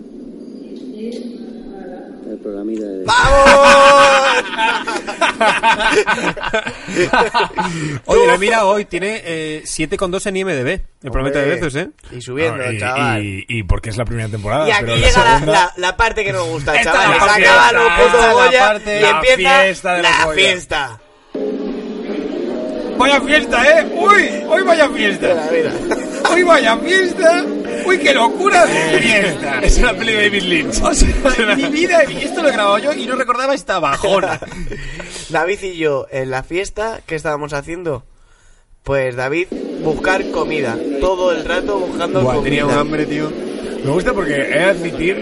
El 2.32 2.38
programita 2.42 2.86
de... 2.86 3.06
Oye, 8.06 8.28
lo 8.28 8.38
mira 8.38 8.66
hoy, 8.66 8.86
tiene 8.86 9.22
eh, 9.24 9.62
7,2 9.66 10.28
en 10.28 10.38
IMDB. 10.38 10.68
El 11.04 11.12
promete 11.12 11.40
de 11.40 11.44
Hombre. 11.54 11.62
veces, 11.62 11.88
¿eh? 11.88 11.90
Y 12.16 12.22
subiendo, 12.22 12.64
No, 12.64 12.72
y, 12.72 12.80
chaval. 12.80 13.24
y- 13.24 13.46
y 13.48 13.64
porque 13.64 13.90
es 13.90 13.98
la 13.98 14.06
primera 14.06 14.28
temporada. 14.30 14.68
Y 14.68 14.72
aquí 14.72 14.84
pero 14.86 14.96
llega 14.96 15.24
la, 15.24 15.34
segunda- 15.40 15.52
la- 15.52 15.74
la 15.78 15.98
parte 15.98 16.24
que 16.24 16.34
nos 16.34 16.48
gusta, 16.48 16.76
Esta 16.76 16.92
chaval. 16.94 17.06
Se 17.06 17.12
fiesta, 17.36 17.68
acaba 17.70 17.84
los 17.84 17.92
putos 18.12 18.34
Goya 18.34 18.60
parte- 18.60 18.98
y 18.98 19.02
la 19.02 19.10
empieza 19.10 19.36
fiesta 19.64 19.94
de 19.96 20.02
la 20.04 20.26
Goya. 20.26 20.36
fiesta. 20.36 21.00
Vaya 22.98 23.22
fiesta, 23.22 23.80
¿eh? 23.82 23.86
Uy, 23.94 24.30
hoy 24.48 24.64
vaya 24.64 24.90
fiesta. 24.90 25.50
Uy, 26.34 26.44
vaya 26.44 26.78
fiesta. 26.78 27.46
Uy, 27.86 27.98
qué 28.00 28.14
locura 28.14 28.66
de 28.66 29.00
fiesta. 29.00 29.60
Es 29.62 29.78
una 29.78 29.94
peli 29.94 30.14
de 30.14 30.24
David 30.24 30.44
Lynch. 30.44 30.82
O 30.82 30.94
sea, 30.94 31.10
en 31.52 31.58
mi 31.58 31.66
vida, 31.66 32.02
esto 32.04 32.42
lo 32.42 32.50
he 32.50 32.52
grabado 32.52 32.78
yo 32.80 32.94
y 32.94 33.06
no 33.06 33.16
recordaba 33.16 33.54
esta 33.54 33.80
bajona. 33.80 34.40
David 35.30 35.60
y 35.64 35.78
yo 35.78 36.08
en 36.12 36.32
la 36.32 36.44
fiesta, 36.44 37.02
¿qué 37.06 37.16
estábamos 37.16 37.54
haciendo? 37.54 38.04
Pues 38.84 39.16
David, 39.16 39.48
buscar 39.84 40.30
comida. 40.32 40.78
Todo 41.00 41.32
el 41.32 41.44
rato 41.46 41.80
buscando 41.80 42.22
Buah, 42.22 42.36
comida. 42.36 42.44
tenía 42.50 42.66
un 42.66 42.72
hambre, 42.74 43.06
tío. 43.06 43.32
Me 43.84 43.92
gusta 43.92 44.14
porque 44.14 44.34
he 44.34 44.38
de 44.60 44.64
admitir 44.64 45.16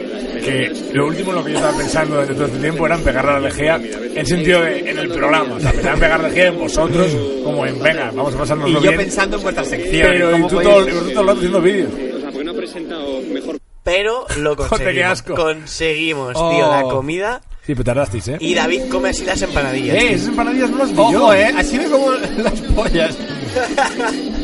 que 0.43 0.71
lo 0.93 1.07
último 1.07 1.31
en 1.31 1.35
lo 1.37 1.43
que 1.43 1.51
yo 1.51 1.57
estaba 1.57 1.77
pensando 1.77 2.15
durante 2.15 2.33
todo 2.33 2.45
este 2.45 2.59
tiempo 2.59 2.85
era 2.85 2.95
en 2.95 3.03
pegar 3.03 3.25
la 3.25 3.39
lejía 3.39 3.75
en 4.15 4.25
sentido 4.25 4.61
de 4.61 4.89
en 4.89 4.97
el 4.99 5.09
programa. 5.09 5.55
O 5.55 5.59
sea, 5.59 5.71
pensaba 5.71 5.93
en 5.95 5.99
pegar 5.99 6.21
la 6.21 6.27
lejía 6.29 6.47
en 6.47 6.59
vosotros, 6.59 7.07
como 7.43 7.65
en 7.65 7.81
venga, 7.81 8.11
vamos 8.13 8.35
a 8.35 8.37
pasarnos 8.37 8.69
Y 8.69 8.73
yo 8.73 8.81
bien. 8.81 8.97
pensando 8.97 9.37
en 9.37 9.43
vuestra 9.43 9.63
sección. 9.65 10.07
Pero 10.11 10.31
¿cómo 10.31 10.45
y 10.45 10.49
tú 10.49 10.55
podéis- 10.55 10.63
todo, 10.69 10.87
y 10.87 10.91
tú 10.91 10.99
todo 10.99 11.09
el 11.21 11.27
rato 11.27 11.31
haciendo 11.39 11.61
vídeos. 11.61 11.89
O 11.93 12.19
sea, 12.19 12.29
¿por 12.29 12.37
qué 12.39 12.43
no 12.43 12.51
ha 12.51 12.55
presentado 12.55 13.21
mejor? 13.31 13.57
Pero 13.83 14.25
lo 14.37 14.55
conseguimos. 14.55 14.93
qué 14.93 15.03
asco. 15.03 15.35
Conseguimos, 15.35 16.31
Oh. 16.35 16.51
tío, 16.51 16.69
la 16.71 16.81
comida. 16.83 17.41
Sí, 17.65 17.73
pero 17.75 17.83
tardasteis, 17.85 18.27
¿eh? 18.27 18.37
Y 18.41 18.53
David 18.55 18.81
come 18.91 19.09
así 19.09 19.23
las 19.25 19.41
empanadillas. 19.41 19.95
Eh, 19.95 20.13
esas 20.13 20.27
empanadillas 20.29 20.69
no 20.69 20.77
las 20.79 20.91
vi 20.91 20.99
Ojo, 20.99 21.11
yo. 21.11 21.33
eh, 21.33 21.53
así 21.57 21.77
me 21.77 21.85
como 21.85 22.11
las 22.37 22.61
pollas. 22.61 23.17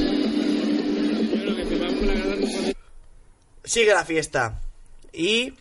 Sigue 3.70 3.94
la 3.94 4.04
fiesta. 4.04 4.60
Y 5.14 5.54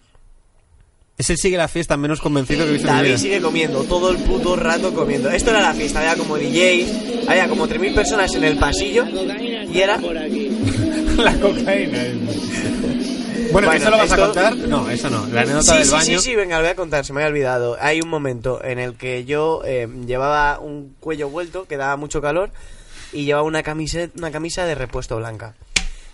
Es 1.19 1.29
el 1.31 1.37
sigue 1.37 1.57
la 1.57 1.69
fiesta 1.69 1.97
menos 1.97 2.21
convencido 2.21 2.65
que 2.65 2.71
he 2.71 2.73
visto 2.75 2.89
David 2.89 3.09
vida. 3.09 3.19
sigue 3.19 3.41
comiendo, 3.43 3.83
todo 3.85 4.11
el 4.11 4.19
puto 4.19 4.57
rato 4.57 4.95
comiendo. 4.95 5.31
Esto 5.31 5.51
era 5.51 5.61
la 5.61 5.75
fiesta, 5.75 5.99
había 6.01 6.17
como 6.17 6.39
DJs, 6.39 7.29
había 7.29 7.49
como 7.49 7.67
3.000 7.69 7.95
personas 7.95 8.35
en 8.35 8.45
el 8.45 8.57
pasillo 8.57 9.05
y 9.07 9.79
era... 9.81 9.99
la 11.19 11.35
cocaína. 11.41 11.99
Bueno, 13.53 13.73
¿eso 13.73 13.91
lo 13.91 13.97
vas 13.97 14.11
esto- 14.11 14.23
a 14.23 14.27
contar? 14.27 14.57
No, 14.57 14.89
eso 14.91 15.11
no. 15.11 15.27
La 15.29 15.41
anécdota 15.41 15.73
sí, 15.73 15.79
del 15.79 15.87
sí, 15.87 15.91
baño. 15.93 16.21
Sí, 16.21 16.31
sí, 16.31 16.35
venga, 16.37 16.57
lo 16.59 16.63
voy 16.63 16.71
a 16.71 16.77
contar, 16.77 17.05
se 17.05 17.13
me 17.13 17.21
había 17.21 17.31
olvidado. 17.31 17.77
Hay 17.81 18.01
un 18.01 18.09
momento 18.09 18.63
en 18.63 18.79
el 18.79 18.95
que 18.95 19.25
yo 19.25 19.63
eh, 19.65 19.89
llevaba 20.07 20.61
un 20.61 20.95
cuello 21.01 21.29
vuelto, 21.31 21.67
que 21.67 21.77
daba 21.77 21.97
mucho 21.97 22.21
calor, 22.23 22.51
y 23.13 23.25
llevaba 23.25 23.47
una 23.47 23.63
camisa, 23.63 24.09
una 24.17 24.31
camisa 24.31 24.65
de 24.67 24.75
repuesto 24.75 25.17
blanca. 25.17 25.55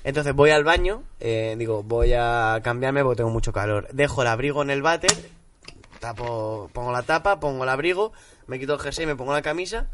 Entonces 0.04 0.34
voy 0.34 0.50
al 0.50 0.64
baño, 0.64 1.02
eh, 1.18 1.54
digo, 1.58 1.82
voy 1.82 2.12
a 2.12 2.60
cambiarme 2.62 3.02
porque 3.02 3.16
tengo 3.16 3.30
mucho 3.30 3.52
calor. 3.52 3.88
Dejo 3.92 4.20
el 4.20 4.28
abrigo 4.28 4.62
en 4.62 4.68
el 4.68 4.82
váter, 4.82 5.10
tapo, 5.98 6.70
pongo 6.74 6.92
la 6.92 7.02
tapa, 7.02 7.40
pongo 7.40 7.64
el 7.64 7.70
abrigo, 7.70 8.12
me 8.46 8.58
quito 8.58 8.74
el 8.74 8.80
jersey, 8.80 9.06
me 9.06 9.16
pongo 9.16 9.32
la 9.32 9.40
camisa, 9.40 9.88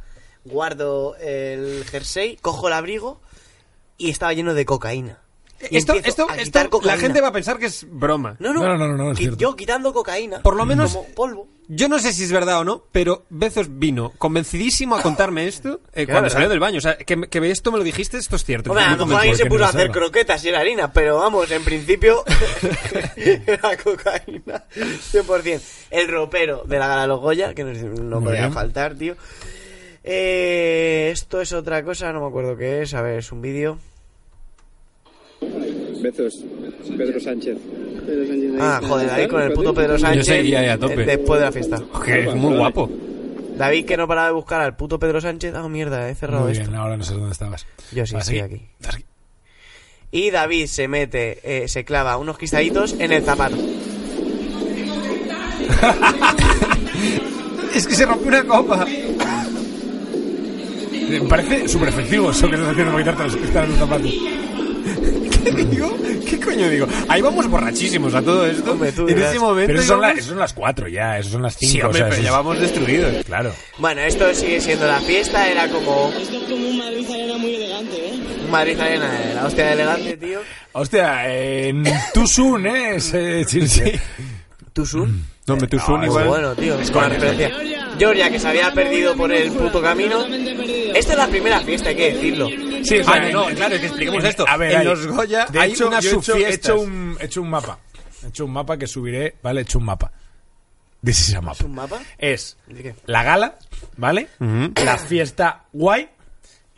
guardo 0.45 1.15
el 1.17 1.85
jersey, 1.85 2.37
cojo 2.37 2.67
el 2.67 2.75
abrigo 2.75 3.21
y 3.97 4.11
estaba 4.11 4.33
lleno 4.33 4.53
de 4.53 4.65
cocaína. 4.65 5.21
Y 5.69 5.77
Esto, 5.77 5.93
esto, 5.95 6.27
a 6.31 6.37
esto, 6.37 6.81
la 6.85 6.97
gente 6.97 7.21
va 7.21 7.29
a 7.29 7.33
pensar 7.33 7.59
que 7.59 7.67
es 7.67 7.87
broma. 7.91 8.35
No, 8.39 8.55
no, 8.55 8.63
No, 8.63 8.79
no, 8.79 8.89
no, 8.89 8.97
no, 8.97 9.13
es 9.13 9.19
qui- 9.19 9.23
cierto. 9.23 9.39
yo 9.39 9.57
quitando 9.57 9.93
cocaína. 9.93 10.41
Por 10.41 10.57
lo 10.57 10.65
menos, 10.65 10.95
Como 10.95 11.09
polvo. 11.15 11.49
yo 11.69 11.87
no 11.89 11.99
sé 11.99 12.15
si 12.15 12.25
es 12.25 12.33
verdad 12.33 12.61
o 12.61 12.65
no, 12.65 12.83
pero 12.93 13.25
Bezos 13.29 13.67
vino 13.79 14.13
convencidísimo 14.17 14.97
a 14.97 15.03
contarme 15.03 15.47
esto 15.47 15.81
eh, 15.93 16.07
cuando 16.07 16.23
verdad. 16.23 16.33
salió 16.33 16.49
del 16.49 16.61
baño. 16.61 16.79
O 16.79 16.81
sea, 16.81 16.97
que, 16.97 17.29
que 17.29 17.51
esto 17.51 17.71
me 17.73 17.77
lo 17.79 17.85
dijiste, 17.85 18.17
esto 18.17 18.37
es 18.37 18.45
cierto. 18.45 18.71
Hombre, 18.71 18.87
a 18.87 18.97
lo 18.97 19.05
mejor 19.05 19.21
alguien 19.21 19.37
se 19.37 19.47
puso 19.47 19.65
a 19.65 19.69
hacer 19.69 19.91
croquetas 19.91 20.43
y 20.45 20.49
era 20.49 20.61
harina, 20.61 20.93
pero 20.95 21.19
vamos, 21.19 21.51
en 21.51 21.63
principio 21.63 22.25
era 23.17 23.77
cocaína 23.77 24.65
100%. 24.75 25.61
El 25.91 26.09
ropero 26.09 26.63
de 26.65 26.79
la 26.79 26.89
gala 26.89 27.03
de 27.03 27.09
los 27.09 27.21
Goya, 27.21 27.53
que 27.55 27.65
no, 27.65 28.23
podía 28.23 28.51
faltar, 28.51 28.95
tío. 28.95 29.15
Eh, 30.03 31.11
esto 31.13 31.41
es 31.43 31.53
otra 31.53 31.85
cosa, 31.85 32.11
no 32.13 32.21
me 32.23 32.29
acuerdo 32.29 32.57
qué 32.57 32.81
es. 32.83 32.95
A 32.95 33.03
ver, 33.03 33.19
es 33.19 33.31
un 33.33 33.43
vídeo. 33.43 33.79
Bezos, 36.03 36.45
Pedro 36.97 37.21
Sánchez. 37.21 37.57
Pedro 38.07 38.27
Sánchez 38.27 38.51
Ah, 38.61 38.81
joder, 38.87 39.07
David 39.09 39.29
con 39.29 39.43
el 39.43 39.53
puto 39.53 39.75
Pedro 39.75 39.99
Sánchez. 39.99 40.27
seguía 40.27 40.61
ahí 40.61 40.69
a 40.69 40.79
tope. 40.79 41.05
Después 41.05 41.41
de 41.41 41.47
la 41.47 41.53
fiesta. 41.53 41.83
Que 42.05 42.21
es 42.29 42.35
muy 42.35 42.57
guapo. 42.57 42.91
David 43.57 43.85
que 43.85 43.97
no 43.97 44.09
paraba 44.09 44.29
de 44.29 44.33
buscar 44.33 44.61
al 44.63 44.77
puto 44.77 44.99
Pedro 44.99 45.21
Sánchez. 45.21 45.53
Ah, 45.55 45.69
mierda, 45.69 46.09
he 46.09 46.15
cerrado 46.15 46.45
Muy 46.45 46.53
esto. 46.53 46.65
bien, 46.65 46.77
ahora 46.81 46.97
no 46.97 47.05
sé 47.05 47.13
dónde 47.15 47.33
estabas. 47.33 47.67
Yo 47.93 48.07
sí, 48.07 48.17
estoy 48.17 48.39
aquí. 48.41 48.63
Y 50.13 50.31
David 50.31 50.67
se 50.67 50.89
mete, 50.89 51.39
eh, 51.45 51.69
se 51.69 51.85
clava 51.85 52.17
unos 52.17 52.37
cristalitos 52.39 52.95
en 52.99 53.13
el 53.13 53.23
zapato. 53.23 53.57
Es 57.75 57.87
que 57.87 57.95
se 57.95 58.05
rompió 58.05 58.29
una 58.29 58.45
copa. 58.45 58.85
Me 61.09 61.21
parece 61.29 61.69
súper 61.69 61.89
efectivo 61.91 62.31
eso 62.33 62.49
que 62.49 62.57
estás 62.57 62.71
haciendo 62.71 62.93
para 62.93 63.05
quitarte 63.05 63.23
los 63.25 63.37
cristales 63.37 63.71
de 63.71 63.79
los 63.79 63.89
zapatos. 63.89 64.15
¿Qué 65.45 65.65
digo? 65.71 65.97
¿Qué 66.29 66.41
coño 66.41 66.69
digo? 66.69 66.87
Ahí 67.09 67.21
vamos 67.23 67.49
borrachísimos 67.49 68.15
a 68.15 68.23
todo 68.23 68.47
esto. 68.47 68.73
Hombre, 68.73 68.93
tú 68.93 69.03
en 69.03 69.15
dirás. 69.15 69.31
ese 69.31 69.39
momento. 69.41 69.67
Pero 69.69 69.81
eso 69.81 69.89
son, 69.95 70.01
la- 70.01 70.21
son 70.23 70.39
las 70.39 70.53
4 70.53 70.89
ya, 70.89 71.19
eso 71.19 71.31
son 71.31 71.43
las 71.43 71.57
5. 71.57 71.73
Sí, 71.73 71.81
hombre, 71.81 71.99
o 72.01 72.03
sea, 72.03 72.11
pero 72.11 72.23
ya 72.23 72.29
es- 72.29 72.35
vamos 72.35 72.61
destruidos. 72.61 73.25
Claro. 73.25 73.53
Bueno, 73.79 74.01
esto 74.03 74.33
sigue 74.35 74.61
siendo 74.61 74.87
la 74.87 75.01
fiesta, 75.01 75.49
era 75.49 75.69
como 75.69 76.13
Esto 76.21 76.37
es 76.37 76.43
como 76.45 76.69
un 76.69 76.79
Madrid 76.79 77.07
Arena 77.11 77.37
muy 77.39 77.55
elegante, 77.57 77.97
¿eh? 78.09 78.13
un 78.45 78.51
Madrid 78.51 78.81
Arena, 78.81 79.21
eh, 79.23 79.35
la 79.35 79.47
hostia 79.47 79.67
de 79.67 79.73
elegante, 79.73 80.17
tío. 80.17 80.41
Hostia, 80.73 81.29
en 81.35 81.85
Soon, 82.27 82.67
¿eh? 82.67 82.97
Ese 82.97 83.45
No, 85.55 85.61
me 85.61 85.67
tú 85.69 85.79
son 85.79 86.03
es 86.03 86.09
igual. 86.09 86.29
bueno, 86.29 86.55
tío, 86.55 86.79
es 86.81 86.91
coña, 86.91 87.09
buena 87.09 87.25
referencia. 87.27 87.81
Georgia, 87.99 88.31
que 88.31 88.39
se 88.41 88.49
había 88.49 88.73
perdido 88.73 89.15
por 89.17 89.31
el 89.33 89.51
puto 89.53 89.83
camino. 89.83 90.25
Esta 90.27 91.13
es 91.13 91.19
la 91.19 91.29
primera 91.29 91.61
fiesta, 91.61 91.91
hay 91.91 91.97
que 91.97 92.13
decirlo. 92.15 92.49
Sí, 92.49 92.99
o 92.99 93.05
sea, 93.05 93.15
Ah, 93.15 93.27
en- 93.27 93.33
no, 93.33 93.47
claro, 93.47 93.75
es 93.75 93.81
que 93.81 93.87
expliquemos 93.89 94.25
esto. 94.25 94.45
A 94.49 94.57
ver, 94.57 94.73
en 94.73 94.79
hay- 94.79 94.85
los 94.87 95.07
Goya 95.07 95.47
de 95.47 95.61
hay 95.61 95.73
hecho, 95.73 95.89
unas 95.89 96.05
yo 96.05 96.21
he 96.37 96.49
hecho, 96.55 96.81
un, 96.81 97.17
he 97.21 97.25
hecho 97.27 97.43
un 97.43 97.51
mapa. 97.51 97.79
He 98.25 98.29
hecho 98.29 98.45
un 98.47 98.53
mapa 98.53 98.77
que 98.79 98.87
subiré, 98.87 99.37
¿vale? 99.43 99.61
He 99.61 99.63
hecho 99.65 99.79
un 99.79 99.85
mapa. 99.85 100.11
This 101.05 101.29
is 101.29 101.35
a. 101.35 101.41
¿Es 101.53 101.61
un 101.63 101.75
mapa? 101.75 101.99
Es 102.19 102.57
la 103.07 103.23
gala, 103.23 103.57
¿vale? 103.97 104.29
La 104.85 104.99
fiesta 104.99 105.65
guay 105.73 106.09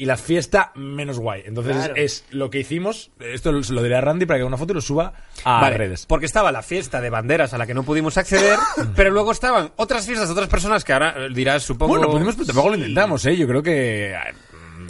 y 0.03 0.05
la 0.05 0.17
fiesta 0.17 0.73
menos 0.75 1.21
guay. 1.21 1.45
Entonces 1.47 1.77
Claro. 1.77 1.95
es 1.95 2.25
lo 2.31 2.51
que 2.51 2.59
hicimos. 2.59 3.13
Esto 3.21 3.63
se 3.63 3.73
lo 3.73 3.85
diré 3.85 3.95
a 3.95 4.01
Randy 4.01 4.27
para 4.27 4.39
que 4.39 4.41
haga 4.41 4.49
una 4.49 4.57
foto 4.57 4.73
y 4.73 4.75
lo 4.75 4.81
suba 4.81 5.13
a 5.45 5.61
Vale, 5.61 5.77
redes. 5.77 6.07
Porque 6.07 6.27
estaba 6.27 6.51
la 6.51 6.63
fiesta 6.63 7.01
de 7.01 7.09
banderas 7.09 7.55
a 7.55 7.59
la 7.59 7.69
que 7.69 7.75
no 7.75 7.85
pudimos 7.85 8.19
acceder, 8.19 8.59
pero 8.97 9.13
luego 9.13 9.31
estaban 9.31 9.71
otras 9.77 10.05
fiestas 10.05 10.27
de 10.27 10.33
otras 10.33 10.49
personas 10.49 10.83
que 10.83 10.93
ahora 10.93 11.29
dirás, 11.33 11.63
supongo. 11.63 11.93
Bueno, 11.97 12.11
pudimos, 12.11 12.35
pero 12.35 12.47
tampoco 12.47 12.71
lo 12.71 12.75
intentamos, 12.75 13.25
¿eh? 13.27 13.37
Yo 13.37 13.47
creo 13.47 13.63
que. 13.63 14.13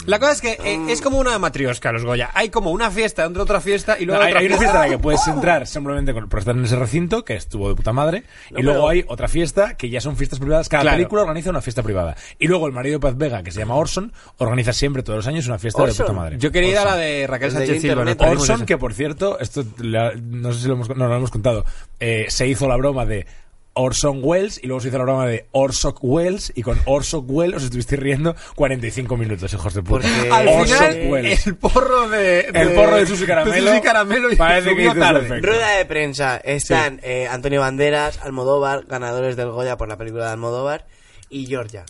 La 0.07 0.18
cosa 0.18 0.32
es 0.32 0.40
que 0.40 0.53
eh, 0.64 0.80
es 0.88 1.00
como 1.00 1.18
una 1.18 1.38
matriosca, 1.38 1.92
los 1.92 2.05
Goya. 2.05 2.30
Hay 2.34 2.48
como 2.50 2.70
una 2.72 2.90
fiesta 2.90 3.22
dentro 3.22 3.40
de 3.40 3.44
otra 3.44 3.61
fiesta 3.61 3.96
y 4.00 4.07
No, 4.07 4.14
luego 4.14 4.22
hay, 4.24 4.30
otra 4.30 4.40
hay 4.40 4.46
una 4.46 4.57
fiesta. 4.57 4.72
fiesta 4.72 4.84
en 4.84 4.90
la 4.90 4.96
que 4.96 5.03
puedes 5.03 5.26
entrar 5.28 5.66
simplemente 5.66 6.12
con- 6.12 6.28
por 6.28 6.38
estar 6.40 6.57
en 6.57 6.64
ese 6.64 6.76
recinto, 6.76 7.24
que 7.24 7.34
estuvo 7.34 7.68
de 7.68 7.74
puta 7.76 7.92
madre, 7.92 8.24
No, 8.50 8.59
y 8.59 8.62
luego 8.62 8.80
pero- 8.80 8.88
hay 8.88 9.05
otra 9.07 9.28
fiesta 9.28 9.76
que 9.76 9.90
ya 9.90 10.00
son 10.00 10.16
fiestas 10.16 10.40
privadas. 10.40 10.68
Cada 10.68 10.82
Claro. 10.82 10.96
película 10.96 11.22
organiza 11.22 11.50
una 11.50 11.61
fiesta 11.61 11.82
privada. 11.84 12.16
Y 12.38 12.48
luego 12.48 12.66
el 12.66 12.72
marido 12.72 12.96
de 12.98 13.00
Paz 13.00 13.16
Vega, 13.16 13.42
que 13.44 13.53
se 13.53 13.61
llama 13.61 13.76
Orson, 13.76 14.12
organiza 14.38 14.72
siempre 14.72 15.03
todos 15.05 15.18
los 15.18 15.26
años 15.28 15.46
una 15.46 15.59
fiesta 15.59 15.82
de 15.82 15.88
Orson. 15.90 16.07
puta 16.07 16.18
madre. 16.18 16.36
Yo 16.38 16.50
quería 16.50 16.70
ir 16.70 16.78
a 16.78 16.84
la 16.84 16.96
de 16.96 17.26
Raquel 17.28 17.48
El 17.48 17.55
de 17.55 17.59
Sánchez 17.66 17.80
Silva, 17.82 17.92
Internet. 17.92 18.18
nos 18.18 18.26
perdimos 18.26 18.50
Orson, 18.50 18.66
que 18.66 18.78
por 18.78 18.94
cierto, 18.94 19.38
esto 19.38 19.64
la- 19.78 20.12
no 20.20 20.53
sé 20.53 20.62
si 20.62 20.66
lo 20.68 20.74
hemos, 20.74 20.88
no, 20.88 21.07
lo 21.07 21.16
hemos 21.16 21.30
contado, 21.30 21.64
eh, 22.00 22.26
se 22.28 22.48
hizo 22.48 22.66
la 22.66 22.76
broma 22.76 23.07
de 23.07 23.26
Orson 23.74 24.20
Welles 24.22 24.60
y 24.62 24.66
luego 24.66 24.80
se 24.80 24.88
hizo 24.88 24.98
la 24.98 25.04
broma 25.04 25.26
de 25.26 25.46
Orsoc 25.52 25.98
Welles 26.02 26.52
y 26.54 26.62
con 26.62 26.78
Orsoc 26.84 27.24
Welles 27.28 27.56
os 27.56 27.62
estuvisteis 27.64 28.00
riendo 28.00 28.36
45 28.54 29.16
minutos, 29.16 29.52
hijos 29.52 29.72
de 29.74 29.82
puta. 29.82 30.06
Porque 30.08 30.30
al 30.30 30.48
Orson 30.48 30.66
final, 30.92 31.06
Welles. 31.10 31.46
el 31.46 31.56
porro 31.56 32.08
de, 32.08 32.40
El 32.40 32.52
de- 32.52 32.74
porro 32.74 32.96
de 32.96 33.06
Susi 33.06 33.24
Caramelo. 33.24 33.54
de 33.64 33.68
Susi 33.70 33.80
Caramelo 33.80 34.32
y 34.32 34.36
parece 34.36 34.68
que 34.68 34.70
subió 34.74 34.84
hizo 34.86 34.94
su 34.94 35.00
tarde. 35.00 35.26
efecto. 35.26 35.46
Rueda 35.48 35.70
de 35.78 35.84
prensa. 35.86 36.36
Están 36.36 37.00
eh, 37.02 37.26
Antonio 37.30 37.60
Banderas, 37.60 38.18
Almodóvar, 38.22 38.84
ganadores 38.86 39.36
del 39.36 39.50
Goya 39.50 39.76
por 39.78 39.88
la 39.88 39.96
película 39.96 40.26
de 40.26 40.32
Almodóvar, 40.32 40.86
y 41.30 41.46
Georgia. 41.46 41.84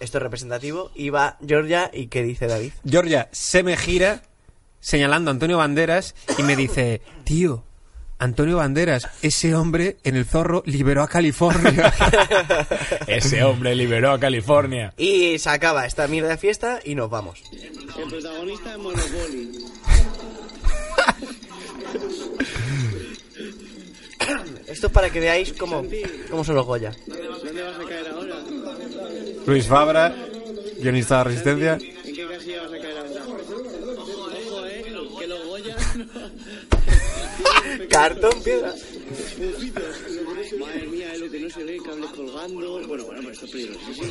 Esto 0.00 0.18
es 0.18 0.22
representativo. 0.22 0.90
Y 0.94 1.10
va 1.10 1.38
Georgia, 1.46 1.90
¿y 1.94 2.08
qué 2.08 2.22
dice 2.22 2.46
David? 2.46 2.72
Georgia 2.86 3.28
se 3.32 3.62
me 3.62 3.76
gira 3.76 4.22
señalando 4.80 5.30
a 5.30 5.32
Antonio 5.32 5.58
Banderas 5.58 6.14
y 6.38 6.42
me 6.42 6.56
dice, 6.56 7.00
tío, 7.24 7.64
Antonio 8.22 8.58
Banderas, 8.58 9.08
ese 9.20 9.52
hombre 9.56 9.96
en 10.04 10.14
el 10.14 10.24
zorro 10.24 10.62
liberó 10.64 11.02
a 11.02 11.08
California. 11.08 11.92
Ese 13.08 13.42
hombre 13.42 13.74
liberó 13.74 14.12
a 14.12 14.20
California. 14.20 14.94
Y 14.96 15.40
se 15.40 15.50
acaba 15.50 15.86
esta 15.86 16.06
mierda 16.06 16.28
de 16.28 16.36
fiesta 16.36 16.78
y 16.84 16.94
nos 16.94 17.10
vamos. 17.10 17.42
El 17.50 18.08
protagonista 18.08 18.70
de 18.70 18.78
Monopoly. 18.78 19.58
Esto 24.68 24.86
es 24.86 24.92
para 24.92 25.10
que 25.10 25.18
veáis 25.18 25.52
cómo, 25.54 25.84
cómo 26.30 26.44
son 26.44 26.54
los 26.54 26.64
Goya. 26.64 26.92
¿Dónde 27.08 27.60
vas 27.60 27.80
a 27.80 27.84
caer 27.88 28.06
ahora? 28.06 28.36
Luis 29.44 29.66
Fabra, 29.66 30.14
guionista 30.80 31.18
de 31.18 31.24
Resistencia. 31.24 31.72
¿En 31.72 32.14
qué 32.14 32.28
casilla 32.28 32.62
vas 32.62 32.72
a 32.72 32.78
caer 32.78 32.98
ahora? 32.98 33.24
Ojo, 33.98 34.64
eh, 34.68 34.84
que 34.84 35.26
los 35.26 35.44
Goya 35.44 35.76
Cartón, 37.88 38.42
piedra. 38.42 38.72
Madre 40.58 40.86
mía, 40.86 41.06
es 41.14 41.20
lo 41.20 41.30
que 41.30 41.40
no 41.40 41.50
se 41.50 41.64
ve, 41.64 41.78
cables 41.84 42.10
colgando. 42.10 42.86
Bueno, 42.86 43.04
esto 43.30 43.46
es 43.46 43.50
peligrosísimo. 43.52 44.08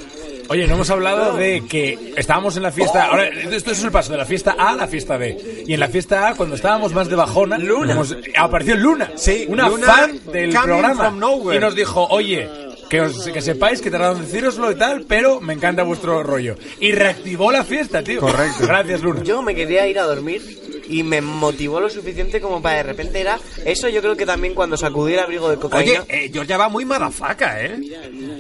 Oye, 0.50 0.68
no 0.68 0.76
hemos 0.76 0.90
hablado 0.90 1.38
de 1.38 1.64
que 1.68 2.14
estábamos 2.18 2.58
en 2.58 2.64
la 2.64 2.72
fiesta. 2.72 3.06
Ahora, 3.06 3.28
esto 3.28 3.72
es 3.72 3.84
el 3.84 3.92
paso 3.92 4.12
de 4.12 4.18
la 4.18 4.26
fiesta 4.26 4.56
A 4.58 4.72
a 4.72 4.76
la 4.76 4.88
fiesta 4.88 5.18
B. 5.18 5.64
Y 5.68 5.74
en 5.74 5.80
la 5.80 5.88
fiesta 5.88 6.28
A, 6.30 6.36
cuando 6.36 6.56
estábamos 6.56 6.94
más 6.94 7.08
de 7.10 7.16
bajona, 7.16 7.58
hemos- 7.58 8.16
apareció 8.38 8.76
Luna. 8.76 9.12
Sí, 9.16 9.46
una 9.48 9.70
Luna 9.70 9.88
fan 9.88 10.20
del 10.32 10.50
programa. 10.52 10.96
from 11.06 11.20
nowhere. 11.20 11.58
Y 11.58 11.62
nos 11.62 11.76
dijo, 11.76 12.08
oye. 12.10 12.50
Que, 12.92 13.00
os- 13.00 13.24
que 13.32 13.42
sepáis 13.42 13.80
que 13.82 13.90
tardaron 13.90 14.18
en 14.18 14.26
deciroslo 14.26 14.70
y 14.70 14.76
tal, 14.76 15.06
pero 15.08 15.40
me 15.40 15.54
encanta 15.54 15.84
vuestro 15.84 16.22
rollo. 16.24 16.58
Y 16.82 16.92
reactivó 16.92 17.50
la 17.52 17.64
fiesta, 17.64 18.04
tío. 18.04 18.20
Correcto. 18.20 18.68
Gracias, 18.68 19.02
Luna. 19.02 19.24
Yo 19.24 19.42
me 19.42 19.56
quería 19.56 19.88
ir 19.88 19.98
a 19.98 20.04
dormir 20.04 20.60
y 20.90 21.02
me 21.04 21.22
motivó 21.22 21.80
lo 21.80 21.90
suficiente 21.90 22.42
como 22.42 22.62
para 22.62 22.78
de 22.78 22.84
repente 22.84 23.22
era 23.22 23.40
eso 23.64 23.88
yo 23.88 24.02
creo 24.02 24.18
que 24.18 24.26
también 24.26 24.54
cuando 24.54 24.76
sacudí 24.76 25.14
el 25.14 25.20
abrigo 25.20 25.48
de 25.48 25.54
Oye, 25.56 25.62
cocaína 25.62 26.04
eh, 26.10 26.30
Georgia 26.34 26.58
va 26.58 26.68
muy 26.68 26.84
madafaca, 26.84 27.64
¿eh? 27.64 27.80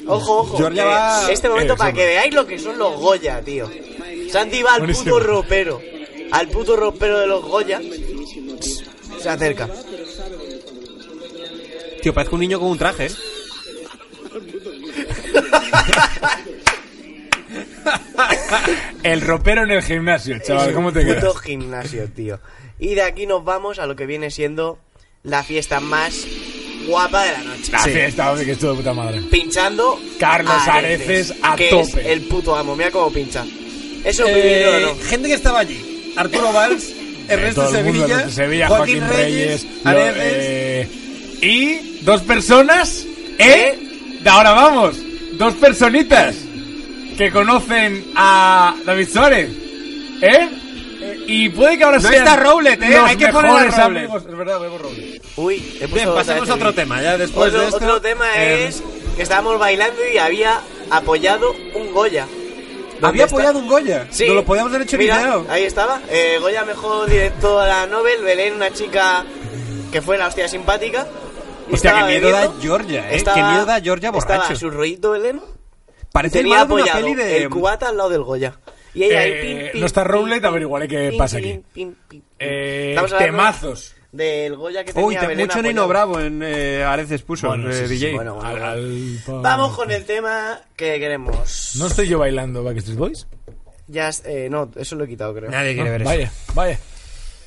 ojo 0.05 0.39
ojo 0.41 0.57
Georgia 0.57 0.83
va- 0.83 1.31
este 1.31 1.47
momento 1.47 1.75
Eh, 1.75 1.77
para 1.77 1.91
sí. 1.91 1.95
que 1.97 2.05
veáis 2.07 2.33
lo 2.33 2.45
que 2.45 2.59
son 2.59 2.77
los 2.77 2.99
Goya 2.99 3.39
tío 3.41 3.69
Santi 4.29 4.63
va 4.63 4.73
al 4.73 4.79
Buenísimo. 4.79 5.13
puto 5.15 5.19
ropero 5.25 5.81
al 6.31 6.47
puto 6.49 6.75
ropero 6.75 7.19
de 7.19 7.27
los 7.27 7.41
Goya 7.45 7.79
se 9.21 9.29
acerca 9.29 9.69
Tío, 12.01 12.13
parezco 12.13 12.35
un 12.35 12.41
niño 12.41 12.59
con 12.59 12.69
un 12.69 12.77
traje, 12.79 13.05
¿eh? 13.05 13.11
El 19.03 19.21
ropero 19.21 19.63
en 19.63 19.71
el 19.71 19.81
gimnasio, 19.81 20.37
chaval. 20.39 20.69
Es 20.69 20.75
¿Cómo 20.75 20.91
te 20.93 21.01
puto 21.01 21.19
quedas? 21.19 21.41
gimnasio 21.41 22.07
tío 22.09 22.39
y 22.79 22.95
de 22.95 23.03
aquí 23.03 23.25
nos 23.27 23.43
vamos 23.43 23.79
a 23.79 23.85
lo 23.85 23.95
que 23.95 24.05
viene 24.05 24.31
siendo 24.31 24.79
la 25.23 25.43
fiesta 25.43 25.79
más 25.79 26.25
guapa 26.87 27.23
de 27.25 27.31
la 27.33 27.37
noche 27.43 27.71
La 27.71 27.79
fiesta, 27.83 28.31
hombre, 28.31 28.45
que 28.45 28.51
estuvo 28.53 28.71
de 28.71 28.77
puta 28.77 28.93
madre. 28.93 29.21
pinchando 29.29 29.99
Carlos 30.19 30.53
Areces 30.67 31.33
a 31.43 31.55
que 31.55 31.69
tope. 31.69 32.01
es 32.01 32.07
el 32.07 32.21
puto 32.21 32.55
amo 32.55 32.75
mira 32.75 32.89
cómo 32.91 33.11
pincha 33.11 33.45
eso 34.03 34.25
Eh, 34.27 34.33
vivirlo 34.33 34.77
o 34.77 34.95
no 34.95 35.03
Gente 35.03 35.27
que 35.27 35.35
estaba 35.35 35.59
allí. 35.59 36.13
Arturo 36.17 36.51
Valls, 36.51 36.91
Ernesto 37.29 37.69
Sevilla, 37.71 38.29
Sevilla, 38.29 38.67
Joaquín, 38.67 38.99
Joaquín 38.99 39.17
Reyes, 39.17 39.63
Reyes, 39.63 39.83
lo- 39.83 39.89
Areces. 39.91 40.23
eh, 40.23 40.89
y 41.43 41.99
dos 42.03 42.21
personas, 42.23 43.05
¿eh? 43.37 43.77
De 44.21 44.29
ahora 44.29 44.51
vamos, 44.51 44.97
dos 45.41 45.55
personitas 45.55 46.35
que 47.17 47.31
conocen 47.31 48.11
a 48.15 48.75
David 48.85 49.09
Suárez, 49.11 49.49
¿eh? 50.21 50.49
Y 51.25 51.49
puede 51.49 51.79
que 51.79 51.83
ahora 51.83 51.97
No 51.97 52.07
sean 52.09 52.13
está 52.27 52.35
Rowlet, 52.35 52.79
¿eh? 52.83 52.95
Hay 52.97 53.15
que 53.15 53.27
poner 53.29 53.49
a 53.51 53.57
Rowlet. 53.65 53.79
amigos. 53.79 54.23
Es 54.29 54.37
verdad, 54.37 54.59
vemos 54.59 54.81
Rowlet. 54.81 55.21
Uy, 55.37 55.77
he 55.81 55.87
Bien, 55.87 56.13
pasemos 56.13 56.47
a 56.47 56.53
otro 56.53 56.73
tema, 56.75 57.01
ya 57.01 57.17
después 57.17 57.47
otro, 57.49 57.59
de 57.61 57.65
esto. 57.65 57.77
otro 57.77 58.01
tema 58.01 58.25
eh, 58.37 58.67
es 58.67 58.83
que 59.15 59.23
estábamos 59.23 59.57
bailando 59.57 59.99
y 60.13 60.19
había 60.19 60.61
apoyado 60.91 61.51
un 61.73 61.91
Goya. 61.91 62.27
¿Dónde 62.27 63.07
¿Había 63.07 63.23
está? 63.25 63.35
apoyado 63.35 63.57
un 63.59 63.67
Goya? 63.67 64.05
Sí. 64.11 64.27
No 64.27 64.35
lo 64.35 64.45
podíamos 64.45 64.71
haber 64.71 64.83
hecho 64.85 64.97
Mira, 64.99 65.17
video. 65.17 65.45
ahí 65.49 65.63
estaba. 65.63 66.01
Eh, 66.07 66.37
Goya 66.39 66.63
mejor 66.65 67.09
director 67.09 67.63
a 67.63 67.67
la 67.67 67.87
Nobel. 67.87 68.21
Belén, 68.23 68.53
una 68.53 68.71
chica 68.71 69.25
que 69.91 70.03
fue 70.03 70.19
la 70.19 70.27
hostia 70.27 70.47
simpática. 70.47 71.07
Hostia, 71.73 71.89
estaba 71.91 72.07
qué 72.07 72.13
miedo 72.19 72.31
da. 72.31 72.51
Georgia, 72.61 73.11
¿eh? 73.11 73.15
Estaba- 73.15 73.35
Qué 73.37 73.43
miedo 73.43 73.65
da 73.65 73.81
Georgia 73.81 74.09
Estaba 74.09 74.35
borracho. 74.37 74.55
su 74.55 74.69
rollito 74.69 75.11
Belén. 75.11 75.41
Parece 76.11 76.39
el 76.39 76.47
malo 76.47 76.75
de 76.75 76.83
una 76.83 76.93
peli 76.93 77.15
de- 77.15 77.37
el 77.37 77.49
cubata 77.49 77.89
al 77.89 77.97
lado 77.97 78.09
del 78.09 78.23
Goya. 78.23 78.59
Y 78.93 79.03
ella 79.05 79.19
ahí, 79.19 79.31
Eh, 79.31 79.41
pim, 79.41 79.71
pim, 79.71 79.79
no 79.79 79.85
está 79.85 80.03
pim, 80.03 80.11
Rowlet, 80.11 80.43
averiguaré 80.43 80.87
qué 80.87 81.09
pim, 81.09 81.17
pasa 81.17 81.37
pim, 81.37 81.45
aquí. 81.51 81.63
pim, 81.73 81.95
pim. 82.09 82.21
Eh, 82.39 82.95
temazos. 83.17 83.95
Del 84.11 84.57
Goya 84.57 84.83
que 84.83 84.91
tenía 84.91 85.07
Uy, 85.07 85.15
te- 85.15 85.25
Belén 85.27 85.47
mucho 85.47 85.61
Nino 85.61 85.83
apoyado. 85.83 85.87
Bravo 85.87 86.19
en 86.19 86.41
eh, 86.43 86.83
Areces 86.83 87.21
puso, 87.21 87.47
Bueno, 87.47 87.69
eh, 87.69 87.73
sí, 87.73 87.87
sí, 87.87 87.93
DJ. 88.07 88.15
Bueno, 88.15 88.33
bueno, 88.35 88.49
Al- 88.49 88.53
bueno. 88.59 88.67
al- 88.71 89.17
pa- 89.25 89.49
Vamos 89.49 89.75
con 89.77 89.89
el 89.91 90.03
tema 90.03 90.59
que 90.75 90.99
queremos. 90.99 91.75
¿No 91.77 91.87
estoy 91.87 92.09
yo 92.09 92.19
bailando 92.19 92.61
Backstreet 92.61 92.97
Boys? 92.99 93.27
Ya, 93.87 94.09
eh, 94.25 94.49
no, 94.51 94.69
eso 94.75 94.95
lo 94.97 95.05
he 95.05 95.07
quitado, 95.07 95.33
creo. 95.33 95.49
Nadie 95.49 95.73
quiere 95.75 95.89
No, 95.89 95.93
ver 95.97 96.03
vaya, 96.03 96.31
vaya. 96.53 96.77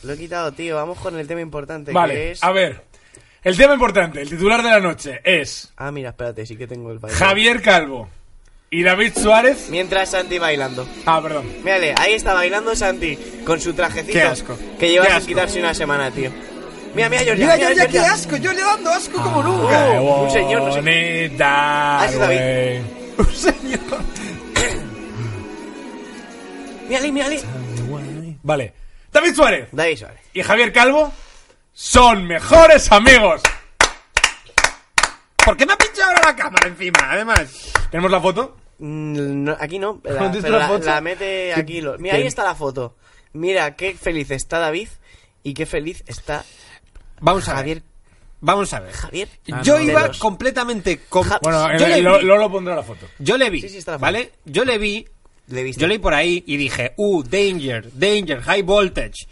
Lo 0.04 0.12
he 0.14 0.16
quitado, 0.18 0.52
tío. 0.52 0.76
Vamos 0.76 0.98
con 0.98 1.18
el 1.18 1.26
tema 1.26 1.42
importante 1.42 1.90
que 1.90 1.94
Vale, 1.94 2.30
es. 2.32 2.42
a 2.42 2.50
ver. 2.52 2.80
El 3.44 3.56
tema 3.58 3.74
importante, 3.74 4.22
el 4.22 4.28
titular 4.30 4.62
de 4.62 4.70
la 4.70 4.80
noche 4.80 5.20
es 5.22 5.70
Ah, 5.76 5.90
mira, 5.90 6.10
espérate, 6.10 6.46
sí 6.46 6.56
que 6.56 6.66
tengo 6.66 6.90
el 6.90 6.98
baile. 6.98 7.16
Javier 7.16 7.60
Calvo 7.60 8.08
y 8.70 8.82
David 8.82 9.12
Suárez. 9.16 9.68
Mientras 9.70 10.10
Santi 10.10 10.38
bailando. 10.38 10.88
Ah, 11.04 11.20
perdón. 11.22 11.46
Mírale, 11.62 11.94
ahí 11.98 12.14
está 12.14 12.32
bailando 12.32 12.74
Santi 12.74 13.16
con 13.44 13.60
su 13.60 13.74
trajecito. 13.74 14.12
Qué 14.12 14.22
asco. 14.22 14.58
Que 14.78 14.88
lleva 14.88 15.06
sin 15.20 15.26
quitarse 15.26 15.60
una 15.60 15.74
semana, 15.74 16.10
tío. 16.10 16.30
Mira, 16.94 17.08
mira, 17.10 17.22
Georgia. 17.22 17.44
Mira, 17.54 17.58
Georgia, 17.58 17.88
qué 17.88 17.98
asco. 17.98 18.36
Yo 18.36 18.52
le 18.52 18.62
dando 18.62 18.90
asco 18.90 19.20
como 19.22 19.42
Qué 19.42 19.48
nunca. 19.48 20.00
un 20.00 20.30
señor, 20.30 20.62
no 20.62 20.72
sé. 20.72 20.80
bonita, 20.80 22.00
Ah, 22.02 22.10
David. 22.10 22.80
Un 23.18 23.32
señor. 23.34 23.80
Mírale, 26.88 27.12
mírale. 27.12 27.40
Vale. 28.42 28.72
David 29.12 29.34
Suárez 29.34 29.68
David 29.70 29.96
Suárez. 29.96 30.20
y 30.34 30.42
Javier 30.42 30.72
Calvo 30.72 31.12
son 31.74 32.26
mejores 32.26 32.90
amigos. 32.92 33.42
¿Por 35.44 35.56
qué 35.56 35.66
me 35.66 35.74
ha 35.74 35.76
pinchado 35.76 36.08
ahora 36.10 36.22
la 36.30 36.36
cámara 36.36 36.68
encima? 36.68 36.98
Además. 37.10 37.72
¿Tenemos 37.90 38.10
la 38.10 38.20
foto? 38.20 38.56
Mm, 38.78 39.44
no, 39.44 39.56
aquí 39.60 39.78
no, 39.78 40.00
la, 40.04 40.14
¿Dónde 40.14 40.38
está 40.38 40.48
pero 40.48 40.58
la 40.58 40.58
la, 40.58 40.68
foto? 40.68 40.86
la 40.86 41.00
mete 41.00 41.52
¿Qué- 41.54 41.60
aquí. 41.60 41.80
lo- 41.80 41.96
qué- 41.96 42.02
Mira, 42.02 42.14
ahí 42.16 42.26
está 42.26 42.44
la 42.44 42.54
foto. 42.54 42.96
Mira 43.34 43.76
qué 43.76 43.94
feliz 43.94 44.30
está 44.30 44.58
David 44.58 44.88
y 45.42 45.54
qué 45.54 45.66
feliz 45.66 46.02
está 46.06 46.44
Vamos 47.20 47.46
a 47.48 47.52
ver. 47.52 47.58
Javier. 47.58 47.82
Vamos 48.40 48.72
a 48.72 48.80
ver. 48.80 48.92
Javier. 48.92 49.28
Yo 49.62 49.76
de 49.76 49.84
iba 49.84 50.06
los- 50.08 50.18
completamente... 50.18 51.00
com- 51.08 51.28
Bueno, 51.42 51.76
yo, 51.78 51.86
eh, 51.86 51.88
le 51.88 52.02
lo, 52.02 52.18
vi, 52.18 52.24
lo, 52.24 52.36
lo 52.38 52.50
pondrá 52.50 52.74
la 52.76 52.82
foto. 52.82 53.06
yo 53.18 53.36
le 53.36 53.50
vi, 53.50 53.60
Sí, 53.62 53.68
sí, 53.68 53.78
está 53.78 53.92
la 53.92 53.98
foto. 53.98 54.02
¿vale? 54.06 54.32
Yo 54.44 54.64
le 54.64 54.78
vi, 54.78 55.06
Le 55.48 55.72
yo 55.72 55.86
leí 55.86 55.98
por 55.98 56.14
ahí 56.14 56.42
y 56.46 56.56
dije, 56.56 56.94
uh, 56.96 57.22
danger, 57.22 57.90
danger, 57.92 58.40
high 58.42 58.62
voltage. 58.62 59.26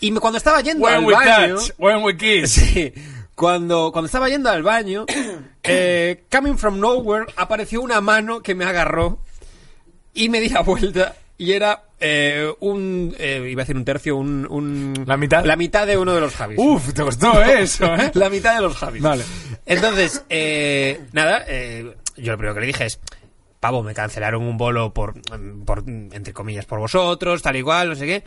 Y 0.00 0.10
me- 0.12 0.20
cuando 0.20 0.38
estaba 0.38 0.60
yendo 0.60 0.84
When 0.84 0.94
al 0.94 1.04
we 1.04 1.14
baño... 1.14 1.56
touch, 1.56 1.70
when 1.78 2.02
we 2.02 2.16
kiss. 2.16 2.50
Sí, 2.54 2.92
cuando, 3.34 3.90
cuando 3.92 4.06
estaba 4.06 4.28
yendo 4.28 4.50
al 4.50 4.62
baño, 4.62 5.06
eh, 5.62 6.24
coming 6.30 6.56
from 6.56 6.78
nowhere, 6.80 7.26
apareció 7.36 7.80
una 7.82 8.00
mano 8.00 8.40
que 8.42 8.54
me 8.54 8.64
agarró 8.64 9.18
y 10.14 10.28
me 10.28 10.40
di 10.40 10.48
la 10.48 10.60
vuelta 10.60 11.14
y 11.38 11.52
era 11.52 11.84
eh, 12.00 12.52
un, 12.60 13.14
eh, 13.18 13.46
iba 13.50 13.62
a 13.62 13.64
decir 13.64 13.76
un 13.76 13.84
tercio, 13.84 14.16
un, 14.16 14.46
un- 14.50 15.04
¿La 15.06 15.16
mitad? 15.16 15.44
La 15.44 15.56
mitad 15.56 15.86
de 15.86 15.96
uno 15.96 16.14
de 16.14 16.20
los 16.20 16.34
Javis. 16.34 16.58
Uf, 16.58 16.92
te 16.92 17.02
costó 17.02 17.40
eso, 17.42 17.94
¿eh? 17.94 18.10
la 18.14 18.28
mitad 18.28 18.54
de 18.56 18.60
los 18.62 18.76
Javis. 18.76 19.00
Vale. 19.02 19.24
Entonces, 19.66 20.24
eh, 20.28 21.00
nada, 21.12 21.44
eh, 21.48 21.94
yo 22.16 22.32
lo 22.32 22.38
primero 22.38 22.54
que 22.54 22.60
le 22.60 22.66
dije 22.66 22.84
es, 22.86 23.00
pavo, 23.58 23.82
me 23.82 23.94
cancelaron 23.94 24.42
un 24.42 24.56
bolo 24.58 24.92
por, 24.92 25.14
por, 25.64 25.84
entre 25.86 26.32
comillas, 26.34 26.66
por 26.66 26.78
vosotros, 26.78 27.40
tal 27.42 27.56
y 27.56 27.62
cual, 27.62 27.90
no 27.90 27.94
sé 27.94 28.06
qué. 28.06 28.24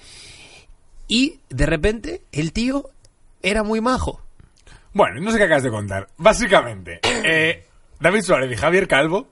Y 1.08 1.40
de 1.50 1.66
repente 1.66 2.22
el 2.32 2.54
tío 2.54 2.90
era 3.42 3.64
muy 3.64 3.82
majo. 3.82 4.22
Bueno, 4.94 5.20
no 5.22 5.32
sé 5.32 5.38
qué 5.38 5.46
acabas 5.46 5.64
de 5.64 5.70
contar. 5.70 6.08
Básicamente, 6.18 7.00
eh, 7.04 7.66
David 8.00 8.22
Suárez 8.22 8.52
y 8.52 8.56
Javier 8.56 8.88
Calvo 8.88 9.28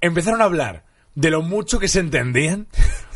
empezaron 0.00 0.40
a 0.40 0.44
hablar 0.44 0.84
de 1.14 1.30
lo 1.30 1.42
mucho 1.42 1.78
que 1.78 1.88
se 1.88 2.00
entendían, 2.00 2.66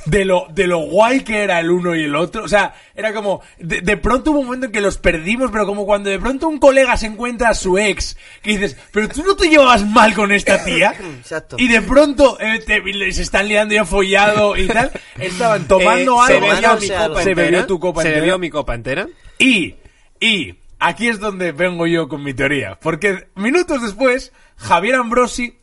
de 0.07 0.25
lo, 0.25 0.47
de 0.51 0.67
lo 0.67 0.79
guay 0.81 1.21
que 1.21 1.43
era 1.43 1.61
el 1.61 1.71
uno 1.71 1.95
y 1.95 2.05
el 2.05 2.15
otro. 2.15 2.45
O 2.45 2.49
sea, 2.49 2.75
era 2.95 3.13
como, 3.13 3.41
de, 3.59 3.81
de 3.81 3.97
pronto 3.97 4.31
hubo 4.33 4.41
un 4.41 4.47
momento 4.47 4.67
en 4.67 4.73
que 4.73 4.81
los 4.81 4.99
perdimos, 4.99 5.51
pero 5.51 5.67
como 5.67 5.87
cuando 5.87 6.11
de 6.11 6.19
pronto 6.19 6.47
un 6.49 6.59
colega 6.59 6.97
se 6.97 7.07
encuentra 7.07 7.49
a 7.51 7.55
su 7.55 7.79
ex, 7.79 8.17
que 8.43 8.51
dices, 8.53 8.77
pero 8.93 9.09
tú 9.09 9.23
no 9.23 9.35
te 9.37 9.49
llevabas 9.49 9.85
mal 9.87 10.15
con 10.15 10.33
esta 10.33 10.65
tía. 10.65 10.95
Exacto. 11.19 11.57
Y 11.59 11.69
de 11.69 11.83
pronto 11.83 12.39
eh, 12.41 12.61
te- 12.67 13.13
se 13.13 13.23
están 13.23 13.49
liando 13.49 13.75
ya 13.75 13.85
follado 13.85 14.57
y 14.57 14.67
tal. 14.67 14.91
Estaban 15.19 15.67
tomando 15.69 16.15
Eh, 16.25 16.27
se 16.29 16.35
algo. 16.35 16.47
bebió 16.49 16.77
mi 16.81 16.89
copa 16.89 17.23
se 17.23 17.29
entera, 17.31 17.35
bebió 17.51 17.67
tu 17.67 17.81
copa 17.81 18.03
se 18.03 18.09
entera. 18.09 18.21
bebió 18.23 18.39
mi 18.39 18.51
copa 18.51 18.75
entera. 18.75 19.09
Y, 19.39 19.75
y, 20.21 20.55
aquí 20.79 21.09
es 21.09 21.19
donde 21.19 21.53
vengo 21.53 21.87
yo 21.87 22.09
con 22.09 22.23
mi 22.23 22.35
teoría. 22.35 22.79
Porque 22.81 23.29
minutos 23.35 23.83
después, 23.83 24.33
Javier 24.57 24.97
Ambrosi 24.97 25.59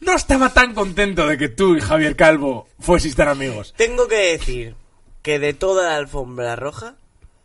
no 0.00 0.14
estaba 0.14 0.52
tan 0.52 0.74
contento 0.74 1.26
de 1.26 1.38
que 1.38 1.48
tú 1.48 1.76
y 1.76 1.80
Javier 1.80 2.16
Calvo 2.16 2.68
fueseis 2.78 3.16
tan 3.16 3.28
amigos. 3.28 3.74
Tengo 3.76 4.08
que 4.08 4.32
decir 4.32 4.74
que 5.22 5.38
de 5.38 5.54
toda 5.54 5.90
la 5.90 5.96
alfombra 5.96 6.56
roja, 6.56 6.96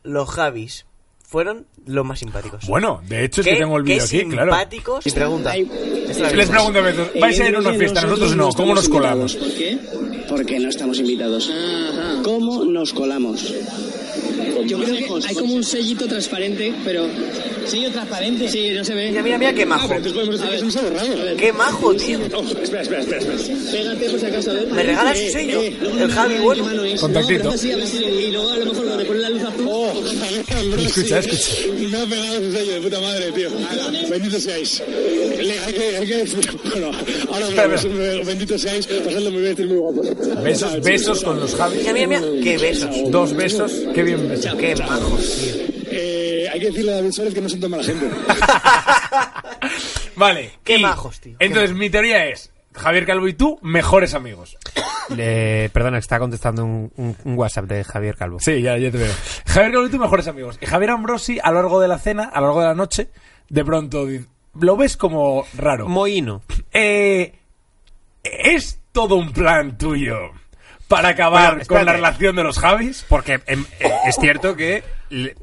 los 0.04 0.30
Javis 0.30 0.86
fueron 1.32 1.66
los 1.86 2.06
más 2.06 2.20
simpáticos. 2.20 2.68
Bueno, 2.68 3.02
de 3.08 3.24
hecho 3.24 3.42
es 3.42 3.48
que 3.48 3.56
tengo 3.56 3.78
el 3.78 3.84
vídeo 3.84 4.06
qué 4.10 4.18
aquí, 4.20 4.30
claro. 4.30 4.52
simpáticos. 4.52 5.08
Y 5.08 5.12
pregunta. 5.12 5.56
Les 5.56 6.50
pregunto 6.50 6.80
a 6.80 6.82
veces, 6.82 7.08
¿vais 7.20 7.40
a 7.40 7.48
ir 7.48 7.56
a 7.56 7.60
una 7.60 7.74
fiesta? 7.74 8.02
Nosotros 8.02 8.36
no, 8.36 8.50
¿cómo 8.52 8.76
nos 8.76 8.90
colamos? 8.90 9.36
¿Por 9.36 9.54
qué? 9.54 9.80
Porque 10.28 10.60
no 10.60 10.70
estamos 10.70 11.00
invitados. 11.00 11.50
¿Cómo 12.24 12.66
nos 12.66 12.94
colamos? 12.94 13.54
Yo 14.66 14.78
creo 14.78 14.96
que 14.96 15.28
hay 15.28 15.36
como 15.36 15.54
un 15.56 15.64
sellito 15.64 16.08
transparente, 16.08 16.74
pero... 16.84 17.08
¿Sello 17.66 17.92
transparente? 17.92 18.50
Sí, 18.50 18.72
no 18.72 18.84
se 18.84 18.94
ve. 18.96 19.10
Mira, 19.10 19.24
mira, 19.24 19.38
mira 19.38 19.54
qué 19.54 19.66
majo. 19.66 19.94
Ah. 19.94 20.00
Qué 21.38 21.54
majo, 21.54 21.94
tío. 21.96 22.20
Oh, 22.34 22.42
espera, 22.62 22.82
espera, 22.82 23.02
espera, 23.02 23.20
espera. 23.20 23.38
Pégate 23.72 24.10
por 24.10 24.20
si 24.20 24.26
acaso, 24.26 24.52
a 24.52 24.54
ver. 24.56 24.68
¿Me 24.68 24.84
regalas 24.84 25.18
Eh, 25.18 25.26
su 25.28 25.32
sello? 25.34 25.62
eh, 25.62 25.78
El 26.00 26.12
Javi, 26.12 26.36
bueno. 26.42 26.64
Contactito. 27.00 27.44
No, 27.44 27.50
pero 27.52 27.58
sí, 27.58 27.72
a 27.72 27.78
ver 27.78 27.88
si- 27.88 27.98
y 28.04 28.32
luego 28.32 28.50
a 28.50 28.58
lo 28.58 28.66
mejor 28.66 28.86
le 28.86 29.06
ponen 29.06 29.22
la 29.22 29.30
luz 29.30 29.44
azul. 29.44 29.66
Oh, 29.68 29.94
Escucha, 30.86 31.20
escucha. 31.20 31.54
Me 31.90 31.98
ha 31.98 32.06
pegado 32.06 32.36
su 32.42 32.52
sello 32.52 32.72
de 32.74 32.82
puta 32.82 33.00
madre, 33.00 33.32
tío. 33.32 33.50
Bendito 34.10 34.40
seáis. 34.40 34.82
Le- 34.88 35.60
hay 35.60 35.74
que, 35.74 35.98
hay 35.98 36.08
que, 36.08 36.26
bueno, 36.72 36.92
ahora. 37.32 37.78
Bendito 38.26 38.58
seáis. 38.58 38.88
Pasadlo 38.88 39.32
muy 39.32 39.42
bien, 39.42 39.52
estáis 39.52 39.70
muy 39.70 39.78
guapos. 39.78 40.08
Besos, 40.44 40.82
besos 40.82 41.24
con 41.24 41.40
los 41.40 41.56
Javis. 41.56 41.80
Mira, 41.80 41.94
mira, 41.94 42.08
mira. 42.22 42.44
Qué 42.44 42.58
besos. 42.58 42.90
Dos 43.10 43.34
besos, 43.34 43.72
qué 43.94 44.04
bien 44.04 44.28
besos. 44.28 44.56
Qué 44.56 44.76
majos, 44.76 45.36
tío. 45.38 45.81
Eh, 45.92 46.48
hay 46.52 46.60
que 46.60 46.68
decirle 46.68 46.94
a 46.94 46.96
David 46.96 47.12
Suárez 47.12 47.34
que 47.34 47.42
no 47.42 47.50
son 47.50 47.60
tan 47.60 47.72
mala 47.72 47.84
gente. 47.84 48.06
Vale. 50.16 50.52
Qué 50.64 50.78
y 50.78 50.82
majos, 50.82 51.20
tío. 51.20 51.36
Entonces, 51.40 51.74
mi 51.74 51.90
teoría 51.90 52.26
es, 52.28 52.52
Javier 52.74 53.06
Calvo 53.06 53.28
y 53.28 53.34
tú, 53.34 53.60
mejores 53.62 54.14
amigos. 54.14 54.58
Le- 55.10 55.70
perdona, 55.74 55.98
está 55.98 56.20
contestando 56.20 56.64
un, 56.64 56.92
un- 56.96 57.18
un 57.24 57.38
WhatsApp 57.38 57.66
de 57.66 57.84
Javier 57.84 58.16
Calvo. 58.16 58.40
Sí, 58.40 58.62
ya, 58.62 58.78
ya 58.78 58.92
te 58.92 58.98
veo. 58.98 59.14
Javier 59.48 59.72
Calvo 59.74 59.88
y 59.88 59.92
tú, 59.92 59.98
mejores 60.00 60.28
amigos. 60.28 60.58
Y 60.62 60.66
Javier 60.66 60.92
Ambrosi, 60.92 61.40
a 61.42 61.50
lo 61.52 61.56
largo 61.62 61.80
de 61.80 61.88
la 61.88 62.00
cena, 62.00 62.24
a 62.26 62.40
lo 62.40 62.48
largo 62.48 62.62
de 62.62 62.68
la 62.68 62.76
noche, 62.76 63.10
de 63.50 63.66
pronto, 63.66 64.08
lo 64.60 64.78
ves 64.78 64.98
como 64.98 65.46
raro. 65.58 65.88
Mohino. 65.88 66.44
Eh, 66.72 67.34
¿Es 68.24 68.80
todo 68.92 69.16
un 69.16 69.32
plan 69.34 69.78
tuyo 69.78 70.32
para 70.88 71.10
acabar 71.10 71.56
Bueno, 71.56 71.66
con 71.68 71.86
la 71.86 71.94
relación 71.94 72.36
de 72.36 72.44
los 72.44 72.60
Javis? 72.60 73.06
Porque 73.10 73.42
em, 73.48 73.66
eh, 73.80 73.92
es 74.06 74.16
cierto 74.18 74.56
que 74.56 74.84
le- 75.10 75.36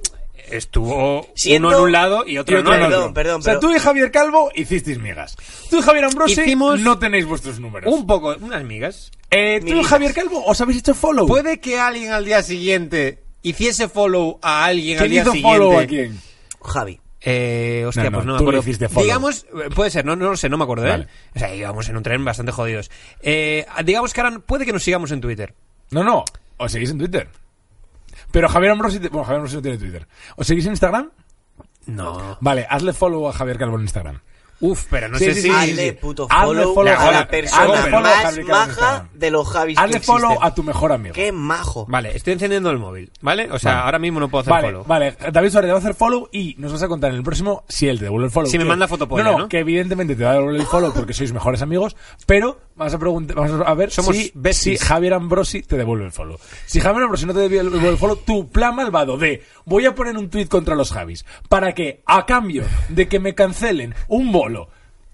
estuvo 0.51 1.26
Siento- 1.34 1.68
uno 1.68 1.76
en 1.78 1.82
un 1.84 1.92
lado 1.92 2.24
y 2.26 2.38
otro 2.38 2.57
Y 2.57 2.61
en 2.61 2.66
otro 2.66 2.76
en 2.78 2.82
otro. 2.84 2.99
otro. 3.01 3.14
perdón, 3.14 3.40
O 3.40 3.42
sea, 3.42 3.55
pero- 3.55 3.61
tú 3.61 3.74
y 3.74 3.78
Javier 3.78 4.11
Calvo 4.11 4.51
hicisteis 4.55 4.99
migas. 4.99 5.36
Tú 5.70 5.78
y 5.78 5.82
Javier 5.82 6.05
Ambrosi 6.05 6.40
Hicimos 6.40 6.80
no 6.80 6.99
tenéis 6.99 7.26
vuestros 7.26 7.59
números. 7.61 7.92
Un 7.92 8.07
poco, 8.07 8.36
unas 8.40 8.64
migas. 8.64 9.11
Eh, 9.30 9.61
tú 9.61 9.80
y. 9.80 9.84
Javier 9.84 10.14
Calvo 10.14 10.44
os 10.44 10.61
habéis 10.61 10.78
hecho 10.78 10.94
follow. 10.94 11.26
Puede 11.26 11.61
que 11.61 11.78
alguien 11.78 12.12
al 12.12 12.24
día 12.24 12.42
siguiente 12.42 13.22
hiciese 13.42 13.88
follow 13.88 14.38
a 14.42 14.64
alguien 14.64 14.99
al 14.99 15.03
¿Quién 15.05 15.11
día 15.12 15.22
hizo 15.22 15.32
siguiente. 15.32 15.59
follow 15.59 15.78
a 15.78 15.86
quién? 15.86 16.20
Javi. 16.62 17.01
Eh, 17.20 17.84
hostia, 17.86 18.05
No, 18.05 18.11
no, 18.11 18.16
pues 18.18 18.26
no 18.26 18.32
me 18.34 18.38
acuerdo. 18.38 18.61
hiciste 18.61 18.88
follow. 18.88 19.03
Digamos, 19.05 19.44
eh, 19.44 19.70
puede 19.74 19.90
ser, 19.90 20.05
no, 20.05 20.14
no 20.16 20.30
lo 20.30 20.36
sé, 20.36 20.49
no 20.49 20.57
me 20.57 20.64
acuerdo 20.64 20.84
de 20.84 20.90
Vale. 20.90 21.03
él. 21.05 21.09
O 21.34 21.38
sea, 21.40 21.55
íbamos 21.55 21.88
en 21.88 21.96
un 21.96 22.03
tren 22.03 22.24
bastante 22.24 22.53
jodidos. 22.53 22.90
Eh, 23.22 23.66
digamos 23.84 24.14
que 24.14 24.20
ahora 24.20 24.38
puede 24.38 24.64
que 24.64 24.72
nos 24.72 24.82
sigamos 24.84 25.11
en 25.11 25.20
Twitter. 25.20 25.53
No, 25.90 26.05
no. 26.05 26.24
Os 26.59 26.72
seguís 26.72 26.90
en 26.90 26.99
Twitter. 26.99 27.28
Pero 28.30 28.48
Javier 28.48 28.72
Ambrosi... 28.72 28.98
Bueno, 28.98 29.24
Javier 29.24 29.36
Ambrosi 29.36 29.56
no 29.56 29.62
tiene 29.62 29.78
Twitter. 29.78 30.06
¿Os 30.36 30.46
seguís 30.46 30.66
en 30.66 30.72
Instagram? 30.72 31.10
No. 31.86 32.36
Vale, 32.40 32.66
hazle 32.68 32.92
follow 32.92 33.28
a 33.28 33.32
Javier 33.32 33.58
Calvo 33.58 33.76
en 33.76 33.82
Instagram. 33.82 34.20
Uf, 34.60 34.86
pero 34.90 35.08
no 35.08 35.18
Sí, 35.18 35.26
sé 35.26 35.34
sí, 35.34 35.42
si... 35.42 35.50
Hazle 35.50 35.92
puto 35.92 36.26
follow, 36.28 36.74
follow 36.74 36.92
a 36.98 37.12
la 37.12 37.28
persona 37.28 37.74
follow 37.82 38.00
más 38.00 38.38
maja 38.44 39.08
de 39.14 39.30
los 39.30 39.48
Javis 39.48 39.78
Hazle 39.78 40.00
follow 40.00 40.30
existen. 40.32 40.48
a 40.50 40.54
tu 40.54 40.62
mejor 40.64 40.90
amigo. 40.90 41.14
Qué 41.14 41.30
majo. 41.30 41.86
Vale, 41.88 42.16
estoy 42.16 42.32
encendiendo 42.32 42.68
el 42.70 42.78
móvil, 42.78 43.12
¿vale? 43.20 43.48
O 43.52 43.58
sea, 43.60 43.74
Vale. 43.74 43.84
ahora 43.84 43.98
mismo 44.00 44.18
no 44.18 44.28
puedo 44.28 44.40
hacer 44.40 44.50
Vale, 44.52 44.66
follow. 44.66 44.84
vale. 44.84 45.16
David 45.32 45.50
Suárez 45.50 45.68
te 45.68 45.72
va 45.72 45.78
a 45.78 45.80
hacer 45.80 45.94
follow 45.94 46.28
y 46.32 46.56
nos 46.58 46.72
vas 46.72 46.82
a 46.82 46.88
contar 46.88 47.10
en 47.12 47.18
el 47.18 47.22
próximo 47.22 47.62
si 47.68 47.86
él 47.86 47.98
te 48.00 48.06
devuelve 48.06 48.26
el 48.26 48.32
follow. 48.32 48.50
Si 48.50 48.58
me 48.58 48.64
manda 48.64 48.88
fotopolla, 48.88 49.22
no, 49.22 49.30
no, 49.32 49.38
¿no? 49.38 49.48
que 49.48 49.60
evidentemente 49.60 50.16
te 50.16 50.24
va 50.24 50.30
a 50.30 50.34
devolver 50.34 50.60
el 50.60 50.66
follow 50.66 50.92
porque 50.92 51.14
sois 51.14 51.32
mejores 51.32 51.62
amigos, 51.62 51.94
pero 52.26 52.58
vamos 52.78 52.94
a 52.94 52.98
preguntar, 52.98 53.36
vamos 53.36 53.66
a 53.66 53.74
ver 53.74 53.90
Somos 53.90 54.16
si, 54.16 54.32
si. 54.52 54.76
Javier 54.78 55.14
Ambrosi 55.14 55.62
te 55.62 55.76
devuelve 55.76 56.06
el 56.06 56.12
follow. 56.12 56.38
Si 56.64 56.80
Javier 56.80 57.02
Ambrosi 57.04 57.26
no 57.26 57.34
te 57.34 57.48
devuelve 57.48 57.88
el 57.88 57.98
follow, 57.98 58.16
tu 58.16 58.48
plan 58.48 58.74
malvado 58.74 59.18
de 59.18 59.42
voy 59.66 59.84
a 59.84 59.94
poner 59.94 60.16
un 60.16 60.30
tweet 60.30 60.46
contra 60.46 60.74
los 60.74 60.92
Javis 60.92 61.26
para 61.48 61.74
que 61.74 62.02
a 62.06 62.24
cambio 62.24 62.64
de 62.88 63.08
que 63.08 63.18
me 63.18 63.34
cancelen 63.34 63.94
un 64.06 64.32
bolo 64.32 64.70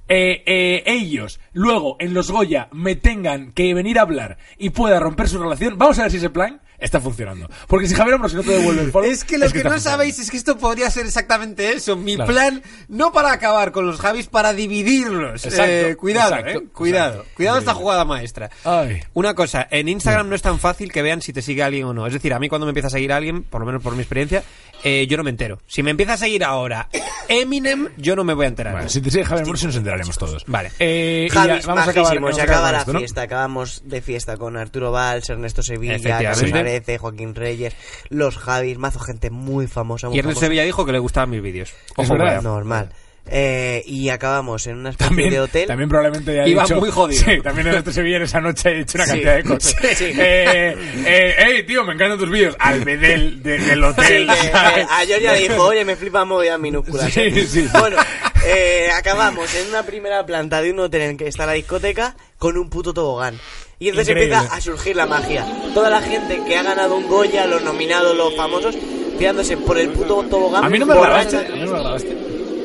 eh, 0.06 0.42
eh, 0.44 0.82
ellos 0.86 1.40
luego 1.54 1.96
en 1.98 2.12
los 2.12 2.30
Goya 2.30 2.68
me 2.72 2.94
tengan 2.94 3.52
que 3.52 3.72
venir 3.72 3.98
a 3.98 4.02
hablar 4.02 4.36
y 4.58 4.70
pueda 4.70 5.00
romper 5.00 5.30
su 5.30 5.38
relación, 5.38 5.78
vamos 5.78 5.98
a 5.98 6.02
ver 6.02 6.10
si 6.10 6.18
ese 6.18 6.28
plan 6.28 6.60
está 6.85 7.01
funcionando. 7.01 7.49
Porque 7.66 7.89
si 7.89 7.95
Javier 7.95 8.14
Ambrosi 8.14 8.37
no 8.37 8.43
te 8.43 8.51
devuelve 8.53 8.82
el 8.82 8.93
follow... 8.93 9.11
Es 9.11 9.24
que 9.24 9.39
lo 9.39 9.51
que, 9.51 9.59
está 9.59 9.70
no 9.70 9.78
sabéis 9.80 10.18
es 10.18 10.30
que 10.30 10.37
esto 10.37 10.57
podría 10.59 10.91
ser 10.91 11.07
exactamente 11.07 11.72
eso. 11.72 11.97
Mi 11.97 12.14
Claro. 12.16 12.32
plan, 12.32 12.62
no 12.89 13.12
para 13.12 13.32
acabar 13.32 13.72
con 13.72 13.87
los 13.87 13.99
Javis, 14.01 14.26
para 14.28 14.53
dividirlos. 14.53 15.45
Exacto, 15.45 15.64
Eh, 15.72 15.97
cuidado, 15.97 16.35
exacto, 16.37 16.59
eh. 16.59 16.64
Cuidado. 16.72 17.12
exacto. 17.14 17.30
Cuidado 17.37 17.59
esta 17.59 17.70
Increíble. 17.72 17.82
jugada 17.82 18.05
maestra. 18.05 18.51
Ay. 18.64 19.01
Una 19.14 19.35
cosa, 19.35 19.66
en 19.70 19.89
Instagram 19.89 20.28
no 20.28 20.35
es 20.35 20.43
tan 20.43 20.59
fácil 20.59 20.93
que 20.93 21.03
vean 21.03 21.22
si 21.22 21.32
te 21.32 21.43
sigue 21.43 21.62
alguien 21.62 21.85
o 21.85 21.95
no. 21.95 22.07
Es 22.07 22.12
decir, 22.12 22.32
a 22.35 22.39
mí 22.39 22.49
cuando 22.49 22.66
me 22.66 22.70
empieza 22.70 22.89
a 22.89 22.91
seguir 22.91 23.12
alguien, 23.12 23.43
por 23.43 23.61
lo 23.61 23.66
menos 23.66 23.82
por 23.82 23.95
mi 23.95 24.01
experiencia, 24.03 24.43
eh, 24.82 25.07
yo 25.09 25.16
no 25.16 25.22
me 25.24 25.30
entero. 25.30 25.59
Si 25.66 25.82
me 25.82 25.91
empieza 25.91 26.12
a 26.12 26.16
seguir 26.18 26.45
ahora 26.45 26.89
Eminem, 27.28 27.89
yo 27.97 28.14
no 28.16 28.24
me 28.24 28.35
voy 28.35 28.45
a 28.45 28.49
enterar. 28.49 28.74
Bueno, 28.74 28.89
si 28.91 29.01
te 29.01 29.11
sigue 29.11 29.24
Javier 29.24 29.45
Ambrosi 29.45 29.66
nos 29.66 29.76
enteraremos 29.76 30.18
todos. 30.18 30.45
Vale. 30.47 30.70
Eh, 30.78 31.28
Javis 31.32 31.62
ya, 31.64 31.68
vamos 31.68 31.89
a 31.89 31.91
acabar, 31.91 32.14
vamos 32.20 32.39
a 32.39 32.43
acabar 32.43 32.55
acaba 32.59 32.72
la 32.72 32.78
esto, 32.80 32.93
¿no? 32.93 32.99
fiesta. 32.99 33.22
Acabamos 33.22 33.82
de 33.87 34.03
fiesta 34.03 34.37
con 34.37 34.57
Arturo 34.59 34.93
Valls, 34.93 35.30
Ernesto 35.30 35.62
Sevilla. 35.62 35.99
Carlos 36.03 36.43
Arece, 36.77 36.99
Joaquín 36.99 37.35
Reyes, 37.35 37.75
los 38.09 38.37
Javis, 38.39 38.79
mazo 38.79 38.99
gente 39.01 39.31
muy 39.31 39.66
famosa. 39.66 40.09
Muy 40.09 40.16
Y 40.16 40.18
Ernesto 40.20 40.41
famosa. 40.41 40.47
Sevilla 40.47 40.62
dijo 40.64 40.85
que 40.87 40.93
le 40.93 40.99
gustaban 40.99 41.31
mis 41.31 41.43
vídeos. 41.43 41.72
Es 41.97 42.09
verdad. 42.09 42.25
vaya. 42.27 42.41
Normal. 42.43 42.91
Eh, 43.27 43.83
y 43.87 44.11
acabamos 44.11 44.66
en 44.66 44.77
una 44.77 44.91
especie 44.91 45.09
También, 45.09 45.31
de 45.31 45.41
hotel. 45.41 45.66
también 45.66 45.89
probablemente 45.89 46.33
haya 46.33 46.47
Iba 46.47 46.64
dicho... 46.64 46.77
muy 46.77 46.91
jodido. 46.91 47.25
Sí, 47.25 47.41
también 47.43 47.68
en 47.68 47.75
este 47.77 47.91
Sevilla 47.91 48.16
en 48.18 48.22
esa 48.25 48.39
noche 48.43 48.68
ha 48.68 48.72
hecho 48.72 48.99
una 48.99 49.05
Sí. 49.07 49.11
cantidad 49.12 49.37
de 49.37 49.45
cosas. 49.45 49.75
Sí. 49.97 50.05
Eh, 50.14 50.77
eh, 51.07 51.35
hey, 51.39 51.62
tío, 51.66 51.85
me 51.85 51.95
encantan 51.95 52.18
tus 52.18 52.29
vídeos. 52.29 52.55
Al 52.59 52.85
bedel 52.85 53.43
de- 53.43 53.59
del 53.61 53.79
Sí, 53.79 53.85
hotel. 53.85 54.27
que, 54.29 54.49
¿sabes? 54.51 54.85
eh, 54.85 54.87
a 54.91 55.07
Georgia 55.07 55.33
le 55.33 55.41
dijo, 55.41 55.62
oye, 55.64 55.85
me 55.87 55.97
flipa 55.97 56.25
movidas 56.27 56.61
minúsculas. 56.61 57.11
Sí, 57.11 57.20
eh". 57.22 57.47
sí. 57.49 57.66
Bueno, 57.72 57.97
eh, 58.45 58.89
acabamos 58.95 59.55
en 59.55 59.68
una 59.68 59.85
primera 59.85 60.27
planta 60.27 60.61
de 60.61 60.72
un 60.72 60.81
hotel 60.81 61.01
en 61.01 61.11
el 61.12 61.16
que 61.16 61.27
está 61.27 61.47
la 61.47 61.53
discoteca 61.53 62.14
con 62.37 62.59
un 62.59 62.68
puto 62.68 62.93
tobogán. 62.93 63.41
Y 63.79 63.89
entonces 63.89 64.11
Increíble. 64.11 64.35
empieza 64.37 64.55
a 64.57 64.61
surgir 64.61 64.97
la 64.97 65.07
magia. 65.07 65.45
Toda 65.75 65.91
la 65.91 66.01
gente 66.01 66.41
que 66.47 66.57
ha 66.57 66.62
ganado 66.62 66.97
un 66.97 67.09
Goya, 67.09 67.47
los 67.47 67.62
nominados, 67.62 68.16
los 68.16 68.35
famosos, 68.37 68.77
tirándose 69.18 69.57
por 69.57 69.79
el 69.79 69.91
puto 69.91 70.22
tobogán. 70.31 70.64
A 70.64 70.68
mí 70.68 70.79
no 70.79 70.87
me 70.87 70.95
grabaste. 70.95 71.37
A 71.39 71.43
mí 71.43 71.61
no 71.64 71.72
me 71.72 71.81
grabaste. 71.81 72.16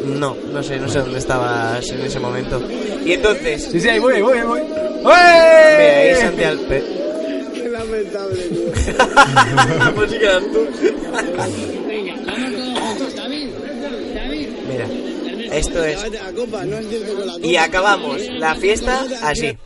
No, 0.05 0.35
no 0.53 0.63
sé, 0.63 0.77
no 0.77 0.87
sé 0.87 0.99
dónde 0.99 1.19
estabas 1.19 1.87
en 1.89 2.01
ese 2.01 2.19
momento. 2.19 2.61
Y 3.05 3.13
entonces, 3.13 3.69
Sí, 3.71 3.79
sí, 3.81 3.89
ahí 3.89 3.99
voy, 3.99 4.15
ahí 4.15 4.21
voy, 4.21 4.37
ahí 4.37 4.45
voy. 4.45 4.61
ve 5.03 5.13
ahí. 5.13 6.15
Santi 6.15 6.43
Alpe. 6.43 6.83
Qué 7.53 7.69
lamentable, 7.69 8.35
tío. 8.43 8.71
Pues 9.95 10.11
sí 10.11 10.17
que 10.19 10.25
eras 10.25 10.43
tú. 10.53 10.67
Venga, 11.87 12.15
vamos 12.25 12.97
con 12.97 13.15
David. 13.15 13.49
David. 14.15 14.47
Mira, 14.69 14.87
esto 15.57 15.83
es. 15.83 15.99
Y 17.43 17.55
acabamos 17.57 18.21
la 18.29 18.55
fiesta 18.55 19.05
así. 19.23 19.57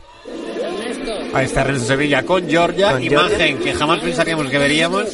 Ahí 1.34 1.46
está 1.46 1.62
Ernesto 1.62 1.88
Sevilla 1.88 2.22
con 2.24 2.48
Georgia, 2.48 2.92
Con 2.92 3.02
imagen 3.02 3.38
Georgia. 3.38 3.58
que 3.58 3.74
jamás 3.74 4.00
pensaríamos 4.00 4.48
que 4.48 4.58
veríamos. 4.58 5.04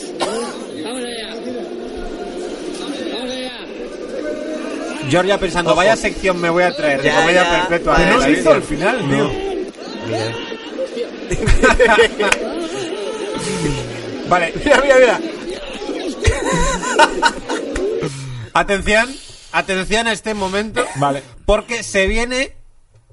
Georgia 5.09 5.39
pensando, 5.39 5.71
Ojo. 5.71 5.79
vaya 5.79 5.97
sección 5.97 6.41
me 6.41 6.51
voy 6.51 6.63
a 6.63 6.75
traer 6.77 7.03
de 7.03 7.09
Ya, 7.09 7.17
comedia 7.21 7.43
ya. 7.43 7.51
perpetua. 7.69 7.97
Que 7.97 8.07
no 8.07 8.21
de 8.21 8.25
se 8.27 8.41
hizo 8.41 8.53
al 8.53 8.63
final, 8.63 8.99
tío. 8.99 9.31
Mira. 10.07 10.37
Vale. 14.29 14.53
Mira, 14.65 14.81
mira, 14.81 14.97
mira. 14.99 15.21
Atención, 18.53 19.09
atención 19.53 20.07
a 20.07 20.13
este 20.13 20.35
momento. 20.35 20.85
Vale. 20.97 21.23
Porque 21.47 21.83
se 21.83 22.07
viene 22.07 22.55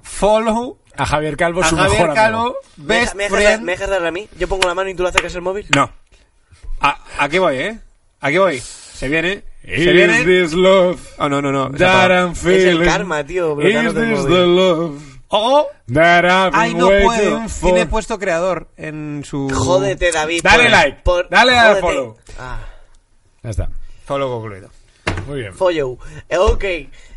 follow 0.04 0.78
A 0.98 1.06
Javier 1.06 1.38
Calvo, 1.38 1.62
a 1.62 1.70
su 1.70 1.76
Javier 1.76 2.00
mejor 2.02 2.16
Calvo, 2.16 2.40
amigo. 2.42 2.56
¿Me, 2.78 2.86
best 3.00 3.16
me 3.16 3.24
dejas, 3.24 3.40
friend. 3.44 3.64
me 3.64 3.72
dejas 3.74 3.90
darle 3.90 4.08
a 4.08 4.12
mí? 4.12 4.28
Yo 4.38 4.48
pongo 4.48 4.68
la 4.68 4.74
mano 4.74 4.90
y 4.90 4.96
tú 4.96 5.04
le 5.04 5.10
acercas 5.10 5.36
el 5.36 5.42
móvil. 5.42 5.68
No. 5.76 5.92
A- 6.82 7.00
aquí 7.20 7.38
voy, 7.38 7.58
¿eh? 7.58 7.80
Aquí 8.22 8.38
voy. 8.38 8.60
Se 8.60 9.08
viene. 9.08 9.44
Is 9.64 9.84
Se 9.84 9.92
viene. 9.92 10.24
this 10.24 10.54
love 10.54 11.00
Oh, 11.18 11.28
no, 11.30 11.42
no, 11.42 11.52
no. 11.52 11.70
that. 11.72 12.10
I'm 12.12 12.34
feeling? 12.36 12.86
karma, 12.86 13.24
tío, 13.24 13.60
Is 13.62 13.76
el 13.76 13.94
this 13.94 14.20
móvil. 14.20 14.26
the 14.28 14.46
love 14.48 15.02
Oh, 15.30 15.68
that 15.94 16.24
I've 16.24 16.52
ay, 16.56 16.74
no 16.74 16.88
puedo. 16.88 17.50
for? 17.50 17.72
Tiene 17.74 17.86
puesto 17.86 18.18
creador 18.18 18.70
en 18.78 19.24
su. 19.26 19.50
Jódete, 19.54 20.12
David. 20.12 20.42
Dale 20.42 20.64
por- 20.64 20.72
like, 20.72 21.02
por- 21.04 21.30
dale 21.30 21.58
a 21.58 21.76
follow. 21.76 22.18
Ah, 22.40 22.60
Ya 23.44 23.50
está. 23.50 23.70
Follow 24.06 24.32
concluido. 24.40 24.70
Muy 25.28 25.42
bien. 25.42 25.54
follow. 25.54 25.98
Eh, 26.30 26.38
ok, 26.38 26.64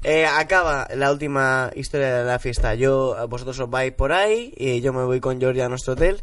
eh, 0.05 0.27
acaba 0.27 0.89
la 0.95 1.11
última 1.13 1.71
historia 1.75 2.17
de 2.19 2.25
la 2.25 2.39
fiesta. 2.39 2.75
Yo, 2.75 3.17
eh, 3.19 3.27
vosotros 3.27 3.59
os 3.61 3.71
vais 3.71 3.93
por 3.93 4.13
ahí 4.13 4.53
y 4.57 4.81
yo 4.81 4.93
me 4.93 5.05
voy 5.05 5.21
con 5.21 5.39
Georgia 5.41 5.67
a 5.67 5.69
nuestro 5.69 5.95
hotel. 5.95 6.21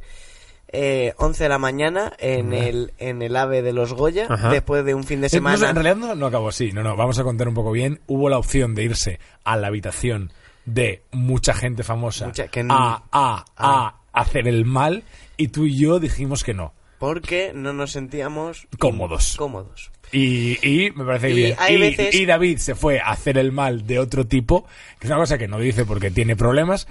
Eh, 0.70 1.14
11 1.18 1.44
de 1.44 1.50
la 1.50 1.60
mañana 1.60 2.12
en 2.20 2.52
el, 2.52 2.92
en 2.98 3.22
el 3.22 3.38
AVE 3.38 3.62
de 3.62 3.72
los 3.72 3.94
Goya, 3.94 4.28
Ajá. 4.30 4.50
después 4.50 4.84
de 4.84 4.94
un 4.94 5.06
fin 5.06 5.22
de 5.22 5.28
Eh, 5.28 5.30
no 5.32 5.38
semana. 5.38 5.70
en 5.70 5.76
realidad 5.76 5.96
no, 5.96 6.14
no 6.16 6.26
acabó 6.26 6.50
así. 6.50 6.74
No, 6.74 6.84
no, 6.84 6.96
vamos 6.98 7.18
a 7.20 7.24
contar 7.24 7.48
un 7.48 7.54
poco 7.54 7.72
bien. 7.72 8.02
Hubo 8.08 8.28
la 8.30 8.38
opción 8.38 8.76
de 8.76 8.84
irse 8.84 9.20
a 9.46 9.56
la 9.56 9.68
habitación 9.68 10.34
de 10.66 11.04
mucha 11.12 11.54
gente 11.54 11.84
famosa 11.84 12.26
Mucha- 12.26 12.50
que 12.50 12.64
no- 12.64 12.74
a, 12.76 13.02
a, 13.14 13.46
a 13.56 13.96
hacer 14.12 14.50
el 14.50 14.66
mal 14.66 15.04
y 15.38 15.48
tú 15.48 15.66
y 15.66 15.80
yo 15.82 16.00
dijimos 16.02 16.44
que 16.44 16.54
no. 16.54 16.74
Porque 17.00 17.52
no 17.56 17.72
nos 17.72 17.92
sentíamos 17.94 18.68
Cómodos. 18.78 19.38
cómodos. 19.38 19.92
Y, 20.12 20.58
y 20.66 20.92
me 20.92 21.04
parece 21.04 21.30
Y 21.32 21.34
bien. 21.34 21.56
hay 21.60 21.76
y, 21.76 21.80
veces- 21.80 22.14
y 22.16 22.26
David 22.26 22.58
se 22.60 22.76
fue 22.76 23.00
a 23.00 23.10
hacer 23.12 23.38
el 23.38 23.52
mal 23.52 23.86
de 23.86 24.00
otro 24.00 24.26
tipo, 24.26 24.66
que 25.00 25.08
es 25.08 25.12
una 25.12 25.20
cosa 25.20 25.38
que 25.38 25.48
no 25.48 25.60
dice 25.60 25.86
porque 25.86 26.12
tiene 26.12 26.36
problemas. 26.36 26.88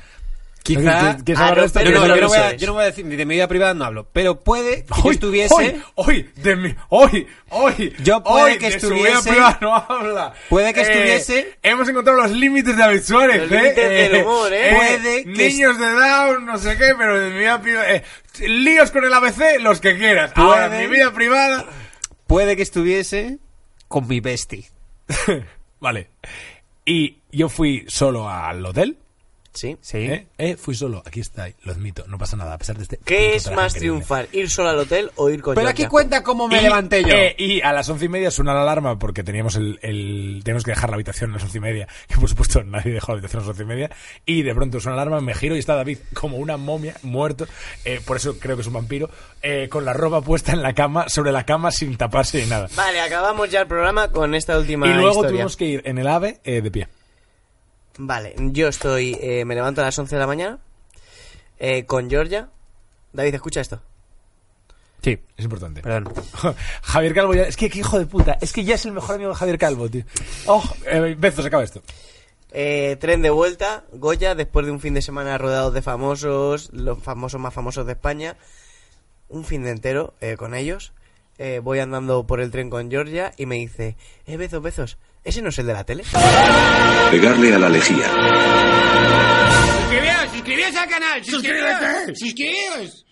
Quizá- 0.63 0.81
¿Quieres- 0.83 1.23
¿Quieres 1.23 1.41
Ah, 1.41 1.49
hablar 1.51 1.67
no, 1.73 1.81
de 1.81 1.85
yo, 1.85 1.91
no 1.93 2.01
voy 2.29 2.39
de 2.39 2.83
a, 2.83 2.87
decir, 2.87 3.05
ni 3.07 3.15
de 3.15 3.25
mi 3.25 3.37
vida 3.37 3.47
privada 3.47 3.73
no 3.73 3.85
hablo, 3.85 4.09
pero 4.13 4.41
puede 4.41 4.85
que 4.85 4.93
Hoy, 5.05 5.15
estuviese, 5.15 5.55
Hoy, 5.55 5.83
hoy, 5.95 6.31
de 6.35 6.57
mi, 6.57 6.75
hoy, 6.89 7.25
hoy. 7.51 7.95
Yo 8.03 8.21
puede 8.25 8.43
hoy 8.55 8.59
que 8.59 8.71
de 8.71 8.81
su 8.81 8.91
vida 8.91 9.11
estuviese- 9.11 9.31
privada 9.31 9.59
no 9.61 9.77
habla. 9.77 10.35
puede 10.49 10.75
que 10.75 10.81
Eh, 10.81 10.83
estuviese- 10.83 11.59
hemos 11.63 11.89
encontrado 11.89 12.21
los 12.21 12.33
límites 12.33 12.77
de 12.77 12.83
David 12.83 13.01
Suárez, 13.03 13.43
Los 13.43 13.53
¿eh? 13.53 13.55
límites 13.63 13.91
del 14.11 14.23
humor, 14.25 14.53
¿eh? 14.53 14.73
Puede 14.75 15.23
que 15.23 15.31
Niños 15.31 15.79
de 15.79 15.87
Down, 15.93 16.45
no 16.47 16.59
sé 16.59 16.77
qué, 16.77 16.95
pero 16.99 17.21
de 17.21 17.31
mi 17.31 17.39
vida 17.39 17.63
privada. 17.63 17.95
eh, 17.95 18.03
líos 18.41 18.91
con 18.91 19.05
el 19.05 19.15
ABC, 19.15 19.61
los 19.61 19.81
que 19.81 19.97
quieras. 19.97 20.33
Ahora, 20.35 20.67
Puede- 20.69 20.89
mi 20.89 20.95
vida 20.97 21.13
privada. 21.13 21.65
Puede 22.27 22.57
que 22.57 22.62
estuviese 22.62 23.39
con 23.89 24.07
mi 24.09 24.20
bestie. 24.20 24.66
vale. 25.81 26.11
Y 26.85 27.19
yo 27.32 27.48
fui 27.48 27.85
solo 27.89 28.28
al 28.28 28.65
hotel. 28.65 28.98
Sí. 29.57 29.77
Sí. 29.81 29.99
¿eh? 29.99 30.27
Eh, 30.39 30.57
Fui 30.57 30.74
solo, 30.74 31.03
aquí 31.05 31.20
está, 31.20 31.49
lo 31.65 31.73
admito, 31.73 32.05
no 32.07 32.19
pasa 32.19 32.37
nada, 32.37 32.53
a 32.55 32.59
pesar 32.59 32.77
de 32.77 32.83
este. 32.85 32.99
¿Qué 33.05 33.35
es 33.35 33.51
más 33.51 33.73
increíble. 33.74 33.78
triunfar? 33.81 34.28
¿Ir 34.33 34.51
solo 34.51 34.69
al 34.69 34.78
hotel 34.78 35.11
o 35.16 35.31
ir 35.31 35.43
con 35.43 35.55
Pero 35.55 35.69
aquí 35.69 35.87
cuenta 35.87 36.23
cómo 36.23 36.47
me 36.47 36.59
Y, 36.59 36.62
levanté 36.62 37.03
yo. 37.03 37.09
eh, 37.15 37.35
y 37.39 37.61
a 37.62 37.73
las 37.73 37.89
once 37.89 38.05
y 38.05 38.09
media 38.09 38.31
suena 38.31 38.55
la 38.55 38.62
alarma 38.62 38.99
porque 38.99 39.24
teníamos 39.24 39.57
el, 39.57 39.78
el- 39.83 40.43
teníamos 40.45 40.62
que 40.65 40.70
dejar 40.73 40.91
la 40.91 40.97
habitación 40.97 41.31
a 41.31 41.35
las 41.35 41.43
once 41.45 41.59
y 41.59 41.61
media, 41.61 41.89
que 42.09 42.16
por 42.16 42.28
supuesto 42.28 42.62
nadie 42.62 42.93
dejó 42.93 43.12
la 43.12 43.15
habitación 43.19 43.41
a 43.41 43.43
las 43.45 43.51
once 43.51 43.62
y 43.62 43.66
media, 43.66 43.91
y 44.27 44.43
de 44.43 44.55
pronto 44.55 44.78
suena 44.78 44.97
la 44.97 45.03
alarma, 45.03 45.20
me 45.20 45.35
giro 45.35 45.57
y 45.57 45.59
está 45.59 45.74
David 45.74 45.99
como 46.15 46.37
una 46.37 46.57
momia, 46.57 46.95
muerto, 47.03 47.47
eh, 47.85 48.01
por 48.05 48.19
eso 48.19 48.39
creo 48.39 48.57
que 48.57 48.61
es 48.62 48.69
un 48.69 48.74
vampiro, 48.74 49.09
eh, 49.43 49.69
con 49.70 49.85
la 49.85 49.93
ropa 49.93 50.20
puesta 50.20 50.53
en 50.53 50.62
la 50.62 50.74
cama, 50.74 51.09
sobre 51.09 51.33
la 51.33 51.45
cama 51.47 51.70
sin 51.70 51.97
taparse 51.97 52.43
ni 52.43 52.47
nada. 52.51 52.69
Vale, 52.77 53.01
acabamos 53.01 53.51
ya 53.51 53.62
el 53.62 53.66
programa 53.66 54.09
con 54.11 54.35
esta 54.35 54.59
última 54.59 54.87
Y 54.87 54.93
luego 54.93 55.09
historia. 55.11 55.31
tuvimos 55.31 55.57
que 55.57 55.65
ir 55.65 55.83
en 55.87 55.99
el 55.99 56.07
AVE 56.09 56.41
eh, 56.45 56.61
de 56.61 56.70
pie. 56.70 56.89
Vale, 57.98 58.35
yo 58.39 58.68
estoy... 58.68 59.16
eh, 59.20 59.44
me 59.44 59.55
levanto 59.55 59.81
a 59.81 59.85
las 59.85 59.98
11 59.98 60.14
de 60.14 60.20
la 60.20 60.27
mañana 60.27 60.59
eh, 61.59 61.85
con 61.86 62.09
Georgia. 62.10 62.51
David, 63.12 63.35
escucha 63.35 63.60
esto. 63.60 63.81
Sí, 65.02 65.18
Es 65.36 65.44
importante. 65.44 65.82
perdón. 65.82 66.12
Javier 66.82 67.14
Calvo 67.14 67.35
ya, 67.35 67.43
es 67.44 67.56
que 67.56 67.70
qué 67.70 67.78
hijo 67.78 67.98
de 67.98 68.06
puta, 68.06 68.39
es 68.40 68.52
que 68.52 68.64
ya 68.64 68.74
es 68.74 68.85
el 68.86 68.93
mejor 68.93 69.14
amigo 69.14 69.31
de 69.31 69.36
Javier 69.36 69.59
Calvo, 69.59 69.89
tío. 69.89 70.05
Oh, 70.47 70.62
eh, 70.86 71.14
Bezos, 71.18 71.44
acaba 71.47 71.62
esto. 71.62 71.82
Eh, 72.51 72.97
tren 73.01 73.23
de 73.23 73.31
vuelta, 73.31 73.85
Goya, 73.93 74.35
después 74.35 74.66
de 74.66 74.73
un 74.73 74.81
fin 74.81 74.94
de 74.94 75.02
semana 75.02 75.36
rodeado 75.39 75.70
de 75.70 75.82
famosos, 75.82 76.70
los 76.73 76.98
famosos 77.02 77.40
más 77.40 77.55
famosos 77.55 77.86
de 77.86 77.93
España. 77.93 78.36
Un 79.28 79.44
fin 79.44 79.62
de 79.62 79.70
entero 79.70 80.14
eh, 80.20 80.36
con 80.36 80.55
ellos. 80.55 80.93
Eh, 81.39 81.60
voy 81.62 81.78
andando 81.81 82.27
por 82.27 82.40
el 82.40 82.51
tren 82.51 82.70
con 82.70 82.90
Georgia 82.90 83.32
y 83.36 83.47
me 83.47 83.56
dice, 83.56 83.97
eh, 84.27 84.36
Bezos, 84.36 84.62
Bezos, 84.62 84.98
¿ese 85.27 85.43
no 85.43 85.48
es 85.48 85.59
el 85.59 85.66
de 85.66 85.73
la 85.74 85.85
tele? 85.85 86.05
Pegarle 87.11 87.55
a 87.55 87.59
la 87.59 87.69
lejía. 87.69 88.09
Suscribíos, 89.77 90.31
suscribíos 90.32 90.77
al 90.77 90.89
canal, 90.89 91.24
suscribíos, 91.24 92.19
suscribíos. 92.19 93.05